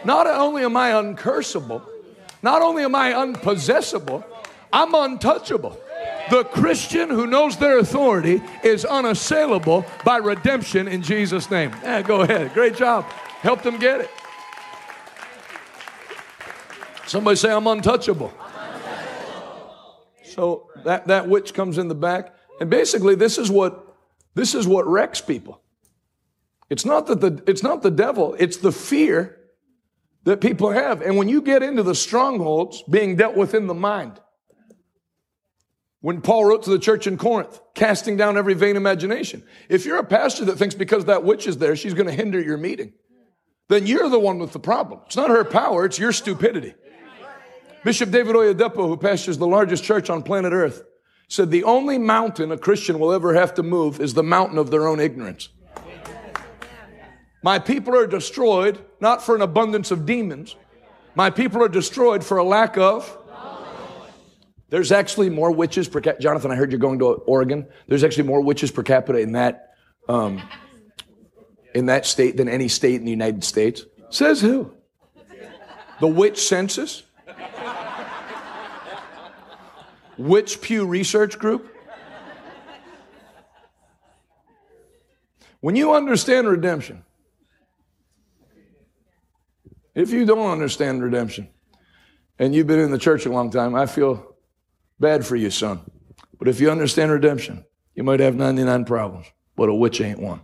Not 0.03 0.27
only 0.27 0.63
am 0.63 0.77
I 0.77 0.91
uncursable, 0.91 1.81
not 2.41 2.61
only 2.61 2.83
am 2.83 2.95
I 2.95 3.11
unpossessable, 3.13 4.23
I'm 4.71 4.93
untouchable. 4.93 5.77
The 6.29 6.43
Christian 6.43 7.09
who 7.09 7.27
knows 7.27 7.57
their 7.57 7.79
authority 7.79 8.41
is 8.63 8.85
unassailable 8.85 9.85
by 10.05 10.17
redemption 10.17 10.87
in 10.87 11.01
Jesus' 11.01 11.49
name. 11.49 11.71
Yeah, 11.83 12.01
go 12.01 12.21
ahead. 12.21 12.53
Great 12.53 12.75
job. 12.75 13.05
Help 13.41 13.63
them 13.63 13.79
get 13.79 14.01
it. 14.01 14.09
Somebody 17.07 17.37
say, 17.37 17.51
I'm 17.51 17.65
untouchable. 17.65 18.31
So 20.29 20.69
that, 20.85 21.07
that 21.07 21.27
witch 21.27 21.53
comes 21.53 21.77
in 21.77 21.87
the 21.87 21.95
back. 21.95 22.33
And 22.59 22.69
basically, 22.69 23.15
this 23.15 23.37
is 23.37 23.49
what 23.49 23.85
this 24.35 24.53
is 24.55 24.67
what 24.67 24.87
wrecks 24.87 25.21
people. 25.21 25.61
It's 26.69 26.85
not 26.85 27.07
that 27.07 27.21
the 27.21 27.43
it's 27.47 27.63
not 27.63 27.81
the 27.81 27.91
devil, 27.91 28.35
it's 28.37 28.57
the 28.57 28.71
fear 28.71 29.37
that 30.25 30.41
people 30.41 30.71
have. 30.71 31.01
And 31.01 31.17
when 31.17 31.29
you 31.29 31.41
get 31.41 31.63
into 31.63 31.83
the 31.83 31.95
strongholds 31.95 32.83
being 32.83 33.15
dealt 33.15 33.35
with 33.35 33.53
in 33.53 33.67
the 33.67 33.73
mind, 33.73 34.19
when 36.01 36.21
Paul 36.21 36.45
wrote 36.45 36.63
to 36.63 36.69
the 36.69 36.79
church 36.79 37.07
in 37.07 37.17
Corinth, 37.17 37.59
casting 37.73 38.15
down 38.15 38.37
every 38.37 38.53
vain 38.53 38.75
imagination. 38.77 39.43
If 39.67 39.85
you're 39.85 39.97
a 39.97 40.03
pastor 40.03 40.45
that 40.45 40.57
thinks 40.57 40.75
because 40.75 41.05
that 41.05 41.23
witch 41.23 41.47
is 41.47 41.57
there, 41.57 41.75
she's 41.75 41.93
going 41.93 42.07
to 42.07 42.13
hinder 42.13 42.39
your 42.39 42.57
meeting, 42.57 42.93
then 43.67 43.85
you're 43.85 44.09
the 44.09 44.19
one 44.19 44.39
with 44.39 44.53
the 44.53 44.59
problem. 44.59 45.01
It's 45.07 45.17
not 45.17 45.29
her 45.29 45.43
power, 45.43 45.85
it's 45.85 45.99
your 45.99 46.13
stupidity. 46.13 46.73
Bishop 47.83 48.11
David 48.11 48.35
Oyedepo, 48.35 48.87
who 48.87 48.97
pastors 48.97 49.37
the 49.37 49.47
largest 49.47 49.83
church 49.83 50.09
on 50.09 50.21
planet 50.21 50.53
Earth, 50.53 50.83
said 51.27 51.51
the 51.51 51.63
only 51.63 51.97
mountain 51.97 52.51
a 52.51 52.57
Christian 52.57 52.99
will 52.99 53.11
ever 53.11 53.33
have 53.33 53.53
to 53.55 53.63
move 53.63 54.01
is 54.01 54.13
the 54.13 54.23
mountain 54.23 54.57
of 54.57 54.71
their 54.71 54.87
own 54.87 54.99
ignorance. 54.99 55.49
My 57.41 57.59
people 57.59 57.95
are 57.95 58.07
destroyed 58.07 58.79
not 58.99 59.23
for 59.23 59.35
an 59.35 59.41
abundance 59.41 59.91
of 59.91 60.05
demons. 60.05 60.55
My 61.15 61.29
people 61.29 61.63
are 61.63 61.69
destroyed 61.69 62.23
for 62.23 62.37
a 62.37 62.43
lack 62.43 62.77
of. 62.77 63.15
There's 64.69 64.91
actually 64.91 65.29
more 65.29 65.51
witches 65.51 65.87
per 65.87 66.01
capita. 66.01 66.21
Jonathan, 66.21 66.51
I 66.51 66.55
heard 66.55 66.71
you're 66.71 66.79
going 66.79 66.99
to 66.99 67.05
Oregon. 67.05 67.65
There's 67.87 68.03
actually 68.03 68.25
more 68.27 68.41
witches 68.41 68.71
per 68.71 68.83
capita 68.83 69.19
in 69.19 69.31
that 69.31 69.73
um, 70.07 70.41
in 71.73 71.87
that 71.87 72.05
state 72.05 72.37
than 72.37 72.49
any 72.49 72.67
state 72.67 72.95
in 72.95 73.05
the 73.05 73.11
United 73.11 73.43
States. 73.43 73.85
Says 74.09 74.41
who? 74.41 74.73
The 75.99 76.07
witch 76.07 76.39
census. 76.47 77.03
Which 80.19 80.59
Pew 80.59 80.85
Research 80.85 81.39
Group? 81.39 81.73
When 85.61 85.77
you 85.77 85.93
understand 85.93 86.45
redemption, 86.45 87.05
if 89.95 90.11
you 90.11 90.25
don't 90.25 90.51
understand 90.51 91.01
redemption 91.01 91.47
and 92.37 92.53
you've 92.53 92.67
been 92.67 92.79
in 92.79 92.91
the 92.91 92.97
church 92.97 93.25
a 93.27 93.31
long 93.31 93.49
time, 93.49 93.75
I 93.75 93.85
feel 93.85 94.35
bad 94.99 95.25
for 95.25 95.37
you, 95.37 95.49
son. 95.49 95.89
But 96.37 96.49
if 96.49 96.59
you 96.59 96.69
understand 96.69 97.11
redemption, 97.11 97.63
you 97.95 98.03
might 98.03 98.19
have 98.19 98.35
99 98.35 98.83
problems, 98.83 99.25
but 99.55 99.69
a 99.69 99.73
witch 99.73 100.01
ain't 100.01 100.19
one. 100.19 100.41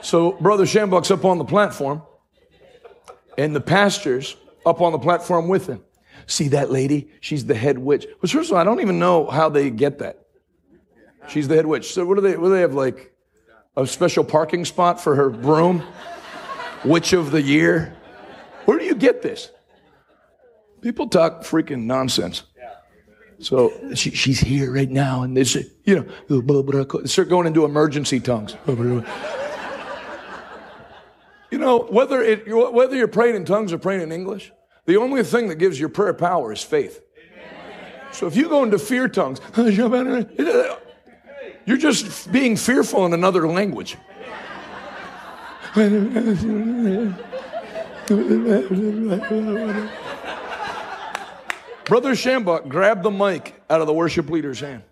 So, 0.00 0.32
Brother 0.32 0.64
Schambach's 0.64 1.10
up 1.10 1.26
on 1.26 1.36
the 1.36 1.44
platform 1.44 2.00
and 3.38 3.56
the 3.56 3.60
pastors 3.60 4.36
up 4.66 4.82
on 4.82 4.92
the 4.92 4.98
platform 4.98 5.48
with 5.48 5.66
him. 5.66 5.82
See 6.26 6.48
that 6.48 6.70
lady? 6.70 7.10
She's 7.20 7.46
the 7.46 7.54
head 7.54 7.78
witch. 7.78 8.06
But 8.20 8.28
first 8.28 8.50
of 8.50 8.56
all, 8.56 8.60
I 8.60 8.64
don't 8.64 8.80
even 8.80 8.98
know 8.98 9.26
how 9.26 9.48
they 9.48 9.70
get 9.70 10.00
that. 10.00 10.26
She's 11.28 11.48
the 11.48 11.54
head 11.54 11.66
witch. 11.66 11.92
So 11.92 12.04
what 12.04 12.16
do 12.16 12.20
they? 12.20 12.36
What 12.36 12.48
do 12.48 12.54
they 12.54 12.60
have? 12.60 12.74
Like 12.74 13.14
a 13.76 13.86
special 13.86 14.24
parking 14.24 14.66
spot 14.66 15.00
for 15.00 15.14
her 15.14 15.30
broom? 15.30 15.82
witch 16.84 17.12
of 17.12 17.30
the 17.30 17.42
year? 17.42 17.96
Where 18.64 18.78
do 18.78 18.84
you 18.84 18.94
get 18.94 19.22
this? 19.22 19.50
People 20.80 21.08
talk 21.08 21.42
freaking 21.42 21.84
nonsense. 21.84 22.44
So 23.40 23.72
she, 23.94 24.10
she's 24.10 24.40
here 24.40 24.72
right 24.72 24.90
now, 24.90 25.22
and 25.22 25.46
say, 25.46 25.66
you 25.84 25.94
know, 26.28 27.06
start 27.06 27.28
going 27.28 27.46
into 27.46 27.64
emergency 27.64 28.18
tongues. 28.18 28.56
You 31.58 31.64
know, 31.64 31.80
whether, 31.80 32.22
it, 32.22 32.46
whether 32.46 32.94
you're 32.94 33.08
praying 33.08 33.34
in 33.34 33.44
tongues 33.44 33.72
or 33.72 33.78
praying 33.78 34.02
in 34.02 34.12
English, 34.12 34.52
the 34.86 34.96
only 34.96 35.24
thing 35.24 35.48
that 35.48 35.56
gives 35.56 35.80
your 35.80 35.88
prayer 35.88 36.14
power 36.14 36.52
is 36.52 36.62
faith. 36.62 37.02
So 38.12 38.28
if 38.28 38.36
you 38.36 38.48
go 38.48 38.62
into 38.62 38.78
fear 38.78 39.08
tongues, 39.08 39.40
you're 41.66 41.76
just 41.76 42.30
being 42.30 42.54
fearful 42.54 43.06
in 43.06 43.12
another 43.12 43.48
language. 43.48 43.96
Brother 51.84 52.12
Schambach 52.12 52.68
grabbed 52.68 53.02
the 53.02 53.10
mic 53.10 53.60
out 53.68 53.80
of 53.80 53.88
the 53.88 53.92
worship 53.92 54.30
leader's 54.30 54.60
hand, 54.60 54.84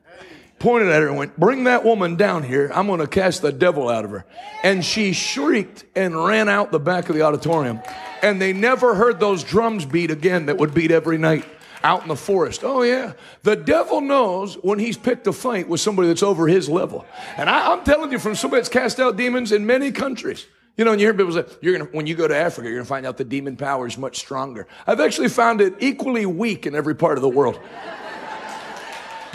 pointed 0.59 0.89
at 0.89 1.03
her, 1.03 1.09
and 1.09 1.17
went, 1.17 1.39
Bring 1.39 1.65
that 1.65 1.85
woman 1.85 2.17
down 2.17 2.43
here. 2.43 2.71
I'm 2.75 2.87
going 2.87 3.01
to 3.01 3.07
cast 3.07 3.43
the 3.43 3.53
devil 3.53 3.89
out 3.89 4.05
of 4.05 4.11
her. 4.11 4.25
And 4.63 4.85
she 4.85 5.13
shrieked 5.13 5.85
and 5.95 6.17
ran 6.25 6.49
out 6.49 6.73
the 6.73 6.81
back 6.81 7.09
of 7.09 7.15
the 7.15 7.23
auditorium. 7.23 7.81
And 8.23 8.41
they 8.41 8.53
never 8.53 8.95
heard 8.95 9.21
those 9.21 9.45
drums 9.45 9.85
beat 9.85 10.11
again 10.11 10.47
that 10.47 10.59
would 10.59 10.75
beat 10.75 10.91
every 10.91 11.19
night 11.19 11.45
out 11.85 12.03
in 12.03 12.09
the 12.09 12.17
forest. 12.17 12.63
Oh, 12.65 12.83
yeah. 12.83 13.13
The 13.43 13.57
devil 13.57 14.01
knows 14.01 14.55
when 14.57 14.79
he's 14.79 14.97
picked 14.97 15.27
a 15.27 15.33
fight 15.33 15.69
with 15.69 15.81
somebody 15.81 16.09
that's 16.09 16.23
over 16.23 16.49
his 16.49 16.69
level. 16.69 17.07
And 17.37 17.49
I, 17.49 17.73
am 17.73 17.85
telling 17.85 18.11
you, 18.11 18.19
from 18.19 18.35
somebody 18.35 18.61
that's 18.61 18.69
cast 18.69 18.99
out 18.99 19.17
demons 19.17 19.53
in 19.53 19.67
many 19.67 19.93
countries, 19.93 20.47
you 20.77 20.85
know, 20.85 20.93
and 20.93 21.01
you 21.01 21.07
hear 21.07 21.15
people 21.15 21.33
say, 21.33 21.45
you're 21.63 21.79
gonna, 21.79 21.91
when 21.91 22.07
you 22.07 22.15
go 22.15 22.29
to 22.29 22.37
Africa, 22.37 22.69
you're 22.69 22.79
gonna 22.79 22.87
find 22.87 23.07
out 23.07 23.17
the 23.17 23.25
demon 23.25 23.57
power 23.57 23.87
is 23.87 23.97
much 23.97 24.19
stronger. 24.19 24.67
I've 24.87 25.01
actually 25.01 25.29
found 25.29 25.61
it 25.61 25.75
equally 25.79 26.27
weak 26.27 26.67
in 26.67 26.75
every 26.75 26.95
part 26.95 27.17
of 27.17 27.23
the 27.23 27.29
world. 27.29 27.59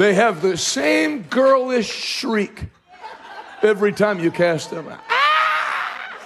They 0.01 0.13
have 0.15 0.41
the 0.41 0.57
same 0.57 1.23
girlish 1.23 1.89
shriek 1.89 2.65
every 3.61 3.91
time 3.91 4.19
you 4.19 4.31
cast 4.31 4.71
them 4.71 4.87
out. 4.87 4.99
Ah! 5.09 6.17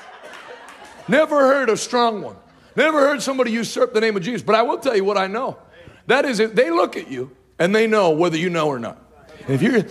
Never 1.07 1.39
heard 1.39 1.69
a 1.69 1.77
strong 1.77 2.21
one. 2.21 2.35
Never 2.75 2.99
heard 2.99 3.21
somebody 3.21 3.51
usurp 3.51 3.93
the 3.93 4.01
name 4.01 4.15
of 4.15 4.23
Jesus. 4.23 4.41
But 4.41 4.55
I 4.55 4.61
will 4.61 4.77
tell 4.77 4.95
you 4.95 5.03
what 5.03 5.17
I 5.17 5.27
know. 5.27 5.57
That 6.07 6.25
is, 6.25 6.39
if 6.39 6.55
they 6.55 6.71
look 6.71 6.97
at 6.97 7.09
you 7.09 7.35
and 7.59 7.75
they 7.75 7.87
know 7.87 8.11
whether 8.11 8.37
you 8.37 8.49
know 8.49 8.67
or 8.67 8.79
not. 8.79 9.01
If 9.47 9.61
you're, 9.61 9.83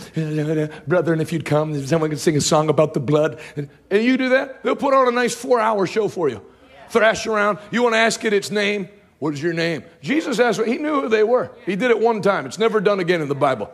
brother, 0.86 1.12
and 1.12 1.23
if 1.23 1.32
you'd 1.32 1.44
come, 1.44 1.86
someone 1.86 2.11
could 2.11 2.19
sing 2.19 2.36
a 2.36 2.40
song 2.40 2.69
about 2.69 2.94
the 2.94 3.01
blood, 3.01 3.39
and, 3.56 3.69
you 3.90 4.16
do 4.16 4.31
that, 4.31 4.62
they'll 4.65 4.74
put 4.74 4.94
on 4.94 5.06
a 5.06 5.12
nice 5.12 5.35
four 5.35 5.61
hour 5.61 5.86
show 5.86 6.09
for 6.09 6.28
you. 6.28 6.43
Thrash 6.89 7.27
around. 7.27 7.59
You 7.70 7.82
want 7.82 7.94
to 7.94 7.98
ask 7.98 8.24
it 8.24 8.32
its 8.32 8.51
name? 8.51 8.89
What 9.19 9.35
is 9.35 9.43
your 9.43 9.53
name? 9.53 9.85
Jesus 10.03 10.39
asked, 10.39 10.62
he 10.62 10.78
knew 10.78 11.03
who 11.03 11.09
they 11.09 11.24
were. 11.24 11.51
He 11.65 11.77
did 11.77 11.91
it 11.91 11.99
one 11.99 12.20
time. 12.20 12.47
It's 12.47 12.59
never 12.59 12.81
done 12.81 13.01
again 13.01 13.20
in 13.20 13.28
the 13.28 13.35
Bible. 13.35 13.70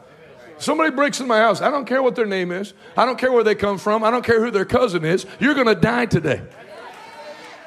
Somebody 0.59 0.95
breaks 0.95 1.21
in 1.21 1.27
my 1.27 1.39
house. 1.39 1.62
I 1.62 1.71
don't 1.71 1.87
care 1.87 2.03
what 2.03 2.15
their 2.15 2.27
name 2.27 2.53
is. 2.53 2.75
I 2.97 3.07
don't 3.07 3.19
care 3.19 3.33
where 3.33 3.43
they 3.43 3.55
come 3.55 3.79
from. 3.79 4.05
I 4.05 4.11
don't 4.11 4.25
care 4.25 4.45
who 4.45 4.51
their 4.51 4.67
cousin 4.67 5.05
is. 5.05 5.27
You're 5.39 5.55
going 5.55 5.67
to 5.67 5.75
die 5.75 6.07
today 6.07 6.43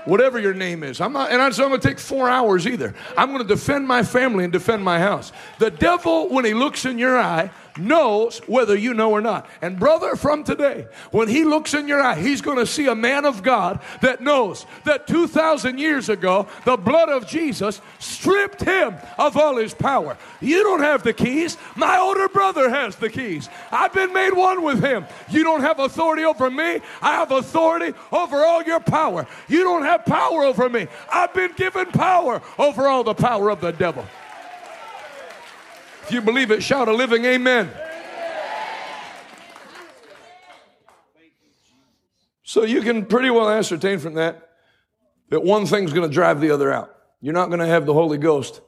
whatever 0.06 0.40
your 0.40 0.54
name 0.54 0.84
is. 0.84 1.02
I'm 1.02 1.14
not, 1.14 1.32
and 1.32 1.42
I'm, 1.42 1.54
so 1.54 1.64
I'm 1.64 1.70
going 1.70 1.82
to 1.82 1.88
take 1.88 2.00
four 2.00 2.30
hours 2.30 2.68
either. 2.68 2.94
I'm 3.18 3.30
going 3.30 3.42
to 3.42 3.48
defend 3.48 3.88
my 3.88 4.04
family 4.04 4.44
and 4.44 4.52
defend 4.52 4.84
my 4.84 5.00
house. 5.00 5.32
The 5.60 5.72
devil, 5.72 6.30
when 6.30 6.46
he 6.46 6.54
looks 6.54 6.86
in 6.86 6.98
your 6.98 7.18
eye, 7.18 7.52
knows 7.78 8.40
whether 8.48 8.76
you 8.76 8.94
know 8.94 9.12
or 9.12 9.22
not. 9.22 9.48
And 9.62 9.80
brother, 9.80 10.16
from 10.16 10.44
today, 10.44 10.88
when 11.12 11.28
he 11.28 11.44
looks 11.44 11.74
in 11.74 11.88
your 11.88 12.02
eye, 12.02 12.16
he's 12.16 12.42
going 12.42 12.58
to 12.58 12.66
see 12.66 12.88
a 12.88 12.96
man 12.96 13.26
of 13.26 13.44
God 13.44 13.80
that 14.02 14.22
knows 14.22 14.66
that 14.86 15.08
2,000 15.08 15.78
years 15.78 16.10
ago, 16.10 16.48
the 16.66 16.78
blood 16.78 17.10
of 17.10 17.28
Jesus 17.28 17.82
stripped 18.00 18.62
him 18.62 18.96
of 19.18 19.38
all 19.38 19.58
his 19.58 19.74
power. 19.74 20.18
You 20.42 20.64
don't 20.64 20.82
have 20.82 21.04
the 21.04 21.14
keys. 21.14 21.58
My 21.76 21.98
older 22.00 22.28
brother 22.28 22.70
has 22.70 22.96
the 22.96 23.10
keys. 23.10 23.50
I've 23.72 23.94
been 23.94 24.14
made 24.14 24.34
one 24.34 24.64
with 24.64 24.84
him. 24.84 25.06
You 25.30 25.44
don't 25.44 25.62
have 25.62 25.80
authority 25.80 26.24
over 26.24 26.50
me. 26.50 26.80
I 27.02 27.16
have 27.16 27.32
authority 27.32 27.98
over 28.12 28.38
all 28.38 28.64
your 28.64 28.80
power. 28.80 29.28
You 29.48 29.64
don't 29.64 29.84
have 29.84 30.06
power 30.06 30.44
over 30.44 30.70
me. 30.70 30.88
I've 31.12 31.34
been 31.34 31.54
given 31.54 31.88
power 31.88 32.42
over 32.58 32.88
all 32.88 33.04
the 33.04 33.14
power 33.14 33.50
of 33.50 33.62
the 33.62 33.72
devil. 33.72 34.06
If 36.04 36.12
you 36.12 36.22
believe 36.22 36.52
it, 36.52 36.62
shout 36.62 36.90
a 36.90 36.94
living 36.94 37.24
amen. 37.24 37.72
So 42.44 42.64
you 42.64 42.82
can 42.82 43.06
pretty 43.06 43.30
well 43.30 43.50
ascertain 43.50 44.00
from 44.00 44.16
that 44.16 44.50
that 45.30 45.44
one 45.44 45.66
thing's 45.66 45.94
going 45.94 46.08
to 46.08 46.14
drive 46.14 46.42
the 46.42 46.52
other 46.52 46.72
out. 46.72 46.96
You're 47.22 47.34
not 47.34 47.48
going 47.48 47.62
to 47.62 47.66
have 47.66 47.86
the 47.86 47.94
Holy 47.94 48.18
Ghost 48.18 48.62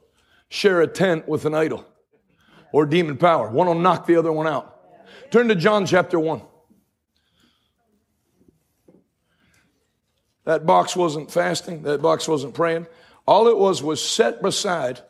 share 0.48 0.80
a 0.80 0.86
tent 0.86 1.28
with 1.28 1.44
an 1.44 1.54
idol 1.54 1.86
or 2.72 2.86
demon 2.86 3.18
power. 3.18 3.50
One 3.50 3.66
will 3.66 3.74
knock 3.74 4.06
the 4.06 4.16
other 4.16 4.32
one 4.32 4.46
out. 4.46 4.72
Turn 5.30 5.48
to 5.48 5.54
John 5.54 5.84
chapter 5.84 6.18
1. 6.18 6.40
That 10.44 10.64
box 10.64 10.96
wasn't 10.96 11.30
fasting, 11.30 11.82
that 11.82 12.00
box 12.00 12.26
wasn't 12.26 12.54
praying. 12.54 12.86
All 13.26 13.48
it 13.48 13.58
was 13.58 13.82
was 13.82 14.02
set 14.02 14.40
beside 14.40 15.00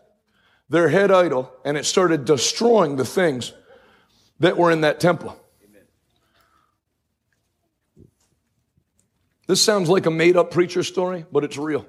their 0.69 0.89
head 0.89 1.11
idol 1.11 1.53
and 1.65 1.77
it 1.77 1.85
started 1.85 2.25
destroying 2.25 2.97
the 2.97 3.05
things 3.05 3.53
that 4.41 4.57
were 4.57 4.71
in 4.71 4.83
that 4.83 5.01
temple. 5.01 5.39
Amen. 5.65 5.83
This 9.47 9.63
sounds 9.63 9.89
like 9.89 10.07
a 10.07 10.11
made 10.11 10.37
up 10.37 10.51
preacher 10.51 10.83
story, 10.83 11.25
but 11.31 11.45
it's 11.45 11.57
real. 11.57 11.87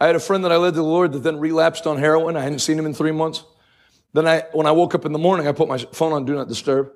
I 0.00 0.06
had 0.06 0.16
a 0.16 0.20
friend 0.20 0.44
that 0.44 0.52
I 0.52 0.56
led 0.56 0.70
to 0.70 0.76
the 0.76 0.82
Lord 0.82 1.12
that 1.12 1.20
then 1.20 1.38
relapsed 1.38 1.86
on 1.86 1.96
heroin. 1.96 2.36
I 2.36 2.42
hadn't 2.42 2.58
seen 2.58 2.78
him 2.78 2.86
in 2.86 2.94
three 2.94 3.12
months. 3.12 3.44
Then 4.12 4.26
I, 4.26 4.44
when 4.52 4.66
I 4.66 4.72
woke 4.72 4.94
up 4.94 5.06
in 5.06 5.12
the 5.12 5.18
morning, 5.18 5.46
I 5.46 5.52
put 5.52 5.68
my 5.68 5.78
phone 5.78 6.12
on 6.12 6.24
Do 6.24 6.34
Not 6.34 6.48
Disturb. 6.48 6.90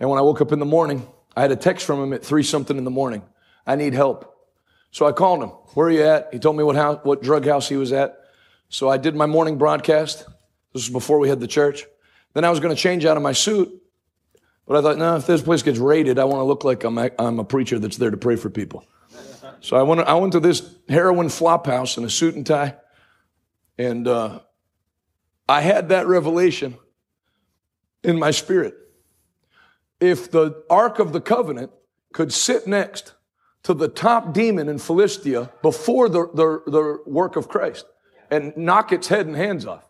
And 0.00 0.08
when 0.08 0.18
I 0.18 0.22
woke 0.22 0.40
up 0.40 0.52
in 0.52 0.58
the 0.58 0.64
morning, 0.64 1.06
I 1.36 1.42
had 1.42 1.52
a 1.52 1.56
text 1.56 1.86
from 1.86 2.02
him 2.02 2.12
at 2.12 2.24
three 2.24 2.42
something 2.42 2.76
in 2.76 2.84
the 2.84 2.90
morning. 2.90 3.22
I 3.66 3.76
need 3.76 3.92
help. 3.92 4.34
So 4.90 5.06
I 5.06 5.12
called 5.12 5.42
him. 5.42 5.50
Where 5.74 5.88
are 5.88 5.90
you 5.90 6.02
at? 6.02 6.30
He 6.32 6.38
told 6.38 6.56
me 6.56 6.64
what 6.64 6.76
house, 6.76 7.00
what 7.02 7.22
drug 7.22 7.44
house 7.44 7.68
he 7.68 7.76
was 7.76 7.92
at. 7.92 8.18
So 8.70 8.88
I 8.88 8.96
did 8.96 9.14
my 9.14 9.26
morning 9.26 9.58
broadcast. 9.58 10.26
This 10.76 10.88
was 10.88 10.92
before 10.92 11.18
we 11.18 11.30
had 11.30 11.40
the 11.40 11.46
church. 11.46 11.86
Then 12.34 12.44
I 12.44 12.50
was 12.50 12.60
going 12.60 12.76
to 12.76 12.78
change 12.78 13.06
out 13.06 13.16
of 13.16 13.22
my 13.22 13.32
suit, 13.32 13.72
but 14.66 14.76
I 14.76 14.82
thought, 14.82 14.98
no, 14.98 15.16
if 15.16 15.26
this 15.26 15.40
place 15.40 15.62
gets 15.62 15.78
raided, 15.78 16.18
I 16.18 16.24
want 16.24 16.40
to 16.40 16.44
look 16.44 16.64
like 16.64 16.84
I'm 16.84 16.98
a, 16.98 17.10
I'm 17.18 17.38
a 17.38 17.44
preacher 17.44 17.78
that's 17.78 17.96
there 17.96 18.10
to 18.10 18.18
pray 18.18 18.36
for 18.36 18.50
people. 18.50 18.84
So 19.62 19.78
I 19.78 19.82
went, 19.84 20.02
I 20.02 20.12
went 20.16 20.34
to 20.34 20.40
this 20.40 20.76
heroin 20.86 21.30
flop 21.30 21.66
house 21.66 21.96
in 21.96 22.04
a 22.04 22.10
suit 22.10 22.34
and 22.34 22.46
tie, 22.46 22.74
and 23.78 24.06
uh, 24.06 24.40
I 25.48 25.62
had 25.62 25.88
that 25.88 26.08
revelation 26.08 26.76
in 28.04 28.18
my 28.18 28.30
spirit. 28.30 28.74
If 29.98 30.30
the 30.30 30.62
Ark 30.68 30.98
of 30.98 31.14
the 31.14 31.22
Covenant 31.22 31.70
could 32.12 32.34
sit 32.34 32.66
next 32.66 33.14
to 33.62 33.72
the 33.72 33.88
top 33.88 34.34
demon 34.34 34.68
in 34.68 34.76
Philistia 34.76 35.50
before 35.62 36.10
the, 36.10 36.26
the, 36.34 36.70
the 36.70 36.98
work 37.06 37.36
of 37.36 37.48
Christ 37.48 37.86
and 38.30 38.54
knock 38.58 38.92
its 38.92 39.08
head 39.08 39.26
and 39.26 39.34
hands 39.34 39.64
off, 39.64 39.85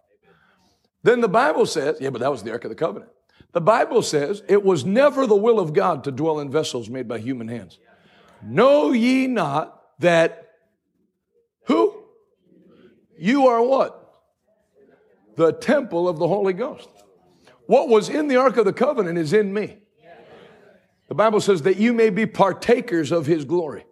then 1.07 1.21
the 1.21 1.29
Bible 1.29 1.67
says, 1.67 1.99
yeah, 2.01 2.11
but 2.11 2.21
that 2.21 2.33
was 2.33 2.43
the 2.43 2.51
Ark 2.51 2.65
of 2.65 2.71
the 2.71 2.75
Covenant. 2.75 3.13
The 3.53 3.61
Bible 3.61 4.03
says 4.03 4.43
it 4.49 4.65
was 4.65 4.85
never 4.85 5.27
the 5.27 5.37
will 5.37 5.61
of 5.61 5.73
God 5.73 6.05
to 6.05 6.11
dwell 6.11 6.41
in 6.41 6.51
vessels 6.51 6.91
made 6.91 7.07
by 7.07 7.21
human 7.21 7.49
hands. 7.49 7.79
Know 8.43 8.93
ye 8.93 9.27
not 9.27 9.81
that 10.01 10.51
who? 11.67 12.03
You 13.19 13.47
are 13.47 13.63
what? 13.63 14.03
The 15.37 15.53
temple 15.53 16.09
of 16.09 16.19
the 16.19 16.27
Holy 16.27 16.53
Ghost. 16.53 16.89
What 17.67 17.89
was 17.89 18.09
in 18.09 18.27
the 18.29 18.37
Ark 18.37 18.57
of 18.57 18.65
the 18.65 18.73
Covenant 18.73 19.17
is 19.17 19.33
in 19.33 19.55
me. 19.55 19.79
The 21.09 21.15
Bible 21.15 21.41
says 21.41 21.63
that 21.63 21.77
you 21.77 21.93
may 21.93 22.11
be 22.11 22.27
partakers 22.27 23.13
of 23.13 23.27
His 23.27 23.45
glory. 23.45 23.87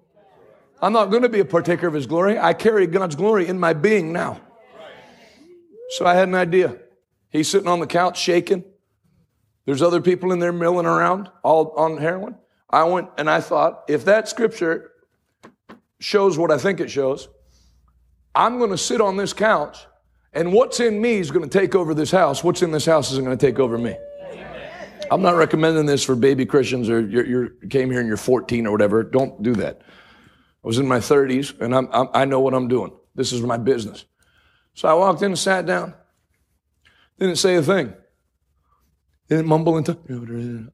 I'm 0.82 0.92
not 0.92 1.06
going 1.06 1.22
to 1.22 1.28
be 1.28 1.40
a 1.40 1.44
partaker 1.44 1.86
of 1.86 1.94
His 1.94 2.06
glory. 2.06 2.38
I 2.38 2.54
carry 2.54 2.86
God's 2.88 3.14
glory 3.14 3.46
in 3.46 3.58
my 3.58 3.72
being 3.72 4.12
now. 4.12 4.40
So 5.90 6.04
I 6.06 6.14
had 6.14 6.28
an 6.28 6.34
idea. 6.34 6.76
He's 7.34 7.50
sitting 7.50 7.66
on 7.66 7.80
the 7.80 7.86
couch 7.88 8.18
shaking. 8.18 8.62
There's 9.66 9.82
other 9.82 10.00
people 10.00 10.32
in 10.32 10.38
there 10.38 10.52
milling 10.52 10.86
around, 10.86 11.28
all 11.42 11.72
on 11.76 11.98
heroin. 11.98 12.36
I 12.70 12.84
went 12.84 13.08
and 13.18 13.28
I 13.28 13.40
thought, 13.40 13.82
if 13.88 14.04
that 14.04 14.28
scripture 14.28 14.92
shows 15.98 16.38
what 16.38 16.52
I 16.52 16.58
think 16.58 16.78
it 16.78 16.92
shows, 16.92 17.28
I'm 18.36 18.58
going 18.58 18.70
to 18.70 18.78
sit 18.78 19.00
on 19.00 19.16
this 19.16 19.32
couch, 19.32 19.84
and 20.32 20.52
what's 20.52 20.78
in 20.78 21.00
me 21.00 21.14
is 21.16 21.32
going 21.32 21.48
to 21.48 21.58
take 21.58 21.74
over 21.74 21.92
this 21.92 22.12
house. 22.12 22.44
What's 22.44 22.62
in 22.62 22.70
this 22.70 22.86
house 22.86 23.10
isn't 23.10 23.24
going 23.24 23.36
to 23.36 23.46
take 23.46 23.58
over 23.58 23.78
me. 23.78 23.96
I'm 25.10 25.20
not 25.20 25.34
recommending 25.34 25.86
this 25.86 26.04
for 26.04 26.14
baby 26.14 26.46
Christians 26.46 26.88
or 26.88 27.00
you 27.00 27.50
came 27.68 27.90
here 27.90 27.98
and 27.98 28.08
you're 28.08 28.16
14 28.16 28.66
or 28.66 28.70
whatever. 28.70 29.02
Don't 29.02 29.42
do 29.42 29.54
that. 29.56 29.82
I 29.82 30.66
was 30.66 30.78
in 30.78 30.86
my 30.86 30.98
30s, 30.98 31.60
and 31.60 31.74
I'm, 31.74 31.88
I'm, 31.92 32.08
I 32.14 32.24
know 32.26 32.38
what 32.38 32.54
I'm 32.54 32.68
doing. 32.68 32.92
This 33.16 33.32
is 33.32 33.42
my 33.42 33.56
business. 33.56 34.04
So 34.74 34.88
I 34.88 34.94
walked 34.94 35.22
in 35.22 35.32
and 35.32 35.38
sat 35.38 35.66
down. 35.66 35.94
Didn't 37.18 37.36
say 37.36 37.56
a 37.56 37.62
thing. 37.62 37.94
Didn't 39.28 39.46
mumble 39.46 39.78
into. 39.78 39.96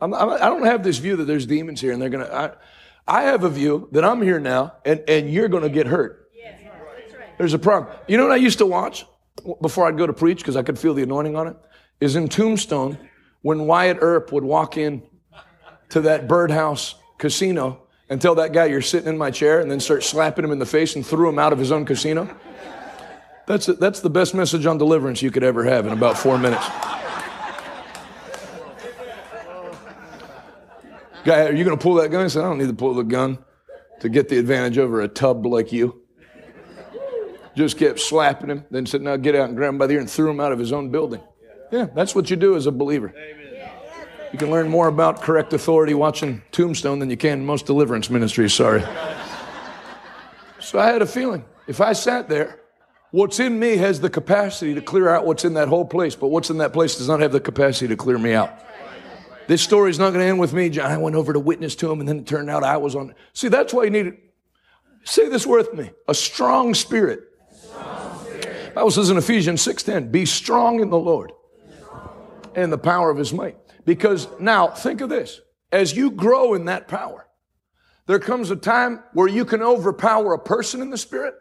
I'm, 0.00 0.14
I 0.14 0.48
do 0.48 0.58
not 0.58 0.64
have 0.64 0.82
this 0.82 0.98
view 0.98 1.16
that 1.16 1.24
there's 1.24 1.46
demons 1.46 1.80
here 1.80 1.92
and 1.92 2.02
they're 2.02 2.08
going 2.08 2.26
to. 2.26 2.56
I 3.06 3.22
have 3.22 3.44
a 3.44 3.50
view 3.50 3.88
that 3.92 4.04
I'm 4.04 4.22
here 4.22 4.40
now 4.40 4.74
and, 4.84 5.02
and 5.08 5.30
you're 5.30 5.48
going 5.48 5.62
to 5.62 5.68
get 5.68 5.86
hurt. 5.86 6.30
There's 7.38 7.54
a 7.54 7.58
problem. 7.58 7.96
You 8.06 8.16
know 8.16 8.24
what 8.24 8.32
I 8.32 8.36
used 8.36 8.58
to 8.58 8.66
watch 8.66 9.06
before 9.62 9.86
I'd 9.86 9.96
go 9.96 10.06
to 10.06 10.12
preach 10.12 10.38
because 10.38 10.56
I 10.56 10.62
could 10.62 10.78
feel 10.78 10.94
the 10.94 11.02
anointing 11.02 11.36
on 11.36 11.48
it? 11.48 11.56
Is 12.00 12.16
in 12.16 12.28
Tombstone 12.28 12.98
when 13.42 13.66
Wyatt 13.66 13.98
Earp 14.00 14.32
would 14.32 14.44
walk 14.44 14.76
in 14.76 15.02
to 15.90 16.02
that 16.02 16.28
birdhouse 16.28 16.96
casino 17.18 17.86
and 18.08 18.20
tell 18.20 18.34
that 18.34 18.52
guy 18.52 18.66
you're 18.66 18.82
sitting 18.82 19.08
in 19.08 19.16
my 19.16 19.30
chair 19.30 19.60
and 19.60 19.70
then 19.70 19.80
start 19.80 20.02
slapping 20.02 20.44
him 20.44 20.50
in 20.50 20.58
the 20.58 20.66
face 20.66 20.96
and 20.96 21.06
threw 21.06 21.28
him 21.28 21.38
out 21.38 21.52
of 21.52 21.58
his 21.58 21.72
own 21.72 21.84
casino. 21.84 22.28
That's, 23.50 23.66
that's 23.66 23.98
the 23.98 24.10
best 24.10 24.32
message 24.32 24.64
on 24.64 24.78
deliverance 24.78 25.22
you 25.22 25.32
could 25.32 25.42
ever 25.42 25.64
have 25.64 25.84
in 25.84 25.92
about 25.92 26.16
four 26.16 26.38
minutes. 26.38 26.64
Guy, 31.24 31.46
are 31.46 31.52
you 31.52 31.64
going 31.64 31.76
to 31.76 31.82
pull 31.82 31.94
that 31.94 32.12
gun? 32.12 32.26
I 32.26 32.28
said, 32.28 32.42
I 32.42 32.44
don't 32.44 32.58
need 32.58 32.68
to 32.68 32.74
pull 32.74 32.94
the 32.94 33.02
gun 33.02 33.38
to 34.02 34.08
get 34.08 34.28
the 34.28 34.38
advantage 34.38 34.78
over 34.78 35.00
a 35.00 35.08
tub 35.08 35.44
like 35.46 35.72
you. 35.72 36.00
Just 37.56 37.76
kept 37.76 37.98
slapping 37.98 38.50
him, 38.50 38.66
then 38.70 38.86
said, 38.86 39.02
Now 39.02 39.16
get 39.16 39.34
out 39.34 39.48
and 39.48 39.56
grab 39.56 39.70
him 39.70 39.78
by 39.78 39.88
the 39.88 39.94
ear 39.94 40.00
and 40.00 40.08
threw 40.08 40.30
him 40.30 40.38
out 40.38 40.52
of 40.52 40.60
his 40.60 40.72
own 40.72 40.92
building. 40.92 41.20
Yeah, 41.72 41.86
that's 41.92 42.14
what 42.14 42.30
you 42.30 42.36
do 42.36 42.54
as 42.54 42.66
a 42.66 42.72
believer. 42.72 43.12
You 44.32 44.38
can 44.38 44.52
learn 44.52 44.68
more 44.68 44.86
about 44.86 45.22
correct 45.22 45.52
authority 45.54 45.94
watching 45.94 46.40
Tombstone 46.52 47.00
than 47.00 47.10
you 47.10 47.16
can 47.16 47.44
most 47.44 47.66
deliverance 47.66 48.10
ministries, 48.10 48.54
sorry. 48.54 48.84
So 50.60 50.78
I 50.78 50.86
had 50.86 51.02
a 51.02 51.06
feeling 51.06 51.44
if 51.66 51.80
I 51.80 51.94
sat 51.94 52.28
there, 52.28 52.59
what's 53.10 53.40
in 53.40 53.58
me 53.58 53.76
has 53.76 54.00
the 54.00 54.10
capacity 54.10 54.74
to 54.74 54.80
clear 54.80 55.08
out 55.08 55.26
what's 55.26 55.44
in 55.44 55.54
that 55.54 55.68
whole 55.68 55.84
place, 55.84 56.14
but 56.14 56.28
what's 56.28 56.50
in 56.50 56.58
that 56.58 56.72
place 56.72 56.96
does 56.96 57.08
not 57.08 57.20
have 57.20 57.32
the 57.32 57.40
capacity 57.40 57.88
to 57.88 57.96
clear 57.96 58.18
me 58.18 58.32
out. 58.32 58.52
This 59.46 59.62
story 59.62 59.90
is 59.90 59.98
not 59.98 60.10
going 60.10 60.20
to 60.20 60.26
end 60.26 60.38
with 60.38 60.52
me. 60.52 60.78
I 60.78 60.96
went 60.96 61.16
over 61.16 61.32
to 61.32 61.40
witness 61.40 61.74
to 61.76 61.90
him, 61.90 61.98
and 62.00 62.08
then 62.08 62.20
it 62.20 62.26
turned 62.26 62.48
out 62.48 62.62
I 62.62 62.76
was 62.76 62.94
on. 62.94 63.14
See, 63.32 63.48
that's 63.48 63.74
why 63.74 63.84
you 63.84 63.90
need 63.90 64.06
it. 64.06 64.18
Say 65.02 65.28
this 65.28 65.46
with 65.46 65.74
me: 65.74 65.90
a 66.06 66.14
strong 66.14 66.74
spirit. 66.74 67.20
Strong 67.52 68.26
spirit. 68.26 68.74
Bible 68.74 68.90
says 68.92 69.10
in 69.10 69.16
Ephesians 69.16 69.60
six 69.60 69.82
ten, 69.82 70.10
"Be 70.10 70.24
strong 70.24 70.80
in 70.80 70.90
the 70.90 70.98
Lord 70.98 71.32
and 72.54 72.72
the 72.72 72.78
power 72.78 73.10
of 73.10 73.16
His 73.16 73.32
might." 73.32 73.56
Because 73.84 74.28
now 74.38 74.68
think 74.68 75.00
of 75.00 75.08
this: 75.08 75.40
as 75.72 75.96
you 75.96 76.12
grow 76.12 76.54
in 76.54 76.66
that 76.66 76.86
power, 76.86 77.26
there 78.06 78.20
comes 78.20 78.52
a 78.52 78.56
time 78.56 79.02
where 79.14 79.26
you 79.26 79.44
can 79.44 79.62
overpower 79.62 80.32
a 80.32 80.38
person 80.38 80.80
in 80.80 80.90
the 80.90 80.98
spirit. 80.98 81.34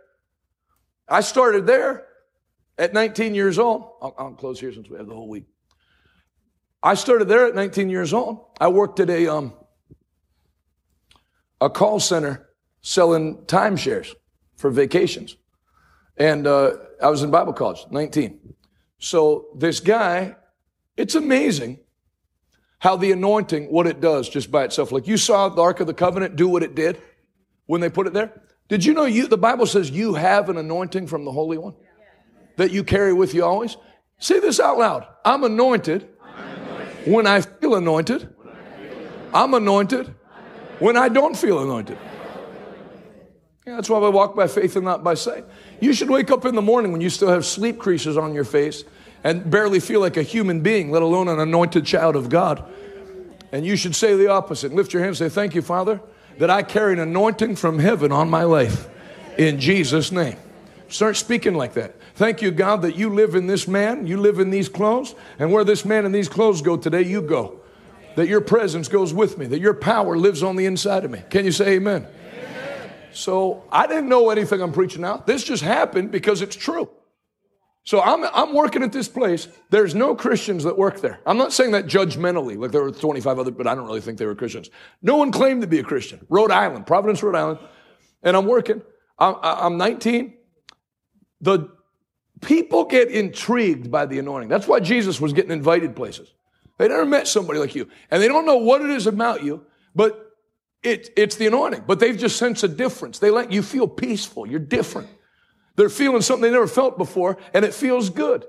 I 1.10 1.22
started 1.22 1.66
there 1.66 2.06
at 2.78 2.94
19 2.94 3.34
years 3.36 3.58
old. 3.58 3.94
I'll, 4.02 4.16
I'll 4.18 4.32
close 4.34 4.60
here 4.60 4.72
since 4.72 4.90
we 4.90 4.98
have 4.98 5.08
the 5.08 5.16
whole 5.16 5.28
week. 5.28 5.46
I 6.82 6.94
started 6.94 7.28
there 7.28 7.46
at 7.48 7.56
19 7.56 7.90
years 7.90 8.14
old. 8.14 8.46
I 8.62 8.70
worked 8.70 9.00
at 9.00 9.10
a 9.10 9.28
um, 9.28 9.54
a 11.60 11.70
call 11.70 12.00
center 12.00 12.50
selling 12.82 13.44
timeshares 13.48 14.14
for 14.56 14.70
vacations, 14.70 15.36
and 16.16 16.48
uh, 16.48 16.74
I 17.02 17.10
was 17.10 17.22
in 17.22 17.32
Bible 17.32 17.52
college, 17.52 17.86
19. 17.92 18.40
So 19.00 19.48
this 19.58 19.82
guy, 19.82 20.36
it's 20.96 21.16
amazing 21.16 21.80
how 22.80 22.96
the 22.96 23.12
anointing, 23.12 23.66
what 23.66 23.88
it 23.88 24.00
does 24.00 24.30
just 24.30 24.50
by 24.50 24.64
itself. 24.64 24.94
Like 24.94 25.06
you 25.06 25.18
saw 25.18 25.50
the 25.50 25.62
Ark 25.62 25.82
of 25.82 25.88
the 25.88 25.94
Covenant 25.94 26.38
do 26.38 26.48
what 26.48 26.64
it 26.64 26.76
did 26.76 27.02
when 27.66 27.82
they 27.82 27.90
put 27.90 28.08
it 28.08 28.14
there. 28.14 28.42
Did 28.70 28.86
you 28.86 28.94
know 28.94 29.06
you? 29.06 29.28
The 29.28 29.38
Bible 29.38 29.66
says 29.66 29.92
you 29.92 30.14
have 30.14 30.50
an 30.50 30.58
anointing 30.58 31.08
from 31.08 31.26
the 31.26 31.32
Holy 31.32 31.58
One 31.58 31.76
that 32.56 32.72
you 32.72 32.84
carry 32.84 33.14
with 33.14 33.34
you 33.34 33.44
always. 33.44 33.76
Say 34.20 34.40
this 34.40 34.60
out 34.60 34.78
loud. 34.78 35.08
I'm 35.26 35.44
anointed 35.44 36.08
when 37.06 37.26
I 37.26 37.42
feel 37.42 37.76
anointed, 37.76 38.34
I'm 39.34 39.54
anointed. 39.54 40.16
When 40.80 40.96
I 40.96 41.10
don't 41.10 41.36
feel 41.36 41.62
anointed. 41.62 41.98
Yeah, 43.66 43.76
that's 43.76 43.90
why 43.90 44.00
we 44.00 44.10
walk 44.10 44.36
by 44.36 44.48
faith 44.48 44.76
and 44.76 44.86
not 44.86 45.04
by 45.04 45.14
sight. 45.14 45.46
You 45.82 45.94
should 45.94 46.10
wake 46.10 46.32
up 46.32 46.46
in 46.46 46.56
the 46.56 46.62
morning 46.62 46.92
when 46.92 47.02
you 47.02 47.10
still 47.10 47.30
have 47.30 47.46
sleep 47.46 47.80
creases 47.80 48.18
on 48.18 48.34
your 48.34 48.46
face 48.46 48.84
and 49.24 49.50
barely 49.52 49.80
feel 49.80 50.00
like 50.00 50.16
a 50.16 50.24
human 50.24 50.62
being, 50.62 50.90
let 50.90 51.02
alone 51.02 51.28
an 51.28 51.40
anointed 51.40 51.86
child 51.86 52.16
of 52.16 52.30
God. 52.30 52.64
And 53.52 53.66
you 53.66 53.76
should 53.76 53.96
say 53.96 54.16
the 54.16 54.28
opposite. 54.30 54.74
Lift 54.74 54.94
your 54.94 55.04
hands 55.04 55.20
and 55.20 55.32
say, 55.32 55.36
Thank 55.36 55.56
you, 55.56 55.62
Father, 55.62 56.00
that 56.40 56.50
I 56.50 56.64
carry 56.64 56.94
an 56.94 57.00
anointing 57.00 57.58
from 57.58 57.80
heaven 57.80 58.12
on 58.12 58.30
my 58.30 58.44
life. 58.44 58.88
In 59.38 59.60
Jesus' 59.60 60.12
name. 60.12 60.38
Start 60.88 61.18
speaking 61.18 61.54
like 61.54 61.74
that. 61.74 61.96
Thank 62.16 62.42
you, 62.42 62.50
God, 62.52 62.82
that 62.82 62.96
you 62.96 63.10
live 63.10 63.36
in 63.36 63.46
this 63.46 63.68
man, 63.68 64.08
you 64.08 64.18
live 64.18 64.40
in 64.40 64.50
these 64.50 64.68
clothes, 64.68 65.16
and 65.38 65.52
where 65.52 65.64
this 65.64 65.86
man 65.86 66.06
and 66.06 66.16
these 66.16 66.28
clothes 66.28 66.62
go 66.62 66.76
today, 66.76 67.04
you 67.04 67.22
go. 67.22 67.60
That 68.16 68.28
your 68.28 68.42
presence 68.42 68.88
goes 68.88 69.14
with 69.14 69.38
me, 69.38 69.46
that 69.48 69.60
your 69.60 69.74
power 69.74 70.18
lives 70.18 70.42
on 70.42 70.56
the 70.56 70.66
inside 70.66 71.06
of 71.06 71.12
me. 71.12 71.22
Can 71.30 71.46
you 71.46 71.52
say 71.52 71.76
amen? 71.76 72.08
amen? 72.08 72.92
So 73.14 73.64
I 73.72 73.86
didn't 73.88 74.10
know 74.10 74.30
anything 74.30 74.62
I'm 74.62 74.74
preaching 74.74 75.04
out. 75.06 75.28
This 75.28 75.44
just 75.44 75.62
happened 75.62 76.12
because 76.12 76.42
it's 76.42 76.56
true. 76.56 76.90
So 77.86 78.02
I'm, 78.02 78.24
I'm 78.34 78.54
working 78.54 78.84
at 78.84 78.92
this 78.92 79.08
place. 79.08 79.48
There's 79.70 79.96
no 79.96 80.16
Christians 80.16 80.64
that 80.64 80.78
work 80.78 81.02
there. 81.02 81.20
I'm 81.26 81.38
not 81.38 81.54
saying 81.54 81.72
that 81.72 81.86
judgmentally, 81.86 82.58
like 82.58 82.72
there 82.72 82.84
were 82.84 82.92
25 82.92 83.40
other, 83.40 83.52
but 83.52 83.68
I 83.68 83.74
don't 83.74 83.86
really 83.86 84.02
think 84.02 84.20
they 84.20 84.26
were 84.26 84.36
Christians. 84.36 84.70
No 85.02 85.18
one 85.18 85.32
claimed 85.32 85.62
to 85.62 85.68
be 85.68 85.80
a 85.80 85.84
Christian. 85.84 86.26
Rhode 86.30 86.52
Island, 86.52 86.86
Providence, 86.86 87.24
Rhode 87.24 87.36
Island. 87.36 87.60
And 88.22 88.38
I'm 88.38 88.46
working. 88.46 88.82
I'm, 89.18 89.36
I'm 89.42 89.78
19. 89.78 90.36
The 91.42 91.70
People 92.42 92.86
get 92.86 93.10
intrigued 93.10 93.92
by 93.92 94.06
the 94.06 94.20
anointing. 94.20 94.50
That's 94.50 94.68
why 94.68 94.80
Jesus 94.80 95.20
was 95.20 95.34
getting 95.34 95.52
invited 95.52 95.96
places. 95.96 96.34
They 96.78 96.88
never 96.88 97.06
met 97.06 97.28
somebody 97.28 97.60
like 97.60 97.76
you. 97.76 97.90
And 98.10 98.22
they 98.22 98.28
don't 98.28 98.46
know 98.46 98.58
what 98.58 98.82
it 98.82 98.90
is 98.90 99.08
about 99.08 99.44
you, 99.44 99.66
but 99.94 100.32
it, 100.82 101.10
it's 101.18 101.36
the 101.36 101.48
anointing. 101.48 101.84
But 101.86 102.00
they've 102.00 102.18
just 102.18 102.38
sensed 102.38 102.64
a 102.64 102.70
difference. 102.70 103.20
They 103.20 103.32
let 103.32 103.52
you 103.52 103.62
feel 103.62 103.88
peaceful. 103.88 104.48
You're 104.48 104.60
different. 104.60 105.10
They're 105.76 105.90
feeling 105.90 106.22
something 106.22 106.44
they 106.44 106.52
never 106.52 106.68
felt 106.68 106.98
before, 106.98 107.38
and 107.54 107.64
it 107.64 107.74
feels 107.74 108.10
good. 108.10 108.46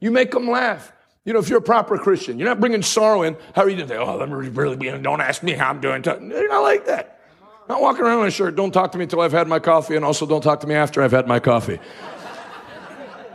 You 0.00 0.10
make 0.10 0.30
them 0.30 0.48
laugh. 0.48 0.92
You 1.24 1.32
know, 1.32 1.40
if 1.40 1.48
you're 1.48 1.58
a 1.58 1.62
proper 1.62 1.98
Christian, 1.98 2.38
you're 2.38 2.48
not 2.48 2.60
bringing 2.60 2.82
sorrow 2.82 3.22
in. 3.22 3.36
How 3.54 3.62
are 3.62 3.68
you 3.68 3.84
doing? 3.84 3.98
Oh, 4.00 4.24
me 4.26 4.48
really 4.48 4.76
be 4.76 4.88
in. 4.88 5.02
Don't 5.02 5.20
ask 5.20 5.42
me 5.42 5.52
how 5.52 5.68
I'm 5.68 5.80
doing. 5.80 6.02
You're 6.04 6.48
not 6.48 6.60
like 6.60 6.86
that. 6.86 7.20
Not 7.68 7.82
walking 7.82 8.02
around 8.02 8.22
in 8.22 8.28
a 8.28 8.30
shirt. 8.30 8.56
Don't 8.56 8.72
talk 8.72 8.92
to 8.92 8.98
me 8.98 9.04
until 9.04 9.20
I've 9.20 9.32
had 9.32 9.46
my 9.46 9.58
coffee, 9.58 9.96
and 9.96 10.04
also 10.04 10.24
don't 10.24 10.40
talk 10.40 10.60
to 10.60 10.66
me 10.66 10.74
after 10.74 11.02
I've 11.02 11.12
had 11.12 11.26
my 11.26 11.40
coffee. 11.40 11.78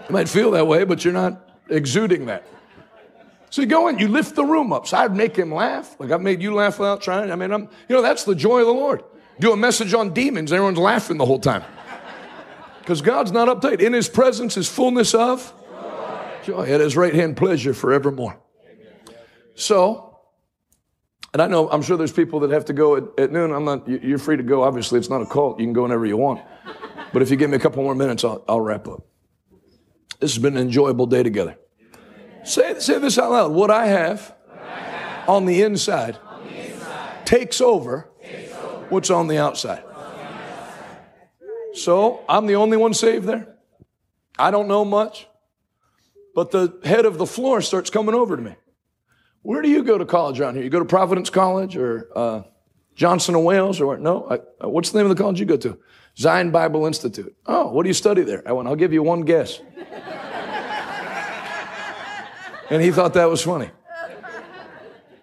You 0.09 0.11
might 0.11 0.27
feel 0.27 0.51
that 0.51 0.67
way, 0.67 0.83
but 0.83 1.05
you're 1.05 1.13
not 1.13 1.49
exuding 1.69 2.25
that. 2.25 2.45
So 3.49 3.61
you 3.61 3.67
go 3.67 3.87
in, 3.87 3.99
you 3.99 4.09
lift 4.09 4.35
the 4.35 4.43
room 4.43 4.73
up. 4.73 4.85
So 4.85 4.97
I'd 4.97 5.15
make 5.15 5.35
him 5.35 5.53
laugh. 5.53 5.95
Like 5.97 6.11
I've 6.11 6.21
made 6.21 6.41
you 6.41 6.53
laugh 6.53 6.77
without 6.77 7.01
trying. 7.01 7.31
I 7.31 7.35
mean, 7.35 7.51
I'm, 7.51 7.69
you 7.87 7.95
know, 7.95 8.01
that's 8.01 8.25
the 8.25 8.35
joy 8.35 8.59
of 8.59 8.65
the 8.65 8.73
Lord. 8.73 9.01
Do 9.39 9.53
a 9.53 9.55
message 9.55 9.93
on 9.93 10.13
demons, 10.13 10.51
everyone's 10.51 10.77
laughing 10.77 11.17
the 11.17 11.25
whole 11.25 11.39
time. 11.39 11.63
Because 12.83 13.01
God's 13.01 13.31
not 13.31 13.47
uptight. 13.47 13.79
In 13.79 13.93
his 13.93 14.09
presence 14.09 14.57
is 14.57 14.67
fullness 14.67 15.13
of 15.13 15.53
joy. 16.43 16.65
At 16.65 16.81
his 16.81 16.97
right 16.97 17.13
hand, 17.15 17.37
pleasure 17.37 17.73
forevermore. 17.73 18.37
So, 19.55 20.19
and 21.31 21.41
I 21.41 21.47
know, 21.47 21.69
I'm 21.69 21.81
sure 21.81 21.95
there's 21.95 22.11
people 22.11 22.41
that 22.41 22.51
have 22.51 22.65
to 22.65 22.73
go 22.73 22.97
at, 22.97 23.03
at 23.17 23.31
noon. 23.31 23.53
I'm 23.53 23.63
not, 23.63 23.87
you're 23.87 24.17
free 24.17 24.35
to 24.35 24.43
go. 24.43 24.63
Obviously, 24.63 24.99
it's 24.99 25.09
not 25.09 25.21
a 25.21 25.25
cult. 25.25 25.61
You 25.61 25.65
can 25.65 25.71
go 25.71 25.83
whenever 25.83 26.05
you 26.05 26.17
want. 26.17 26.41
But 27.13 27.21
if 27.21 27.31
you 27.31 27.37
give 27.37 27.49
me 27.49 27.55
a 27.55 27.59
couple 27.59 27.81
more 27.83 27.95
minutes, 27.95 28.25
I'll, 28.25 28.43
I'll 28.49 28.59
wrap 28.59 28.85
up. 28.89 29.05
This 30.19 30.33
has 30.33 30.41
been 30.41 30.57
an 30.57 30.63
enjoyable 30.63 31.05
day 31.05 31.23
together. 31.23 31.55
Say, 32.43 32.79
say 32.79 32.99
this 32.99 33.17
out 33.17 33.31
loud. 33.31 33.51
What 33.53 33.71
I 33.71 33.85
have, 33.87 34.35
what 34.49 34.59
I 34.59 34.79
have 34.79 35.29
on, 35.29 35.45
the 35.45 35.61
inside, 35.61 36.17
on 36.27 36.43
the 36.43 36.73
inside 36.73 37.25
takes, 37.25 37.61
over 37.61 38.09
takes 38.21 38.51
over 38.53 38.85
what's 38.89 39.09
on 39.09 39.29
the 39.29 39.37
outside. 39.37 39.83
So 41.73 42.23
I'm 42.29 42.45
the 42.45 42.55
only 42.55 42.77
one 42.77 42.93
saved 42.93 43.25
there. 43.25 43.55
I 44.37 44.51
don't 44.51 44.67
know 44.67 44.85
much, 44.85 45.27
but 46.35 46.51
the 46.51 46.79
head 46.83 47.05
of 47.05 47.17
the 47.17 47.25
floor 47.25 47.61
starts 47.61 47.89
coming 47.89 48.15
over 48.15 48.35
to 48.35 48.41
me. 48.41 48.55
Where 49.41 49.61
do 49.61 49.69
you 49.69 49.83
go 49.83 49.97
to 49.97 50.05
college 50.05 50.39
around 50.39 50.55
here? 50.55 50.63
You 50.63 50.69
go 50.69 50.79
to 50.79 50.85
Providence 50.85 51.29
College 51.29 51.75
or 51.75 52.07
uh, 52.15 52.43
Johnson 52.95 53.35
and 53.35 53.43
Wales 53.43 53.81
or? 53.81 53.97
No. 53.97 54.25
I, 54.29 54.35
uh, 54.63 54.69
what's 54.69 54.91
the 54.91 54.99
name 54.99 55.09
of 55.09 55.15
the 55.15 55.21
college 55.21 55.39
you 55.39 55.45
go 55.45 55.57
to? 55.57 55.77
Zion 56.17 56.51
Bible 56.51 56.85
Institute. 56.85 57.35
Oh, 57.45 57.71
what 57.71 57.83
do 57.83 57.89
you 57.89 57.93
study 57.93 58.21
there? 58.21 58.41
I 58.47 58.53
went, 58.53 58.67
I'll 58.67 58.75
give 58.75 58.93
you 58.93 59.03
one 59.03 59.21
guess. 59.21 59.59
and 62.69 62.81
he 62.81 62.91
thought 62.91 63.15
that 63.15 63.29
was 63.29 63.41
funny. 63.41 63.69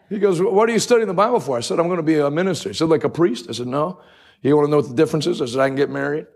He 0.09 0.19
goes, 0.19 0.43
What 0.43 0.69
are 0.69 0.73
you 0.73 0.81
studying 0.81 1.07
the 1.07 1.15
Bible 1.15 1.39
for? 1.41 1.57
I 1.57 1.61
said, 1.61 1.79
I'm 1.79 1.87
going 1.87 1.99
to 1.99 2.03
be 2.03 2.19
a 2.19 2.31
minister. 2.31 2.69
He 2.71 2.75
said, 2.75 2.89
Like 2.89 3.05
a 3.05 3.09
priest? 3.09 3.47
I 3.49 3.53
said, 3.53 3.69
No. 3.69 4.03
You 4.43 4.57
want 4.57 4.67
to 4.67 4.71
know 4.71 4.79
what 4.79 4.89
the 4.89 4.95
difference 4.95 5.27
is? 5.27 5.41
I 5.41 5.47
said, 5.47 5.61
I 5.61 5.69
can 5.69 5.77
get 5.77 5.89
married. 5.89 6.27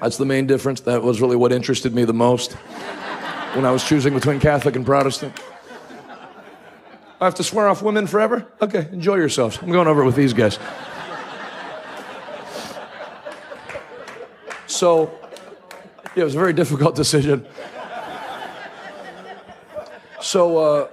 That's 0.00 0.16
the 0.16 0.24
main 0.24 0.46
difference. 0.46 0.80
That 0.80 1.02
was 1.02 1.20
really 1.20 1.36
what 1.36 1.52
interested 1.52 1.94
me 1.94 2.04
the 2.04 2.12
most 2.12 2.52
when 3.54 3.64
I 3.64 3.70
was 3.70 3.82
choosing 3.82 4.14
between 4.14 4.40
Catholic 4.40 4.76
and 4.76 4.86
Protestant. 4.86 5.34
I 7.20 7.24
have 7.24 7.34
to 7.36 7.42
swear 7.42 7.68
off 7.68 7.82
women 7.82 8.06
forever? 8.06 8.46
Okay, 8.62 8.88
enjoy 8.92 9.16
yourselves. 9.16 9.58
I'm 9.60 9.72
going 9.72 9.88
over 9.88 10.04
with 10.04 10.14
these 10.14 10.32
guys. 10.32 10.58
So, 14.66 15.10
yeah, 16.14 16.22
it 16.22 16.24
was 16.24 16.36
a 16.36 16.38
very 16.38 16.52
difficult 16.52 16.94
decision. 16.94 17.44
So, 20.20 20.58
uh, 20.58 20.88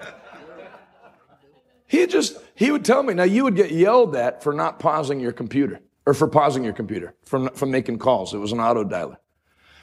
he 1.85 2.07
just, 2.07 2.37
he 2.55 2.71
would 2.71 2.83
tell 2.83 3.03
me, 3.03 3.13
now 3.13 3.23
you 3.23 3.43
would 3.43 3.55
get 3.55 3.69
yelled 3.69 4.15
at 4.15 4.41
for 4.41 4.53
not 4.53 4.79
pausing 4.79 5.19
your 5.19 5.33
computer, 5.33 5.81
or 6.05 6.13
for 6.13 6.27
pausing 6.27 6.63
your 6.63 6.73
computer, 6.73 7.15
from, 7.25 7.49
from 7.49 7.71
making 7.71 7.99
calls. 7.99 8.33
It 8.33 8.37
was 8.37 8.51
an 8.51 8.59
auto 8.59 8.83
dialer. 8.83 9.17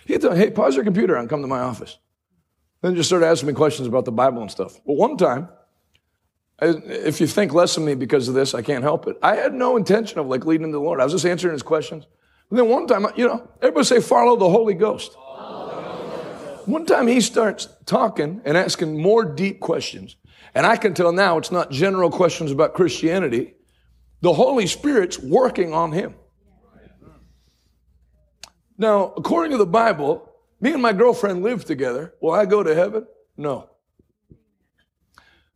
He'd 0.07 0.23
me, 0.23 0.37
hey, 0.37 0.51
pause 0.51 0.75
your 0.75 0.85
computer 0.85 1.17
and 1.17 1.29
come 1.29 1.43
to 1.43 1.49
my 1.49 1.61
office. 1.61 1.99
Then 2.81 2.97
just 2.97 3.09
started 3.09 3.27
asking 3.27 3.49
me 3.49 3.55
questions 3.55 3.87
about 3.87 4.05
the 4.05 4.13
Bible 4.13 4.43
and 4.43 4.51
stuff. 4.51 4.81
But 4.87 4.95
one 4.95 5.17
time, 5.17 5.49
if 6.61 7.21
you 7.21 7.27
think 7.27 7.53
less 7.53 7.77
of 7.77 7.83
me 7.83 7.95
because 7.95 8.29
of 8.29 8.35
this, 8.35 8.55
I 8.55 8.63
can't 8.63 8.83
help 8.83 9.07
it. 9.07 9.17
I 9.23 9.37
had 9.37 9.55
no 9.55 9.77
intention 9.77 10.19
of 10.19 10.27
like 10.27 10.45
leading 10.45 10.73
the 10.73 10.81
Lord. 10.81 11.01
I 11.01 11.05
was 11.05 11.13
just 11.13 11.27
answering 11.27 11.53
his 11.53 11.63
questions. 11.63 12.07
And 12.51 12.59
then 12.59 12.69
one 12.69 12.87
time, 12.87 13.07
you 13.17 13.27
know, 13.27 13.49
everybody 13.61 13.85
say, 13.85 14.01
follow 14.01 14.37
the 14.37 14.49
Holy 14.49 14.75
Ghost. 14.75 15.17
One 16.67 16.87
time 16.87 17.09
he 17.09 17.21
starts 17.21 17.69
talking 17.87 18.41
and 18.45 18.57
asking 18.57 19.01
more 19.01 19.25
deep 19.25 19.59
questions. 19.59 20.17
And 20.55 20.67
I 20.67 20.77
can 20.77 20.95
tell 20.95 21.13
now 21.13 21.39
it's 21.39 21.51
not 21.51 21.71
general 21.71 22.11
questions 22.11 22.51
about 22.53 22.75
Christianity. 22.75 23.55
The 24.23 24.33
Holy 24.33 24.67
Spirit's 24.67 25.19
working 25.19 25.75
on 25.75 25.93
him. 25.93 26.15
Now, 28.79 29.13
according 29.17 29.53
to 29.53 29.59
the 29.59 29.67
Bible, 29.67 30.33
me 30.61 30.73
and 30.73 30.81
my 30.81 30.93
girlfriend 30.93 31.43
live 31.43 31.65
together. 31.65 32.15
Will 32.21 32.31
I 32.31 32.47
go 32.47 32.63
to 32.63 32.75
heaven? 32.75 33.07
No. 33.37 33.69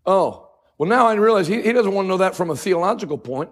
Oh, 0.05 0.51
well, 0.79 0.89
now 0.89 1.07
I 1.07 1.15
realize 1.15 1.47
he, 1.47 1.63
he 1.63 1.73
doesn't 1.73 1.93
want 1.93 2.07
to 2.07 2.09
know 2.09 2.19
that 2.19 2.35
from 2.35 2.51
a 2.51 2.57
theological 2.57 3.19
point. 3.19 3.51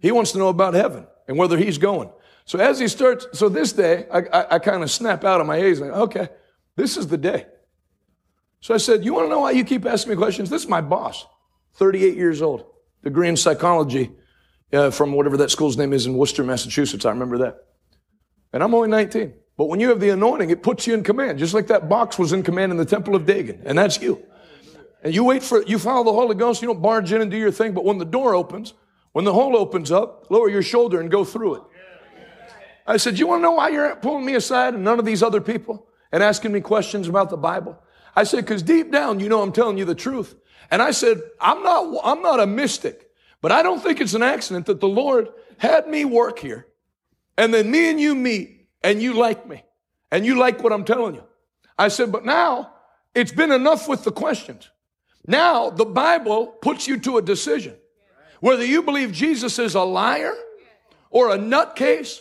He 0.00 0.10
wants 0.12 0.32
to 0.32 0.38
know 0.38 0.48
about 0.48 0.74
heaven 0.74 1.06
and 1.28 1.36
whether 1.36 1.56
he's 1.56 1.78
going. 1.78 2.10
So 2.44 2.58
as 2.58 2.78
he 2.78 2.88
starts, 2.88 3.26
so 3.32 3.48
this 3.48 3.72
day, 3.72 4.06
I, 4.12 4.18
I, 4.18 4.54
I 4.54 4.58
kind 4.58 4.82
of 4.82 4.90
snap 4.90 5.24
out 5.24 5.40
of 5.40 5.46
my 5.46 5.56
A's 5.56 5.80
like, 5.80 5.90
okay, 5.90 6.28
this 6.76 6.96
is 6.96 7.08
the 7.08 7.18
day. 7.18 7.46
So 8.60 8.74
I 8.74 8.78
said, 8.78 9.04
you 9.04 9.14
want 9.14 9.26
to 9.26 9.30
know 9.30 9.40
why 9.40 9.50
you 9.52 9.64
keep 9.64 9.84
asking 9.86 10.10
me 10.10 10.16
questions? 10.16 10.50
This 10.50 10.62
is 10.62 10.68
my 10.68 10.80
boss, 10.80 11.26
38 11.74 12.16
years 12.16 12.42
old, 12.42 12.64
degree 13.02 13.28
in 13.28 13.36
psychology 13.36 14.12
uh, 14.72 14.90
from 14.90 15.12
whatever 15.12 15.36
that 15.38 15.50
school's 15.50 15.76
name 15.76 15.92
is 15.92 16.06
in 16.06 16.14
Worcester, 16.14 16.44
Massachusetts. 16.44 17.04
I 17.04 17.10
remember 17.10 17.38
that. 17.38 17.64
And 18.52 18.62
I'm 18.62 18.74
only 18.74 18.88
19. 18.88 19.34
But 19.56 19.66
when 19.66 19.80
you 19.80 19.88
have 19.90 20.00
the 20.00 20.10
anointing, 20.10 20.50
it 20.50 20.62
puts 20.62 20.86
you 20.86 20.94
in 20.94 21.02
command, 21.02 21.38
just 21.38 21.54
like 21.54 21.66
that 21.68 21.88
box 21.88 22.18
was 22.18 22.32
in 22.32 22.42
command 22.42 22.72
in 22.72 22.78
the 22.78 22.84
temple 22.84 23.14
of 23.14 23.26
Dagon. 23.26 23.62
And 23.64 23.78
that's 23.78 24.00
you. 24.00 24.22
And 25.02 25.14
you 25.14 25.24
wait 25.24 25.42
for, 25.42 25.62
you 25.64 25.78
follow 25.78 26.04
the 26.04 26.12
Holy 26.12 26.34
Ghost, 26.34 26.62
you 26.62 26.68
don't 26.68 26.80
barge 26.80 27.12
in 27.12 27.20
and 27.20 27.30
do 27.30 27.36
your 27.36 27.50
thing, 27.50 27.72
but 27.72 27.84
when 27.84 27.98
the 27.98 28.04
door 28.04 28.34
opens, 28.34 28.74
when 29.12 29.24
the 29.24 29.32
hole 29.32 29.56
opens 29.56 29.90
up, 29.90 30.30
lower 30.30 30.48
your 30.48 30.62
shoulder 30.62 31.00
and 31.00 31.10
go 31.10 31.24
through 31.24 31.56
it. 31.56 31.62
I 32.86 32.96
said, 32.96 33.18
You 33.18 33.26
want 33.26 33.40
to 33.40 33.42
know 33.42 33.52
why 33.52 33.68
you're 33.68 33.94
pulling 33.96 34.24
me 34.24 34.34
aside 34.34 34.74
and 34.74 34.84
none 34.84 34.98
of 34.98 35.04
these 35.04 35.22
other 35.22 35.40
people 35.40 35.86
and 36.10 36.22
asking 36.22 36.52
me 36.52 36.60
questions 36.60 37.08
about 37.08 37.30
the 37.30 37.36
Bible? 37.36 37.78
I 38.16 38.24
said, 38.24 38.44
Because 38.44 38.62
deep 38.62 38.90
down, 38.90 39.20
you 39.20 39.28
know 39.28 39.42
I'm 39.42 39.52
telling 39.52 39.78
you 39.78 39.84
the 39.84 39.94
truth. 39.94 40.34
And 40.70 40.80
I 40.80 40.90
said, 40.90 41.20
I'm 41.40 41.62
not, 41.62 42.00
I'm 42.04 42.22
not 42.22 42.40
a 42.40 42.46
mystic, 42.46 43.10
but 43.42 43.52
I 43.52 43.62
don't 43.62 43.82
think 43.82 44.00
it's 44.00 44.14
an 44.14 44.22
accident 44.22 44.66
that 44.66 44.80
the 44.80 44.88
Lord 44.88 45.28
had 45.58 45.86
me 45.88 46.06
work 46.06 46.38
here 46.38 46.66
and 47.36 47.52
then 47.52 47.70
me 47.70 47.90
and 47.90 48.00
you 48.00 48.14
meet 48.14 48.68
and 48.82 49.02
you 49.02 49.14
like 49.14 49.46
me 49.46 49.62
and 50.10 50.24
you 50.24 50.38
like 50.38 50.62
what 50.62 50.72
I'm 50.72 50.84
telling 50.84 51.14
you. 51.14 51.24
I 51.78 51.88
said, 51.88 52.12
But 52.12 52.24
now 52.24 52.72
it's 53.14 53.32
been 53.32 53.52
enough 53.52 53.88
with 53.88 54.04
the 54.04 54.12
questions. 54.12 54.70
Now 55.26 55.70
the 55.70 55.84
Bible 55.84 56.46
puts 56.46 56.86
you 56.86 56.98
to 57.00 57.18
a 57.18 57.22
decision. 57.22 57.76
Whether 58.40 58.64
you 58.64 58.82
believe 58.82 59.12
Jesus 59.12 59.58
is 59.58 59.74
a 59.74 59.82
liar 59.82 60.34
or 61.10 61.30
a 61.30 61.38
nutcase 61.38 62.20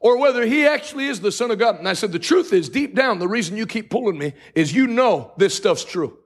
or 0.00 0.18
whether 0.18 0.44
he 0.46 0.66
actually 0.66 1.06
is 1.06 1.20
the 1.20 1.30
son 1.30 1.50
of 1.50 1.58
God. 1.58 1.78
And 1.78 1.88
I 1.88 1.92
said, 1.92 2.10
the 2.10 2.18
truth 2.18 2.52
is 2.52 2.68
deep 2.68 2.94
down, 2.94 3.18
the 3.18 3.28
reason 3.28 3.56
you 3.56 3.66
keep 3.66 3.90
pulling 3.90 4.18
me 4.18 4.32
is 4.54 4.72
you 4.72 4.86
know 4.86 5.32
this 5.36 5.54
stuff's 5.54 5.84
true. 5.84 6.18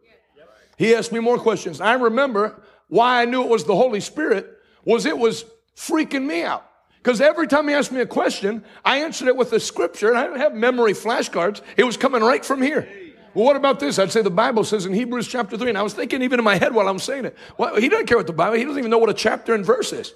He 0.77 0.95
asked 0.95 1.13
me 1.13 1.21
more 1.21 1.39
questions. 1.39 1.81
I 1.81 1.95
remember 1.95 2.63
why 2.89 3.23
I 3.23 3.25
knew 3.25 3.43
it 3.43 3.49
was 3.49 3.65
the 3.65 3.77
Holy 3.77 4.01
Spirit 4.01 4.51
was 4.85 5.07
it 5.07 5.17
was 5.17 5.45
freaking 5.77 6.25
me 6.25 6.43
out. 6.43 6.69
Because 6.99 7.21
every 7.21 7.47
time 7.47 7.69
he 7.69 7.75
asked 7.75 7.93
me 7.93 8.01
a 8.01 8.07
question, 8.07 8.65
I 8.85 8.99
answered 8.99 9.29
it 9.29 9.37
with 9.37 9.51
the 9.51 9.61
scripture, 9.61 10.09
and 10.09 10.17
I 10.17 10.25
didn't 10.25 10.41
have 10.41 10.55
memory 10.55 10.95
flashcards. 10.95 11.61
It 11.77 11.85
was 11.85 11.99
coming 11.99 12.23
right 12.23 12.45
from 12.45 12.63
here. 12.63 12.89
Well, 13.35 13.45
what 13.45 13.57
about 13.57 13.81
this? 13.81 13.99
I'd 13.99 14.13
say 14.13 14.23
the 14.23 14.31
Bible 14.31 14.65
says 14.65 14.87
in 14.87 14.95
Hebrews 14.95 15.27
chapter 15.27 15.59
3, 15.59 15.71
and 15.71 15.77
I 15.77 15.83
was 15.83 15.93
thinking 15.93 16.23
even 16.23 16.39
in 16.39 16.45
my 16.45 16.57
head 16.57 16.73
while 16.73 16.89
I'm 16.89 16.99
saying 16.99 17.27
it. 17.27 17.37
Well, 17.59 17.77
he 17.77 17.89
doesn't 17.89 18.07
care 18.07 18.17
what 18.17 18.27
the 18.27 18.33
Bible, 18.33 18.57
he 18.57 18.65
doesn't 18.65 18.79
even 18.79 18.91
know 18.91 18.99
what 18.99 19.11
a 19.11 19.15
chapter 19.15 19.55
and 19.55 19.67
verse 19.67 19.93
is. 19.93 20.15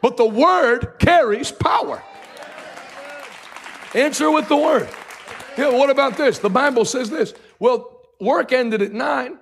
But 0.00 0.16
the 0.16 0.24
word 0.24 0.94
carries 0.98 1.50
power. 1.50 2.02
Answer 3.94 4.30
with 4.30 4.48
the 4.48 4.56
word. 4.56 4.88
Yeah, 5.58 5.70
what 5.70 5.90
about 5.90 6.16
this? 6.16 6.38
The 6.38 6.50
Bible 6.50 6.84
says 6.84 7.10
this. 7.10 7.34
Well, 7.58 8.00
work 8.20 8.52
ended 8.52 8.82
at 8.82 8.92
9 8.92 9.38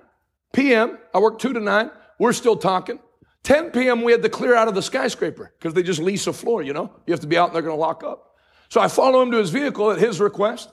p.m. 0.51 0.97
I 1.13 1.19
worked 1.19 1.41
2 1.41 1.53
to 1.53 1.59
9. 1.59 1.91
We're 2.19 2.33
still 2.33 2.55
talking. 2.55 2.99
10 3.43 3.71
p.m. 3.71 4.03
we 4.03 4.11
had 4.11 4.23
to 4.23 4.29
clear 4.29 4.55
out 4.55 4.67
of 4.67 4.75
the 4.75 4.81
skyscraper 4.81 5.53
because 5.57 5.73
they 5.73 5.83
just 5.83 5.99
lease 5.99 6.27
a 6.27 6.33
floor, 6.33 6.61
you 6.61 6.73
know? 6.73 6.91
You 7.05 7.11
have 7.11 7.19
to 7.21 7.27
be 7.27 7.37
out 7.37 7.49
and 7.49 7.55
they're 7.55 7.61
going 7.61 7.75
to 7.75 7.79
lock 7.79 8.03
up. 8.03 8.35
So 8.69 8.79
I 8.79 8.87
follow 8.87 9.21
him 9.21 9.31
to 9.31 9.37
his 9.37 9.49
vehicle 9.49 9.91
at 9.91 9.99
his 9.99 10.19
request. 10.19 10.69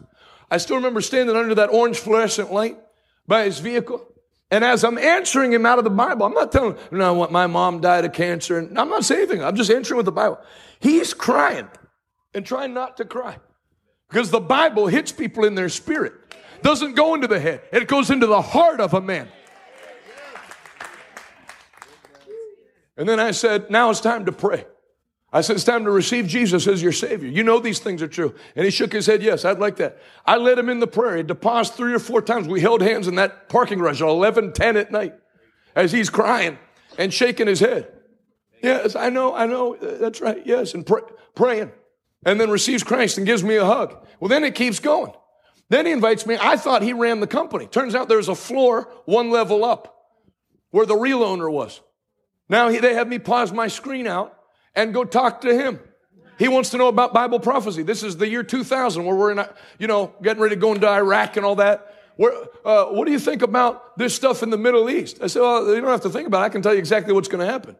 I 0.50 0.58
still 0.58 0.76
remember 0.76 1.00
standing 1.00 1.36
under 1.36 1.54
that 1.56 1.70
orange 1.70 1.98
fluorescent 1.98 2.52
light 2.52 2.78
by 3.26 3.44
his 3.44 3.58
vehicle. 3.58 4.06
And 4.52 4.64
as 4.64 4.84
I'm 4.84 4.98
answering 4.98 5.52
him 5.52 5.64
out 5.64 5.78
of 5.78 5.84
the 5.84 5.90
Bible, 5.90 6.26
I'm 6.26 6.32
not 6.32 6.50
telling 6.50 6.76
him, 6.76 6.98
no, 6.98 7.14
what 7.14 7.30
my 7.30 7.46
mom 7.46 7.80
died 7.80 8.04
of 8.04 8.12
cancer. 8.12 8.58
And 8.58 8.78
I'm 8.78 8.88
not 8.88 9.04
saying 9.04 9.22
anything. 9.22 9.44
I'm 9.44 9.54
just 9.56 9.70
answering 9.70 9.96
with 9.96 10.06
the 10.06 10.12
Bible. 10.12 10.40
He's 10.80 11.14
crying 11.14 11.68
and 12.34 12.44
trying 12.44 12.74
not 12.74 12.96
to 12.96 13.04
cry 13.04 13.38
because 14.08 14.30
the 14.30 14.40
Bible 14.40 14.88
hits 14.88 15.12
people 15.12 15.44
in 15.44 15.54
their 15.54 15.68
spirit. 15.68 16.14
Doesn't 16.62 16.94
go 16.94 17.14
into 17.14 17.26
the 17.26 17.40
head. 17.40 17.62
It 17.72 17.86
goes 17.86 18.10
into 18.10 18.26
the 18.26 18.42
heart 18.42 18.80
of 18.80 18.92
a 18.92 19.00
man. 19.00 19.28
And 23.00 23.08
then 23.08 23.18
I 23.18 23.30
said, 23.30 23.70
now 23.70 23.88
it's 23.88 24.02
time 24.02 24.26
to 24.26 24.32
pray. 24.32 24.66
I 25.32 25.40
said, 25.40 25.56
it's 25.56 25.64
time 25.64 25.84
to 25.84 25.90
receive 25.90 26.26
Jesus 26.26 26.66
as 26.66 26.82
your 26.82 26.92
Savior. 26.92 27.30
You 27.30 27.42
know 27.42 27.58
these 27.58 27.78
things 27.78 28.02
are 28.02 28.08
true. 28.08 28.34
And 28.54 28.66
he 28.66 28.70
shook 28.70 28.92
his 28.92 29.06
head, 29.06 29.22
yes, 29.22 29.46
I'd 29.46 29.58
like 29.58 29.76
that. 29.76 29.96
I 30.26 30.36
led 30.36 30.58
him 30.58 30.68
in 30.68 30.80
the 30.80 30.86
prayer. 30.86 31.16
He 31.16 31.22
deposited 31.22 31.78
three 31.78 31.94
or 31.94 31.98
four 31.98 32.20
times. 32.20 32.46
We 32.46 32.60
held 32.60 32.82
hands 32.82 33.08
in 33.08 33.14
that 33.14 33.48
parking 33.48 33.78
garage 33.78 34.02
at 34.02 34.08
11, 34.08 34.52
10 34.52 34.76
at 34.76 34.92
night 34.92 35.14
as 35.74 35.92
he's 35.92 36.10
crying 36.10 36.58
and 36.98 37.10
shaking 37.10 37.46
his 37.46 37.60
head. 37.60 37.90
Yes, 38.62 38.94
I 38.94 39.08
know, 39.08 39.34
I 39.34 39.46
know. 39.46 39.76
Uh, 39.76 39.96
that's 39.96 40.20
right. 40.20 40.42
Yes. 40.44 40.74
And 40.74 40.84
pray, 40.84 41.00
praying. 41.34 41.72
And 42.26 42.38
then 42.38 42.50
receives 42.50 42.82
Christ 42.82 43.16
and 43.16 43.26
gives 43.26 43.42
me 43.42 43.56
a 43.56 43.64
hug. 43.64 43.96
Well, 44.20 44.28
then 44.28 44.44
it 44.44 44.54
keeps 44.54 44.78
going. 44.78 45.12
Then 45.70 45.86
he 45.86 45.92
invites 45.92 46.26
me. 46.26 46.36
I 46.38 46.58
thought 46.58 46.82
he 46.82 46.92
ran 46.92 47.20
the 47.20 47.26
company. 47.26 47.66
Turns 47.66 47.94
out 47.94 48.10
there's 48.10 48.28
a 48.28 48.34
floor 48.34 48.92
one 49.06 49.30
level 49.30 49.64
up 49.64 50.04
where 50.70 50.84
the 50.84 50.96
real 50.96 51.24
owner 51.24 51.48
was. 51.48 51.80
Now 52.50 52.68
he, 52.68 52.78
they 52.78 52.94
have 52.94 53.08
me 53.08 53.18
pause 53.18 53.52
my 53.52 53.68
screen 53.68 54.06
out 54.06 54.36
and 54.74 54.92
go 54.92 55.04
talk 55.04 55.40
to 55.42 55.54
him. 55.54 55.78
He 56.36 56.48
wants 56.48 56.70
to 56.70 56.78
know 56.78 56.88
about 56.88 57.14
Bible 57.14 57.38
prophecy. 57.38 57.82
This 57.82 58.02
is 58.02 58.16
the 58.16 58.28
year 58.28 58.42
2000 58.42 59.04
where 59.04 59.14
we're 59.14 59.30
in, 59.30 59.46
you 59.78 59.86
know, 59.86 60.12
getting 60.20 60.42
ready 60.42 60.56
to 60.56 60.60
go 60.60 60.74
into 60.74 60.88
Iraq 60.88 61.36
and 61.36 61.46
all 61.46 61.56
that. 61.56 61.94
Where, 62.16 62.32
uh, 62.64 62.86
what 62.86 63.06
do 63.06 63.12
you 63.12 63.18
think 63.18 63.42
about 63.42 63.96
this 63.96 64.14
stuff 64.14 64.42
in 64.42 64.50
the 64.50 64.58
Middle 64.58 64.90
East? 64.90 65.18
I 65.22 65.28
said, 65.28 65.40
well, 65.42 65.74
you 65.74 65.80
don't 65.80 65.90
have 65.90 66.00
to 66.02 66.10
think 66.10 66.26
about 66.26 66.42
it. 66.42 66.46
I 66.46 66.48
can 66.48 66.60
tell 66.60 66.72
you 66.72 66.78
exactly 66.78 67.14
what's 67.14 67.28
going 67.28 67.46
to 67.46 67.50
happen. 67.50 67.76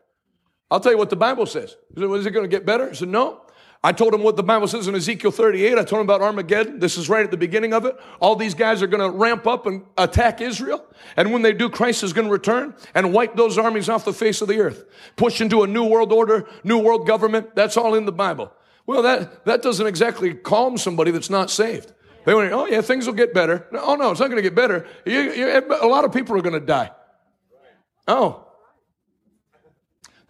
I'll 0.71 0.79
tell 0.79 0.93
you 0.93 0.99
what 0.99 1.11
the 1.11 1.17
Bible 1.17 1.47
says. 1.47 1.77
He 1.95 2.01
said, 2.01 2.11
is 2.11 2.27
it 2.27 2.31
going 2.31 2.45
to 2.45 2.49
get 2.49 2.65
better? 2.65 2.91
I 2.91 2.93
said, 2.93 3.09
no. 3.09 3.43
I 3.83 3.93
told 3.93 4.13
him 4.13 4.23
what 4.23 4.37
the 4.37 4.43
Bible 4.43 4.69
says 4.69 4.89
in 4.89 4.95
Ezekiel 4.95 5.31
38. 5.31 5.79
I 5.79 5.85
told 5.85 6.01
him 6.01 6.07
about 6.07 6.21
Armageddon. 6.21 6.81
This 6.81 6.99
is 6.99 7.09
right 7.09 7.25
at 7.25 7.31
the 7.31 7.39
beginning 7.39 7.73
of 7.73 7.87
it. 7.87 7.97
All 8.21 8.37
these 8.37 8.53
guys 8.53 8.83
are 8.83 8.87
going 8.87 9.01
to 9.01 9.17
ramp 9.17 9.47
up 9.47 9.65
and 9.65 9.85
attack 9.97 10.43
Israel. 10.43 10.85
And 11.17 11.33
when 11.33 11.41
they 11.41 11.55
do, 11.55 11.71
Christ 11.71 12.03
is 12.03 12.13
going 12.13 12.27
to 12.27 12.33
return 12.33 12.75
and 12.95 13.15
wipe 13.15 13.37
those 13.37 13.57
armies 13.57 13.89
off 13.89 14.05
the 14.05 14.13
face 14.13 14.43
of 14.43 14.49
the 14.49 14.61
earth. 14.61 14.85
Push 15.17 15.41
into 15.41 15.63
a 15.63 15.67
new 15.67 15.85
world 15.85 16.13
order, 16.13 16.47
new 16.63 16.77
world 16.77 17.07
government. 17.07 17.55
That's 17.55 17.79
all 17.79 17.95
in 17.95 18.05
the 18.05 18.13
Bible. 18.13 18.53
Well, 18.87 19.01
that, 19.03 19.47
that 19.47 19.63
doesn't 19.63 19.87
exactly 19.87 20.35
calm 20.35 20.77
somebody 20.77 21.11
that's 21.11 21.31
not 21.31 21.51
saved. 21.51 21.93
They 22.27 22.35
went, 22.35 22.53
oh 22.53 22.67
yeah, 22.67 22.83
things 22.83 23.07
will 23.07 23.15
get 23.15 23.33
better. 23.33 23.67
Oh 23.73 23.95
no, 23.95 24.11
it's 24.11 24.21
not 24.21 24.27
going 24.27 24.37
to 24.37 24.43
get 24.43 24.55
better. 24.55 24.87
You, 25.07 25.21
you, 25.33 25.49
a 25.81 25.87
lot 25.87 26.05
of 26.05 26.13
people 26.13 26.37
are 26.37 26.43
going 26.43 26.59
to 26.59 26.67
die. 26.67 26.91
Oh, 28.07 28.47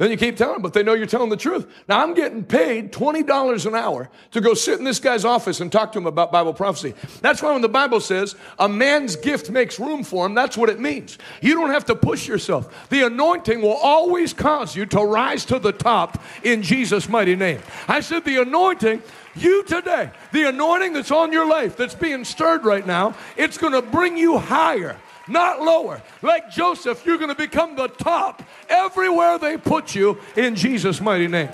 then 0.00 0.10
you 0.10 0.16
keep 0.16 0.38
telling 0.38 0.54
them, 0.54 0.62
but 0.62 0.72
they 0.72 0.82
know 0.82 0.94
you're 0.94 1.04
telling 1.04 1.28
the 1.28 1.36
truth. 1.36 1.70
Now 1.86 2.02
I'm 2.02 2.14
getting 2.14 2.42
paid 2.42 2.90
$20 2.90 3.66
an 3.66 3.74
hour 3.74 4.08
to 4.30 4.40
go 4.40 4.54
sit 4.54 4.78
in 4.78 4.84
this 4.86 4.98
guy's 4.98 5.26
office 5.26 5.60
and 5.60 5.70
talk 5.70 5.92
to 5.92 5.98
him 5.98 6.06
about 6.06 6.32
Bible 6.32 6.54
prophecy. 6.54 6.94
That's 7.20 7.42
why 7.42 7.52
when 7.52 7.60
the 7.60 7.68
Bible 7.68 8.00
says 8.00 8.34
a 8.58 8.66
man's 8.66 9.14
gift 9.14 9.50
makes 9.50 9.78
room 9.78 10.02
for 10.02 10.24
him, 10.24 10.32
that's 10.32 10.56
what 10.56 10.70
it 10.70 10.80
means. 10.80 11.18
You 11.42 11.54
don't 11.54 11.68
have 11.68 11.84
to 11.84 11.94
push 11.94 12.26
yourself. 12.26 12.88
The 12.88 13.04
anointing 13.04 13.60
will 13.60 13.76
always 13.76 14.32
cause 14.32 14.74
you 14.74 14.86
to 14.86 15.04
rise 15.04 15.44
to 15.44 15.58
the 15.58 15.72
top 15.72 16.22
in 16.42 16.62
Jesus' 16.62 17.06
mighty 17.06 17.36
name. 17.36 17.60
I 17.86 18.00
said 18.00 18.24
the 18.24 18.40
anointing 18.40 19.02
you 19.34 19.64
today, 19.64 20.12
the 20.32 20.48
anointing 20.48 20.94
that's 20.94 21.10
on 21.10 21.30
your 21.30 21.46
life, 21.46 21.76
that's 21.76 21.94
being 21.94 22.24
stirred 22.24 22.64
right 22.64 22.86
now, 22.86 23.14
it's 23.36 23.58
going 23.58 23.74
to 23.74 23.82
bring 23.82 24.16
you 24.16 24.38
higher 24.38 24.96
not 25.28 25.60
lower. 25.60 26.02
Like 26.22 26.50
Joseph, 26.50 27.04
you're 27.04 27.18
going 27.18 27.28
to 27.30 27.34
become 27.34 27.76
the 27.76 27.88
top 27.88 28.42
everywhere 28.68 29.38
they 29.38 29.56
put 29.56 29.94
you 29.94 30.18
in 30.36 30.54
Jesus' 30.54 31.00
mighty 31.00 31.28
name. 31.28 31.50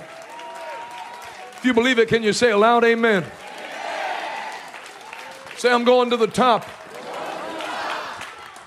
If 1.57 1.61
you 1.63 1.73
believe 1.73 1.99
it, 1.99 2.07
can 2.07 2.23
you 2.23 2.33
say 2.33 2.51
aloud, 2.51 2.83
Amen? 2.83 3.23
amen. 3.23 3.31
Say, 5.57 5.71
I'm 5.71 5.83
going 5.83 6.11
to 6.11 6.17
the 6.17 6.27
top. 6.27 6.65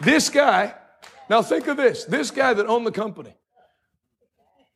This 0.01 0.29
guy, 0.31 0.75
now 1.29 1.43
think 1.43 1.67
of 1.67 1.77
this 1.77 2.05
this 2.05 2.31
guy 2.31 2.55
that 2.55 2.67
owned 2.67 2.87
the 2.87 2.93
company, 2.93 3.35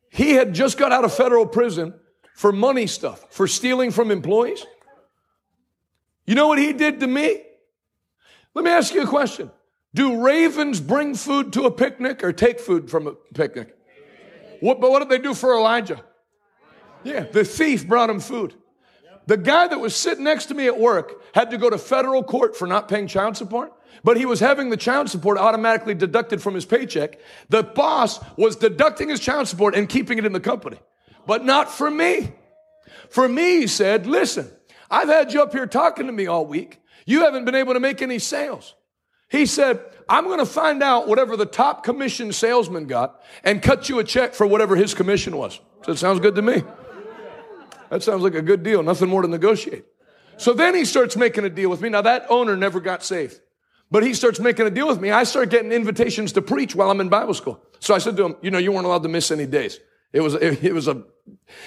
he 0.09 0.31
had 0.31 0.53
just 0.53 0.77
got 0.77 0.91
out 0.91 1.03
of 1.03 1.13
federal 1.13 1.45
prison 1.45 1.93
for 2.35 2.51
money 2.51 2.87
stuff, 2.87 3.25
for 3.31 3.47
stealing 3.47 3.91
from 3.91 4.11
employees. 4.11 4.65
You 6.25 6.35
know 6.35 6.47
what 6.47 6.57
he 6.57 6.73
did 6.73 6.99
to 6.99 7.07
me? 7.07 7.41
Let 8.53 8.63
me 8.63 8.71
ask 8.71 8.93
you 8.93 9.03
a 9.03 9.07
question. 9.07 9.51
Do 9.95 10.21
ravens 10.21 10.81
bring 10.81 11.15
food 11.15 11.53
to 11.53 11.63
a 11.63 11.71
picnic 11.71 12.21
or 12.21 12.33
take 12.33 12.59
food 12.59 12.91
from 12.91 13.07
a 13.07 13.13
picnic? 13.33 13.77
What, 14.59 14.81
but 14.81 14.91
what 14.91 14.99
did 14.99 15.09
they 15.09 15.19
do 15.19 15.33
for 15.33 15.55
Elijah? 15.55 16.03
Yeah, 17.03 17.21
the 17.21 17.45
thief 17.45 17.87
brought 17.87 18.09
him 18.09 18.19
food. 18.19 18.55
The 19.27 19.37
guy 19.37 19.69
that 19.69 19.79
was 19.79 19.95
sitting 19.95 20.25
next 20.25 20.47
to 20.47 20.53
me 20.53 20.67
at 20.67 20.77
work 20.77 21.23
had 21.33 21.49
to 21.51 21.57
go 21.57 21.69
to 21.69 21.77
federal 21.77 22.23
court 22.23 22.57
for 22.57 22.67
not 22.67 22.89
paying 22.89 23.07
child 23.07 23.37
support, 23.37 23.71
but 24.03 24.17
he 24.17 24.25
was 24.25 24.41
having 24.41 24.69
the 24.69 24.77
child 24.77 25.09
support 25.09 25.37
automatically 25.37 25.93
deducted 25.95 26.41
from 26.41 26.55
his 26.55 26.65
paycheck. 26.65 27.17
The 27.47 27.63
boss 27.63 28.19
was 28.35 28.57
deducting 28.57 29.07
his 29.09 29.21
child 29.21 29.47
support 29.47 29.75
and 29.75 29.87
keeping 29.87 30.17
it 30.17 30.25
in 30.25 30.33
the 30.33 30.39
company. 30.41 30.77
but 31.25 31.45
not 31.45 31.71
for 31.71 31.89
me. 31.89 32.33
For 33.09 33.27
me, 33.27 33.61
he 33.61 33.67
said, 33.67 34.05
listen, 34.07 34.51
I've 34.91 35.07
had 35.07 35.33
you 35.33 35.41
up 35.41 35.53
here 35.53 35.65
talking 35.65 36.07
to 36.07 36.11
me 36.11 36.27
all 36.27 36.45
week. 36.45 36.81
You 37.05 37.21
haven't 37.21 37.45
been 37.45 37.55
able 37.55 37.73
to 37.73 37.79
make 37.79 38.01
any 38.01 38.19
sales. 38.19 38.75
He 39.35 39.45
said, 39.45 39.83
I'm 40.07 40.25
going 40.25 40.39
to 40.39 40.45
find 40.45 40.81
out 40.81 41.09
whatever 41.09 41.35
the 41.35 41.45
top 41.45 41.83
commission 41.83 42.31
salesman 42.31 42.85
got 42.85 43.21
and 43.43 43.61
cut 43.61 43.89
you 43.89 43.99
a 43.99 44.03
check 44.03 44.33
for 44.33 44.47
whatever 44.47 44.77
his 44.77 44.93
commission 44.93 45.35
was. 45.35 45.59
So 45.83 45.91
it 45.91 45.97
sounds 45.97 46.21
good 46.21 46.35
to 46.35 46.41
me. 46.41 46.63
That 47.89 48.01
sounds 48.01 48.23
like 48.23 48.35
a 48.35 48.41
good 48.41 48.63
deal. 48.63 48.81
Nothing 48.81 49.09
more 49.09 49.21
to 49.23 49.27
negotiate. 49.27 49.85
So 50.37 50.53
then 50.53 50.73
he 50.73 50.85
starts 50.85 51.17
making 51.17 51.43
a 51.43 51.49
deal 51.49 51.69
with 51.69 51.81
me. 51.81 51.89
Now 51.89 52.01
that 52.01 52.25
owner 52.29 52.55
never 52.55 52.79
got 52.79 53.03
saved, 53.03 53.39
but 53.91 54.03
he 54.03 54.13
starts 54.13 54.39
making 54.39 54.67
a 54.67 54.69
deal 54.69 54.87
with 54.87 55.01
me. 55.01 55.11
I 55.11 55.23
start 55.25 55.49
getting 55.49 55.71
invitations 55.71 56.31
to 56.33 56.41
preach 56.41 56.73
while 56.73 56.89
I'm 56.89 57.01
in 57.01 57.09
Bible 57.09 57.33
school. 57.33 57.61
So 57.79 57.93
I 57.93 57.97
said 57.97 58.15
to 58.17 58.25
him, 58.25 58.35
you 58.41 58.51
know, 58.51 58.57
you 58.57 58.71
weren't 58.71 58.85
allowed 58.85 59.03
to 59.03 59.09
miss 59.09 59.31
any 59.31 59.45
days. 59.45 59.79
It 60.13 60.21
was, 60.21 60.33
it, 60.35 60.63
it 60.63 60.73
was 60.73 60.87
a, 60.87 61.03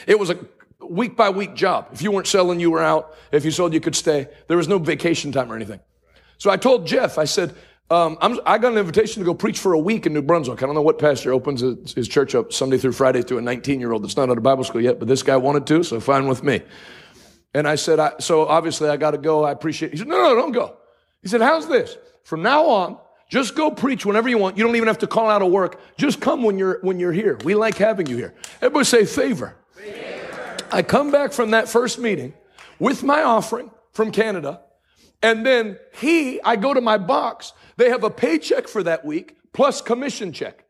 it 0.07 0.19
was 0.19 0.31
a 0.31 0.39
week 0.81 1.17
by 1.17 1.29
week 1.29 1.55
job. 1.55 1.89
If 1.93 2.01
you 2.01 2.13
weren't 2.13 2.27
selling, 2.27 2.61
you 2.61 2.71
were 2.71 2.83
out. 2.83 3.15
If 3.31 3.45
you 3.45 3.51
sold, 3.51 3.75
you 3.75 3.81
could 3.81 3.95
stay. 3.95 4.29
There 4.47 4.57
was 4.57 4.69
no 4.69 4.79
vacation 4.79 5.33
time 5.33 5.53
or 5.53 5.57
anything. 5.57 5.81
So 6.39 6.51
I 6.51 6.57
told 6.57 6.87
Jeff, 6.87 7.19
I 7.19 7.25
said, 7.25 7.55
um, 7.91 8.19
i 8.21 8.59
got 8.59 8.73
an 8.73 8.79
invitation 8.79 9.21
to 9.21 9.25
go 9.25 9.35
preach 9.35 9.59
for 9.59 9.73
a 9.73 9.79
week 9.79 10.07
in 10.07 10.13
New 10.13 10.23
Brunswick. 10.23 10.63
I 10.63 10.67
don't 10.67 10.75
know 10.75 10.83
what 10.83 10.99
pastor 10.99 11.33
opens 11.33 11.61
his, 11.61 11.95
his 11.95 12.09
church 12.09 12.35
up 12.35 12.53
Sunday 12.53 12.77
through 12.77 12.93
Friday 12.93 13.23
to 13.23 13.39
a 13.39 13.41
19 13.41 13.81
year 13.81 13.93
old 13.93 14.05
that's 14.05 14.17
not 14.17 14.29
out 14.29 14.37
of 14.37 14.43
Bible 14.43 14.65
school 14.65 14.81
yet, 14.81 14.99
but 14.99 15.09
this 15.09 15.23
guy 15.23 15.37
wanted 15.37 15.67
to, 15.69 15.83
so 15.83 15.99
fine 15.99 16.29
with 16.29 16.43
me. 16.43 16.61
And 17.55 17.67
I 17.67 17.77
said, 17.77 17.99
I, 17.99 18.13
so 18.21 18.47
obviously 18.47 18.91
I 18.91 18.99
got 18.99 19.13
to 19.13 19.19
go. 19.19 19.45
I 19.45 19.53
appreciate 19.53 19.89
it. 19.89 19.93
He 19.93 19.99
said, 19.99 20.09
no, 20.09 20.23
no, 20.23 20.35
don't 20.35 20.53
go. 20.53 20.77
He 21.23 21.29
said, 21.29 21.41
how's 21.41 21.67
this? 21.67 21.97
From 22.25 22.43
now 22.43 22.67
on, 22.67 22.99
just 23.31 23.55
go 23.55 23.71
preach 23.71 24.05
whenever 24.05 24.29
you 24.29 24.37
want. 24.37 24.59
You 24.59 24.65
don't 24.65 24.77
even 24.77 24.89
have 24.89 24.99
to 24.99 25.07
call 25.07 25.31
out 25.31 25.41
of 25.41 25.51
work. 25.51 25.81
Just 25.97 26.21
come 26.21 26.43
when 26.43 26.59
you're, 26.59 26.79
when 26.83 27.01
you're 27.01 27.13
here. 27.13 27.39
We 27.43 27.55
like 27.55 27.77
having 27.77 28.07
you 28.07 28.17
here. 28.17 28.35
Everybody 28.61 28.85
say 28.85 29.05
favor. 29.07 29.57
favor. 29.73 30.57
I 30.71 30.83
come 30.83 31.11
back 31.11 31.33
from 31.33 31.53
that 31.53 31.69
first 31.69 31.99
meeting 31.99 32.35
with 32.79 33.03
my 33.03 33.23
offering 33.23 33.71
from 33.93 34.13
Canada. 34.13 34.61
And 35.23 35.45
then 35.45 35.79
he, 35.95 36.41
I 36.43 36.57
go 36.57 36.73
to 36.73 36.81
my 36.81 36.99
box 36.99 37.53
they 37.79 37.91
have 37.91 38.03
a 38.03 38.11
paycheck 38.11 38.69
for 38.69 38.83
that 38.83 39.05
week 39.05 39.37
plus 39.53 39.81
commission 39.81 40.33
check. 40.33 40.65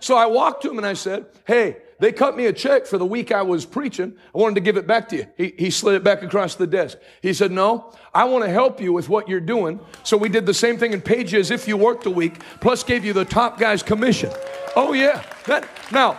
So 0.00 0.16
I 0.16 0.26
walked 0.26 0.62
to 0.62 0.70
him 0.70 0.78
and 0.78 0.86
I 0.86 0.94
said, 0.94 1.26
Hey, 1.46 1.76
they 2.00 2.10
cut 2.10 2.36
me 2.36 2.46
a 2.46 2.52
check 2.52 2.86
for 2.86 2.98
the 2.98 3.06
week 3.06 3.30
I 3.32 3.42
was 3.42 3.64
preaching. 3.64 4.14
I 4.34 4.38
wanted 4.38 4.56
to 4.56 4.60
give 4.62 4.76
it 4.78 4.86
back 4.86 5.08
to 5.10 5.16
you. 5.16 5.26
He, 5.36 5.54
he 5.56 5.70
slid 5.70 5.94
it 5.94 6.02
back 6.02 6.22
across 6.22 6.54
the 6.56 6.66
desk. 6.66 6.98
He 7.22 7.34
said, 7.34 7.52
No, 7.52 7.92
I 8.14 8.24
want 8.24 8.44
to 8.44 8.50
help 8.50 8.80
you 8.80 8.94
with 8.94 9.10
what 9.10 9.28
you're 9.28 9.40
doing. 9.40 9.78
So 10.02 10.16
we 10.16 10.30
did 10.30 10.46
the 10.46 10.54
same 10.54 10.78
thing 10.78 10.94
and 10.94 11.04
paid 11.04 11.30
you 11.30 11.38
as 11.38 11.50
if 11.50 11.68
you 11.68 11.76
worked 11.76 12.06
a 12.06 12.10
week, 12.10 12.40
plus 12.60 12.82
gave 12.82 13.04
you 13.04 13.12
the 13.12 13.26
top 13.26 13.58
guy's 13.58 13.82
commission. 13.82 14.32
Oh, 14.74 14.94
yeah. 14.94 15.22
That, 15.46 15.68
now, 15.92 16.18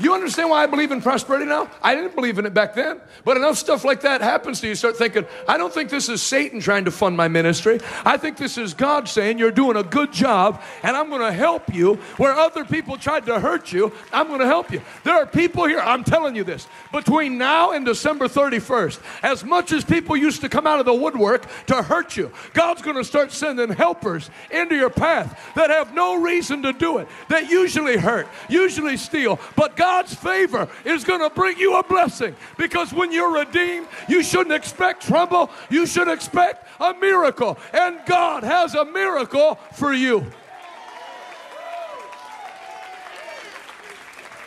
you 0.00 0.14
understand 0.14 0.48
why 0.48 0.62
I 0.62 0.66
believe 0.66 0.90
in 0.90 1.02
prosperity 1.02 1.44
now? 1.44 1.70
I 1.82 1.94
didn't 1.94 2.14
believe 2.14 2.38
in 2.38 2.46
it 2.46 2.54
back 2.54 2.74
then. 2.74 3.00
But 3.24 3.36
enough 3.36 3.58
stuff 3.58 3.84
like 3.84 4.00
that 4.02 4.22
happens 4.22 4.60
to 4.60 4.68
you, 4.68 4.74
start 4.74 4.96
thinking, 4.96 5.26
I 5.46 5.58
don't 5.58 5.72
think 5.72 5.90
this 5.90 6.08
is 6.08 6.22
Satan 6.22 6.60
trying 6.60 6.86
to 6.86 6.90
fund 6.90 7.16
my 7.16 7.28
ministry. 7.28 7.78
I 8.04 8.16
think 8.16 8.38
this 8.38 8.56
is 8.56 8.72
God 8.72 9.08
saying, 9.08 9.38
You're 9.38 9.50
doing 9.50 9.76
a 9.76 9.82
good 9.82 10.12
job, 10.12 10.62
and 10.82 10.96
I'm 10.96 11.10
going 11.10 11.20
to 11.20 11.32
help 11.32 11.74
you 11.74 11.96
where 12.16 12.32
other 12.32 12.64
people 12.64 12.96
tried 12.96 13.26
to 13.26 13.38
hurt 13.38 13.72
you. 13.72 13.92
I'm 14.12 14.28
going 14.28 14.40
to 14.40 14.46
help 14.46 14.72
you. 14.72 14.80
There 15.04 15.14
are 15.14 15.26
people 15.26 15.66
here, 15.66 15.80
I'm 15.80 16.04
telling 16.04 16.36
you 16.36 16.44
this, 16.44 16.66
between 16.90 17.36
now 17.36 17.72
and 17.72 17.84
December 17.84 18.28
31st, 18.28 19.00
as 19.22 19.44
much 19.44 19.72
as 19.72 19.84
people 19.84 20.16
used 20.16 20.40
to 20.40 20.48
come 20.48 20.66
out 20.66 20.80
of 20.80 20.86
the 20.86 20.94
woodwork 20.94 21.46
to 21.66 21.82
hurt 21.82 22.16
you, 22.16 22.32
God's 22.54 22.80
going 22.80 22.96
to 22.96 23.04
start 23.04 23.30
sending 23.30 23.70
helpers 23.70 24.30
into 24.50 24.74
your 24.74 24.90
path 24.90 25.52
that 25.54 25.70
have 25.70 25.94
no 25.94 26.20
reason 26.20 26.62
to 26.62 26.72
do 26.72 26.98
it, 26.98 27.08
that 27.28 27.50
usually 27.50 27.98
hurt, 27.98 28.26
usually 28.48 28.96
steal, 28.96 29.38
but 29.54 29.76
God's 29.82 30.14
favor 30.14 30.68
is 30.84 31.02
going 31.02 31.28
to 31.28 31.34
bring 31.34 31.58
you 31.58 31.74
a 31.76 31.82
blessing 31.82 32.36
because 32.56 32.92
when 32.92 33.10
you're 33.10 33.32
redeemed, 33.32 33.88
you 34.08 34.22
shouldn't 34.22 34.54
expect 34.54 35.02
trouble. 35.02 35.50
You 35.70 35.86
should 35.86 36.06
expect 36.06 36.68
a 36.78 36.94
miracle. 36.94 37.58
And 37.72 37.98
God 38.06 38.44
has 38.44 38.76
a 38.76 38.84
miracle 38.84 39.56
for 39.74 39.92
you. 39.92 40.24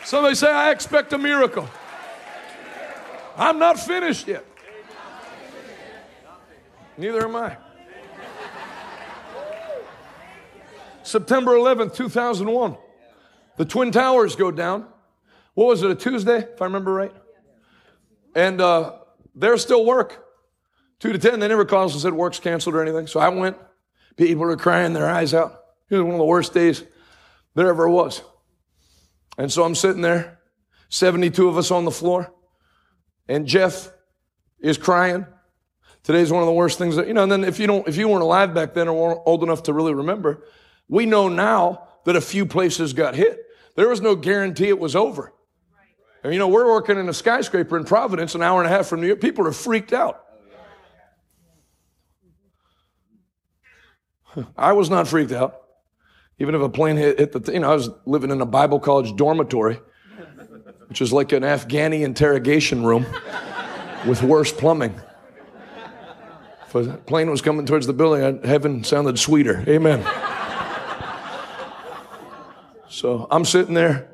Somebody 0.05 0.35
say, 0.35 0.49
I 0.49 0.71
expect 0.71 1.11
a 1.11 1.17
miracle. 1.17 1.67
I'm 3.35 3.59
not 3.59 3.77
finished 3.77 4.29
yet. 4.29 4.45
Neither 6.97 7.25
am 7.25 7.35
I. 7.35 7.57
September 11.03 11.55
11th, 11.55 11.93
2001. 11.93 12.77
The 13.57 13.65
Twin 13.65 13.91
Towers 13.91 14.37
go 14.37 14.49
down. 14.49 14.94
What 15.55 15.67
was 15.67 15.83
it, 15.83 15.89
a 15.89 15.95
Tuesday, 15.95 16.39
if 16.39 16.61
I 16.61 16.65
remember 16.65 16.93
right? 16.93 17.13
And 18.35 18.61
uh, 18.61 18.99
there's 19.33 19.61
still 19.61 19.85
work. 19.85 20.23
Two 20.99 21.11
to 21.11 21.17
ten, 21.17 21.39
they 21.39 21.47
never 21.47 21.65
called 21.65 21.89
us 21.89 21.93
and 21.93 22.01
said 22.01 22.13
work's 22.13 22.39
canceled 22.39 22.75
or 22.75 22.81
anything. 22.81 23.07
So 23.07 23.19
I 23.19 23.29
went. 23.29 23.57
People 24.17 24.43
were 24.43 24.55
crying 24.55 24.93
their 24.93 25.09
eyes 25.09 25.33
out. 25.33 25.59
It 25.89 25.95
was 25.95 26.03
one 26.03 26.13
of 26.13 26.19
the 26.19 26.25
worst 26.25 26.53
days 26.53 26.83
there 27.53 27.67
ever 27.67 27.89
was. 27.89 28.21
And 29.37 29.51
so 29.51 29.63
I'm 29.63 29.75
sitting 29.75 30.01
there, 30.01 30.39
72 30.89 31.47
of 31.47 31.57
us 31.57 31.71
on 31.71 31.85
the 31.85 31.91
floor, 31.91 32.33
and 33.27 33.45
Jeff 33.45 33.91
is 34.59 34.77
crying. 34.77 35.25
Today's 36.03 36.31
one 36.31 36.41
of 36.41 36.47
the 36.47 36.53
worst 36.53 36.77
things 36.77 36.95
that, 36.95 37.07
you 37.07 37.13
know, 37.13 37.23
and 37.23 37.31
then 37.31 37.43
if 37.43 37.59
you 37.59 37.67
don't, 37.67 37.87
if 37.87 37.97
you 37.97 38.07
weren't 38.07 38.23
alive 38.23 38.53
back 38.53 38.73
then 38.73 38.87
or 38.87 39.09
weren't 39.09 39.21
old 39.25 39.43
enough 39.43 39.63
to 39.63 39.73
really 39.73 39.93
remember, 39.93 40.45
we 40.87 41.05
know 41.05 41.27
now 41.27 41.87
that 42.05 42.15
a 42.15 42.21
few 42.21 42.45
places 42.45 42.93
got 42.93 43.15
hit. 43.15 43.39
There 43.75 43.89
was 43.89 44.01
no 44.01 44.15
guarantee 44.15 44.69
it 44.69 44.79
was 44.79 44.95
over. 44.95 45.33
And 46.25 46.33
you 46.33 46.39
know, 46.39 46.47
we're 46.47 46.65
working 46.65 46.97
in 46.97 47.07
a 47.07 47.13
skyscraper 47.13 47.77
in 47.77 47.83
Providence, 47.83 48.33
an 48.33 48.41
hour 48.41 48.59
and 48.59 48.65
a 48.65 48.75
half 48.75 48.87
from 48.87 48.99
New 48.99 49.05
York. 49.05 49.21
People 49.21 49.45
are 49.45 49.51
freaked 49.51 49.93
out. 49.93 50.25
I 54.57 54.73
was 54.73 54.89
not 54.89 55.07
freaked 55.07 55.31
out. 55.31 55.61
Even 56.39 56.55
if 56.55 56.61
a 56.61 56.67
plane 56.67 56.97
hit, 56.97 57.19
hit 57.19 57.31
the, 57.31 57.53
you 57.53 57.59
know, 57.59 57.69
I 57.69 57.75
was 57.75 57.91
living 58.07 58.31
in 58.31 58.41
a 58.41 58.45
Bible 58.47 58.79
college 58.79 59.15
dormitory, 59.15 59.79
which 60.87 60.99
is 60.99 61.13
like 61.13 61.31
an 61.31 61.43
Afghani 61.43 62.01
interrogation 62.01 62.83
room 62.83 63.05
with 64.07 64.23
worse 64.23 64.51
plumbing. 64.51 64.99
If 66.65 66.73
a 66.73 66.97
plane 67.05 67.29
was 67.29 67.43
coming 67.43 67.67
towards 67.67 67.85
the 67.85 67.93
building, 67.93 68.41
heaven 68.41 68.83
sounded 68.83 69.19
sweeter. 69.19 69.63
Amen. 69.67 70.03
So 72.89 73.27
I'm 73.29 73.45
sitting 73.45 73.75
there 73.75 74.09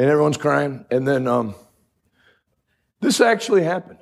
and 0.00 0.08
everyone's 0.08 0.38
crying. 0.38 0.86
And 0.90 1.06
then 1.06 1.26
um, 1.26 1.54
this 3.00 3.20
actually 3.20 3.64
happened. 3.64 3.98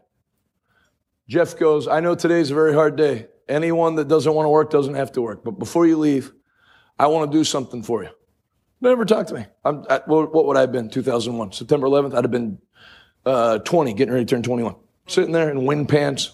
Jeff 1.28 1.58
goes, 1.58 1.88
I 1.88 1.98
know 1.98 2.14
today's 2.14 2.52
a 2.52 2.54
very 2.54 2.72
hard 2.72 2.94
day. 2.94 3.26
Anyone 3.48 3.96
that 3.96 4.06
doesn't 4.06 4.32
want 4.32 4.46
to 4.46 4.50
work 4.50 4.70
doesn't 4.70 4.94
have 4.94 5.10
to 5.12 5.22
work. 5.22 5.42
But 5.42 5.58
before 5.58 5.88
you 5.88 5.98
leave, 5.98 6.30
I 7.00 7.08
want 7.08 7.32
to 7.32 7.36
do 7.36 7.42
something 7.42 7.82
for 7.82 8.04
you. 8.04 8.10
Never 8.80 9.04
talk 9.04 9.26
to 9.26 9.34
me. 9.34 9.46
I'm, 9.64 9.84
I, 9.90 10.00
what 10.06 10.46
would 10.46 10.56
I 10.56 10.60
have 10.60 10.70
been? 10.70 10.88
2001, 10.88 11.50
September 11.50 11.88
11th. 11.88 12.14
I'd 12.14 12.22
have 12.22 12.30
been 12.30 12.58
uh, 13.26 13.58
20, 13.58 13.92
getting 13.94 14.14
ready 14.14 14.24
to 14.24 14.30
turn 14.36 14.44
21. 14.44 14.76
Sitting 15.08 15.32
there 15.32 15.50
in 15.50 15.66
wind 15.66 15.88
pants 15.88 16.30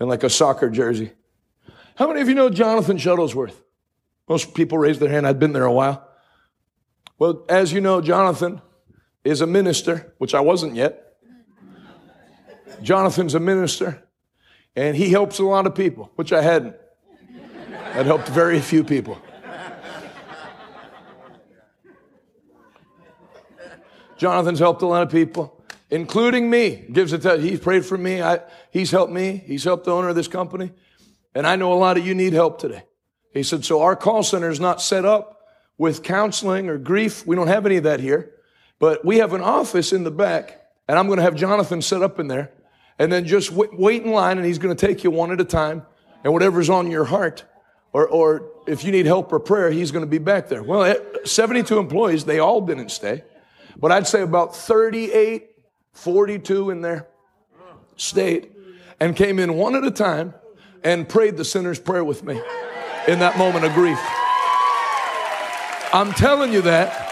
and 0.00 0.08
like 0.08 0.24
a 0.24 0.30
soccer 0.30 0.70
jersey. 0.70 1.12
How 1.94 2.08
many 2.08 2.20
of 2.20 2.28
you 2.28 2.34
know 2.34 2.50
Jonathan 2.50 2.96
Shuttlesworth? 2.96 3.54
Most 4.28 4.54
people 4.54 4.76
raised 4.76 4.98
their 4.98 5.08
hand. 5.08 5.24
I'd 5.24 5.38
been 5.38 5.52
there 5.52 5.66
a 5.66 5.72
while. 5.72 6.04
Well, 7.16 7.44
as 7.48 7.72
you 7.72 7.80
know, 7.80 8.00
Jonathan 8.00 8.60
is 9.28 9.40
a 9.40 9.46
minister, 9.46 10.12
which 10.18 10.34
I 10.34 10.40
wasn't 10.40 10.74
yet. 10.74 11.16
Jonathan's 12.82 13.34
a 13.34 13.40
minister, 13.40 14.02
and 14.76 14.96
he 14.96 15.10
helps 15.10 15.38
a 15.38 15.44
lot 15.44 15.66
of 15.66 15.74
people, 15.74 16.10
which 16.16 16.32
I 16.32 16.42
hadn't. 16.42 16.76
I'd 17.94 18.06
helped 18.06 18.28
very 18.28 18.60
few 18.60 18.84
people. 18.84 19.20
Jonathan's 24.16 24.58
helped 24.58 24.82
a 24.82 24.86
lot 24.86 25.02
of 25.02 25.10
people, 25.10 25.62
including 25.90 26.50
me. 26.50 26.86
Gives 26.92 27.12
that 27.12 27.40
he's 27.40 27.60
prayed 27.60 27.84
for 27.84 27.96
me. 27.96 28.22
I, 28.22 28.40
he's 28.70 28.90
helped 28.90 29.12
me. 29.12 29.42
He's 29.46 29.64
helped 29.64 29.84
the 29.84 29.92
owner 29.92 30.08
of 30.08 30.16
this 30.16 30.28
company. 30.28 30.72
And 31.34 31.46
I 31.46 31.56
know 31.56 31.72
a 31.72 31.74
lot 31.74 31.98
of 31.98 32.06
you 32.06 32.14
need 32.14 32.32
help 32.32 32.60
today. 32.60 32.84
He 33.32 33.42
said, 33.42 33.64
so 33.64 33.82
our 33.82 33.94
call 33.94 34.22
center 34.22 34.50
is 34.50 34.58
not 34.58 34.80
set 34.82 35.04
up 35.04 35.40
with 35.76 36.02
counseling 36.02 36.68
or 36.68 36.78
grief. 36.78 37.26
We 37.26 37.36
don't 37.36 37.46
have 37.46 37.64
any 37.66 37.76
of 37.76 37.84
that 37.84 38.00
here. 38.00 38.34
But 38.78 39.04
we 39.04 39.18
have 39.18 39.32
an 39.32 39.40
office 39.40 39.92
in 39.92 40.04
the 40.04 40.10
back, 40.10 40.68
and 40.86 40.98
I'm 40.98 41.06
going 41.06 41.18
to 41.18 41.22
have 41.22 41.34
Jonathan 41.34 41.82
set 41.82 42.02
up 42.02 42.18
in 42.18 42.28
there, 42.28 42.52
and 42.98 43.12
then 43.12 43.26
just 43.26 43.50
wait, 43.50 43.78
wait 43.78 44.02
in 44.04 44.12
line, 44.12 44.38
and 44.38 44.46
he's 44.46 44.58
going 44.58 44.74
to 44.74 44.86
take 44.86 45.04
you 45.04 45.10
one 45.10 45.32
at 45.32 45.40
a 45.40 45.44
time, 45.44 45.82
and 46.22 46.32
whatever's 46.32 46.70
on 46.70 46.90
your 46.90 47.04
heart, 47.04 47.44
or, 47.92 48.06
or 48.06 48.50
if 48.66 48.84
you 48.84 48.92
need 48.92 49.06
help 49.06 49.32
or 49.32 49.40
prayer, 49.40 49.70
he's 49.70 49.90
going 49.90 50.04
to 50.04 50.10
be 50.10 50.18
back 50.18 50.48
there. 50.48 50.62
Well, 50.62 50.84
eh, 50.84 50.96
72 51.24 51.78
employees, 51.78 52.24
they 52.24 52.38
all 52.38 52.60
didn't 52.60 52.90
stay, 52.90 53.24
but 53.76 53.90
I'd 53.90 54.06
say 54.06 54.22
about 54.22 54.54
38, 54.54 55.48
42 55.92 56.70
in 56.70 56.82
there 56.82 57.08
stayed 57.96 58.52
and 59.00 59.16
came 59.16 59.38
in 59.38 59.54
one 59.54 59.74
at 59.74 59.84
a 59.84 59.90
time 59.90 60.34
and 60.84 61.08
prayed 61.08 61.36
the 61.36 61.44
sinner's 61.44 61.78
prayer 61.78 62.04
with 62.04 62.22
me 62.24 62.40
in 63.08 63.18
that 63.18 63.36
moment 63.36 63.64
of 63.64 63.72
grief. 63.74 63.98
I'm 65.92 66.12
telling 66.12 66.52
you 66.52 66.62
that 66.62 67.07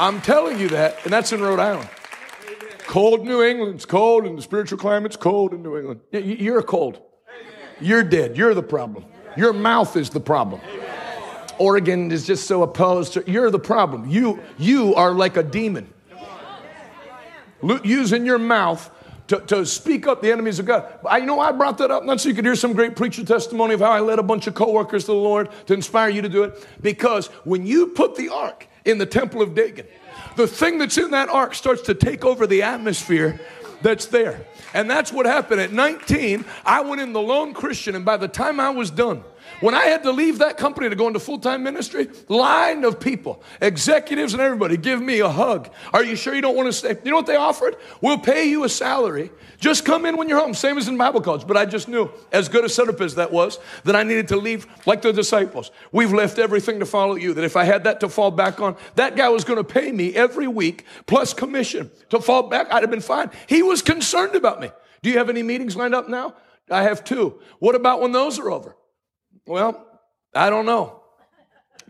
I'm 0.00 0.20
telling 0.20 0.58
you 0.60 0.68
that, 0.68 1.04
and 1.04 1.12
that's 1.12 1.32
in 1.32 1.40
Rhode 1.40 1.58
Island. 1.58 1.88
Cold 2.86 3.26
New 3.26 3.42
England. 3.42 3.74
It's 3.74 3.84
cold, 3.84 4.24
and 4.26 4.38
the 4.38 4.42
spiritual 4.42 4.78
climate's 4.78 5.16
cold 5.16 5.52
in 5.52 5.62
New 5.62 5.76
England. 5.76 6.00
You're 6.12 6.62
cold. 6.62 7.00
You're 7.80 8.04
dead. 8.04 8.36
You're 8.36 8.54
the 8.54 8.62
problem. 8.62 9.04
Your 9.36 9.52
mouth 9.52 9.96
is 9.96 10.10
the 10.10 10.20
problem. 10.20 10.60
Oregon 11.58 12.12
is 12.12 12.26
just 12.26 12.46
so 12.46 12.62
opposed 12.62 13.14
to 13.14 13.24
you're 13.26 13.50
the 13.50 13.58
problem. 13.58 14.08
You 14.08 14.40
you 14.58 14.94
are 14.94 15.12
like 15.12 15.36
a 15.36 15.42
demon. 15.42 15.92
Using 17.82 18.24
your 18.24 18.38
mouth 18.38 18.88
to, 19.26 19.40
to 19.40 19.66
speak 19.66 20.06
up 20.06 20.22
the 20.22 20.30
enemies 20.30 20.60
of 20.60 20.66
God. 20.66 20.86
I 21.04 21.18
you 21.18 21.26
know 21.26 21.40
I 21.40 21.50
brought 21.52 21.78
that 21.78 21.90
up 21.90 22.04
not 22.04 22.20
so 22.20 22.28
you 22.28 22.34
could 22.34 22.44
hear 22.44 22.54
some 22.54 22.72
great 22.72 22.94
preacher 22.94 23.24
testimony 23.24 23.74
of 23.74 23.80
how 23.80 23.90
I 23.90 24.00
led 24.00 24.20
a 24.20 24.22
bunch 24.22 24.46
of 24.46 24.54
coworkers 24.54 25.04
to 25.04 25.12
the 25.12 25.18
Lord 25.18 25.50
to 25.66 25.74
inspire 25.74 26.08
you 26.08 26.22
to 26.22 26.28
do 26.28 26.44
it. 26.44 26.64
Because 26.80 27.26
when 27.44 27.66
you 27.66 27.88
put 27.88 28.14
the 28.14 28.28
ark 28.28 28.67
in 28.84 28.98
the 28.98 29.06
temple 29.06 29.42
of 29.42 29.54
Dagon, 29.54 29.86
the 30.36 30.46
thing 30.46 30.78
that's 30.78 30.98
in 30.98 31.10
that 31.10 31.28
ark 31.28 31.54
starts 31.54 31.82
to 31.82 31.94
take 31.94 32.24
over 32.24 32.46
the 32.46 32.62
atmosphere 32.62 33.40
that's 33.82 34.06
there. 34.06 34.44
And 34.74 34.90
that's 34.90 35.12
what 35.12 35.26
happened 35.26 35.60
at 35.60 35.72
19. 35.72 36.44
I 36.64 36.80
went 36.82 37.00
in 37.00 37.12
the 37.12 37.22
lone 37.22 37.54
Christian, 37.54 37.94
and 37.94 38.04
by 38.04 38.16
the 38.16 38.28
time 38.28 38.60
I 38.60 38.70
was 38.70 38.90
done, 38.90 39.24
when 39.60 39.74
I 39.74 39.86
had 39.86 40.02
to 40.04 40.12
leave 40.12 40.38
that 40.38 40.56
company 40.56 40.88
to 40.88 40.94
go 40.94 41.08
into 41.08 41.18
full 41.18 41.38
time 41.38 41.62
ministry, 41.62 42.08
line 42.28 42.84
of 42.84 43.00
people, 43.00 43.42
executives 43.60 44.32
and 44.32 44.40
everybody, 44.40 44.76
give 44.76 45.00
me 45.00 45.20
a 45.20 45.28
hug. 45.28 45.70
Are 45.92 46.04
you 46.04 46.16
sure 46.16 46.34
you 46.34 46.40
don't 46.40 46.56
want 46.56 46.68
to 46.68 46.72
stay? 46.72 46.96
You 47.04 47.10
know 47.10 47.16
what 47.16 47.26
they 47.26 47.36
offered? 47.36 47.76
We'll 48.00 48.18
pay 48.18 48.48
you 48.48 48.64
a 48.64 48.68
salary. 48.68 49.30
Just 49.58 49.84
come 49.84 50.06
in 50.06 50.16
when 50.16 50.28
you're 50.28 50.38
home, 50.38 50.54
same 50.54 50.78
as 50.78 50.86
in 50.86 50.96
Bible 50.96 51.20
college. 51.20 51.46
But 51.46 51.56
I 51.56 51.66
just 51.66 51.88
knew, 51.88 52.10
as 52.30 52.48
good 52.48 52.64
a 52.64 52.68
setup 52.68 53.00
as 53.00 53.16
that 53.16 53.32
was, 53.32 53.58
that 53.84 53.96
I 53.96 54.04
needed 54.04 54.28
to 54.28 54.36
leave 54.36 54.66
like 54.86 55.02
the 55.02 55.12
disciples. 55.12 55.72
We've 55.90 56.12
left 56.12 56.38
everything 56.38 56.78
to 56.78 56.86
follow 56.86 57.16
you. 57.16 57.34
That 57.34 57.44
if 57.44 57.56
I 57.56 57.64
had 57.64 57.84
that 57.84 58.00
to 58.00 58.08
fall 58.08 58.30
back 58.30 58.60
on, 58.60 58.76
that 58.94 59.16
guy 59.16 59.28
was 59.28 59.44
going 59.44 59.58
to 59.58 59.64
pay 59.64 59.90
me 59.90 60.14
every 60.14 60.46
week 60.46 60.84
plus 61.06 61.34
commission 61.34 61.90
to 62.10 62.20
fall 62.20 62.44
back. 62.44 62.72
I'd 62.72 62.82
have 62.82 62.90
been 62.90 63.00
fine. 63.00 63.30
He 63.48 63.62
was 63.62 63.82
concerned 63.82 64.36
about 64.36 64.60
me. 64.60 64.70
Do 65.02 65.10
you 65.10 65.18
have 65.18 65.28
any 65.28 65.42
meetings 65.42 65.76
lined 65.76 65.94
up 65.94 66.08
now? 66.08 66.34
I 66.70 66.84
have 66.84 67.02
two. 67.02 67.40
What 67.58 67.74
about 67.74 68.00
when 68.00 68.12
those 68.12 68.38
are 68.38 68.50
over? 68.50 68.76
Well, 69.48 69.86
I 70.34 70.50
don't 70.50 70.66
know. 70.66 71.02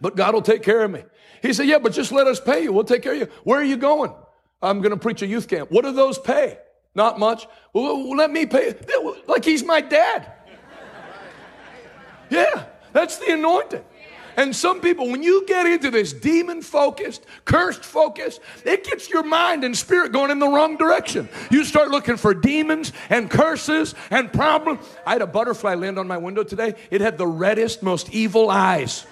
But 0.01 0.15
God 0.15 0.33
will 0.33 0.43
take 0.43 0.63
care 0.63 0.83
of 0.83 0.91
me. 0.91 1.03
He 1.43 1.53
said, 1.53 1.67
Yeah, 1.67 1.81
but 1.81 1.93
just 1.93 2.13
let 2.13 2.29
us 2.29 2.41
pay 2.41 2.63
you. 2.63 2.73
We'll 2.73 2.85
take 2.85 3.03
care 3.03 3.13
of 3.13 3.19
you. 3.19 3.29
Where 3.43 3.61
are 3.61 3.65
you 3.65 3.77
going? 3.77 4.15
I'm 4.63 4.81
going 4.81 4.93
to 4.93 4.97
preach 4.97 5.23
a 5.23 5.27
youth 5.27 5.49
camp. 5.49 5.71
What 5.71 5.85
do 5.85 5.93
those 5.93 6.19
pay? 6.19 6.59
Not 6.95 7.19
much. 7.19 7.47
Well, 7.73 8.17
let 8.17 8.31
me 8.31 8.47
pay. 8.47 8.75
Like 9.27 9.45
he's 9.45 9.65
my 9.65 9.81
dad. 9.81 10.33
Yeah, 12.31 12.67
that's 12.93 13.19
the 13.19 13.33
anointing. 13.33 13.85
And 14.39 14.55
some 14.55 14.81
people, 14.81 15.11
when 15.11 15.25
you 15.25 15.45
get 15.47 15.67
into 15.67 15.91
this 15.91 16.13
demon 16.13 16.63
focused, 16.63 17.27
cursed 17.45 17.85
focus, 17.85 18.39
it 18.65 18.85
gets 18.85 19.11
your 19.11 19.25
mind 19.25 19.65
and 19.65 19.77
spirit 19.77 20.13
going 20.13 20.31
in 20.31 20.39
the 20.39 20.47
wrong 20.47 20.77
direction. 20.77 21.29
You 21.51 21.65
start 21.65 21.91
looking 21.91 22.17
for 22.17 22.35
demons 22.35 22.93
and 23.11 23.29
curses 23.29 23.97
and 24.13 24.33
problems. 24.33 24.87
I 25.05 25.15
had 25.15 25.23
a 25.23 25.27
butterfly 25.27 25.75
land 25.75 25.99
on 25.99 26.07
my 26.07 26.19
window 26.19 26.45
today. 26.45 26.77
It 26.89 27.01
had 27.01 27.19
the 27.19 27.27
reddest, 27.27 27.83
most 27.83 28.11
evil 28.11 28.49
eyes. 28.49 29.05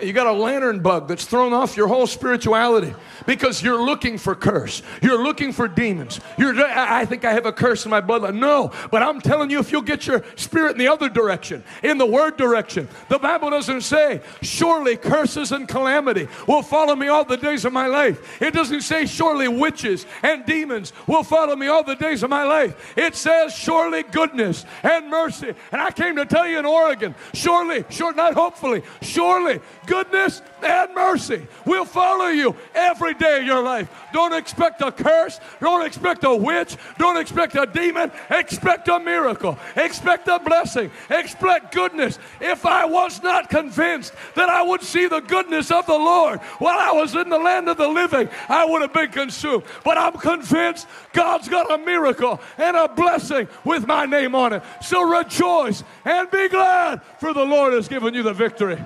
You 0.00 0.14
got 0.14 0.26
a 0.26 0.32
lantern 0.32 0.80
bug 0.80 1.06
that's 1.06 1.26
thrown 1.26 1.52
off 1.52 1.76
your 1.76 1.88
whole 1.88 2.06
spirituality 2.06 2.94
because 3.26 3.62
you're 3.62 3.82
looking 3.82 4.18
for 4.18 4.34
curse. 4.34 4.82
You're 5.02 5.22
looking 5.22 5.52
for 5.52 5.68
demons. 5.68 6.20
You're, 6.38 6.54
I 6.64 7.04
think 7.04 7.24
I 7.24 7.32
have 7.32 7.46
a 7.46 7.52
curse 7.52 7.84
in 7.84 7.90
my 7.90 8.00
bloodline. 8.00 8.38
No, 8.38 8.72
but 8.90 9.02
I'm 9.02 9.20
telling 9.20 9.50
you, 9.50 9.58
if 9.58 9.72
you'll 9.72 9.82
get 9.82 10.06
your 10.06 10.24
spirit 10.36 10.72
in 10.72 10.78
the 10.78 10.88
other 10.88 11.08
direction, 11.08 11.64
in 11.82 11.98
the 11.98 12.06
word 12.06 12.36
direction, 12.36 12.88
the 13.08 13.18
Bible 13.18 13.50
doesn't 13.50 13.82
say, 13.82 14.20
surely 14.42 14.96
curses 14.96 15.52
and 15.52 15.68
calamity 15.68 16.28
will 16.46 16.62
follow 16.62 16.94
me 16.94 17.08
all 17.08 17.24
the 17.24 17.36
days 17.36 17.64
of 17.64 17.72
my 17.72 17.86
life. 17.86 18.40
It 18.40 18.54
doesn't 18.54 18.82
say, 18.82 19.06
surely 19.06 19.48
witches 19.48 20.06
and 20.22 20.46
demons 20.46 20.92
will 21.06 21.24
follow 21.24 21.56
me 21.56 21.66
all 21.66 21.82
the 21.82 21.96
days 21.96 22.22
of 22.22 22.30
my 22.30 22.44
life. 22.44 22.94
It 22.96 23.14
says, 23.14 23.54
surely 23.54 24.02
goodness 24.04 24.64
and 24.82 25.10
mercy. 25.10 25.54
And 25.72 25.80
I 25.80 25.90
came 25.90 26.16
to 26.16 26.24
tell 26.24 26.46
you 26.46 26.58
in 26.58 26.66
Oregon, 26.66 27.14
surely, 27.34 27.84
sure, 27.90 28.14
not 28.14 28.34
hopefully, 28.34 28.82
surely 29.02 29.60
goodness 29.86 30.42
and 30.62 30.94
mercy 30.94 31.46
will 31.64 31.84
follow 31.84 32.26
you 32.26 32.54
every 32.74 33.14
day 33.18 33.38
of 33.38 33.44
your 33.44 33.62
life. 33.62 33.90
Don't 34.12 34.32
expect 34.32 34.80
a 34.82 34.92
curse. 34.92 35.40
Don't 35.60 35.84
expect 35.84 36.24
a 36.24 36.34
witch. 36.34 36.76
Don't 36.98 37.16
expect 37.16 37.54
a 37.54 37.66
demon. 37.66 38.10
Expect 38.30 38.88
a 38.88 38.98
miracle. 39.00 39.58
Expect 39.76 40.28
a 40.28 40.38
blessing. 40.38 40.90
Expect 41.10 41.74
goodness. 41.74 42.18
If 42.40 42.66
I 42.66 42.84
was 42.84 43.22
not 43.22 43.48
convinced 43.50 44.14
that 44.34 44.48
I 44.48 44.62
would 44.62 44.82
see 44.82 45.06
the 45.06 45.20
goodness 45.20 45.70
of 45.70 45.86
the 45.86 45.92
Lord 45.92 46.40
while 46.58 46.78
I 46.78 46.92
was 46.92 47.14
in 47.14 47.28
the 47.28 47.38
land 47.38 47.68
of 47.68 47.76
the 47.76 47.88
living, 47.88 48.28
I 48.48 48.64
would 48.64 48.82
have 48.82 48.92
been 48.92 49.10
consumed. 49.10 49.64
But 49.84 49.98
I'm 49.98 50.14
convinced 50.14 50.86
God's 51.12 51.48
got 51.48 51.70
a 51.72 51.78
miracle 51.78 52.40
and 52.58 52.76
a 52.76 52.88
blessing 52.88 53.48
with 53.64 53.86
my 53.86 54.06
name 54.06 54.34
on 54.34 54.52
it. 54.52 54.62
So 54.82 55.02
rejoice 55.02 55.82
and 56.04 56.30
be 56.30 56.48
glad, 56.48 57.02
for 57.18 57.32
the 57.32 57.44
Lord 57.44 57.72
has 57.72 57.88
given 57.88 58.14
you 58.14 58.22
the 58.22 58.32
victory. 58.32 58.78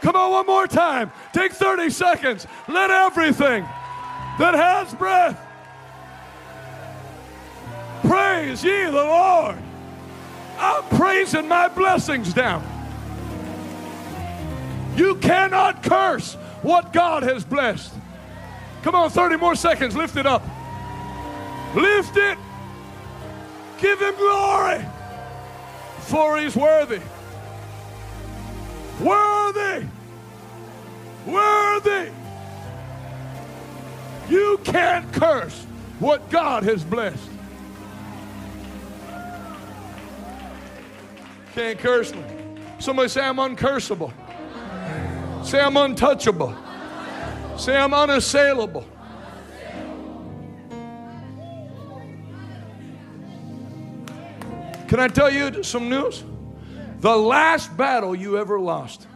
Come 0.00 0.16
on, 0.16 0.30
one 0.30 0.46
more 0.46 0.66
time. 0.66 1.12
Take 1.32 1.52
30 1.52 1.90
seconds. 1.90 2.46
Let 2.68 2.90
everything 2.90 3.64
that 4.38 4.54
has 4.54 4.94
breath 4.94 5.38
praise 8.02 8.64
ye 8.64 8.84
the 8.84 8.92
Lord. 8.92 9.56
I'm 10.58 10.82
praising 10.96 11.46
my 11.46 11.68
blessings 11.68 12.32
down. 12.32 12.64
You 14.96 15.16
cannot 15.16 15.82
curse 15.82 16.34
what 16.62 16.92
God 16.92 17.22
has 17.22 17.44
blessed. 17.44 17.92
Come 18.82 18.94
on, 18.94 19.10
30 19.10 19.36
more 19.36 19.54
seconds. 19.54 19.94
Lift 19.94 20.16
it 20.16 20.26
up. 20.26 20.42
Lift 21.74 22.16
it. 22.16 22.38
Give 23.80 24.00
him 24.00 24.14
glory, 24.16 24.84
for 26.00 26.38
he's 26.38 26.56
worthy. 26.56 27.00
Worthy. 29.00 29.86
Worthy. 31.26 32.10
You 34.28 34.60
can't 34.64 35.10
curse 35.12 35.66
what 36.00 36.28
God 36.30 36.64
has 36.64 36.84
blessed. 36.84 37.30
Can't 41.54 41.78
curse 41.78 42.14
me. 42.14 42.22
Somebody 42.78 43.08
say, 43.08 43.22
I'm 43.22 43.36
uncursable. 43.36 44.12
Say, 45.44 45.60
I'm 45.60 45.76
untouchable. 45.76 46.54
Say, 47.56 47.76
I'm 47.76 47.94
unassailable. 47.94 48.84
Can 54.88 55.00
I 55.00 55.08
tell 55.08 55.30
you 55.30 55.62
some 55.62 55.88
news? 55.88 56.24
The 57.00 57.16
last 57.16 57.76
battle 57.76 58.14
you 58.14 58.38
ever 58.38 58.58
lost 58.58 59.06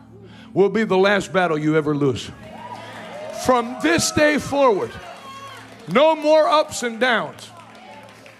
will 0.54 0.68
be 0.68 0.84
the 0.84 0.96
last 0.96 1.32
battle 1.32 1.58
you 1.58 1.76
ever 1.76 1.96
lose. 1.96 2.30
From 3.44 3.76
this 3.82 4.12
day 4.12 4.38
forward, 4.38 4.92
no 5.88 6.14
more 6.14 6.48
ups 6.48 6.84
and 6.84 7.00
downs, 7.00 7.50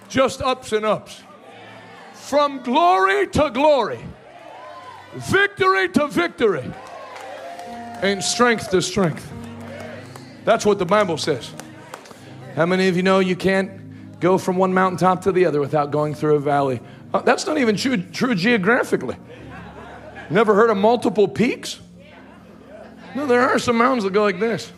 just 0.09 0.41
ups 0.43 0.73
and 0.73 0.85
ups. 0.85 1.23
From 2.15 2.63
glory 2.63 3.27
to 3.29 3.51
glory, 3.51 4.01
victory 5.15 5.89
to 5.89 6.07
victory, 6.07 6.73
and 8.01 8.23
strength 8.23 8.71
to 8.71 8.81
strength. 8.81 9.31
That's 10.45 10.65
what 10.65 10.79
the 10.79 10.87
Bible 10.87 11.19
says. 11.19 11.53
How 12.55 12.67
many 12.67 12.87
of 12.87 12.97
you 12.97 13.03
know 13.03 13.19
you 13.19 13.35
can't 13.35 14.21
go 14.21 14.39
from 14.39 14.57
one 14.57 14.73
mountaintop 14.73 15.23
to 15.23 15.33
the 15.33 15.47
other 15.47 15.61
without 15.61 15.91
going 15.91 16.15
through 16.15 16.37
a 16.37 16.41
valley? 16.41 16.81
Uh, 17.13 17.21
that's 17.21 17.47
not 17.47 17.59
even 17.59 17.77
true, 17.77 17.97
true 17.97 18.35
geographically. 18.35 19.17
Never 20.33 20.55
heard 20.55 20.71
of 20.71 20.79
multiple 20.79 21.29
peaks? 21.29 21.79
No, 23.15 23.27
there 23.27 23.43
are 23.43 23.59
some 23.59 23.77
mountains 23.77 24.05
that 24.05 24.15
go 24.15 24.23
like 24.23 24.41
this. 24.41 24.73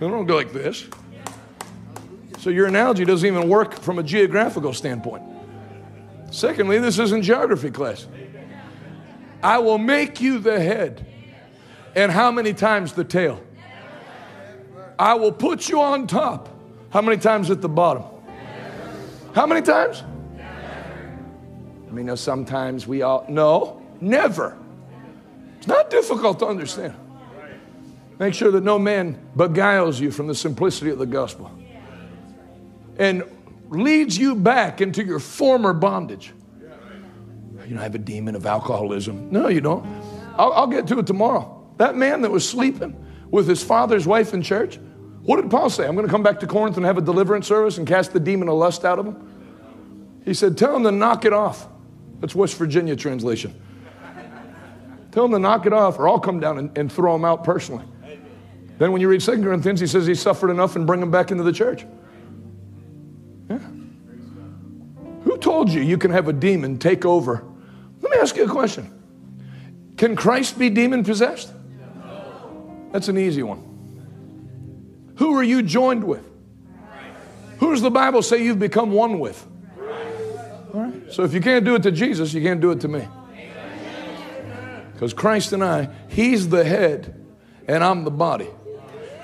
They 0.00 0.08
don't 0.08 0.26
go 0.26 0.34
like 0.34 0.52
this. 0.52 0.84
So 2.38 2.50
your 2.50 2.66
analogy 2.66 3.04
doesn't 3.04 3.24
even 3.24 3.48
work 3.48 3.78
from 3.78 4.00
a 4.00 4.02
geographical 4.02 4.74
standpoint. 4.74 5.22
Secondly, 6.32 6.80
this 6.80 6.98
isn't 6.98 7.22
geography 7.22 7.70
class. 7.70 8.08
I 9.44 9.58
will 9.58 9.78
make 9.78 10.20
you 10.20 10.40
the 10.40 10.58
head. 10.58 11.06
And 11.94 12.10
how 12.10 12.32
many 12.32 12.52
times 12.52 12.94
the 12.94 13.04
tail? 13.04 13.40
I 14.98 15.14
will 15.14 15.30
put 15.30 15.68
you 15.68 15.80
on 15.80 16.08
top. 16.08 16.48
How 16.90 17.00
many 17.00 17.18
times 17.18 17.48
at 17.48 17.60
the 17.60 17.68
bottom? 17.68 18.02
How 19.36 19.46
many 19.46 19.62
times? 19.62 20.02
I 20.40 21.92
mean, 21.92 22.16
sometimes 22.16 22.88
we 22.88 23.02
all, 23.02 23.24
no. 23.28 23.81
Never. 24.02 24.58
It's 25.58 25.68
not 25.68 25.88
difficult 25.88 26.40
to 26.40 26.46
understand. 26.46 26.94
Make 28.18 28.34
sure 28.34 28.50
that 28.50 28.64
no 28.64 28.78
man 28.78 29.18
beguiles 29.36 30.00
you 30.00 30.10
from 30.10 30.26
the 30.26 30.34
simplicity 30.34 30.90
of 30.90 30.98
the 30.98 31.06
gospel 31.06 31.50
and 32.98 33.22
leads 33.68 34.18
you 34.18 34.34
back 34.34 34.80
into 34.80 35.04
your 35.04 35.20
former 35.20 35.72
bondage. 35.72 36.32
You 37.66 37.74
know, 37.76 37.80
I 37.80 37.84
have 37.84 37.94
a 37.94 37.98
demon 37.98 38.34
of 38.34 38.44
alcoholism. 38.44 39.30
No, 39.30 39.48
you 39.48 39.60
don't. 39.60 39.86
I'll, 40.36 40.52
I'll 40.52 40.66
get 40.66 40.88
to 40.88 40.98
it 40.98 41.06
tomorrow. 41.06 41.64
That 41.76 41.96
man 41.96 42.22
that 42.22 42.30
was 42.30 42.46
sleeping 42.46 42.96
with 43.30 43.48
his 43.48 43.62
father's 43.62 44.06
wife 44.06 44.34
in 44.34 44.42
church 44.42 44.78
What 45.22 45.40
did 45.40 45.50
Paul 45.50 45.70
say? 45.70 45.86
I'm 45.86 45.94
going 45.94 46.06
to 46.06 46.10
come 46.10 46.24
back 46.24 46.40
to 46.40 46.46
Corinth 46.48 46.76
and 46.76 46.84
have 46.84 46.98
a 46.98 47.02
deliverance 47.02 47.46
service 47.46 47.78
and 47.78 47.86
cast 47.86 48.12
the 48.12 48.20
demon 48.20 48.48
of 48.48 48.56
lust 48.56 48.84
out 48.84 48.98
of 48.98 49.06
him. 49.06 50.20
He 50.24 50.34
said, 50.34 50.58
Tell 50.58 50.74
him 50.74 50.82
to 50.82 50.90
knock 50.90 51.24
it 51.24 51.32
off. 51.32 51.68
That's 52.18 52.34
West 52.34 52.56
Virginia 52.56 52.96
translation. 52.96 53.54
Tell 55.12 55.26
him 55.26 55.32
to 55.32 55.38
knock 55.38 55.66
it 55.66 55.72
off, 55.74 55.98
or 55.98 56.08
I'll 56.08 56.18
come 56.18 56.40
down 56.40 56.58
and, 56.58 56.76
and 56.76 56.90
throw 56.90 57.14
him 57.14 57.24
out 57.24 57.44
personally. 57.44 57.84
Then 58.78 58.90
when 58.90 59.00
you 59.00 59.08
read 59.08 59.20
2 59.20 59.42
Corinthians, 59.42 59.78
he 59.78 59.86
says 59.86 60.06
he 60.06 60.14
suffered 60.14 60.50
enough 60.50 60.74
and 60.74 60.86
bring 60.86 61.00
him 61.00 61.10
back 61.10 61.30
into 61.30 61.44
the 61.44 61.52
church. 61.52 61.84
Yeah. 63.48 63.58
Who 65.24 65.36
told 65.38 65.70
you 65.70 65.82
you 65.82 65.98
can 65.98 66.10
have 66.10 66.28
a 66.28 66.32
demon 66.32 66.78
take 66.78 67.04
over? 67.04 67.44
Let 68.00 68.10
me 68.10 68.16
ask 68.18 68.34
you 68.36 68.44
a 68.44 68.48
question. 68.48 68.90
Can 69.98 70.16
Christ 70.16 70.58
be 70.58 70.70
demon 70.70 71.04
possessed? 71.04 71.52
That's 72.90 73.08
an 73.08 73.18
easy 73.18 73.42
one. 73.42 73.68
Who 75.16 75.36
are 75.36 75.42
you 75.42 75.62
joined 75.62 76.02
with? 76.02 76.26
Who 77.58 77.70
does 77.70 77.82
the 77.82 77.90
Bible 77.90 78.22
say 78.22 78.42
you've 78.42 78.58
become 78.58 78.90
one 78.90 79.20
with? 79.20 79.46
All 80.74 80.80
right. 80.80 81.12
So 81.12 81.22
if 81.22 81.34
you 81.34 81.40
can't 81.40 81.64
do 81.64 81.74
it 81.74 81.82
to 81.84 81.92
Jesus, 81.92 82.32
you 82.32 82.42
can't 82.42 82.60
do 82.60 82.70
it 82.70 82.80
to 82.80 82.88
me. 82.88 83.06
Because 85.02 85.14
Christ 85.14 85.52
and 85.52 85.64
I, 85.64 85.88
He's 86.06 86.48
the 86.48 86.62
head 86.62 87.12
and 87.66 87.82
I'm 87.82 88.04
the 88.04 88.10
body. 88.12 88.46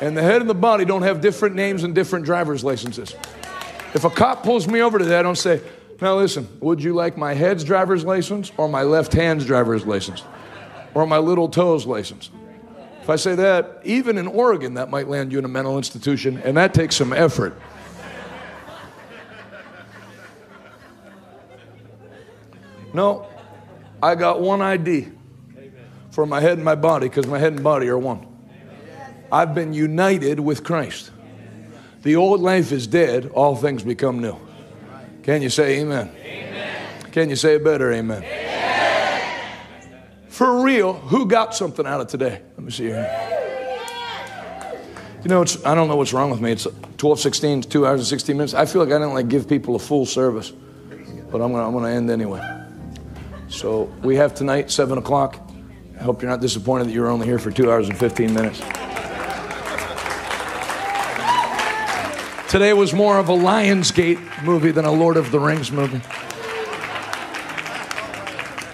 And 0.00 0.16
the 0.16 0.22
head 0.22 0.40
and 0.40 0.50
the 0.50 0.54
body 0.54 0.84
don't 0.84 1.02
have 1.02 1.20
different 1.20 1.54
names 1.54 1.84
and 1.84 1.94
different 1.94 2.24
driver's 2.24 2.64
licenses. 2.64 3.14
If 3.94 4.02
a 4.02 4.10
cop 4.10 4.42
pulls 4.42 4.66
me 4.66 4.82
over 4.82 4.98
today, 4.98 5.16
I 5.16 5.22
don't 5.22 5.38
say, 5.38 5.60
now 6.00 6.16
listen, 6.16 6.48
would 6.58 6.82
you 6.82 6.94
like 6.94 7.16
my 7.16 7.32
head's 7.32 7.62
driver's 7.62 8.04
license 8.04 8.50
or 8.56 8.68
my 8.68 8.82
left 8.82 9.12
hand's 9.12 9.46
driver's 9.46 9.86
license? 9.86 10.24
Or 10.94 11.06
my 11.06 11.18
little 11.18 11.48
toes 11.48 11.86
license? 11.86 12.28
If 13.00 13.08
I 13.08 13.14
say 13.14 13.36
that, 13.36 13.80
even 13.84 14.18
in 14.18 14.26
Oregon, 14.26 14.74
that 14.74 14.90
might 14.90 15.06
land 15.06 15.30
you 15.30 15.38
in 15.38 15.44
a 15.44 15.48
mental 15.48 15.76
institution, 15.76 16.38
and 16.38 16.56
that 16.56 16.74
takes 16.74 16.96
some 16.96 17.12
effort. 17.12 17.56
No, 22.92 23.28
I 24.02 24.16
got 24.16 24.40
one 24.40 24.60
ID 24.60 25.12
for 26.18 26.26
my 26.26 26.40
head 26.40 26.54
and 26.54 26.64
my 26.64 26.74
body 26.74 27.08
because 27.08 27.28
my 27.28 27.38
head 27.38 27.52
and 27.52 27.62
body 27.62 27.86
are 27.86 27.96
one. 27.96 28.26
I've 29.30 29.54
been 29.54 29.72
united 29.72 30.40
with 30.40 30.64
Christ. 30.64 31.12
The 32.02 32.16
old 32.16 32.40
life 32.40 32.72
is 32.72 32.88
dead, 32.88 33.30
all 33.34 33.54
things 33.54 33.84
become 33.84 34.18
new. 34.18 34.36
Can 35.22 35.42
you 35.42 35.48
say 35.48 35.78
amen? 35.78 36.10
amen. 36.24 37.10
Can 37.12 37.30
you 37.30 37.36
say 37.36 37.54
it 37.54 37.62
better? 37.62 37.92
Amen. 37.92 38.24
amen. 38.24 39.42
For 40.26 40.60
real, 40.64 40.94
who 40.94 41.26
got 41.26 41.54
something 41.54 41.86
out 41.86 42.00
of 42.00 42.08
today? 42.08 42.42
Let 42.56 42.64
me 42.64 42.72
see 42.72 42.86
here. 42.86 43.06
You 45.22 45.28
know, 45.28 45.42
I 45.64 45.76
don't 45.76 45.86
know 45.86 45.94
what's 45.94 46.12
wrong 46.12 46.32
with 46.32 46.40
me. 46.40 46.50
It's 46.50 46.66
12, 46.96 47.20
16, 47.20 47.62
two 47.62 47.86
hours 47.86 48.00
and 48.00 48.08
16 48.08 48.36
minutes. 48.36 48.54
I 48.54 48.66
feel 48.66 48.82
like 48.82 48.90
I 48.90 48.98
didn't 48.98 49.14
like 49.14 49.28
give 49.28 49.48
people 49.48 49.76
a 49.76 49.78
full 49.78 50.04
service, 50.04 50.50
but 51.30 51.40
I'm 51.40 51.52
gonna, 51.52 51.64
I'm 51.64 51.72
gonna 51.72 51.90
end 51.90 52.10
anyway. 52.10 52.42
So 53.46 53.84
we 54.02 54.16
have 54.16 54.34
tonight, 54.34 54.72
7 54.72 54.98
o'clock. 54.98 55.47
I 55.98 56.04
hope 56.04 56.22
you're 56.22 56.30
not 56.30 56.40
disappointed 56.40 56.86
that 56.86 56.92
you 56.92 57.00
were 57.00 57.08
only 57.08 57.26
here 57.26 57.40
for 57.40 57.50
two 57.50 57.72
hours 57.72 57.88
and 57.88 57.98
15 57.98 58.32
minutes. 58.32 58.60
Today 62.48 62.72
was 62.72 62.94
more 62.94 63.18
of 63.18 63.28
a 63.28 63.32
Lionsgate 63.32 64.44
movie 64.44 64.70
than 64.70 64.84
a 64.84 64.92
Lord 64.92 65.16
of 65.16 65.32
the 65.32 65.40
Rings 65.40 65.72
movie. 65.72 66.00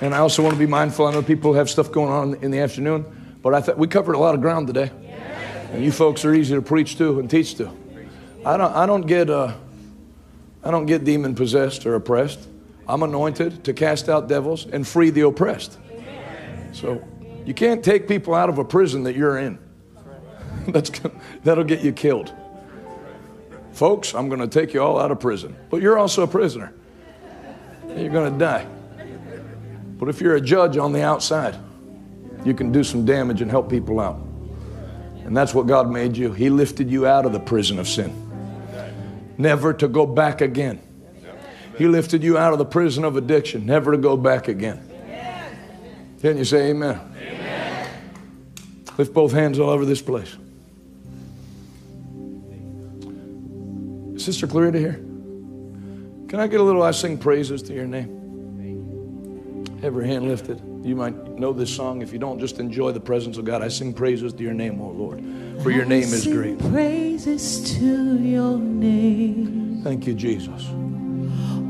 And 0.05 0.15
I 0.15 0.19
also 0.19 0.43
want 0.43 0.53
to 0.55 0.59
be 0.59 0.67
mindful. 0.67 1.07
I 1.07 1.13
know 1.13 1.23
people 1.23 1.55
have 1.55 1.71
stuff 1.71 1.91
going 1.91 2.13
on 2.13 2.35
in 2.45 2.51
the 2.51 2.59
afternoon, 2.59 3.07
but 3.43 3.55
I 3.55 3.63
thought 3.63 3.79
we 3.79 3.89
covered 3.89 4.17
a 4.17 4.19
lot 4.19 4.35
of 4.35 4.43
ground 4.43 4.67
today. 4.67 4.91
And 5.73 5.83
you 5.83 5.93
folks 5.93 6.27
are 6.27 6.35
easy 6.35 6.55
to 6.55 6.63
preach 6.63 6.99
to 6.99 7.19
and 7.21 7.31
teach 7.31 7.55
to. 7.55 7.71
I 8.45 8.59
don't, 8.59 8.73
I 8.73 8.85
don't 8.85 9.07
get, 9.07 9.31
uh, 9.31 9.55
I 10.63 10.71
don't 10.71 10.85
get 10.85 11.05
demon 11.05 11.35
possessed 11.35 11.87
or 11.87 11.95
oppressed. 11.95 12.47
I'm 12.87 13.03
anointed 13.03 13.65
to 13.65 13.73
cast 13.73 14.11
out 14.11 14.29
devils 14.29 14.67
and 14.67 14.87
free 14.87 15.09
the 15.09 15.23
oppressed. 15.23 15.79
So 16.73 17.03
you 17.45 17.55
can't 17.55 17.85
take 17.85 18.09
people 18.09 18.35
out 18.35 18.49
of 18.49 18.59
a 18.59 18.65
prison 18.65 19.05
that 19.05 19.15
you're 19.15 19.39
in. 19.39 19.59
That's, 20.69 20.91
that'll 21.43 21.65
get 21.65 21.81
you 21.81 21.93
killed. 21.93 22.33
Folks, 23.73 24.15
I'm 24.15 24.29
going 24.29 24.41
to 24.41 24.47
take 24.47 24.73
you 24.73 24.83
all 24.83 25.01
out 25.01 25.11
of 25.11 25.21
prison. 25.21 25.57
But 25.69 25.83
you're 25.83 25.99
also 25.99 26.23
a 26.23 26.29
prisoner. 26.29 26.73
You're 27.89 28.11
going 28.11 28.33
to 28.33 28.39
die. 28.39 28.67
But 29.99 30.09
if 30.09 30.21
you're 30.21 30.37
a 30.37 30.41
judge 30.41 30.77
on 30.77 30.93
the 30.93 31.03
outside, 31.03 31.57
you 32.45 32.55
can 32.55 32.73
do 32.73 32.85
some 32.85 33.05
damage 33.05 33.41
and 33.41 33.51
help 33.51 33.69
people 33.69 34.01
out. 34.01 34.21
And 35.25 35.37
that's 35.37 35.55
what 35.55 35.67
God 35.67 35.91
made 35.91 36.17
you. 36.17 36.33
He 36.33 36.51
lifted 36.51 36.91
you 36.91 37.07
out 37.07 37.25
of 37.25 37.33
the 37.33 37.41
prison 37.41 37.79
of 37.79 37.89
sin, 37.89 38.13
never 39.39 39.73
to 39.75 39.89
go 39.89 40.07
back 40.07 40.41
again. 40.41 40.81
He 41.79 41.89
lifted 41.89 42.23
you 42.23 42.39
out 42.39 42.53
of 42.53 42.59
the 42.59 42.65
prison 42.65 43.05
of 43.05 43.17
addiction, 43.17 43.67
never 43.67 43.93
to 43.93 43.99
go 43.99 44.17
back 44.17 44.49
again. 44.49 44.91
Can 46.21 46.39
you 46.39 46.45
say 46.45 46.71
amen? 46.71 47.01
amen? 47.01 47.14
Lift 48.97 49.13
both 49.13 49.33
hands 49.33 49.59
all 49.59 49.71
over 49.71 49.85
this 49.85 50.01
place. 50.01 50.37
Sister 54.17 54.47
Clarita 54.47 54.79
here. 54.79 55.01
Can 56.29 56.41
I 56.41 56.47
get 56.47 56.61
a 56.61 56.63
little 56.63 56.83
I 56.83 56.93
sing 56.93 57.19
praises 57.19 57.63
to 57.65 57.75
your 57.75 57.87
name? 57.87 58.23
Every 59.83 60.07
hand 60.09 60.29
lifted. 60.29 60.63
You 60.83 60.97
might 60.97 61.15
know 61.39 61.53
this 61.53 61.75
song. 61.75 62.01
If 62.03 62.13
you 62.13 62.19
don't, 62.19 62.39
just 62.39 62.59
enjoy 62.59 62.93
the 62.93 63.01
presence 63.01 63.37
of 63.37 63.45
God. 63.45 63.63
I 63.63 63.69
sing 63.69 63.93
praises 63.93 64.33
to 64.33 64.43
your 64.43 64.55
name, 64.55 64.81
O 64.81 64.89
Lord, 64.89 65.23
for 65.63 65.71
your 65.71 65.85
name 65.85 66.05
is 66.05 66.27
great. 66.27 66.59
Praises 66.59 67.77
to 67.79 68.19
your 68.19 68.59
name. 68.59 69.83
Thank 69.83 70.07
you, 70.07 70.15
Jesus. 70.15 70.67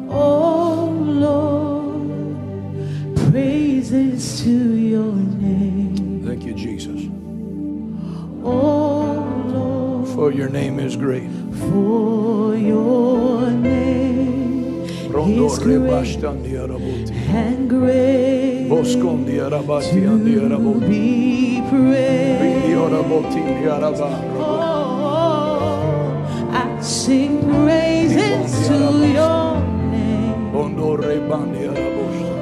Oh 0.09 0.91
Lord, 1.05 2.07
praises 3.31 4.43
to 4.45 4.51
your 4.51 5.13
name. 5.13 6.04
Thank 6.35 6.47
you, 6.47 6.55
Jesus. 6.55 7.01
Oh 8.43 9.47
Lord, 9.47 10.09
for 10.17 10.33
your 10.33 10.49
name 10.49 10.81
is 10.81 10.97
great. 10.97 11.31
For 11.71 12.57
your 12.57 13.51
name 13.53 14.83
is 14.83 15.59
great 15.61 15.79
and 17.29 17.71
great 17.71 18.69
to 20.51 20.81
be 20.81 21.63
praised. 21.71 22.67
Oh, 24.37 25.71
I 26.51 26.81
sing 26.83 27.41
praises 27.43 28.67
to 28.67 28.75
your 29.07 29.61
name. 29.93 30.53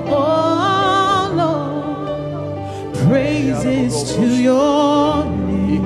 Oh 0.09 1.33
Lord, 1.37 1.62
praises 3.13 4.15
to 4.17 4.25
your 4.27 5.25
name. 5.47 5.85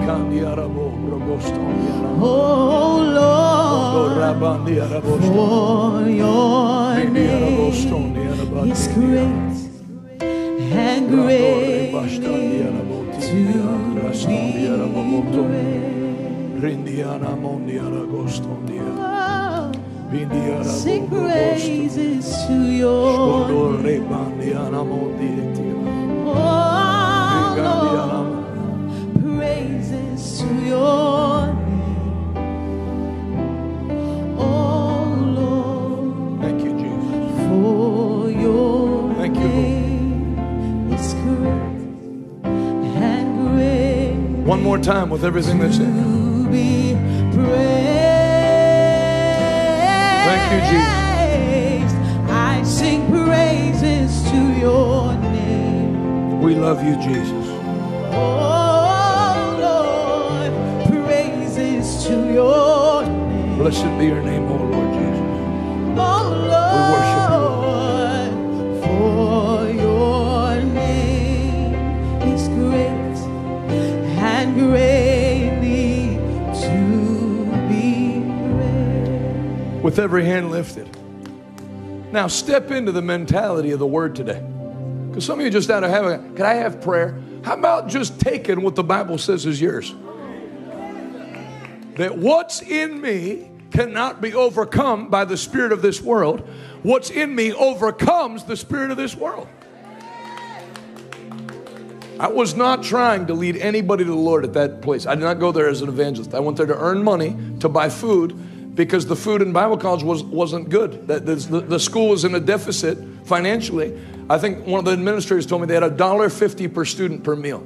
Oh 2.23 3.03
Lord, 3.19 4.16
for 5.23 6.09
your 6.09 6.94
name 7.11 7.59
is 8.70 8.89
great 8.94 9.57
and 10.73 11.03
great 11.11 11.90
to 12.23 12.31
be 14.12 14.24
praised. 15.32 15.94
Sing 20.82 21.09
praises 21.09 22.27
to 22.47 22.55
your 22.82 23.48
name. 25.59 25.85
Time 44.87 45.11
with 45.11 45.24
everything 45.24 45.59
that's 45.59 45.78
in. 45.78 45.93
to 45.97 46.49
be. 46.49 46.93
Thank 50.27 50.45
you, 50.53 50.61
Jesus. 50.70 51.93
I 52.31 52.62
sing 52.65 53.09
praises 53.11 54.23
to 54.31 54.41
your 54.61 55.12
name. 55.15 56.41
We 56.41 56.55
love 56.55 56.85
you, 56.85 56.95
Jesus. 57.03 57.45
Lord, 59.60 60.52
praises 60.88 62.05
to 62.06 62.32
your 62.32 63.02
name. 63.05 63.59
Blessed 63.59 63.98
be 63.98 64.06
your 64.06 64.22
name, 64.22 64.44
O 64.51 64.56
Lord 64.56 64.93
Jesus. 64.94 65.20
Lord, 65.97 66.14
for 68.84 69.70
your 69.70 70.62
name 70.62 71.74
is 72.22 72.48
great 72.48 73.16
and 74.18 74.55
greatly 74.55 76.16
to 76.60 77.47
be 77.68 78.20
praised. 78.52 79.82
with 79.82 79.98
every 79.98 80.24
hand 80.24 80.51
lifted. 80.51 80.88
Now, 82.12 82.28
step 82.28 82.70
into 82.70 82.93
the 82.93 83.02
mentality 83.02 83.72
of 83.72 83.78
the 83.78 83.86
word 83.86 84.14
today. 84.14 84.43
Because 85.09 85.24
some 85.24 85.38
of 85.38 85.44
you 85.44 85.51
just 85.51 85.70
out 85.70 85.84
of 85.84 85.90
heaven, 85.90 86.34
can 86.36 86.47
I 86.47 86.55
have 86.55 86.80
prayer? 86.80 87.20
How 87.47 87.55
about 87.55 87.86
just 87.86 88.18
taking 88.18 88.62
what 88.62 88.74
the 88.74 88.82
Bible 88.82 89.18
says 89.18 89.47
is 89.47 89.60
yours? 89.60 89.94
That 91.94 92.18
what's 92.18 92.60
in 92.60 93.01
me 93.01 93.52
cannot 93.70 94.20
be 94.20 94.35
overcome 94.35 95.10
by 95.10 95.24
the 95.27 95.36
spirit 95.36 95.70
of 95.70 95.81
this 95.81 96.02
world. 96.02 96.40
What's 96.82 97.09
in 97.09 97.32
me 97.32 97.52
overcomes 97.52 98.43
the 98.43 98.56
spirit 98.56 98.90
of 98.90 98.97
this 98.97 99.14
world. 99.14 99.47
I 102.18 102.27
was 102.27 102.56
not 102.56 102.82
trying 102.82 103.28
to 103.28 103.35
lead 103.35 103.59
anybody 103.59 104.02
to 104.02 104.10
the 104.10 104.16
Lord 104.16 104.43
at 104.43 104.55
that 104.55 104.82
place. 104.82 105.06
I 105.06 105.14
did 105.14 105.23
not 105.23 105.39
go 105.39 105.52
there 105.52 105.68
as 105.68 105.82
an 105.82 105.89
evangelist. 105.89 106.35
I 106.35 106.40
went 106.40 106.56
there 106.56 106.66
to 106.66 106.77
earn 106.77 107.05
money 107.05 107.36
to 107.60 107.68
buy 107.68 107.90
food 107.90 108.74
because 108.74 109.06
the 109.06 109.14
food 109.14 109.40
in 109.40 109.52
Bible 109.52 109.77
college 109.77 110.02
was, 110.02 110.24
wasn't 110.24 110.68
good. 110.68 111.06
That 111.06 111.27
the, 111.27 111.36
the 111.36 111.78
school 111.78 112.09
was 112.09 112.24
in 112.24 112.35
a 112.35 112.40
deficit 112.40 112.98
financially. 113.23 113.97
I 114.28 114.39
think 114.39 114.66
one 114.66 114.81
of 114.81 114.85
the 114.85 114.93
administrators 114.93 115.47
told 115.47 115.62
me 115.62 115.66
they 115.66 115.74
had 115.74 115.82
a 115.82 115.90
dollar 115.90 116.28
fifty 116.28 116.69
per 116.69 116.85
student 116.85 117.23
per 117.23 117.36
meal. 117.36 117.65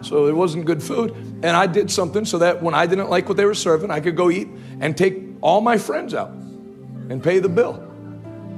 So 0.00 0.26
it 0.26 0.34
wasn't 0.34 0.64
good 0.64 0.82
food. 0.82 1.10
And 1.10 1.48
I 1.48 1.66
did 1.66 1.90
something 1.90 2.24
so 2.24 2.38
that 2.38 2.62
when 2.62 2.72
I 2.74 2.86
didn't 2.86 3.10
like 3.10 3.28
what 3.28 3.36
they 3.36 3.44
were 3.44 3.54
serving, 3.54 3.90
I 3.90 4.00
could 4.00 4.16
go 4.16 4.30
eat 4.30 4.48
and 4.80 4.96
take 4.96 5.20
all 5.40 5.60
my 5.60 5.76
friends 5.76 6.14
out 6.14 6.30
and 6.30 7.22
pay 7.22 7.40
the 7.40 7.48
bill. 7.48 7.84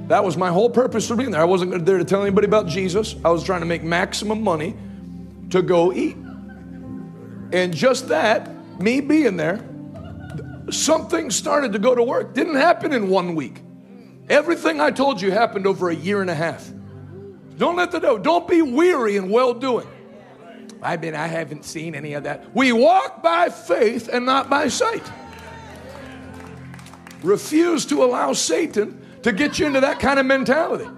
That 0.09 0.25
was 0.25 0.37
my 0.37 0.51
whole 0.51 0.69
purpose 0.69 1.09
for 1.09 1.17
being 1.17 1.31
there. 1.31 1.41
I 1.41 1.45
wasn't 1.45 1.87
there 1.87 1.99
to 1.99 2.05
tell 2.05 2.23
anybody 2.23 2.47
about 2.47 2.67
Jesus. 2.67 3.17
I 3.25 3.31
was 3.31 3.43
trying 3.43 3.61
to 3.61 3.67
make 3.67 3.83
maximum 3.83 4.43
money 4.43 4.77
to 5.51 5.63
go 5.63 5.93
eat. 5.93 6.17
And 7.53 7.75
just 7.75 8.09
that, 8.09 8.51
me 8.81 9.01
being 9.01 9.37
there, 9.37 9.65
something 10.71 11.31
started 11.31 11.73
to 11.73 11.79
go 11.79 11.95
to 11.95 12.03
work. 12.03 12.35
Didn't 12.35 12.57
happen 12.57 12.93
in 12.93 13.09
one 13.09 13.35
week. 13.35 13.61
Everything 14.29 14.81
I 14.81 14.91
told 14.91 15.21
you 15.21 15.31
happened 15.31 15.67
over 15.67 15.91
a 15.91 15.95
year 15.95 16.21
and 16.21 16.31
a 16.31 16.35
half. 16.35 16.71
Don't 17.61 17.77
let 17.77 17.91
the 17.91 18.01
know. 18.01 18.17
Don't 18.17 18.49
be 18.49 18.63
weary 18.63 19.17
in 19.17 19.29
well 19.29 19.53
doing. 19.53 19.87
I've 20.83 21.03
been, 21.03 21.15
I 21.15 21.27
haven't 21.27 21.67
seen 21.67 21.95
any 21.95 22.15
of 22.15 22.23
that. 22.25 22.57
We 22.57 22.73
walk 22.73 23.23
by 23.23 23.51
faith 23.51 24.09
and 24.11 24.25
not 24.25 24.49
by 24.49 24.69
sight. 24.69 25.03
Refuse 27.23 27.85
to 27.87 28.03
allow 28.03 28.33
Satan 28.33 29.07
to 29.25 29.33
get 29.33 29.59
you 29.59 29.67
into 29.67 29.81
that 29.83 30.01
kind 30.01 30.19
of 30.19 30.25
mentality. 30.25 30.89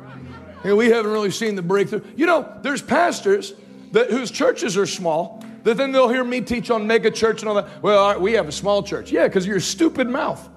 And 0.63 0.77
we 0.77 0.89
haven't 0.91 1.11
really 1.11 1.33
seen 1.33 1.57
the 1.57 1.63
breakthrough. 1.63 2.03
You 2.15 2.27
know, 2.27 2.57
there's 2.63 2.81
pastors 2.81 3.55
that 3.91 4.13
whose 4.13 4.31
churches 4.31 4.77
are 4.77 4.87
small 4.87 5.45
that 5.65 5.77
then 5.77 5.91
they'll 5.91 6.09
hear 6.09 6.23
me 6.23 6.43
teach 6.43 6.71
on 6.71 6.87
mega 6.87 7.11
church 7.11 7.41
and 7.41 7.49
all 7.49 7.57
that. 7.57 7.83
Well, 7.83 8.21
we 8.21 8.35
have 8.35 8.47
a 8.47 8.53
small 8.53 8.85
church. 8.85 9.11
Yeah, 9.11 9.27
because 9.27 9.49
your 9.49 9.59
stupid 9.59 10.09
mouth. 10.09 10.49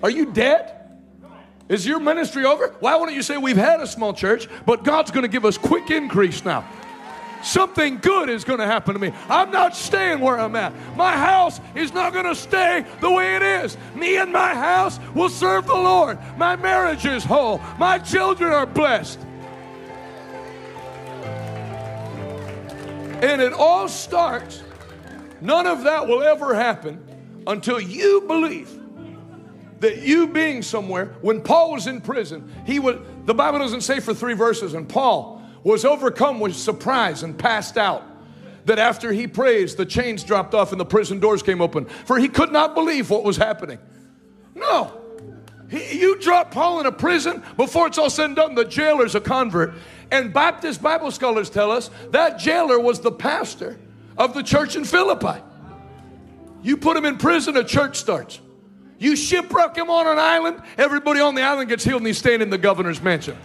Are 0.00 0.10
you 0.10 0.32
dead? 0.32 0.77
Is 1.68 1.86
your 1.86 2.00
ministry 2.00 2.44
over? 2.44 2.74
Why 2.80 2.96
wouldn't 2.96 3.16
you 3.16 3.22
say 3.22 3.36
we've 3.36 3.56
had 3.56 3.80
a 3.80 3.86
small 3.86 4.14
church, 4.14 4.48
but 4.64 4.84
God's 4.84 5.10
going 5.10 5.22
to 5.22 5.28
give 5.28 5.44
us 5.44 5.58
quick 5.58 5.90
increase 5.90 6.44
now? 6.44 6.66
Something 7.42 7.98
good 7.98 8.28
is 8.28 8.42
going 8.42 8.58
to 8.58 8.66
happen 8.66 8.94
to 8.94 9.00
me. 9.00 9.12
I'm 9.28 9.50
not 9.50 9.76
staying 9.76 10.18
where 10.20 10.38
I'm 10.38 10.56
at. 10.56 10.72
My 10.96 11.16
house 11.16 11.60
is 11.74 11.92
not 11.92 12.12
going 12.12 12.24
to 12.24 12.34
stay 12.34 12.84
the 13.00 13.10
way 13.10 13.36
it 13.36 13.42
is. 13.42 13.76
Me 13.94 14.16
and 14.16 14.32
my 14.32 14.54
house 14.54 14.98
will 15.14 15.28
serve 15.28 15.66
the 15.66 15.74
Lord. 15.74 16.18
My 16.36 16.56
marriage 16.56 17.06
is 17.06 17.24
whole. 17.24 17.60
My 17.78 17.98
children 17.98 18.52
are 18.52 18.66
blessed. 18.66 19.20
And 23.22 23.42
it 23.42 23.52
all 23.52 23.88
starts, 23.88 24.62
none 25.40 25.66
of 25.66 25.84
that 25.84 26.06
will 26.06 26.22
ever 26.22 26.54
happen 26.54 27.04
until 27.46 27.80
you 27.80 28.22
believe 28.22 28.70
that 29.80 30.02
you 30.02 30.28
being 30.28 30.62
somewhere, 30.62 31.14
when 31.20 31.40
Paul 31.40 31.72
was 31.72 31.86
in 31.86 32.00
prison, 32.00 32.50
he 32.66 32.78
would, 32.78 33.26
the 33.26 33.34
Bible 33.34 33.58
doesn't 33.60 33.82
say 33.82 34.00
for 34.00 34.12
three 34.12 34.34
verses, 34.34 34.74
and 34.74 34.88
Paul 34.88 35.42
was 35.62 35.84
overcome 35.84 36.40
with 36.40 36.56
surprise 36.56 37.22
and 37.22 37.38
passed 37.38 37.76
out. 37.76 38.04
That 38.64 38.78
after 38.78 39.12
he 39.12 39.26
prays, 39.26 39.76
the 39.76 39.86
chains 39.86 40.22
dropped 40.24 40.54
off 40.54 40.72
and 40.72 40.80
the 40.80 40.84
prison 40.84 41.20
doors 41.20 41.42
came 41.42 41.62
open, 41.62 41.86
for 41.86 42.18
he 42.18 42.28
could 42.28 42.52
not 42.52 42.74
believe 42.74 43.08
what 43.08 43.24
was 43.24 43.36
happening. 43.36 43.78
No. 44.54 45.00
He, 45.70 46.00
you 46.00 46.18
drop 46.18 46.50
Paul 46.50 46.80
in 46.80 46.86
a 46.86 46.92
prison, 46.92 47.42
before 47.56 47.86
it's 47.86 47.98
all 47.98 48.10
said 48.10 48.26
and 48.26 48.36
done, 48.36 48.54
the 48.54 48.64
jailer's 48.64 49.14
a 49.14 49.20
convert. 49.20 49.74
And 50.10 50.32
Baptist 50.32 50.82
Bible 50.82 51.10
scholars 51.10 51.50
tell 51.50 51.70
us 51.70 51.90
that 52.10 52.38
jailer 52.38 52.78
was 52.78 53.00
the 53.00 53.12
pastor 53.12 53.78
of 54.16 54.34
the 54.34 54.42
church 54.42 54.76
in 54.76 54.84
Philippi. 54.84 55.40
You 56.62 56.76
put 56.76 56.96
him 56.96 57.04
in 57.04 57.16
prison, 57.16 57.56
a 57.56 57.64
church 57.64 57.96
starts. 57.96 58.40
You 58.98 59.14
shipwreck 59.14 59.76
him 59.76 59.90
on 59.90 60.06
an 60.06 60.18
island, 60.18 60.60
everybody 60.76 61.20
on 61.20 61.34
the 61.34 61.42
island 61.42 61.68
gets 61.68 61.84
healed 61.84 62.00
and 62.00 62.06
he's 62.06 62.18
staying 62.18 62.42
in 62.42 62.50
the 62.50 62.58
governor's 62.58 63.00
mansion. 63.00 63.36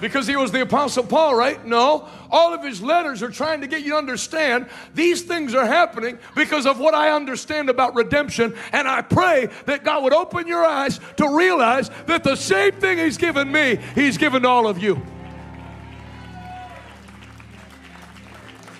Because 0.00 0.26
he 0.26 0.36
was 0.36 0.52
the 0.52 0.60
Apostle 0.60 1.04
Paul, 1.04 1.34
right? 1.34 1.64
No. 1.64 2.06
All 2.30 2.52
of 2.52 2.62
his 2.62 2.82
letters 2.82 3.22
are 3.22 3.30
trying 3.30 3.62
to 3.62 3.66
get 3.66 3.80
you 3.80 3.92
to 3.92 3.96
understand 3.96 4.66
these 4.94 5.22
things 5.22 5.54
are 5.54 5.64
happening 5.64 6.18
because 6.34 6.66
of 6.66 6.78
what 6.78 6.92
I 6.92 7.12
understand 7.12 7.70
about 7.70 7.94
redemption. 7.94 8.54
And 8.72 8.86
I 8.86 9.00
pray 9.00 9.48
that 9.64 9.84
God 9.84 10.02
would 10.02 10.12
open 10.12 10.46
your 10.46 10.64
eyes 10.66 11.00
to 11.16 11.34
realize 11.34 11.90
that 12.06 12.24
the 12.24 12.36
same 12.36 12.72
thing 12.72 12.98
he's 12.98 13.16
given 13.16 13.50
me, 13.50 13.78
he's 13.94 14.18
given 14.18 14.42
to 14.42 14.48
all 14.48 14.66
of 14.66 14.82
you. 14.82 15.00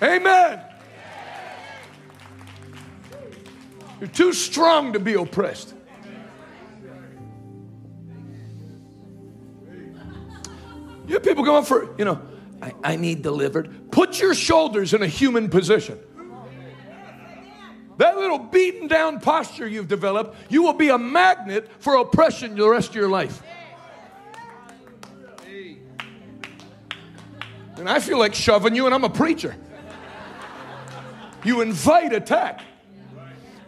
Amen. 0.03 0.66
You're 4.01 4.09
too 4.09 4.33
strong 4.33 4.93
to 4.93 4.99
be 4.99 5.15
oppressed. 5.15 5.75
You 11.07 11.15
have 11.15 11.23
people 11.23 11.45
going 11.45 11.65
for, 11.65 11.95
you 11.99 12.05
know, 12.05 12.21
I, 12.61 12.75
I 12.83 12.97
need 12.97 13.23
delivered. 13.23 13.91
Put 13.93 14.21
your 14.21 14.35
shoulders 14.35 14.93
in 14.93 15.03
a 15.03 15.07
human 15.07 15.49
position. 15.49 15.99
That 17.99 18.17
little 18.19 18.39
beaten 18.39 18.89
down 18.89 19.21
posture 19.21 19.67
you've 19.67 19.89
developed, 19.89 20.37
you 20.51 20.63
will 20.63 20.75
be 20.75 20.89
a 20.89 20.99
magnet 20.99 21.71
for 21.79 21.97
oppression 21.97 22.57
the 22.57 22.69
rest 22.69 22.91
of 22.91 22.97
your 22.97 23.09
life. 23.09 23.43
And 27.77 27.89
I 27.89 28.01
feel 28.01 28.19
like 28.19 28.35
shoving 28.35 28.75
you, 28.75 28.87
and 28.87 28.95
I'm 28.95 29.05
a 29.05 29.11
preacher. 29.11 29.55
You 31.45 31.61
invite 31.61 32.13
attack. 32.13 32.63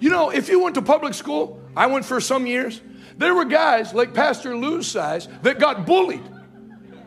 You 0.01 0.11
know, 0.11 0.31
if 0.31 0.49
you 0.49 0.63
went 0.63 0.75
to 0.77 0.83
public 0.83 1.15
school, 1.15 1.61
I 1.77 1.87
went 1.87 2.05
for 2.05 2.21
some 2.21 2.47
years, 2.47 2.81
there 3.17 3.35
were 3.35 3.45
guys 3.45 3.93
like 3.93 4.15
Pastor 4.15 4.57
Lou's 4.57 4.87
size 4.87 5.29
that 5.43 5.59
got 5.59 5.87
bullied 5.87 6.23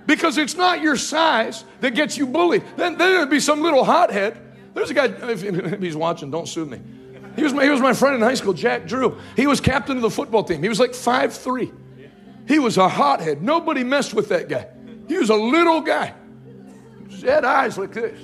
because 0.05 0.37
it's 0.37 0.55
not 0.55 0.81
your 0.81 0.97
size 0.97 1.63
that 1.79 1.95
gets 1.95 2.17
you 2.17 2.27
bullied. 2.27 2.63
Then, 2.75 2.97
then 2.97 3.13
there'd 3.13 3.29
be 3.29 3.39
some 3.39 3.61
little 3.61 3.83
hothead. 3.83 4.37
There's 4.73 4.89
a 4.89 4.93
guy, 4.93 5.05
if 5.29 5.81
he's 5.81 5.95
watching, 5.95 6.31
don't 6.31 6.47
sue 6.47 6.65
me. 6.65 6.81
He 7.35 7.43
was, 7.43 7.53
my, 7.53 7.63
he 7.63 7.69
was 7.69 7.79
my 7.79 7.93
friend 7.93 8.15
in 8.15 8.21
high 8.21 8.33
school, 8.33 8.53
Jack 8.53 8.87
Drew. 8.87 9.17
He 9.37 9.47
was 9.47 9.61
captain 9.61 9.95
of 9.95 10.01
the 10.01 10.09
football 10.09 10.43
team. 10.43 10.61
He 10.61 10.69
was 10.69 10.79
like 10.79 10.93
five 10.93 11.33
three. 11.33 11.71
He 12.47 12.59
was 12.59 12.77
a 12.77 12.89
hothead. 12.89 13.41
Nobody 13.41 13.83
messed 13.83 14.13
with 14.13 14.29
that 14.29 14.49
guy. 14.49 14.67
He 15.07 15.17
was 15.17 15.29
a 15.29 15.35
little 15.35 15.79
guy. 15.79 16.13
He 17.07 17.25
had 17.27 17.45
eyes 17.45 17.77
like 17.77 17.93
this. 17.93 18.19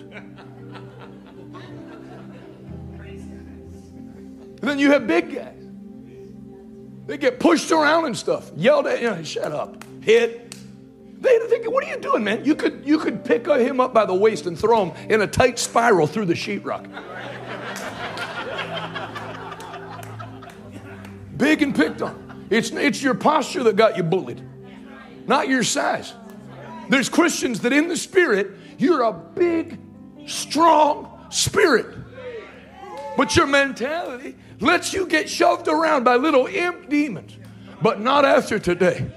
Then 4.68 4.80
you 4.80 4.92
have 4.92 5.08
big 5.08 5.34
guys. 5.34 5.54
They 7.06 7.18
get 7.18 7.40
pushed 7.40 7.72
around 7.72 8.06
and 8.06 8.18
stuff, 8.18 8.52
yelled 8.54 8.86
at, 8.86 9.02
you 9.02 9.10
know, 9.10 9.24
shut 9.24 9.54
up, 9.54 9.82
hit, 10.02 10.56
they 11.20 11.40
think, 11.48 11.72
what 11.72 11.86
are 11.86 11.90
you 11.90 11.98
doing, 11.98 12.26
man? 12.26 12.44
You 12.44 12.54
could, 12.54 12.82
you 12.86 13.00
could 13.00 13.24
pick 13.24 13.48
him 13.48 13.80
up 13.80 13.94
by 13.94 14.06
the 14.06 14.14
waist 14.14 14.46
and 14.46 14.60
throw 14.60 14.86
him 14.86 15.10
in 15.10 15.22
a 15.22 15.28
tight 15.28 15.58
spiral 15.58 16.06
through 16.06 16.26
the 16.26 16.34
sheetrock. 16.34 16.84
Big 21.38 21.62
and 21.62 21.74
picked 21.74 22.02
on. 22.02 22.48
It's, 22.50 22.72
it's 22.72 23.02
your 23.02 23.14
posture 23.14 23.64
that 23.64 23.78
got 23.78 23.96
you 23.96 24.04
bullied, 24.04 24.42
not 25.28 25.48
your 25.48 25.64
size. 25.64 26.14
There's 26.90 27.08
Christians 27.08 27.62
that 27.62 27.72
in 27.72 27.88
the 27.88 27.98
spirit, 27.98 28.52
you're 28.78 29.04
a 29.04 29.14
big, 29.14 29.80
strong 30.26 31.26
spirit. 31.30 31.86
But 33.18 33.36
your 33.36 33.48
mentality 33.48 34.36
lets 34.60 34.94
you 34.94 35.06
get 35.08 35.30
shoved 35.30 35.68
around 35.68 36.04
by 36.04 36.16
little 36.16 36.48
imp 36.48 36.90
demons. 36.90 37.38
But 37.82 38.02
not 38.02 38.26
after 38.26 38.58
today. 38.58 39.10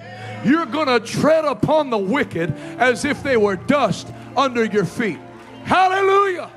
You're 0.45 0.67
going 0.67 0.87
to 0.89 1.01
tread 1.01 1.45
upon 1.45 1.91
the 1.91 1.99
wicked 1.99 2.51
as 2.79 3.05
if 3.05 3.23
they 3.23 3.37
were 3.37 3.57
dust 3.57 4.09
under 4.37 4.65
your 4.65 4.85
feet. 4.85 5.19
Hallelujah. 5.65 6.51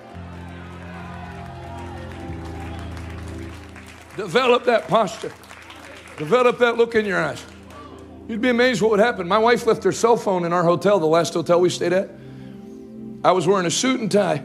Develop 4.16 4.66
that 4.66 4.88
posture. 4.88 5.34
Develop 6.18 6.60
that 6.60 6.78
look 6.78 6.96
in 6.96 7.06
your 7.06 7.20
eyes. 7.20 7.44
You'd 8.28 8.42
be 8.42 8.50
amazed 8.50 8.82
what 8.82 8.92
would 8.92 9.00
happen. 9.00 9.28
My 9.28 9.38
wife 9.38 9.66
left 9.66 9.84
her 9.84 9.92
cell 9.92 10.16
phone 10.16 10.46
in 10.46 10.54
our 10.54 10.64
hotel, 10.64 11.00
the 11.00 11.06
last 11.06 11.34
hotel 11.34 11.60
we 11.60 11.70
stayed 11.70 11.94
at. 11.94 12.10
I 13.24 13.32
was 13.32 13.48
wearing 13.48 13.66
a 13.66 13.72
suit 13.72 14.00
and 14.00 14.12
tie. 14.12 14.44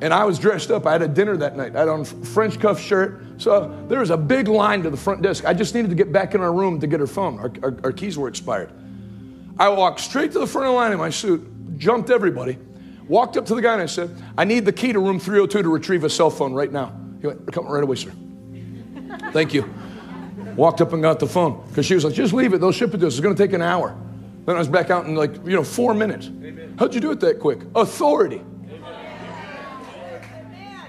And 0.00 0.12
I 0.12 0.24
was 0.24 0.38
dressed 0.38 0.70
up. 0.70 0.86
I 0.86 0.92
had 0.92 1.02
a 1.02 1.08
dinner 1.08 1.36
that 1.38 1.56
night. 1.56 1.74
I 1.74 1.80
had 1.80 1.88
on 1.88 2.00
a 2.00 2.04
French 2.04 2.60
cuff 2.60 2.80
shirt. 2.80 3.22
So 3.38 3.84
there 3.88 4.00
was 4.00 4.10
a 4.10 4.16
big 4.16 4.48
line 4.48 4.82
to 4.82 4.90
the 4.90 4.96
front 4.96 5.22
desk. 5.22 5.44
I 5.44 5.54
just 5.54 5.74
needed 5.74 5.88
to 5.90 5.94
get 5.94 6.12
back 6.12 6.34
in 6.34 6.40
our 6.40 6.52
room 6.52 6.80
to 6.80 6.86
get 6.86 7.00
her 7.00 7.06
phone. 7.06 7.38
Our, 7.38 7.52
our, 7.62 7.76
our 7.84 7.92
keys 7.92 8.16
were 8.16 8.28
expired. 8.28 8.72
I 9.58 9.68
walked 9.68 10.00
straight 10.00 10.32
to 10.32 10.38
the 10.38 10.46
front 10.46 10.66
of 10.66 10.72
the 10.72 10.76
line 10.76 10.92
in 10.92 10.98
my 10.98 11.10
suit, 11.10 11.78
jumped 11.78 12.10
everybody, 12.10 12.58
walked 13.08 13.36
up 13.36 13.46
to 13.46 13.54
the 13.54 13.62
guy 13.62 13.74
and 13.74 13.82
I 13.82 13.86
said, 13.86 14.10
I 14.36 14.44
need 14.44 14.64
the 14.64 14.72
key 14.72 14.92
to 14.92 14.98
room 15.00 15.18
302 15.18 15.62
to 15.62 15.68
retrieve 15.68 16.04
a 16.04 16.10
cell 16.10 16.30
phone 16.30 16.52
right 16.52 16.70
now. 16.70 16.92
He 17.20 17.26
went, 17.26 17.50
Come 17.52 17.66
right 17.66 17.82
away, 17.82 17.96
sir. 17.96 18.12
Thank 19.32 19.54
you. 19.54 19.68
Walked 20.56 20.80
up 20.80 20.92
and 20.92 21.02
got 21.02 21.20
the 21.20 21.26
phone 21.26 21.66
because 21.68 21.86
she 21.86 21.94
was 21.94 22.04
like, 22.04 22.14
Just 22.14 22.32
leave 22.32 22.52
it. 22.52 22.60
They'll 22.60 22.72
ship 22.72 22.94
it 22.94 22.98
to 22.98 23.06
us. 23.06 23.14
It's 23.14 23.20
going 23.20 23.34
to 23.34 23.42
take 23.42 23.54
an 23.54 23.62
hour. 23.62 23.96
Then 24.44 24.54
I 24.54 24.58
was 24.58 24.68
back 24.68 24.90
out 24.90 25.06
in 25.06 25.14
like, 25.14 25.34
you 25.44 25.52
know, 25.52 25.64
four 25.64 25.92
minutes. 25.92 26.30
How'd 26.78 26.94
you 26.94 27.00
do 27.00 27.10
it 27.10 27.20
that 27.20 27.40
quick? 27.40 27.60
Authority. 27.74 28.42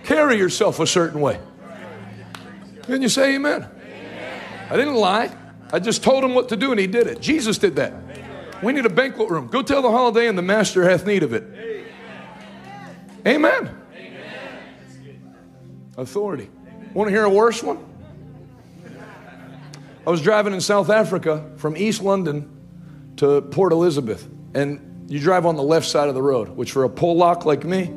Carry 0.03 0.37
yourself 0.37 0.79
a 0.79 0.87
certain 0.87 1.19
way. 1.19 1.39
Can 2.87 3.01
you 3.01 3.09
say 3.09 3.35
amen? 3.35 3.67
I 4.69 4.75
didn't 4.75 4.95
lie. 4.95 5.35
I 5.71 5.79
just 5.79 6.03
told 6.03 6.23
him 6.23 6.33
what 6.33 6.49
to 6.49 6.55
do 6.55 6.71
and 6.71 6.79
he 6.79 6.87
did 6.87 7.07
it. 7.07 7.21
Jesus 7.21 7.57
did 7.57 7.75
that. 7.75 7.93
We 8.63 8.73
need 8.73 8.85
a 8.85 8.89
banquet 8.89 9.29
room. 9.29 9.47
Go 9.47 9.61
tell 9.61 9.81
the 9.81 9.91
holiday 9.91 10.27
and 10.27 10.37
the 10.37 10.41
master 10.41 10.89
hath 10.89 11.05
need 11.05 11.23
of 11.23 11.33
it. 11.33 11.43
Amen. 13.27 13.69
Authority. 15.97 16.49
Want 16.93 17.09
to 17.09 17.11
hear 17.11 17.25
a 17.25 17.29
worse 17.29 17.61
one? 17.61 17.83
I 20.05 20.09
was 20.09 20.21
driving 20.21 20.53
in 20.53 20.61
South 20.61 20.89
Africa 20.89 21.51
from 21.57 21.75
East 21.75 22.01
London 22.01 22.49
to 23.17 23.41
Port 23.41 23.73
Elizabeth, 23.73 24.25
and 24.53 25.11
you 25.11 25.19
drive 25.19 25.45
on 25.45 25.57
the 25.57 25.63
left 25.63 25.85
side 25.85 26.07
of 26.07 26.15
the 26.15 26.21
road, 26.21 26.49
which 26.49 26.71
for 26.71 26.85
a 26.85 26.89
Pollock 26.89 27.45
like 27.45 27.65
me 27.65 27.93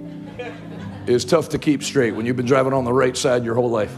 is 1.07 1.25
tough 1.25 1.51
to 1.51 1.59
keep 1.59 1.85
straight 1.85 2.13
when 2.13 2.27
you've 2.27 2.37
been 2.37 2.47
driving 2.47 2.73
on 2.73 2.85
the 2.85 2.93
right 2.93 3.17
side 3.17 3.45
your 3.45 3.55
whole 3.55 3.71
life. 3.71 3.97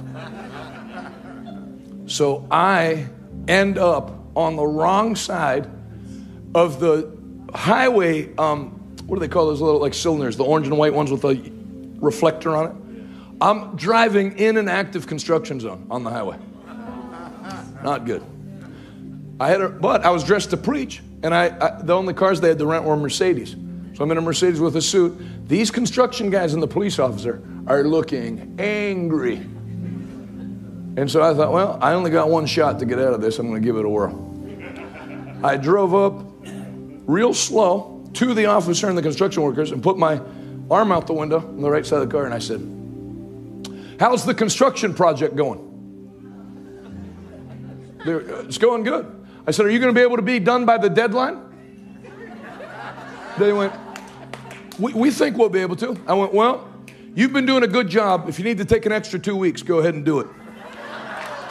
So 2.13 2.47
I 2.51 3.07
end 3.49 3.79
up 3.79 4.13
on 4.37 4.57
the 4.57 4.67
wrong 4.67 5.17
side 5.17 5.67
of 6.55 6.79
the 6.79 7.11
highway. 7.55 8.35
Um, 8.37 8.73
what 9.07 9.17
do 9.17 9.21
they 9.21 9.29
call 9.29 9.47
those 9.47 9.63
little 9.63 9.81
like 9.81 9.95
cylinders? 9.95 10.37
The 10.37 10.45
orange 10.45 10.67
and 10.67 10.77
white 10.77 10.93
ones 10.93 11.11
with 11.11 11.25
a 11.25 11.51
reflector 12.01 12.55
on 12.55 12.67
it. 12.67 13.41
I'm 13.41 13.77
driving 13.77 14.39
in 14.39 14.59
an 14.59 14.69
active 14.69 15.07
construction 15.07 15.59
zone 15.59 15.87
on 15.91 16.05
the 16.05 16.11
highway. 16.11 16.37
Not 17.83 18.05
good. 18.05 18.23
I 19.41 19.49
had 19.49 19.63
a, 19.63 19.71
but 19.71 20.05
I 20.05 20.11
was 20.11 20.23
dressed 20.23 20.51
to 20.51 20.59
preach, 20.59 21.03
and 21.23 21.35
I, 21.35 21.47
I 21.47 21.83
the 21.83 21.95
only 21.95 22.13
cars 22.13 22.43
they 22.43 22.49
had 22.49 22.59
to 22.59 22.67
rent 22.67 22.85
were 22.85 22.95
Mercedes. 22.95 23.57
So 23.95 24.05
I'm 24.05 24.11
in 24.11 24.19
a 24.19 24.21
Mercedes 24.21 24.61
with 24.61 24.77
a 24.77 24.83
suit. 24.83 25.49
These 25.49 25.71
construction 25.71 26.29
guys 26.29 26.53
and 26.53 26.63
the 26.63 26.69
police 26.69 26.99
officer 26.99 27.43
are 27.67 27.83
looking 27.85 28.55
angry. 28.59 29.47
And 30.97 31.11
so 31.11 31.23
I 31.23 31.35
thought, 31.35 31.53
well, 31.53 31.79
I 31.81 31.95
only 31.95 32.11
got 32.11 32.29
one 32.29 32.45
shot 32.45 32.79
to 32.81 32.85
get 32.85 32.99
out 32.99 33.15
of 33.15 33.21
this. 33.21 33.39
I'm 33.39 33.49
going 33.49 33.61
to 33.61 33.67
give 33.67 33.77
it 33.77 33.85
a 33.85 33.89
whirl. 33.89 34.29
I 35.43 35.57
drove 35.57 35.95
up 35.95 36.25
real 37.07 37.33
slow 37.33 38.09
to 38.15 38.35
the 38.35 38.47
officer 38.47 38.89
and 38.89 38.97
the 38.97 39.03
construction 39.03 39.43
workers 39.43 39.73
and 39.73 39.83
put 39.83 39.99
my 39.99 40.21
arm 40.71 40.93
out 40.93 41.07
the 41.07 41.15
window 41.15 41.39
on 41.39 41.61
the 41.63 41.71
right 41.71 41.85
side 41.85 42.03
of 42.03 42.09
the 42.09 42.13
car 42.13 42.25
and 42.25 42.35
I 42.35 42.39
said, 42.39 42.61
How's 43.99 44.25
the 44.25 44.35
construction 44.35 44.95
project 44.95 45.37
going? 45.37 45.69
They're, 48.05 48.21
uh, 48.21 48.43
It's 48.43 48.59
going 48.59 48.83
good. 48.83 49.07
I 49.47 49.51
said, 49.51 49.67
Are 49.67 49.71
you 49.71 49.79
going 49.79 49.95
to 49.95 49.99
be 49.99 50.03
able 50.05 50.17
to 50.17 50.23
be 50.23 50.39
done 50.39 50.67
by 50.67 50.79
the 50.79 50.91
deadline? 50.91 51.41
They 53.39 53.53
went, 53.53 53.73
we, 54.79 54.93
we 54.93 55.11
think 55.11 55.39
we'll 55.39 55.49
be 55.49 55.61
able 55.61 55.77
to. 55.77 55.97
I 56.07 56.15
went, 56.15 56.35
Well, 56.35 56.69
you've 57.15 57.33
been 57.33 57.47
doing 57.47 57.63
a 57.63 57.69
good 57.69 57.89
job. 57.89 58.29
If 58.29 58.39
you 58.39 58.45
need 58.45 58.59
to 58.59 58.65
take 58.65 58.87
an 58.87 58.93
extra 58.93 59.19
two 59.19 59.37
weeks, 59.37 59.63
go 59.63 59.79
ahead 59.79 59.95
and 59.95 60.05
do 60.05 60.21
it. 60.21 60.27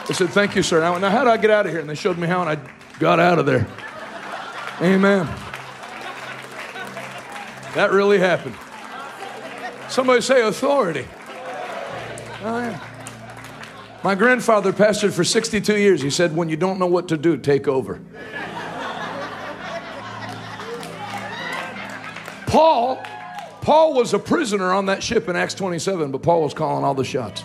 I 0.08 0.12
said, 0.12 0.30
Thank 0.30 0.56
you, 0.56 0.62
sir. 0.62 0.78
And 0.78 0.86
I 0.86 0.90
went, 0.90 1.02
Now, 1.02 1.10
how 1.10 1.24
do 1.24 1.30
I 1.30 1.36
get 1.36 1.50
out 1.50 1.66
of 1.66 1.72
here? 1.72 1.80
And 1.80 1.88
they 1.88 1.94
showed 1.94 2.18
me 2.18 2.26
how, 2.26 2.40
and 2.42 2.50
I 2.50 2.98
got 2.98 3.20
out 3.20 3.38
of 3.38 3.46
there. 3.46 3.66
Amen. 4.80 5.26
That 7.74 7.90
really 7.92 8.18
happened. 8.18 8.56
Somebody 9.88 10.20
say 10.20 10.42
authority. 10.42 11.06
Oh, 12.44 12.58
yeah. 12.58 12.88
My 14.02 14.16
grandfather 14.16 14.72
pastored 14.72 15.12
for 15.12 15.22
62 15.22 15.76
years. 15.76 16.02
He 16.02 16.10
said, 16.10 16.34
When 16.34 16.48
you 16.48 16.56
don't 16.56 16.78
know 16.78 16.86
what 16.86 17.08
to 17.08 17.16
do, 17.16 17.36
take 17.36 17.68
over. 17.68 18.00
Paul, 22.46 23.02
Paul 23.62 23.94
was 23.94 24.12
a 24.12 24.18
prisoner 24.18 24.72
on 24.72 24.86
that 24.86 25.02
ship 25.02 25.28
in 25.28 25.36
Acts 25.36 25.54
27, 25.54 26.10
but 26.10 26.22
Paul 26.22 26.42
was 26.42 26.52
calling 26.52 26.84
all 26.84 26.94
the 26.94 27.04
shots. 27.04 27.44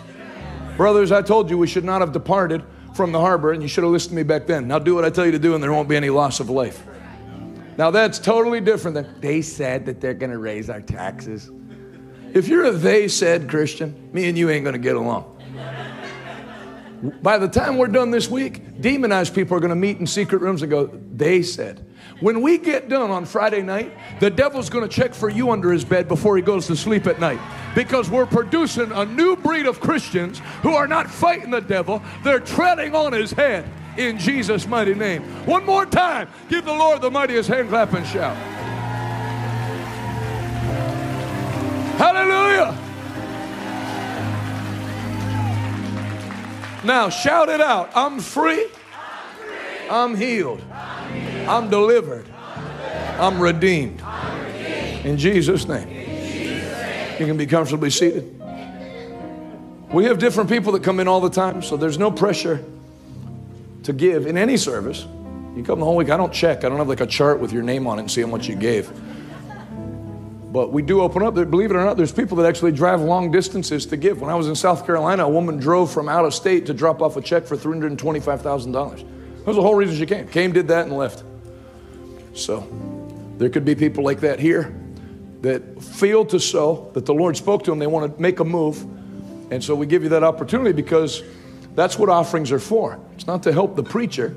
Brothers, 0.78 1.12
I 1.12 1.24
told 1.24 1.50
you 1.50 1.58
we 1.58 1.66
should 1.66 1.84
not 1.84 2.02
have 2.02 2.12
departed 2.12 2.64
from 2.94 3.12
the 3.12 3.20
harbor, 3.20 3.52
and 3.52 3.64
you 3.64 3.68
should 3.68 3.84
have 3.84 3.92
listened 3.92 4.12
to 4.12 4.16
me 4.16 4.24
back 4.24 4.46
then. 4.46 4.68
Now 4.68 4.78
do 4.78 4.94
what 4.94 5.04
I 5.04 5.10
tell 5.10 5.26
you 5.26 5.32
to 5.32 5.40
do, 5.40 5.56
and 5.56 5.64
there 5.64 5.74
won't 5.74 5.90
be 5.90 5.96
any 5.96 6.12
loss 6.12 6.40
of 6.40 6.52
life. 6.52 6.86
Now 7.78 7.90
that's 7.90 8.20
totally 8.20 8.62
different 8.62 8.94
than 8.94 9.20
they 9.20 9.42
said 9.42 9.88
that 9.88 10.00
they're 10.00 10.14
going 10.14 10.32
to 10.32 10.38
raise 10.38 10.70
our 10.70 10.82
taxes. 10.82 11.50
If 12.34 12.48
you're 12.48 12.66
a 12.66 12.72
they 12.72 13.08
said 13.08 13.50
Christian, 13.50 14.10
me 14.14 14.30
and 14.30 14.38
you 14.38 14.52
ain't 14.52 14.64
going 14.64 14.74
to 14.74 14.80
get 14.80 14.96
along. 14.96 15.34
By 17.22 17.40
the 17.40 17.48
time 17.48 17.78
we're 17.78 17.88
done 17.88 18.12
this 18.12 18.30
week, 18.30 18.80
demonized 18.80 19.34
people 19.34 19.58
are 19.58 19.60
going 19.60 19.70
to 19.70 19.76
meet 19.76 19.98
in 19.98 20.06
secret 20.06 20.42
rooms 20.42 20.62
and 20.62 20.70
go, 20.70 20.88
they 20.88 21.42
said. 21.42 21.87
When 22.20 22.42
we 22.42 22.58
get 22.58 22.90
done 22.90 23.12
on 23.12 23.26
Friday 23.26 23.62
night, 23.62 23.92
the 24.20 24.30
devil's 24.30 24.70
going 24.70 24.88
to 24.88 24.94
check 24.94 25.14
for 25.14 25.30
you 25.30 25.52
under 25.52 25.72
his 25.72 25.86
bed 25.86 26.08
before 26.08 26.36
he 26.36 26.42
goes 26.42 26.68
to 26.68 26.76
sleep 26.76 27.06
at 27.08 27.20
night. 27.20 27.40
Because 27.76 28.10
we're 28.10 28.26
producing 28.26 28.92
a 28.92 29.06
new 29.06 29.36
breed 29.36 29.68
of 29.68 29.80
Christians 29.80 30.40
who 30.64 30.74
are 30.74 30.88
not 30.88 31.10
fighting 31.10 31.52
the 31.52 31.62
devil, 31.62 32.02
they're 32.24 32.40
treading 32.40 32.96
on 32.96 33.14
his 33.14 33.32
head 33.32 33.70
in 33.98 34.18
Jesus' 34.18 34.68
mighty 34.68 34.94
name. 34.94 35.24
One 35.46 35.66
more 35.66 35.86
time, 35.86 36.30
give 36.50 36.66
the 36.66 36.74
Lord 36.74 37.02
the 37.02 37.12
mightiest 37.12 37.50
hand 37.50 37.70
clap 37.70 37.94
and 37.94 38.06
shout. 38.06 38.36
Hallelujah. 41.98 42.78
Now 46.84 47.10
shout 47.10 47.50
it 47.50 47.60
out. 47.60 47.92
I'm 47.96 48.20
free. 48.20 48.68
I'm 49.90 50.16
healed. 50.16 50.62
I'm 50.72 51.07
delivered. 51.70 52.28
I'm 53.20 53.40
redeemed. 53.40 54.02
In 55.04 55.18
Jesus' 55.18 55.68
name. 55.68 55.88
You 57.20 57.26
can 57.26 57.38
be 57.38 57.48
comfortably 57.48 57.90
seated. 57.90 58.34
We 59.92 60.06
have 60.06 60.20
different 60.20 60.50
people 60.50 60.74
that 60.74 60.84
come 60.84 61.00
in 61.00 61.08
all 61.08 61.22
the 61.22 61.30
time, 61.30 61.62
so 61.62 61.78
there's 61.78 61.98
no 61.98 62.12
pressure 62.12 62.64
to 63.84 63.94
give 63.94 64.28
in 64.28 64.38
any 64.38 64.58
service. 64.58 65.08
You 65.56 65.64
come 65.64 65.80
the 65.80 65.86
whole 65.86 65.96
week, 65.96 66.10
I 66.10 66.18
don't 66.18 66.34
check. 66.34 66.64
I 66.64 66.70
don't 66.70 66.78
have 66.78 66.90
like 66.90 67.02
a 67.02 67.08
chart 67.08 67.40
with 67.40 67.52
your 67.52 67.64
name 67.64 67.88
on 67.88 67.98
it 67.98 68.02
and 68.02 68.12
see 68.12 68.22
how 68.22 68.28
much 68.28 68.48
you 68.48 68.56
gave. 68.56 68.92
But 70.52 70.72
we 70.72 70.82
do 70.82 71.02
open 71.02 71.24
up. 71.24 71.36
Believe 71.36 71.72
it 71.72 71.76
or 71.76 71.84
not, 71.84 71.98
there's 71.98 72.12
people 72.12 72.38
that 72.38 72.46
actually 72.46 72.74
drive 72.74 73.02
long 73.02 73.32
distances 73.32 73.86
to 73.88 73.98
give. 73.98 74.22
When 74.22 74.30
I 74.30 74.36
was 74.36 74.48
in 74.48 74.56
South 74.56 74.86
Carolina, 74.86 75.26
a 75.26 75.30
woman 75.30 75.58
drove 75.58 75.92
from 75.92 76.10
out 76.10 76.26
of 76.26 76.34
state 76.34 76.66
to 76.68 76.74
drop 76.74 77.02
off 77.02 77.18
a 77.18 77.22
check 77.22 77.46
for 77.46 77.58
$325,000. 77.58 78.74
That 78.74 79.46
was 79.46 79.56
the 79.56 79.62
whole 79.62 79.76
reason 79.76 79.96
she 79.96 80.06
came. 80.06 80.28
Came, 80.28 80.52
did 80.52 80.68
that, 80.68 80.86
and 80.88 80.98
left. 80.98 81.24
So 82.38 82.68
there 83.38 83.50
could 83.50 83.66
be 83.66 83.76
people 83.76 84.04
like 84.04 84.22
that 84.22 84.40
here 84.40 84.74
that 85.42 85.82
feel 85.82 86.26
to 86.26 86.40
sow, 86.40 86.90
that 86.94 87.06
the 87.06 87.14
Lord 87.14 87.38
spoke 87.38 87.64
to 87.66 87.72
them, 87.72 87.80
they 87.80 87.88
want 87.88 88.16
to 88.16 88.22
make 88.22 88.40
a 88.40 88.46
move. 88.46 88.82
And 89.52 89.64
so 89.64 89.76
we 89.76 89.86
give 89.86 90.04
you 90.04 90.10
that 90.10 90.24
opportunity 90.24 90.72
because 90.72 91.24
that's 91.76 91.98
what 91.98 92.10
offerings 92.10 92.52
are 92.52 92.60
for. 92.60 93.00
It's 93.16 93.28
not 93.28 93.44
to 93.44 93.54
help 93.54 93.76
the 93.76 93.84
preacher, 93.84 94.36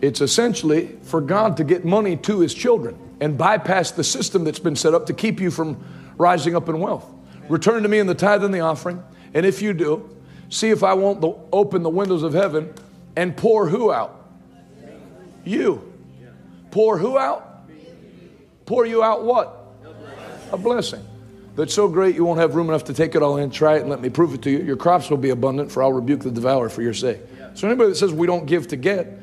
it's 0.00 0.20
essentially 0.20 0.96
for 1.02 1.20
God 1.20 1.56
to 1.58 1.64
get 1.64 1.84
money 1.84 2.16
to 2.18 2.40
his 2.40 2.54
children 2.54 2.98
and 3.20 3.36
bypass 3.36 3.90
the 3.90 4.04
system 4.04 4.44
that's 4.44 4.58
been 4.58 4.76
set 4.76 4.94
up 4.94 5.06
to 5.06 5.12
keep 5.12 5.40
you 5.40 5.50
from 5.50 5.82
rising 6.16 6.56
up 6.56 6.68
in 6.68 6.80
wealth. 6.80 7.06
Return 7.48 7.82
to 7.82 7.88
me 7.88 7.98
in 7.98 8.06
the 8.06 8.14
tithe 8.14 8.44
and 8.44 8.54
the 8.54 8.60
offering. 8.60 9.02
And 9.34 9.44
if 9.44 9.60
you 9.60 9.74
do, 9.74 10.08
see 10.48 10.70
if 10.70 10.82
I 10.82 10.94
won't 10.94 11.22
open 11.52 11.82
the 11.82 11.90
windows 11.90 12.22
of 12.22 12.32
heaven 12.32 12.72
and 13.16 13.36
pour 13.36 13.68
who 13.68 13.92
out? 13.92 14.26
You. 15.44 15.89
Pour 16.70 16.98
who 16.98 17.18
out? 17.18 17.46
Pour 18.66 18.86
you 18.86 19.02
out 19.02 19.24
what? 19.24 19.56
A 20.52 20.58
blessing. 20.58 21.04
That's 21.56 21.74
so 21.74 21.88
great 21.88 22.14
you 22.14 22.24
won't 22.24 22.40
have 22.40 22.54
room 22.54 22.68
enough 22.68 22.84
to 22.84 22.94
take 22.94 23.14
it 23.14 23.22
all 23.22 23.36
in. 23.36 23.50
Try 23.50 23.76
it 23.76 23.80
and 23.80 23.90
let 23.90 24.00
me 24.00 24.08
prove 24.08 24.34
it 24.34 24.42
to 24.42 24.50
you. 24.50 24.60
Your 24.60 24.76
crops 24.76 25.10
will 25.10 25.16
be 25.16 25.30
abundant, 25.30 25.70
for 25.70 25.82
I'll 25.82 25.92
rebuke 25.92 26.20
the 26.20 26.30
devourer 26.30 26.68
for 26.68 26.82
your 26.82 26.94
sake. 26.94 27.18
So 27.54 27.66
anybody 27.66 27.90
that 27.90 27.96
says 27.96 28.12
we 28.12 28.26
don't 28.26 28.46
give 28.46 28.68
to 28.68 28.76
get 28.76 29.18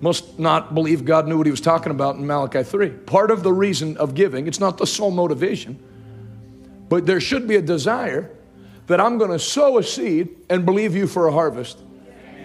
must 0.00 0.38
not 0.38 0.74
believe 0.74 1.04
God 1.04 1.26
knew 1.26 1.36
what 1.36 1.46
he 1.46 1.50
was 1.50 1.60
talking 1.60 1.90
about 1.90 2.16
in 2.16 2.26
Malachi 2.26 2.62
3. 2.62 2.90
Part 2.90 3.30
of 3.30 3.42
the 3.42 3.52
reason 3.52 3.96
of 3.96 4.14
giving, 4.14 4.46
it's 4.46 4.60
not 4.60 4.78
the 4.78 4.86
sole 4.86 5.10
motivation, 5.10 5.78
but 6.88 7.06
there 7.06 7.20
should 7.20 7.48
be 7.48 7.56
a 7.56 7.62
desire 7.62 8.30
that 8.86 9.00
I'm 9.00 9.18
going 9.18 9.30
to 9.30 9.38
sow 9.38 9.78
a 9.78 9.82
seed 9.82 10.28
and 10.50 10.64
believe 10.64 10.94
you 10.94 11.06
for 11.06 11.26
a 11.26 11.32
harvest. 11.32 11.78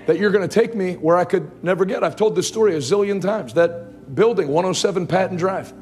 That 0.07 0.17
you're 0.17 0.31
going 0.31 0.47
to 0.47 0.53
take 0.53 0.73
me 0.73 0.95
where 0.95 1.17
I 1.17 1.26
could 1.26 1.63
never 1.63 1.85
get. 1.85 2.03
I've 2.03 2.15
told 2.15 2.35
this 2.35 2.47
story 2.47 2.76
a 2.76 2.80
zillion 2.80 3.21
times. 3.21 3.53
That 3.53 3.89
building, 4.14 4.48
107 4.48 5.07
Patton 5.07 5.38
Drive, 5.38 5.73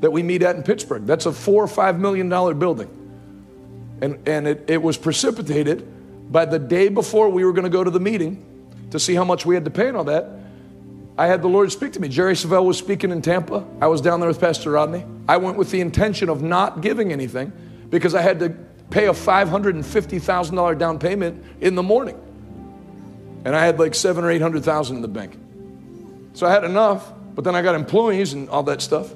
that 0.00 0.10
we 0.10 0.22
meet 0.22 0.42
at 0.42 0.56
in 0.56 0.62
Pittsburgh, 0.62 1.06
that's 1.06 1.26
a 1.26 1.32
four 1.32 1.62
or 1.62 1.68
five 1.68 1.98
million 1.98 2.28
dollar 2.28 2.54
building. 2.54 2.88
And, 4.00 4.28
and 4.28 4.46
it, 4.46 4.64
it 4.68 4.82
was 4.82 4.96
precipitated 4.96 6.32
by 6.32 6.44
the 6.44 6.58
day 6.58 6.88
before 6.88 7.28
we 7.28 7.44
were 7.44 7.52
going 7.52 7.64
to 7.64 7.70
go 7.70 7.82
to 7.82 7.90
the 7.90 8.00
meeting 8.00 8.44
to 8.90 9.00
see 9.00 9.14
how 9.14 9.24
much 9.24 9.44
we 9.44 9.54
had 9.54 9.64
to 9.64 9.70
pay 9.70 9.88
and 9.88 9.96
all 9.96 10.04
that. 10.04 10.28
I 11.18 11.26
had 11.26 11.42
the 11.42 11.48
Lord 11.48 11.72
speak 11.72 11.92
to 11.94 12.00
me. 12.00 12.06
Jerry 12.08 12.34
Savelle 12.34 12.64
was 12.64 12.78
speaking 12.78 13.10
in 13.10 13.22
Tampa. 13.22 13.66
I 13.80 13.88
was 13.88 14.00
down 14.00 14.20
there 14.20 14.28
with 14.28 14.40
Pastor 14.40 14.70
Rodney. 14.70 15.04
I 15.28 15.38
went 15.38 15.56
with 15.56 15.72
the 15.72 15.80
intention 15.80 16.28
of 16.28 16.42
not 16.42 16.80
giving 16.80 17.12
anything 17.12 17.52
because 17.90 18.14
I 18.14 18.22
had 18.22 18.38
to 18.38 18.50
pay 18.90 19.06
a 19.06 19.12
$550,000 19.12 20.78
down 20.78 20.98
payment 21.00 21.44
in 21.60 21.74
the 21.74 21.82
morning. 21.82 22.16
And 23.44 23.56
I 23.56 23.64
had 23.64 23.80
like 23.80 23.96
seven 23.96 24.24
or 24.24 24.30
800,000 24.30 24.96
in 24.96 25.02
the 25.02 25.08
bank. 25.08 25.36
So 26.34 26.46
I 26.46 26.52
had 26.52 26.62
enough, 26.62 27.12
but 27.38 27.44
then 27.44 27.54
I 27.54 27.62
got 27.62 27.76
employees 27.76 28.32
and 28.32 28.48
all 28.48 28.64
that 28.64 28.82
stuff. 28.82 29.12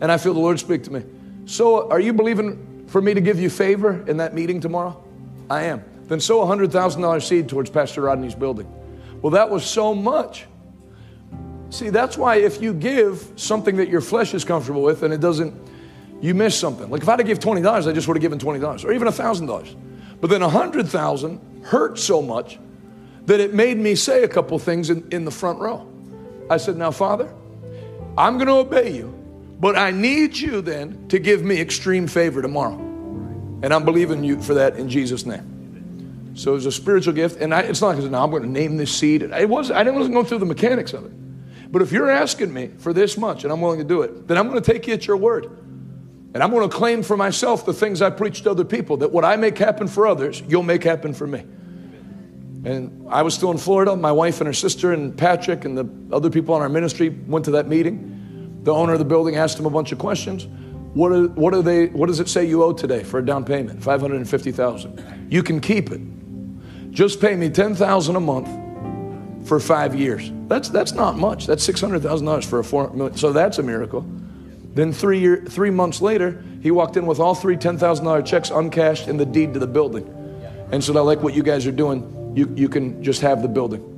And 0.00 0.10
I 0.10 0.16
feel 0.16 0.32
the 0.32 0.40
Lord 0.40 0.58
speak 0.58 0.82
to 0.84 0.90
me. 0.90 1.04
So 1.44 1.90
are 1.90 2.00
you 2.00 2.14
believing 2.14 2.86
for 2.86 3.02
me 3.02 3.12
to 3.12 3.20
give 3.20 3.38
you 3.38 3.50
favor 3.50 4.02
in 4.08 4.16
that 4.16 4.32
meeting 4.32 4.60
tomorrow? 4.60 5.04
I 5.50 5.64
am. 5.64 5.84
Then 6.06 6.20
sow 6.20 6.40
a 6.40 6.46
$100,000 6.46 7.22
seed 7.22 7.50
towards 7.50 7.68
Pastor 7.68 8.00
Rodney's 8.00 8.34
building. 8.34 8.66
Well, 9.20 9.32
that 9.32 9.50
was 9.50 9.66
so 9.66 9.94
much. 9.94 10.46
See, 11.68 11.90
that's 11.90 12.16
why 12.16 12.36
if 12.36 12.62
you 12.62 12.72
give 12.72 13.34
something 13.36 13.76
that 13.76 13.90
your 13.90 14.00
flesh 14.00 14.32
is 14.32 14.42
comfortable 14.42 14.80
with 14.80 15.02
and 15.02 15.12
it 15.12 15.20
doesn't, 15.20 15.54
you 16.22 16.32
miss 16.32 16.58
something. 16.58 16.88
Like 16.88 17.02
if 17.02 17.08
I'd 17.10 17.18
have 17.18 17.28
given 17.28 17.42
$20, 17.42 17.86
I 17.86 17.92
just 17.92 18.08
would 18.08 18.16
have 18.16 18.22
given 18.22 18.38
$20 18.38 18.86
or 18.86 18.90
even 18.90 19.06
$1,000. 19.06 19.76
But 20.18 20.30
then 20.30 20.40
a 20.40 20.48
100,000 20.48 21.64
hurt 21.64 21.98
so 21.98 22.22
much 22.22 22.58
that 23.26 23.38
it 23.38 23.52
made 23.52 23.76
me 23.76 23.94
say 23.94 24.22
a 24.22 24.28
couple 24.28 24.58
things 24.58 24.88
in, 24.88 25.06
in 25.10 25.26
the 25.26 25.30
front 25.30 25.60
row. 25.60 25.90
I 26.50 26.56
said, 26.56 26.76
Now, 26.76 26.90
Father, 26.90 27.32
I'm 28.16 28.34
going 28.34 28.46
to 28.46 28.54
obey 28.54 28.92
you, 28.92 29.12
but 29.60 29.76
I 29.76 29.90
need 29.90 30.36
you 30.36 30.60
then 30.60 31.08
to 31.08 31.18
give 31.18 31.42
me 31.42 31.60
extreme 31.60 32.06
favor 32.06 32.42
tomorrow. 32.42 32.76
And 33.62 33.72
I'm 33.72 33.84
believing 33.84 34.24
you 34.24 34.40
for 34.42 34.54
that 34.54 34.76
in 34.76 34.88
Jesus' 34.88 35.24
name. 35.24 36.32
So 36.34 36.52
it 36.52 36.54
was 36.54 36.66
a 36.66 36.72
spiritual 36.72 37.14
gift, 37.14 37.40
and 37.40 37.54
I, 37.54 37.60
it's 37.60 37.80
not 37.80 37.96
because 37.96 38.10
now 38.10 38.24
I'm 38.24 38.30
going 38.30 38.42
to 38.42 38.48
name 38.48 38.76
this 38.76 38.94
seed. 38.94 39.22
It 39.22 39.48
was 39.48 39.70
I 39.70 39.82
wasn't 39.84 40.14
going 40.14 40.26
through 40.26 40.38
the 40.38 40.46
mechanics 40.46 40.92
of 40.92 41.04
it. 41.04 41.12
But 41.70 41.82
if 41.82 41.90
you're 41.90 42.10
asking 42.10 42.52
me 42.52 42.68
for 42.78 42.92
this 42.92 43.16
much 43.16 43.42
and 43.42 43.52
I'm 43.52 43.60
willing 43.60 43.80
to 43.80 43.84
do 43.84 44.02
it, 44.02 44.28
then 44.28 44.38
I'm 44.38 44.48
going 44.48 44.62
to 44.62 44.72
take 44.72 44.86
you 44.86 44.94
at 44.94 45.08
your 45.08 45.16
word. 45.16 45.46
And 46.32 46.42
I'm 46.42 46.50
going 46.50 46.68
to 46.68 46.76
claim 46.76 47.02
for 47.02 47.16
myself 47.16 47.64
the 47.64 47.72
things 47.72 48.00
I 48.02 48.10
preach 48.10 48.42
to 48.42 48.50
other 48.52 48.64
people 48.64 48.98
that 48.98 49.10
what 49.10 49.24
I 49.24 49.36
make 49.36 49.58
happen 49.58 49.88
for 49.88 50.06
others, 50.06 50.40
you'll 50.48 50.62
make 50.62 50.84
happen 50.84 51.14
for 51.14 51.26
me. 51.26 51.44
And 52.64 53.06
I 53.10 53.22
was 53.22 53.34
still 53.34 53.50
in 53.50 53.58
Florida. 53.58 53.94
My 53.94 54.12
wife 54.12 54.40
and 54.40 54.46
her 54.46 54.54
sister 54.54 54.92
and 54.92 55.16
Patrick 55.16 55.64
and 55.64 55.76
the 55.76 56.14
other 56.14 56.30
people 56.30 56.54
on 56.54 56.62
our 56.62 56.68
ministry 56.68 57.10
went 57.10 57.44
to 57.44 57.50
that 57.52 57.68
meeting. 57.68 58.60
The 58.62 58.72
owner 58.72 58.94
of 58.94 58.98
the 58.98 59.04
building 59.04 59.36
asked 59.36 59.58
him 59.58 59.66
a 59.66 59.70
bunch 59.70 59.92
of 59.92 59.98
questions. 59.98 60.46
What, 60.94 61.12
are, 61.12 61.26
what, 61.28 61.52
are 61.54 61.62
they, 61.62 61.86
what 61.86 62.06
does 62.06 62.20
it 62.20 62.28
say 62.28 62.44
you 62.44 62.62
owe 62.62 62.72
today 62.72 63.02
for 63.02 63.18
a 63.18 63.24
down 63.24 63.44
payment? 63.44 63.82
550000 63.82 65.26
You 65.30 65.42
can 65.42 65.60
keep 65.60 65.90
it. 65.90 66.00
Just 66.90 67.20
pay 67.20 67.34
me 67.34 67.50
10000 67.50 68.16
a 68.16 68.20
month 68.20 68.48
for 69.46 69.60
five 69.60 69.94
years. 69.94 70.30
That's, 70.46 70.68
that's 70.68 70.92
not 70.92 71.18
much. 71.18 71.46
That's 71.46 71.66
$600,000 71.66 72.44
for 72.44 72.60
a 72.60 72.64
four 72.64 72.90
million. 72.90 73.16
So 73.16 73.32
that's 73.32 73.58
a 73.58 73.62
miracle. 73.62 74.06
Then 74.72 74.92
three, 74.92 75.18
year, 75.18 75.44
three 75.46 75.70
months 75.70 76.00
later, 76.00 76.42
he 76.62 76.70
walked 76.70 76.96
in 76.96 77.06
with 77.06 77.18
all 77.20 77.34
three 77.34 77.56
$10,000 77.56 78.24
checks 78.24 78.50
uncashed 78.50 79.08
and 79.08 79.20
the 79.20 79.26
deed 79.26 79.52
to 79.54 79.60
the 79.60 79.66
building. 79.66 80.08
And 80.72 80.82
said, 80.82 80.96
I 80.96 81.00
like 81.00 81.22
what 81.22 81.34
you 81.34 81.42
guys 81.42 81.66
are 81.66 81.72
doing. 81.72 82.13
You, 82.34 82.52
you 82.56 82.68
can 82.68 83.02
just 83.02 83.20
have 83.20 83.42
the 83.42 83.48
building. 83.48 83.90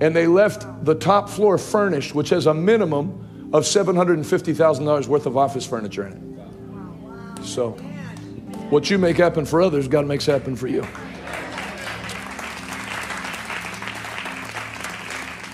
And 0.00 0.16
they 0.16 0.26
left 0.26 0.84
the 0.84 0.94
top 0.94 1.28
floor 1.28 1.58
furnished, 1.58 2.14
which 2.14 2.30
has 2.30 2.46
a 2.46 2.54
minimum 2.54 3.50
of 3.52 3.64
$750,000 3.64 5.06
worth 5.06 5.26
of 5.26 5.36
office 5.36 5.66
furniture 5.66 6.06
in 6.06 6.12
it. 6.12 7.44
So, 7.44 7.72
what 8.70 8.90
you 8.90 8.98
make 8.98 9.16
happen 9.16 9.44
for 9.44 9.62
others, 9.62 9.86
God 9.86 10.06
makes 10.06 10.26
happen 10.26 10.56
for 10.56 10.66
you. 10.66 10.82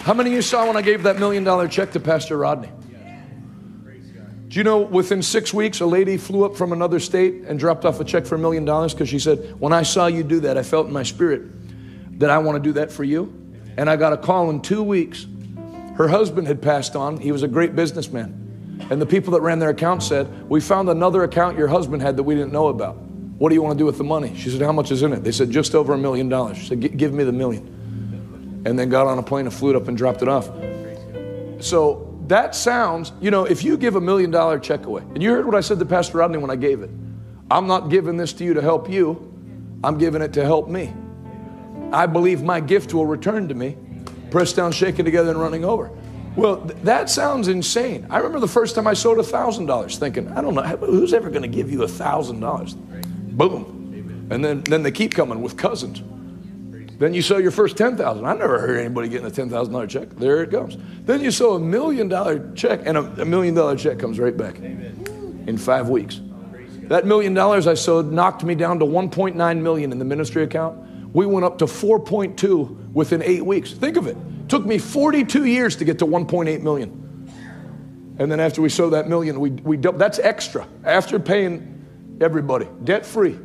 How 0.04 0.14
many 0.14 0.30
of 0.30 0.36
you 0.36 0.42
saw 0.42 0.66
when 0.66 0.76
I 0.76 0.82
gave 0.82 1.02
that 1.02 1.18
million 1.18 1.44
dollar 1.44 1.68
check 1.68 1.92
to 1.92 2.00
Pastor 2.00 2.38
Rodney? 2.38 2.70
Do 4.48 4.58
you 4.58 4.64
know 4.64 4.78
within 4.78 5.22
six 5.22 5.52
weeks, 5.54 5.80
a 5.80 5.86
lady 5.86 6.16
flew 6.16 6.44
up 6.44 6.56
from 6.56 6.72
another 6.72 6.98
state 6.98 7.42
and 7.46 7.58
dropped 7.58 7.84
off 7.84 8.00
a 8.00 8.04
check 8.04 8.26
for 8.26 8.34
a 8.34 8.38
million 8.38 8.64
dollars 8.64 8.94
because 8.94 9.08
she 9.08 9.18
said, 9.18 9.60
When 9.60 9.72
I 9.72 9.82
saw 9.82 10.06
you 10.06 10.22
do 10.22 10.40
that, 10.40 10.56
I 10.56 10.62
felt 10.62 10.86
in 10.86 10.92
my 10.92 11.02
spirit 11.02 11.42
that 12.20 12.30
I 12.30 12.38
want 12.38 12.56
to 12.56 12.62
do 12.62 12.72
that 12.74 12.90
for 12.90 13.04
you. 13.04 13.34
And 13.76 13.90
I 13.90 13.96
got 13.96 14.12
a 14.12 14.16
call 14.16 14.48
in 14.50 14.62
two 14.62 14.82
weeks. 14.82 15.26
Her 15.96 16.08
husband 16.08 16.46
had 16.46 16.62
passed 16.62 16.96
on, 16.96 17.18
he 17.18 17.32
was 17.32 17.42
a 17.42 17.48
great 17.48 17.76
businessman. 17.76 18.36
And 18.88 19.02
the 19.02 19.06
people 19.06 19.32
that 19.32 19.42
ran 19.42 19.58
their 19.58 19.70
account 19.70 20.02
said, 20.02 20.48
We 20.48 20.60
found 20.60 20.88
another 20.88 21.24
account 21.24 21.58
your 21.58 21.68
husband 21.68 22.00
had 22.00 22.16
that 22.16 22.22
we 22.22 22.34
didn't 22.34 22.52
know 22.52 22.68
about. 22.68 22.96
What 22.96 23.48
do 23.48 23.54
you 23.54 23.62
want 23.62 23.76
to 23.76 23.78
do 23.78 23.86
with 23.86 23.98
the 23.98 24.04
money? 24.04 24.34
She 24.36 24.50
said, 24.50 24.62
How 24.62 24.72
much 24.72 24.90
is 24.90 25.02
in 25.02 25.12
it? 25.12 25.22
They 25.24 25.32
said, 25.32 25.50
Just 25.50 25.74
over 25.74 25.92
a 25.92 25.98
million 25.98 26.28
dollars. 26.28 26.56
She 26.58 26.66
said, 26.68 26.96
Give 26.96 27.12
me 27.12 27.24
the 27.24 27.32
million 27.32 27.76
and 28.64 28.78
then 28.78 28.88
got 28.88 29.06
on 29.06 29.18
a 29.18 29.22
plane 29.22 29.46
and 29.46 29.54
flew 29.54 29.70
it 29.70 29.76
up 29.76 29.88
and 29.88 29.96
dropped 29.96 30.22
it 30.22 30.28
off. 30.28 30.50
So 31.62 32.18
that 32.26 32.54
sounds, 32.54 33.12
you 33.20 33.30
know, 33.30 33.44
if 33.44 33.64
you 33.64 33.76
give 33.76 33.96
a 33.96 34.00
million 34.00 34.30
dollar 34.30 34.58
check 34.58 34.86
away, 34.86 35.02
and 35.02 35.22
you 35.22 35.30
heard 35.30 35.46
what 35.46 35.54
I 35.54 35.60
said 35.60 35.78
to 35.78 35.86
Pastor 35.86 36.18
Rodney 36.18 36.38
when 36.38 36.50
I 36.50 36.56
gave 36.56 36.82
it, 36.82 36.90
I'm 37.50 37.66
not 37.66 37.88
giving 37.88 38.16
this 38.16 38.32
to 38.34 38.44
you 38.44 38.54
to 38.54 38.62
help 38.62 38.88
you, 38.88 39.26
I'm 39.82 39.98
giving 39.98 40.22
it 40.22 40.32
to 40.34 40.44
help 40.44 40.68
me. 40.68 40.92
I 41.92 42.06
believe 42.06 42.42
my 42.42 42.60
gift 42.60 42.94
will 42.94 43.06
return 43.06 43.48
to 43.48 43.54
me, 43.54 43.76
pressed 44.30 44.56
down, 44.56 44.72
shaken 44.72 45.04
together, 45.04 45.30
and 45.30 45.40
running 45.40 45.64
over. 45.64 45.90
Well, 46.36 46.60
th- 46.62 46.78
that 46.84 47.10
sounds 47.10 47.48
insane. 47.48 48.06
I 48.10 48.18
remember 48.18 48.40
the 48.40 48.48
first 48.48 48.74
time 48.74 48.86
I 48.86 48.94
sold 48.94 49.18
a 49.18 49.22
thousand 49.22 49.66
dollars, 49.66 49.98
thinking, 49.98 50.28
I 50.28 50.40
don't 50.40 50.54
know 50.54 50.62
who's 50.62 51.12
ever 51.12 51.28
going 51.30 51.42
to 51.42 51.48
give 51.48 51.70
you 51.70 51.82
a 51.82 51.88
thousand 51.88 52.40
dollars. 52.40 52.74
Boom, 52.74 54.28
and 54.30 54.44
then 54.44 54.62
then 54.62 54.82
they 54.82 54.92
keep 54.92 55.14
coming 55.14 55.42
with 55.42 55.56
cousins. 55.56 56.02
Then 57.00 57.14
you 57.14 57.22
sell 57.22 57.40
your 57.40 57.50
first 57.50 57.78
10,000. 57.78 58.26
I 58.26 58.34
never 58.34 58.60
heard 58.60 58.78
anybody 58.78 59.08
getting 59.08 59.26
a 59.26 59.30
$10,000 59.30 59.88
check. 59.88 60.10
There 60.10 60.42
it 60.42 60.50
comes. 60.50 60.76
Then 61.06 61.22
you 61.22 61.30
sell 61.30 61.56
a 61.56 61.58
million 61.58 62.08
dollar 62.08 62.52
check 62.52 62.82
and 62.84 62.98
a, 62.98 63.22
a 63.22 63.24
million 63.24 63.54
dollar 63.54 63.74
check 63.74 63.98
comes 63.98 64.18
right 64.18 64.36
back 64.36 64.56
Amen. 64.56 65.44
in 65.46 65.56
5 65.56 65.88
weeks. 65.88 66.20
That 66.90 67.06
million 67.06 67.32
dollars 67.32 67.66
I 67.66 67.72
sold 67.72 68.12
knocked 68.12 68.44
me 68.44 68.54
down 68.54 68.80
to 68.80 68.84
1.9 68.84 69.62
million 69.62 69.92
in 69.92 69.98
the 69.98 70.04
ministry 70.04 70.42
account. 70.42 70.78
We 71.12 71.26
went 71.26 71.44
up 71.44 71.58
to 71.58 71.66
4.2 71.66 72.92
within 72.92 73.22
8 73.22 73.44
weeks. 73.44 73.72
Think 73.72 73.96
of 73.96 74.06
it. 74.06 74.16
it 74.16 74.48
took 74.48 74.64
me 74.64 74.78
42 74.78 75.44
years 75.44 75.76
to 75.76 75.84
get 75.84 75.98
to 76.00 76.06
1.8 76.06 76.62
million. 76.62 76.96
And 78.18 78.30
then 78.30 78.38
after 78.38 78.60
we 78.60 78.68
sowed 78.68 78.90
that 78.90 79.08
million, 79.08 79.40
we 79.40 79.50
we 79.50 79.76
that's 79.78 80.18
extra 80.18 80.68
after 80.84 81.18
paying 81.18 82.18
everybody 82.20 82.68
debt 82.84 83.06
free. 83.06 83.38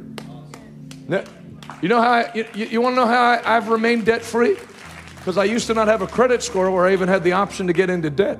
You 1.81 1.89
know 1.89 2.01
how 2.01 2.11
I, 2.11 2.31
you, 2.33 2.45
you 2.53 2.81
want 2.81 2.95
to 2.95 3.01
know 3.01 3.07
how 3.07 3.21
I, 3.21 3.55
I've 3.55 3.69
remained 3.69 4.05
debt 4.05 4.21
free? 4.21 4.57
Because 5.17 5.37
I 5.37 5.45
used 5.45 5.67
to 5.67 5.73
not 5.73 5.87
have 5.87 6.01
a 6.01 6.07
credit 6.07 6.43
score 6.43 6.69
where 6.71 6.85
I 6.85 6.93
even 6.93 7.07
had 7.07 7.23
the 7.23 7.31
option 7.31 7.67
to 7.67 7.73
get 7.73 7.89
into 7.89 8.09
debt. 8.09 8.39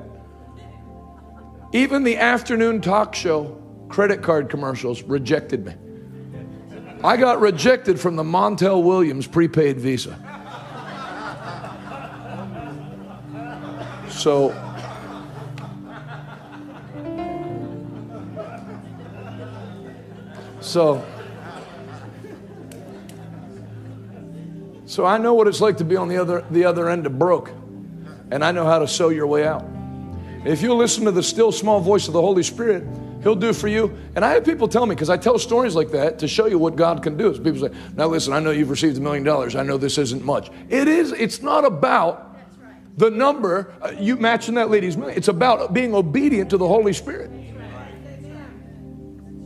Even 1.73 2.03
the 2.03 2.18
afternoon 2.18 2.81
talk 2.81 3.15
show 3.15 3.61
credit 3.89 4.22
card 4.22 4.49
commercials 4.49 5.03
rejected 5.03 5.65
me. 5.65 5.73
I 7.03 7.17
got 7.17 7.39
rejected 7.39 7.99
from 7.99 8.15
the 8.15 8.23
Montel 8.23 8.84
Williams 8.84 9.27
prepaid 9.27 9.80
visa. 9.80 10.17
So, 14.09 14.53
so 20.61 21.05
So 24.95 25.05
I 25.05 25.17
know 25.17 25.34
what 25.34 25.49
it's 25.49 25.59
like 25.59 25.76
to 25.80 25.84
be 25.84 25.97
on 25.97 26.07
the 26.07 26.15
other, 26.15 26.45
the 26.51 26.63
other 26.63 26.88
end 26.89 27.05
of 27.05 27.19
broke, 27.19 27.51
and 28.31 28.45
I 28.45 28.53
know 28.53 28.63
how 28.63 28.80
to 28.80 28.88
sow 28.88 29.09
your 29.09 29.27
way 29.27 29.45
out. 29.45 29.65
If 30.45 30.61
you 30.61 30.73
listen 30.73 31.03
to 31.03 31.11
the 31.11 31.22
still 31.22 31.51
small 31.51 31.81
voice 31.81 32.07
of 32.07 32.13
the 32.13 32.22
Holy 32.22 32.43
Spirit, 32.43 32.85
He'll 33.26 33.34
do 33.34 33.53
for 33.53 33.68
you. 33.68 33.91
And 34.15 34.23
I 34.23 34.34
have 34.35 34.45
people 34.45 34.68
tell 34.68 34.85
me, 34.85 34.93
because 34.93 35.10
I 35.10 35.18
tell 35.18 35.39
stories 35.39 35.73
like 35.73 35.89
that 35.89 36.19
to 36.19 36.27
show 36.27 36.45
you 36.45 36.60
what 36.60 36.76
God 36.76 37.02
can 37.02 37.18
do. 37.18 37.34
So 37.34 37.41
people 37.41 37.60
say, 37.60 37.76
now 37.95 38.06
listen, 38.06 38.34
I 38.34 38.39
know 38.39 38.52
you've 38.52 38.69
received 38.69 38.99
a 38.99 39.02
million 39.02 39.23
dollars. 39.23 39.56
I 39.56 39.64
know 39.64 39.77
this 39.77 39.97
isn't 39.97 40.23
much. 40.23 40.52
It 40.69 40.88
is, 40.88 41.11
it's 41.11 41.41
not 41.41 41.65
about 41.65 42.38
the 42.97 43.10
number, 43.10 43.73
uh, 43.81 43.93
you 43.97 44.15
matching 44.15 44.53
that 44.56 44.69
lady's 44.69 44.95
million. 44.95 45.18
It's 45.18 45.27
about 45.27 45.73
being 45.73 45.95
obedient 45.95 46.52
to 46.52 46.57
the 46.57 46.68
Holy 46.68 46.93
Spirit. 46.93 47.31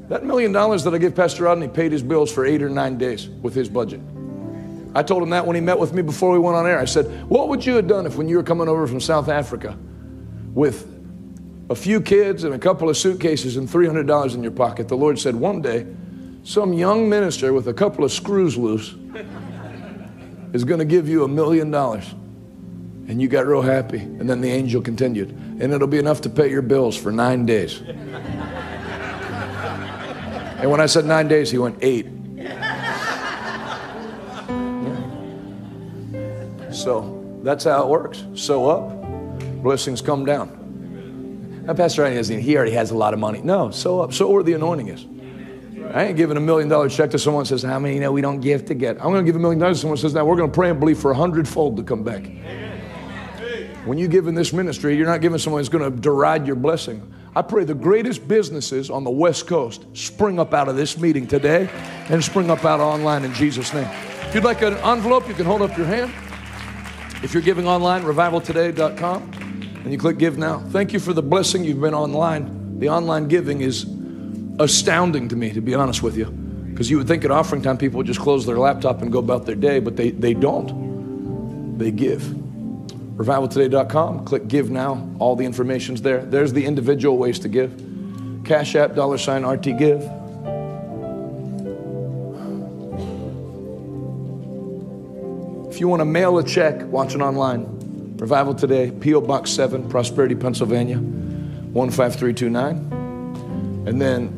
That 0.09 0.25
million 0.25 0.51
dollars 0.51 0.83
that 0.83 0.93
I 0.93 0.97
gave 0.97 1.15
Pastor 1.15 1.45
Rodney 1.45 1.69
paid 1.69 1.93
his 1.93 2.03
bills 2.03 2.29
for 2.29 2.45
eight 2.45 2.61
or 2.61 2.69
nine 2.69 2.97
days 2.97 3.29
with 3.29 3.55
his 3.55 3.69
budget. 3.69 4.01
I 4.93 5.03
told 5.03 5.23
him 5.23 5.29
that 5.29 5.47
when 5.47 5.55
he 5.55 5.61
met 5.61 5.79
with 5.79 5.93
me 5.93 6.01
before 6.01 6.31
we 6.31 6.39
went 6.39 6.57
on 6.57 6.67
air. 6.67 6.79
I 6.79 6.85
said, 6.85 7.05
What 7.29 7.47
would 7.47 7.65
you 7.65 7.75
have 7.75 7.87
done 7.87 8.05
if 8.05 8.17
when 8.17 8.27
you 8.27 8.35
were 8.35 8.43
coming 8.43 8.67
over 8.67 8.87
from 8.87 8.99
South 8.99 9.29
Africa 9.29 9.77
with 10.53 10.98
a 11.69 11.75
few 11.75 12.01
kids 12.01 12.43
and 12.43 12.53
a 12.53 12.59
couple 12.59 12.89
of 12.89 12.97
suitcases 12.97 13.57
and 13.57 13.67
$300 13.67 14.35
in 14.35 14.43
your 14.43 14.51
pocket? 14.51 14.87
The 14.87 14.97
Lord 14.97 15.19
said, 15.19 15.35
One 15.35 15.61
day, 15.61 15.85
some 16.43 16.73
young 16.73 17.09
minister 17.09 17.53
with 17.53 17.67
a 17.67 17.73
couple 17.73 18.03
of 18.03 18.11
screws 18.11 18.57
loose 18.57 18.95
is 20.53 20.63
going 20.63 20.79
to 20.79 20.85
give 20.85 21.07
you 21.07 21.23
a 21.23 21.27
million 21.27 21.71
dollars. 21.71 22.05
And 23.07 23.21
you 23.21 23.27
got 23.27 23.47
real 23.47 23.61
happy. 23.61 23.97
And 23.97 24.29
then 24.29 24.41
the 24.41 24.49
angel 24.51 24.81
continued, 24.81 25.29
And 25.29 25.73
it'll 25.73 25.87
be 25.87 25.97
enough 25.97 26.21
to 26.21 26.29
pay 26.29 26.49
your 26.49 26.61
bills 26.61 26.95
for 26.95 27.11
nine 27.11 27.45
days. 27.45 27.81
And 30.59 30.69
when 30.69 30.81
I 30.81 30.87
said 30.87 31.05
nine 31.05 31.29
days, 31.29 31.49
he 31.49 31.57
went 31.57 31.77
eight. 31.81 32.07
So 36.73 37.39
that's 37.43 37.63
how 37.63 37.83
it 37.83 37.87
works. 37.87 38.25
So 38.35 38.67
up, 38.69 39.41
blessings 39.63 40.01
come 40.01 40.25
down. 40.25 40.58
Now, 41.63 41.73
Pastor 41.73 42.03
Ryan 42.03 42.15
doesn't, 42.15 42.39
he 42.39 42.55
already 42.55 42.71
has 42.71 42.91
a 42.91 42.95
lot 42.95 43.13
of 43.13 43.19
money. 43.19 43.41
No, 43.41 43.71
so 43.71 44.01
up, 44.01 44.13
so 44.13 44.29
where 44.29 44.43
the 44.43 44.53
anointing 44.53 44.87
is. 44.87 45.05
I 45.93 46.05
ain't 46.05 46.17
giving 46.17 46.37
a 46.37 46.41
million 46.41 46.69
dollar 46.69 46.87
check 46.87 47.09
to 47.11 47.19
someone 47.19 47.45
says, 47.45 47.63
How 47.63 47.79
many 47.79 47.95
you 47.95 47.99
know 47.99 48.11
we 48.11 48.21
don't 48.21 48.41
give 48.41 48.65
to 48.65 48.75
get? 48.75 48.97
I'm 48.97 49.11
going 49.11 49.25
to 49.25 49.29
give 49.29 49.35
a 49.35 49.39
million 49.39 49.59
dollars 49.59 49.77
to 49.77 49.81
someone 49.81 49.97
says, 49.97 50.13
Now 50.13 50.25
we're 50.25 50.35
going 50.35 50.51
to 50.51 50.55
pray 50.55 50.69
and 50.69 50.79
believe 50.79 50.99
for 50.99 51.11
a 51.11 51.15
hundredfold 51.15 51.77
to 51.77 51.83
come 51.83 52.03
back. 52.03 52.29
When 53.85 53.97
you 53.97 54.07
give 54.07 54.27
in 54.27 54.35
this 54.35 54.53
ministry, 54.53 54.95
you're 54.95 55.07
not 55.07 55.21
giving 55.21 55.39
someone 55.39 55.61
who's 55.61 55.69
going 55.69 55.89
to 55.89 55.97
deride 55.99 56.45
your 56.45 56.57
blessing. 56.57 57.11
I 57.35 57.41
pray 57.41 57.63
the 57.63 57.73
greatest 57.73 58.27
businesses 58.27 58.89
on 58.89 59.03
the 59.03 59.09
West 59.09 59.47
Coast 59.47 59.85
spring 59.93 60.39
up 60.39 60.53
out 60.53 60.67
of 60.67 60.75
this 60.75 60.97
meeting 60.97 61.25
today 61.25 61.69
and 62.09 62.23
spring 62.23 62.51
up 62.51 62.65
out 62.65 62.79
online 62.79 63.23
in 63.23 63.33
Jesus' 63.33 63.73
name. 63.73 63.87
If 64.27 64.35
you'd 64.35 64.43
like 64.43 64.61
an 64.61 64.73
envelope, 64.75 65.27
you 65.27 65.33
can 65.33 65.45
hold 65.45 65.61
up 65.61 65.75
your 65.77 65.87
hand. 65.87 66.11
If 67.23 67.33
you're 67.33 67.41
giving 67.41 67.67
online, 67.67 68.03
revivaltoday.com, 68.03 69.31
and 69.83 69.91
you 69.91 69.97
click 69.97 70.17
give 70.17 70.37
now. 70.37 70.59
Thank 70.69 70.93
you 70.93 70.99
for 70.99 71.13
the 71.13 71.23
blessing 71.23 71.63
you've 71.63 71.81
been 71.81 71.93
online. 71.93 72.79
The 72.79 72.89
online 72.89 73.27
giving 73.27 73.61
is 73.61 73.85
astounding 74.59 75.29
to 75.29 75.35
me, 75.35 75.51
to 75.53 75.61
be 75.61 75.73
honest 75.73 76.03
with 76.03 76.17
you. 76.17 76.25
Because 76.25 76.89
you 76.89 76.97
would 76.97 77.07
think 77.07 77.25
at 77.25 77.31
offering 77.31 77.61
time 77.61 77.77
people 77.77 77.97
would 77.97 78.07
just 78.07 78.19
close 78.19 78.45
their 78.45 78.57
laptop 78.57 79.01
and 79.01 79.11
go 79.11 79.19
about 79.19 79.45
their 79.45 79.55
day, 79.55 79.79
but 79.79 79.95
they, 79.95 80.11
they 80.11 80.33
don't. 80.33 81.77
They 81.77 81.91
give. 81.91 82.21
Revivaltoday.com, 82.21 84.25
click 84.25 84.47
give 84.47 84.69
now. 84.69 85.09
All 85.19 85.35
the 85.35 85.45
information's 85.45 86.01
there. 86.01 86.23
There's 86.23 86.53
the 86.53 86.65
individual 86.65 87.17
ways 87.17 87.39
to 87.39 87.49
give. 87.49 87.85
Cash 88.45 88.75
App, 88.75 88.95
dollar 88.95 89.17
sign, 89.17 89.45
RT 89.45 89.77
Give. 89.77 90.01
If 95.69 95.79
you 95.79 95.87
want 95.87 95.99
to 95.99 96.05
mail 96.05 96.37
a 96.37 96.43
check, 96.43 96.83
watching 96.85 97.21
online, 97.21 97.78
Revival 98.19 98.53
Today, 98.53 98.91
P.O. 98.91 99.21
Box 99.21 99.49
7, 99.51 99.89
Prosperity, 99.89 100.35
Pennsylvania, 100.35 100.97
15329. 100.97 103.87
And 103.87 104.01
then 104.01 104.35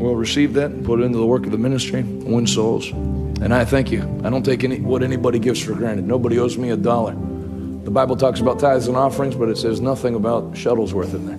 we'll 0.00 0.16
receive 0.16 0.54
that 0.54 0.72
and 0.72 0.84
put 0.84 0.98
it 0.98 1.04
into 1.04 1.18
the 1.18 1.26
work 1.26 1.44
of 1.44 1.52
the 1.52 1.58
ministry, 1.58 2.02
win 2.02 2.48
souls. 2.48 2.90
And 2.90 3.54
I 3.54 3.64
thank 3.64 3.92
you. 3.92 4.02
I 4.24 4.30
don't 4.30 4.42
take 4.42 4.64
any 4.64 4.80
what 4.80 5.04
anybody 5.04 5.38
gives 5.38 5.62
for 5.62 5.74
granted. 5.74 6.04
Nobody 6.04 6.40
owes 6.40 6.58
me 6.58 6.70
a 6.70 6.76
dollar. 6.76 7.12
The 7.12 7.92
Bible 7.92 8.16
talks 8.16 8.40
about 8.40 8.58
tithes 8.58 8.88
and 8.88 8.96
offerings, 8.96 9.36
but 9.36 9.48
it 9.48 9.56
says 9.56 9.80
nothing 9.80 10.16
about 10.16 10.54
Shuttlesworth 10.54 11.14
in 11.14 11.26
there. 11.26 11.38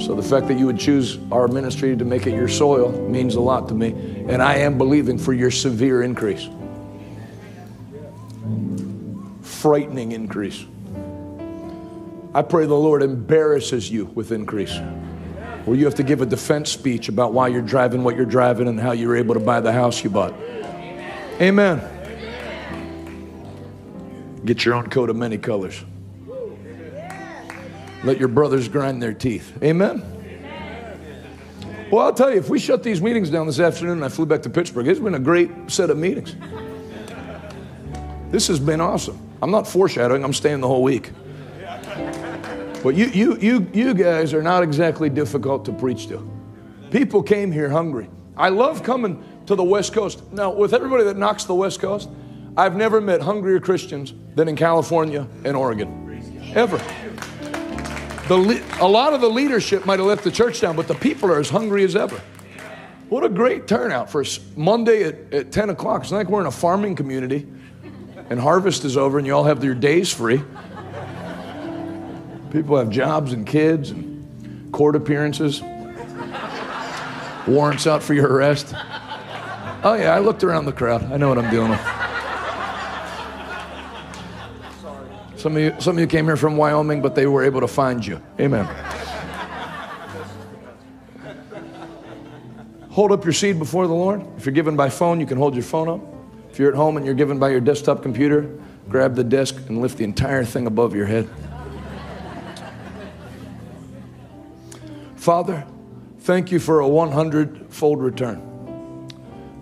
So 0.00 0.14
the 0.14 0.22
fact 0.22 0.48
that 0.48 0.58
you 0.58 0.66
would 0.66 0.78
choose 0.78 1.18
our 1.32 1.48
ministry 1.48 1.96
to 1.96 2.04
make 2.04 2.26
it 2.26 2.34
your 2.34 2.48
soil 2.48 2.92
means 3.08 3.36
a 3.36 3.40
lot 3.40 3.68
to 3.68 3.74
me. 3.74 3.94
And 4.28 4.42
I 4.42 4.56
am 4.56 4.76
believing 4.76 5.16
for 5.16 5.32
your 5.32 5.50
severe 5.50 6.02
increase. 6.02 6.46
Frightening 9.58 10.12
increase. 10.12 10.64
I 12.32 12.42
pray 12.42 12.66
the 12.66 12.74
Lord 12.74 13.02
embarrasses 13.02 13.90
you 13.90 14.04
with 14.04 14.30
increase. 14.30 14.78
Where 15.64 15.76
you 15.76 15.84
have 15.84 15.96
to 15.96 16.04
give 16.04 16.22
a 16.22 16.26
defense 16.26 16.70
speech 16.70 17.08
about 17.08 17.32
why 17.32 17.48
you're 17.48 17.60
driving 17.60 18.04
what 18.04 18.14
you're 18.14 18.24
driving 18.24 18.68
and 18.68 18.78
how 18.78 18.92
you're 18.92 19.16
able 19.16 19.34
to 19.34 19.40
buy 19.40 19.58
the 19.58 19.72
house 19.72 20.04
you 20.04 20.10
bought. 20.10 20.32
Amen. 21.40 21.82
Get 24.44 24.64
your 24.64 24.74
own 24.74 24.88
coat 24.90 25.10
of 25.10 25.16
many 25.16 25.38
colors. 25.38 25.84
Let 28.04 28.18
your 28.20 28.28
brothers 28.28 28.68
grind 28.68 29.02
their 29.02 29.12
teeth. 29.12 29.60
Amen. 29.60 30.04
Well, 31.90 32.06
I'll 32.06 32.14
tell 32.14 32.30
you, 32.30 32.38
if 32.38 32.48
we 32.48 32.60
shut 32.60 32.84
these 32.84 33.02
meetings 33.02 33.28
down 33.28 33.48
this 33.48 33.58
afternoon 33.58 33.94
and 33.94 34.04
I 34.04 34.08
flew 34.08 34.24
back 34.24 34.42
to 34.42 34.50
Pittsburgh, 34.50 34.86
it's 34.86 35.00
been 35.00 35.16
a 35.16 35.18
great 35.18 35.50
set 35.66 35.90
of 35.90 35.98
meetings. 35.98 36.36
This 38.30 38.46
has 38.46 38.60
been 38.60 38.80
awesome. 38.80 39.27
I'm 39.40 39.50
not 39.50 39.66
foreshadowing, 39.66 40.24
I'm 40.24 40.32
staying 40.32 40.60
the 40.60 40.68
whole 40.68 40.82
week. 40.82 41.12
But 42.82 42.94
you, 42.94 43.06
you, 43.06 43.36
you, 43.38 43.70
you 43.72 43.94
guys 43.94 44.32
are 44.32 44.42
not 44.42 44.62
exactly 44.62 45.10
difficult 45.10 45.64
to 45.64 45.72
preach 45.72 46.08
to. 46.08 46.28
People 46.90 47.22
came 47.22 47.50
here 47.50 47.68
hungry. 47.68 48.08
I 48.36 48.50
love 48.50 48.82
coming 48.82 49.22
to 49.46 49.54
the 49.54 49.64
West 49.64 49.92
Coast. 49.92 50.32
Now, 50.32 50.52
with 50.52 50.72
everybody 50.72 51.04
that 51.04 51.16
knocks 51.16 51.44
the 51.44 51.54
West 51.54 51.80
Coast, 51.80 52.08
I've 52.56 52.76
never 52.76 53.00
met 53.00 53.20
hungrier 53.20 53.60
Christians 53.60 54.14
than 54.34 54.48
in 54.48 54.56
California 54.56 55.26
and 55.44 55.56
Oregon. 55.56 56.52
Ever. 56.54 56.78
The, 58.28 58.36
le- 58.36 58.62
a 58.80 58.88
lot 58.88 59.12
of 59.12 59.20
the 59.20 59.28
leadership 59.28 59.86
might 59.86 59.98
have 59.98 60.06
left 60.06 60.22
the 60.22 60.30
church 60.30 60.60
down, 60.60 60.76
but 60.76 60.86
the 60.86 60.94
people 60.94 61.30
are 61.32 61.38
as 61.38 61.50
hungry 61.50 61.82
as 61.84 61.96
ever. 61.96 62.20
What 63.08 63.24
a 63.24 63.28
great 63.28 63.66
turnout 63.66 64.10
for 64.10 64.24
Monday 64.54 65.04
at, 65.04 65.34
at 65.34 65.52
10 65.52 65.70
o'clock. 65.70 66.02
It's 66.02 66.12
like 66.12 66.28
we're 66.28 66.40
in 66.40 66.46
a 66.46 66.50
farming 66.50 66.94
community 66.94 67.46
and 68.30 68.38
harvest 68.38 68.84
is 68.84 68.96
over 68.96 69.18
and 69.18 69.26
you 69.26 69.34
all 69.34 69.44
have 69.44 69.62
your 69.64 69.74
days 69.74 70.12
free. 70.12 70.42
People 72.50 72.76
have 72.76 72.90
jobs 72.90 73.32
and 73.32 73.46
kids 73.46 73.90
and 73.90 74.72
court 74.72 74.96
appearances, 74.96 75.62
warrants 77.46 77.86
out 77.86 78.02
for 78.02 78.14
your 78.14 78.28
arrest. 78.28 78.74
Oh, 79.84 79.94
yeah, 79.98 80.14
I 80.14 80.18
looked 80.18 80.42
around 80.42 80.64
the 80.64 80.72
crowd. 80.72 81.04
I 81.12 81.16
know 81.16 81.28
what 81.28 81.38
I'm 81.38 81.50
dealing 81.50 81.70
with. 81.70 81.80
Some 85.38 85.56
of, 85.56 85.62
you, 85.62 85.74
some 85.78 85.96
of 85.96 86.00
you 86.00 86.08
came 86.08 86.24
here 86.24 86.36
from 86.36 86.56
Wyoming, 86.56 87.00
but 87.00 87.14
they 87.14 87.26
were 87.26 87.44
able 87.44 87.60
to 87.60 87.68
find 87.68 88.04
you. 88.04 88.20
Amen. 88.40 88.66
hold 92.90 93.12
up 93.12 93.22
your 93.24 93.32
seed 93.32 93.56
before 93.60 93.86
the 93.86 93.94
Lord. 93.94 94.26
If 94.36 94.44
you're 94.44 94.52
given 94.52 94.74
by 94.74 94.90
phone, 94.90 95.20
you 95.20 95.26
can 95.26 95.38
hold 95.38 95.54
your 95.54 95.62
phone 95.62 95.88
up. 95.88 96.17
If 96.58 96.62
you're 96.62 96.72
at 96.72 96.76
home 96.76 96.96
and 96.96 97.06
you're 97.06 97.14
given 97.14 97.38
by 97.38 97.50
your 97.50 97.60
desktop 97.60 98.02
computer, 98.02 98.50
grab 98.88 99.14
the 99.14 99.22
desk 99.22 99.54
and 99.68 99.80
lift 99.80 99.96
the 99.96 100.02
entire 100.02 100.44
thing 100.44 100.66
above 100.66 100.92
your 100.92 101.06
head. 101.06 101.30
Father, 105.14 105.64
thank 106.18 106.50
you 106.50 106.58
for 106.58 106.80
a 106.80 106.88
100 106.88 107.66
fold 107.72 108.02
return 108.02 108.40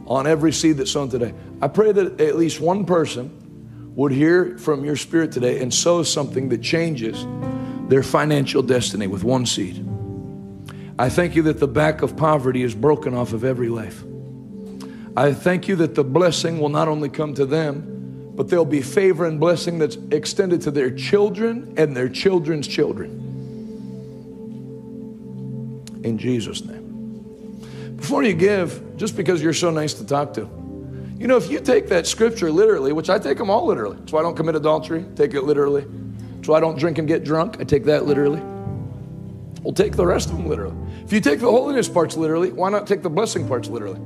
on 0.06 0.26
every 0.26 0.54
seed 0.54 0.78
that's 0.78 0.90
sown 0.90 1.10
today. 1.10 1.34
I 1.60 1.68
pray 1.68 1.92
that 1.92 2.18
at 2.18 2.36
least 2.36 2.62
one 2.62 2.86
person 2.86 3.92
would 3.94 4.12
hear 4.12 4.56
from 4.56 4.82
your 4.82 4.96
spirit 4.96 5.32
today 5.32 5.60
and 5.60 5.74
sow 5.74 6.02
something 6.02 6.48
that 6.48 6.62
changes 6.62 7.26
their 7.90 8.02
financial 8.02 8.62
destiny 8.62 9.06
with 9.06 9.22
one 9.22 9.44
seed. 9.44 9.86
I 10.98 11.10
thank 11.10 11.36
you 11.36 11.42
that 11.42 11.60
the 11.60 11.68
back 11.68 12.00
of 12.00 12.16
poverty 12.16 12.62
is 12.62 12.74
broken 12.74 13.12
off 13.12 13.34
of 13.34 13.44
every 13.44 13.68
life. 13.68 14.02
I 15.16 15.32
thank 15.32 15.66
you 15.66 15.76
that 15.76 15.94
the 15.94 16.04
blessing 16.04 16.60
will 16.60 16.68
not 16.68 16.88
only 16.88 17.08
come 17.08 17.32
to 17.34 17.46
them, 17.46 18.32
but 18.34 18.50
there'll 18.50 18.66
be 18.66 18.82
favor 18.82 19.24
and 19.24 19.40
blessing 19.40 19.78
that's 19.78 19.96
extended 20.10 20.60
to 20.62 20.70
their 20.70 20.90
children 20.90 21.72
and 21.78 21.96
their 21.96 22.10
children's 22.10 22.68
children. 22.68 23.22
In 26.04 26.18
Jesus' 26.18 26.62
name. 26.62 27.96
Before 27.96 28.22
you 28.22 28.34
give, 28.34 28.98
just 28.98 29.16
because 29.16 29.42
you're 29.42 29.54
so 29.54 29.70
nice 29.70 29.94
to 29.94 30.06
talk 30.06 30.34
to, 30.34 30.42
you 31.18 31.26
know, 31.26 31.38
if 31.38 31.50
you 31.50 31.60
take 31.60 31.88
that 31.88 32.06
scripture 32.06 32.52
literally, 32.52 32.92
which 32.92 33.08
I 33.08 33.18
take 33.18 33.38
them 33.38 33.48
all 33.48 33.64
literally, 33.64 33.96
that's 33.96 34.12
why 34.12 34.20
I 34.20 34.22
don't 34.22 34.36
commit 34.36 34.54
adultery, 34.54 35.06
take 35.14 35.32
it 35.32 35.44
literally. 35.44 35.86
That's 36.36 36.48
why 36.48 36.58
I 36.58 36.60
don't 36.60 36.78
drink 36.78 36.98
and 36.98 37.08
get 37.08 37.24
drunk, 37.24 37.56
I 37.58 37.64
take 37.64 37.84
that 37.84 38.04
literally. 38.04 38.40
We'll 39.62 39.72
take 39.72 39.96
the 39.96 40.06
rest 40.06 40.28
of 40.28 40.36
them 40.36 40.46
literally. 40.46 40.76
If 41.04 41.12
you 41.14 41.20
take 41.20 41.40
the 41.40 41.50
holiness 41.50 41.88
parts 41.88 42.18
literally, 42.18 42.52
why 42.52 42.68
not 42.68 42.86
take 42.86 43.02
the 43.02 43.08
blessing 43.08 43.48
parts 43.48 43.68
literally? 43.68 43.98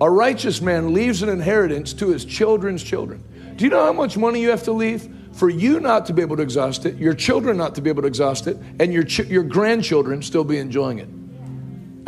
A 0.00 0.10
righteous 0.10 0.62
man 0.62 0.94
leaves 0.94 1.22
an 1.22 1.28
inheritance 1.28 1.92
to 1.94 2.08
his 2.08 2.24
children's 2.24 2.82
children. 2.82 3.22
Do 3.56 3.64
you 3.64 3.70
know 3.70 3.84
how 3.84 3.92
much 3.92 4.16
money 4.16 4.40
you 4.40 4.48
have 4.50 4.62
to 4.64 4.72
leave 4.72 5.14
for 5.32 5.50
you 5.50 5.78
not 5.78 6.06
to 6.06 6.14
be 6.14 6.22
able 6.22 6.36
to 6.36 6.42
exhaust 6.42 6.86
it, 6.86 6.96
your 6.96 7.12
children 7.14 7.56
not 7.56 7.74
to 7.74 7.82
be 7.82 7.90
able 7.90 8.02
to 8.02 8.08
exhaust 8.08 8.46
it, 8.46 8.56
and 8.78 8.92
your, 8.92 9.04
ch- 9.04 9.26
your 9.26 9.42
grandchildren 9.42 10.22
still 10.22 10.44
be 10.44 10.56
enjoying 10.56 10.98
it? 10.98 11.08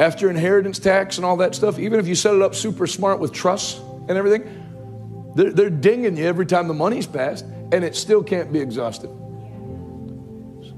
After 0.01 0.31
inheritance 0.31 0.79
tax 0.79 1.19
and 1.19 1.27
all 1.27 1.37
that 1.37 1.55
stuff, 1.55 1.79
even 1.79 2.01
if 2.01 2.07
you 2.07 2.15
set 2.15 2.35
it 2.35 2.41
up 2.41 2.55
super 2.55 2.87
smart 2.87 3.21
with 3.21 3.33
trusts 3.33 3.79
and 4.09 4.13
everything, 4.13 5.33
they're, 5.37 5.53
they're 5.53 5.71
dinging 5.71 6.17
you 6.17 6.25
every 6.25 6.47
time 6.47 6.69
the 6.69 6.75
money's 6.75 7.07
passed, 7.07 7.45
and 7.45 7.85
it 7.85 7.95
still 7.95 8.23
can't 8.23 8.51
be 8.53 8.59
exhausted. 8.59 9.11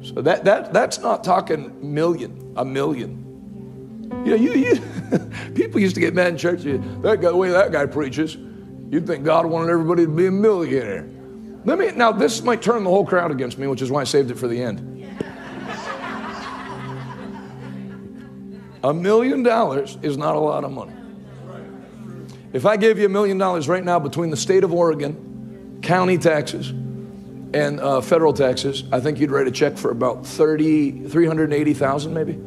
So 0.02 0.20
that, 0.20 0.44
that, 0.44 0.72
that's 0.72 0.98
not 0.98 1.22
talking 1.22 1.94
million, 1.94 2.54
a 2.56 2.64
million. 2.64 3.23
You 4.04 4.30
know, 4.30 4.34
you, 4.34 4.52
you 4.52 4.80
people 5.54 5.80
used 5.80 5.94
to 5.94 6.00
get 6.00 6.14
mad 6.14 6.28
in 6.28 6.38
church. 6.38 6.62
That 6.62 7.20
guy, 7.20 7.30
the 7.30 7.36
way 7.36 7.50
that 7.50 7.72
guy 7.72 7.86
preaches, 7.86 8.36
you'd 8.90 9.06
think 9.06 9.24
God 9.24 9.46
wanted 9.46 9.70
everybody 9.70 10.04
to 10.04 10.10
be 10.10 10.26
a 10.26 10.30
millionaire. 10.30 11.08
Let 11.64 11.78
me 11.78 11.90
now. 11.92 12.12
This 12.12 12.42
might 12.42 12.62
turn 12.62 12.84
the 12.84 12.90
whole 12.90 13.06
crowd 13.06 13.30
against 13.30 13.58
me, 13.58 13.66
which 13.66 13.82
is 13.82 13.90
why 13.90 14.02
I 14.02 14.04
saved 14.04 14.30
it 14.30 14.38
for 14.38 14.48
the 14.48 14.62
end. 14.62 14.90
A 18.82 18.92
million 18.92 19.42
dollars 19.42 19.96
is 20.02 20.18
not 20.18 20.34
a 20.34 20.38
lot 20.38 20.62
of 20.62 20.70
money. 20.70 20.92
If 22.52 22.66
I 22.66 22.76
gave 22.76 22.98
you 22.98 23.06
a 23.06 23.08
million 23.08 23.38
dollars 23.38 23.66
right 23.66 23.82
now 23.82 23.98
between 23.98 24.28
the 24.28 24.36
state 24.36 24.62
of 24.62 24.74
Oregon, 24.74 25.80
county 25.82 26.18
taxes, 26.18 26.68
and 26.68 27.80
uh, 27.80 28.02
federal 28.02 28.34
taxes, 28.34 28.84
I 28.92 29.00
think 29.00 29.18
you'd 29.18 29.30
write 29.30 29.46
a 29.46 29.50
check 29.50 29.78
for 29.78 29.90
about 29.90 30.26
30, 30.26 31.08
380,000 31.08 32.12
maybe 32.12 32.38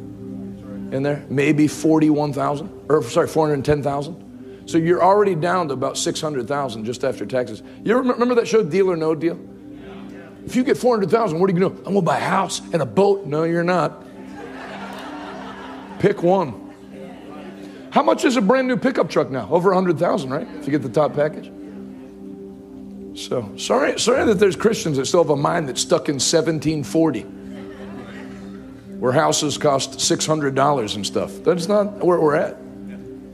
in 0.91 1.03
there, 1.03 1.26
maybe 1.30 1.68
41,000, 1.68 2.85
or 2.89 3.03
sorry, 3.03 3.27
410,000. 3.27 4.64
So 4.65 4.77
you're 4.77 5.03
already 5.03 5.35
down 5.35 5.69
to 5.69 5.73
about 5.73 5.97
600,000 5.97 6.85
just 6.85 7.03
after 7.03 7.26
taxes. 7.26 7.64
You 7.84 7.95
rem- 7.95 8.09
remember 8.09 8.35
that 8.35 8.47
show 8.47 8.64
Deal 8.64 8.91
or 8.91 8.97
No 8.97 9.15
Deal? 9.15 9.39
If 10.45 10.55
you 10.55 10.64
get 10.64 10.77
400,000, 10.77 11.39
what 11.39 11.49
are 11.49 11.53
you 11.53 11.59
to 11.59 11.69
do? 11.69 11.84
I'm 11.85 11.93
to 11.93 12.01
buy 12.01 12.18
a 12.18 12.22
house 12.22 12.61
and 12.72 12.81
a 12.81 12.85
boat. 12.85 13.26
No, 13.26 13.43
you're 13.43 13.64
not. 13.64 14.05
Pick 15.99 16.23
one. 16.23 16.64
How 17.91 18.03
much 18.03 18.26
is 18.26 18.38
a 18.38 18.41
brand 18.41 18.68
new 18.68 18.77
pickup 18.77 19.09
truck 19.09 19.30
now? 19.30 19.49
Over 19.49 19.69
100,000, 19.69 20.30
right? 20.30 20.47
If 20.55 20.65
you 20.65 20.72
get 20.72 20.84
the 20.84 20.89
top 20.89 21.14
package. 21.14 21.51
So, 23.18 23.51
sorry, 23.57 23.99
sorry 23.99 24.26
that 24.26 24.35
there's 24.35 24.55
Christians 24.55 24.97
that 24.97 25.07
still 25.07 25.23
have 25.23 25.31
a 25.31 25.35
mind 25.35 25.68
that's 25.68 25.81
stuck 25.81 26.07
in 26.07 26.15
1740 26.15 27.36
where 28.99 29.11
houses 29.11 29.57
cost 29.57 29.94
$600 29.94 30.95
and 30.95 31.06
stuff. 31.06 31.32
That's 31.44 31.68
not 31.68 32.03
where 32.03 32.19
we're 32.19 32.36
at. 32.36 32.57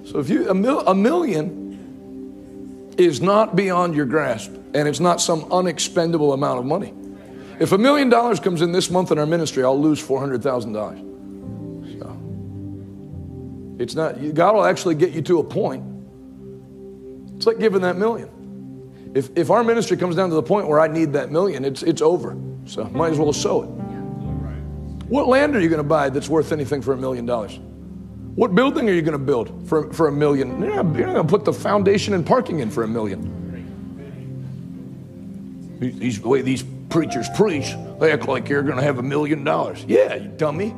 So 0.05 0.19
if 0.19 0.29
you 0.29 0.49
a, 0.49 0.53
mil, 0.53 0.81
a 0.81 0.93
million 0.93 2.93
is 2.97 3.21
not 3.21 3.55
beyond 3.55 3.95
your 3.95 4.05
grasp 4.05 4.51
and 4.73 4.87
it's 4.87 4.99
not 4.99 5.21
some 5.21 5.51
unexpendable 5.51 6.33
amount 6.33 6.59
of 6.59 6.65
money. 6.65 6.93
If 7.59 7.71
a 7.71 7.77
million 7.77 8.09
dollars 8.09 8.39
comes 8.39 8.61
in 8.61 8.71
this 8.71 8.89
month 8.89 9.11
in 9.11 9.17
our 9.17 9.25
ministry, 9.25 9.63
I'll 9.63 9.79
lose 9.79 10.05
$400,000. 10.05 11.99
So 11.99 12.17
it's 13.81 13.95
not 13.95 14.33
God 14.33 14.55
will 14.55 14.65
actually 14.65 14.95
get 14.95 15.11
you 15.11 15.21
to 15.23 15.39
a 15.39 15.43
point. 15.43 15.83
It's 17.37 17.47
like 17.47 17.59
giving 17.59 17.81
that 17.81 17.97
million. 17.97 18.29
If, 19.15 19.29
if 19.37 19.51
our 19.51 19.63
ministry 19.63 19.97
comes 19.97 20.15
down 20.15 20.29
to 20.29 20.35
the 20.35 20.43
point 20.43 20.67
where 20.67 20.79
I 20.79 20.87
need 20.87 21.13
that 21.13 21.31
million, 21.31 21.63
it's, 21.63 21.83
it's 21.83 22.01
over. 22.01 22.35
So 22.65 22.85
might 22.85 23.11
as 23.11 23.19
well 23.19 23.31
sow 23.31 23.63
it. 23.63 23.92
What 25.13 25.27
land 25.27 25.55
are 25.55 25.59
you 25.59 25.69
going 25.69 25.77
to 25.77 25.87
buy 25.87 26.09
that's 26.09 26.27
worth 26.27 26.51
anything 26.51 26.81
for 26.81 26.91
a 26.91 26.97
million 26.97 27.27
dollars? 27.27 27.59
What 28.33 28.55
building 28.55 28.89
are 28.89 28.93
you 28.93 29.03
going 29.03 29.11
to 29.11 29.23
build 29.23 29.69
for, 29.69 29.93
for 29.93 30.07
a 30.07 30.11
million? 30.11 30.59
You're 30.59 30.77
not, 30.77 30.85
not 30.87 30.95
going 30.95 31.15
to 31.15 31.23
put 31.23 31.45
the 31.45 31.53
foundation 31.53 32.15
and 32.15 32.25
parking 32.25 32.61
in 32.61 32.71
for 32.71 32.81
a 32.81 32.87
million. 32.87 33.21
These, 35.79 36.19
the 36.19 36.27
way 36.27 36.41
these 36.41 36.63
preachers 36.89 37.29
preach, 37.35 37.75
they 37.99 38.11
act 38.11 38.27
like 38.27 38.49
you're 38.49 38.63
going 38.63 38.77
to 38.77 38.81
have 38.81 38.97
a 38.97 39.03
million 39.03 39.43
dollars. 39.43 39.85
Yeah, 39.87 40.15
you 40.15 40.29
dummy. 40.29 40.73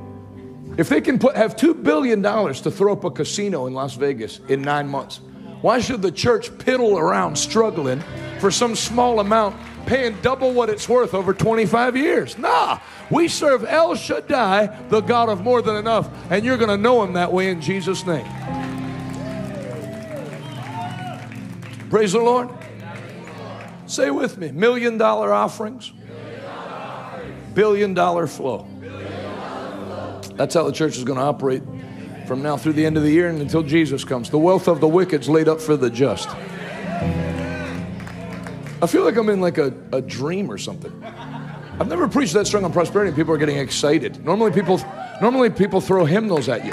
If 0.78 0.90
they 0.90 1.00
can 1.00 1.18
put, 1.18 1.38
have 1.38 1.56
$2 1.56 1.82
billion 1.82 2.22
to 2.22 2.72
throw 2.72 2.92
up 2.92 3.06
a 3.06 3.12
casino 3.12 3.68
in 3.68 3.74
Las 3.74 3.96
Vegas 3.96 4.42
in 4.50 4.62
nine 4.62 4.90
months, 4.90 5.22
why 5.62 5.80
should 5.80 6.02
the 6.02 6.12
church 6.12 6.52
piddle 6.58 7.00
around 7.00 7.38
struggling 7.38 8.04
for 8.40 8.52
some 8.52 8.76
small 8.76 9.22
amount, 9.22 9.56
paying 9.86 10.20
double 10.22 10.54
what 10.54 10.70
it's 10.70 10.88
worth 10.90 11.14
over 11.14 11.34
25 11.34 11.96
years? 11.96 12.38
Nah, 12.38 12.80
we 13.10 13.28
serve 13.28 13.66
El 13.66 13.96
Shaddai, 13.96 14.88
the 14.90 15.02
God 15.02 15.30
of 15.30 15.42
more 15.42 15.62
than 15.62 15.76
enough, 15.76 16.10
and 16.30 16.44
you're 16.44 16.58
going 16.58 16.70
to 16.70 16.78
know 16.78 17.04
him 17.04 17.14
that 17.14 17.32
way 17.32 17.50
in 17.50 17.62
Jesus' 17.62 18.06
name. 18.06 18.26
Praise 21.90 22.14
the 22.14 22.20
Lord. 22.20 22.50
Say 23.88 24.10
with 24.10 24.38
me 24.38 24.52
million 24.52 24.98
dollar 24.98 25.32
offerings, 25.32 25.94
billion 27.54 27.94
dollar 27.94 28.28
flow. 28.28 28.68
That's 30.36 30.54
how 30.54 30.64
the 30.64 30.72
church 30.72 30.98
is 30.98 31.04
going 31.04 31.20
to 31.20 31.24
operate 31.24 31.64
from 32.28 32.42
now 32.42 32.58
through 32.58 32.74
the 32.74 32.86
end 32.86 32.98
of 32.98 33.04
the 33.04 33.12
year 33.12 33.30
and 33.30 33.40
until 33.40 33.64
Jesus 33.64 34.04
comes. 34.04 34.30
The 34.30 34.40
wealth 34.40 34.68
of 34.68 34.82
the 34.82 34.88
wicked's 34.88 35.30
laid 35.30 35.48
up 35.48 35.62
for 35.62 35.78
the 35.78 35.90
just. 35.90 36.28
I 38.86 38.88
feel 38.88 39.04
like 39.04 39.18
I'm 39.18 39.30
in 39.30 39.42
like 39.42 39.58
a, 39.58 39.74
a 39.94 40.00
dream 40.00 40.52
or 40.52 40.60
something. 40.60 40.94
I've 41.80 41.88
never 41.88 42.08
preached 42.08 42.34
that 42.34 42.46
strong 42.46 42.66
on 42.66 42.72
prosperity. 42.72 43.08
and 43.10 43.18
People 43.18 43.34
are 43.34 43.38
getting 43.40 43.58
excited. 43.58 44.24
Normally 44.24 44.52
people, 44.52 44.80
normally 45.20 45.50
people 45.50 45.82
throw 45.82 46.06
hymnals 46.06 46.50
at 46.50 46.64
you. 46.64 46.72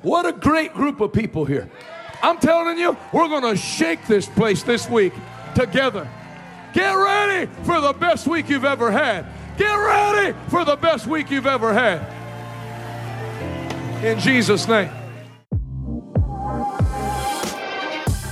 What 0.00 0.24
a 0.24 0.32
great 0.32 0.72
group 0.72 1.02
of 1.02 1.12
people 1.12 1.44
here. 1.44 1.70
I'm 2.22 2.38
telling 2.38 2.78
you, 2.78 2.96
we're 3.12 3.28
going 3.28 3.54
to 3.54 3.54
shake 3.54 4.06
this 4.06 4.30
place 4.30 4.62
this 4.62 4.88
week 4.88 5.12
together. 5.54 6.08
Get 6.72 6.94
ready 6.94 7.52
for 7.64 7.82
the 7.82 7.92
best 7.92 8.26
week 8.26 8.48
you've 8.48 8.64
ever 8.64 8.90
had. 8.90 9.26
Get 9.58 9.74
ready 9.74 10.34
for 10.48 10.64
the 10.64 10.76
best 10.76 11.06
week 11.06 11.30
you've 11.30 11.46
ever 11.46 11.74
had. 11.74 12.19
In 14.02 14.18
Jesus' 14.18 14.66
name. 14.66 14.90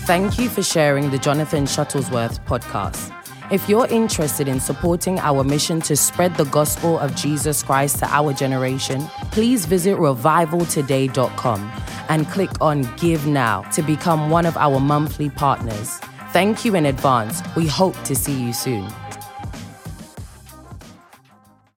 Thank 0.07 0.39
you 0.39 0.49
for 0.49 0.63
sharing 0.63 1.11
the 1.11 1.19
Jonathan 1.19 1.65
Shuttlesworth 1.65 2.43
podcast. 2.47 3.13
If 3.53 3.69
you're 3.69 3.87
interested 3.89 4.49
in 4.49 4.61
supporting 4.61 5.19
our 5.21 5.45
mission 5.45 5.83
to 5.83 5.97
spread 5.97 6.35
the 6.37 6.45
gospel 6.47 6.99
of 6.99 7.15
Jesus 7.15 7.63
Christ 7.63 7.99
to 7.99 8.07
our 8.07 8.33
generation, 8.33 9.03
please 9.31 9.67
visit 9.67 9.97
revivaltoday.com 9.99 11.73
and 12.09 12.27
click 12.29 12.51
on 12.63 12.83
Give 12.97 13.27
Now 13.27 13.63
to 13.73 13.83
become 13.83 14.31
one 14.31 14.47
of 14.47 14.57
our 14.57 14.81
monthly 14.81 15.29
partners. 15.29 15.99
Thank 16.33 16.65
you 16.65 16.75
in 16.75 16.87
advance. 16.87 17.43
We 17.57 17.67
hope 17.67 18.03
to 18.05 18.15
see 18.15 18.39
you 18.43 18.55
soon. 18.55 18.87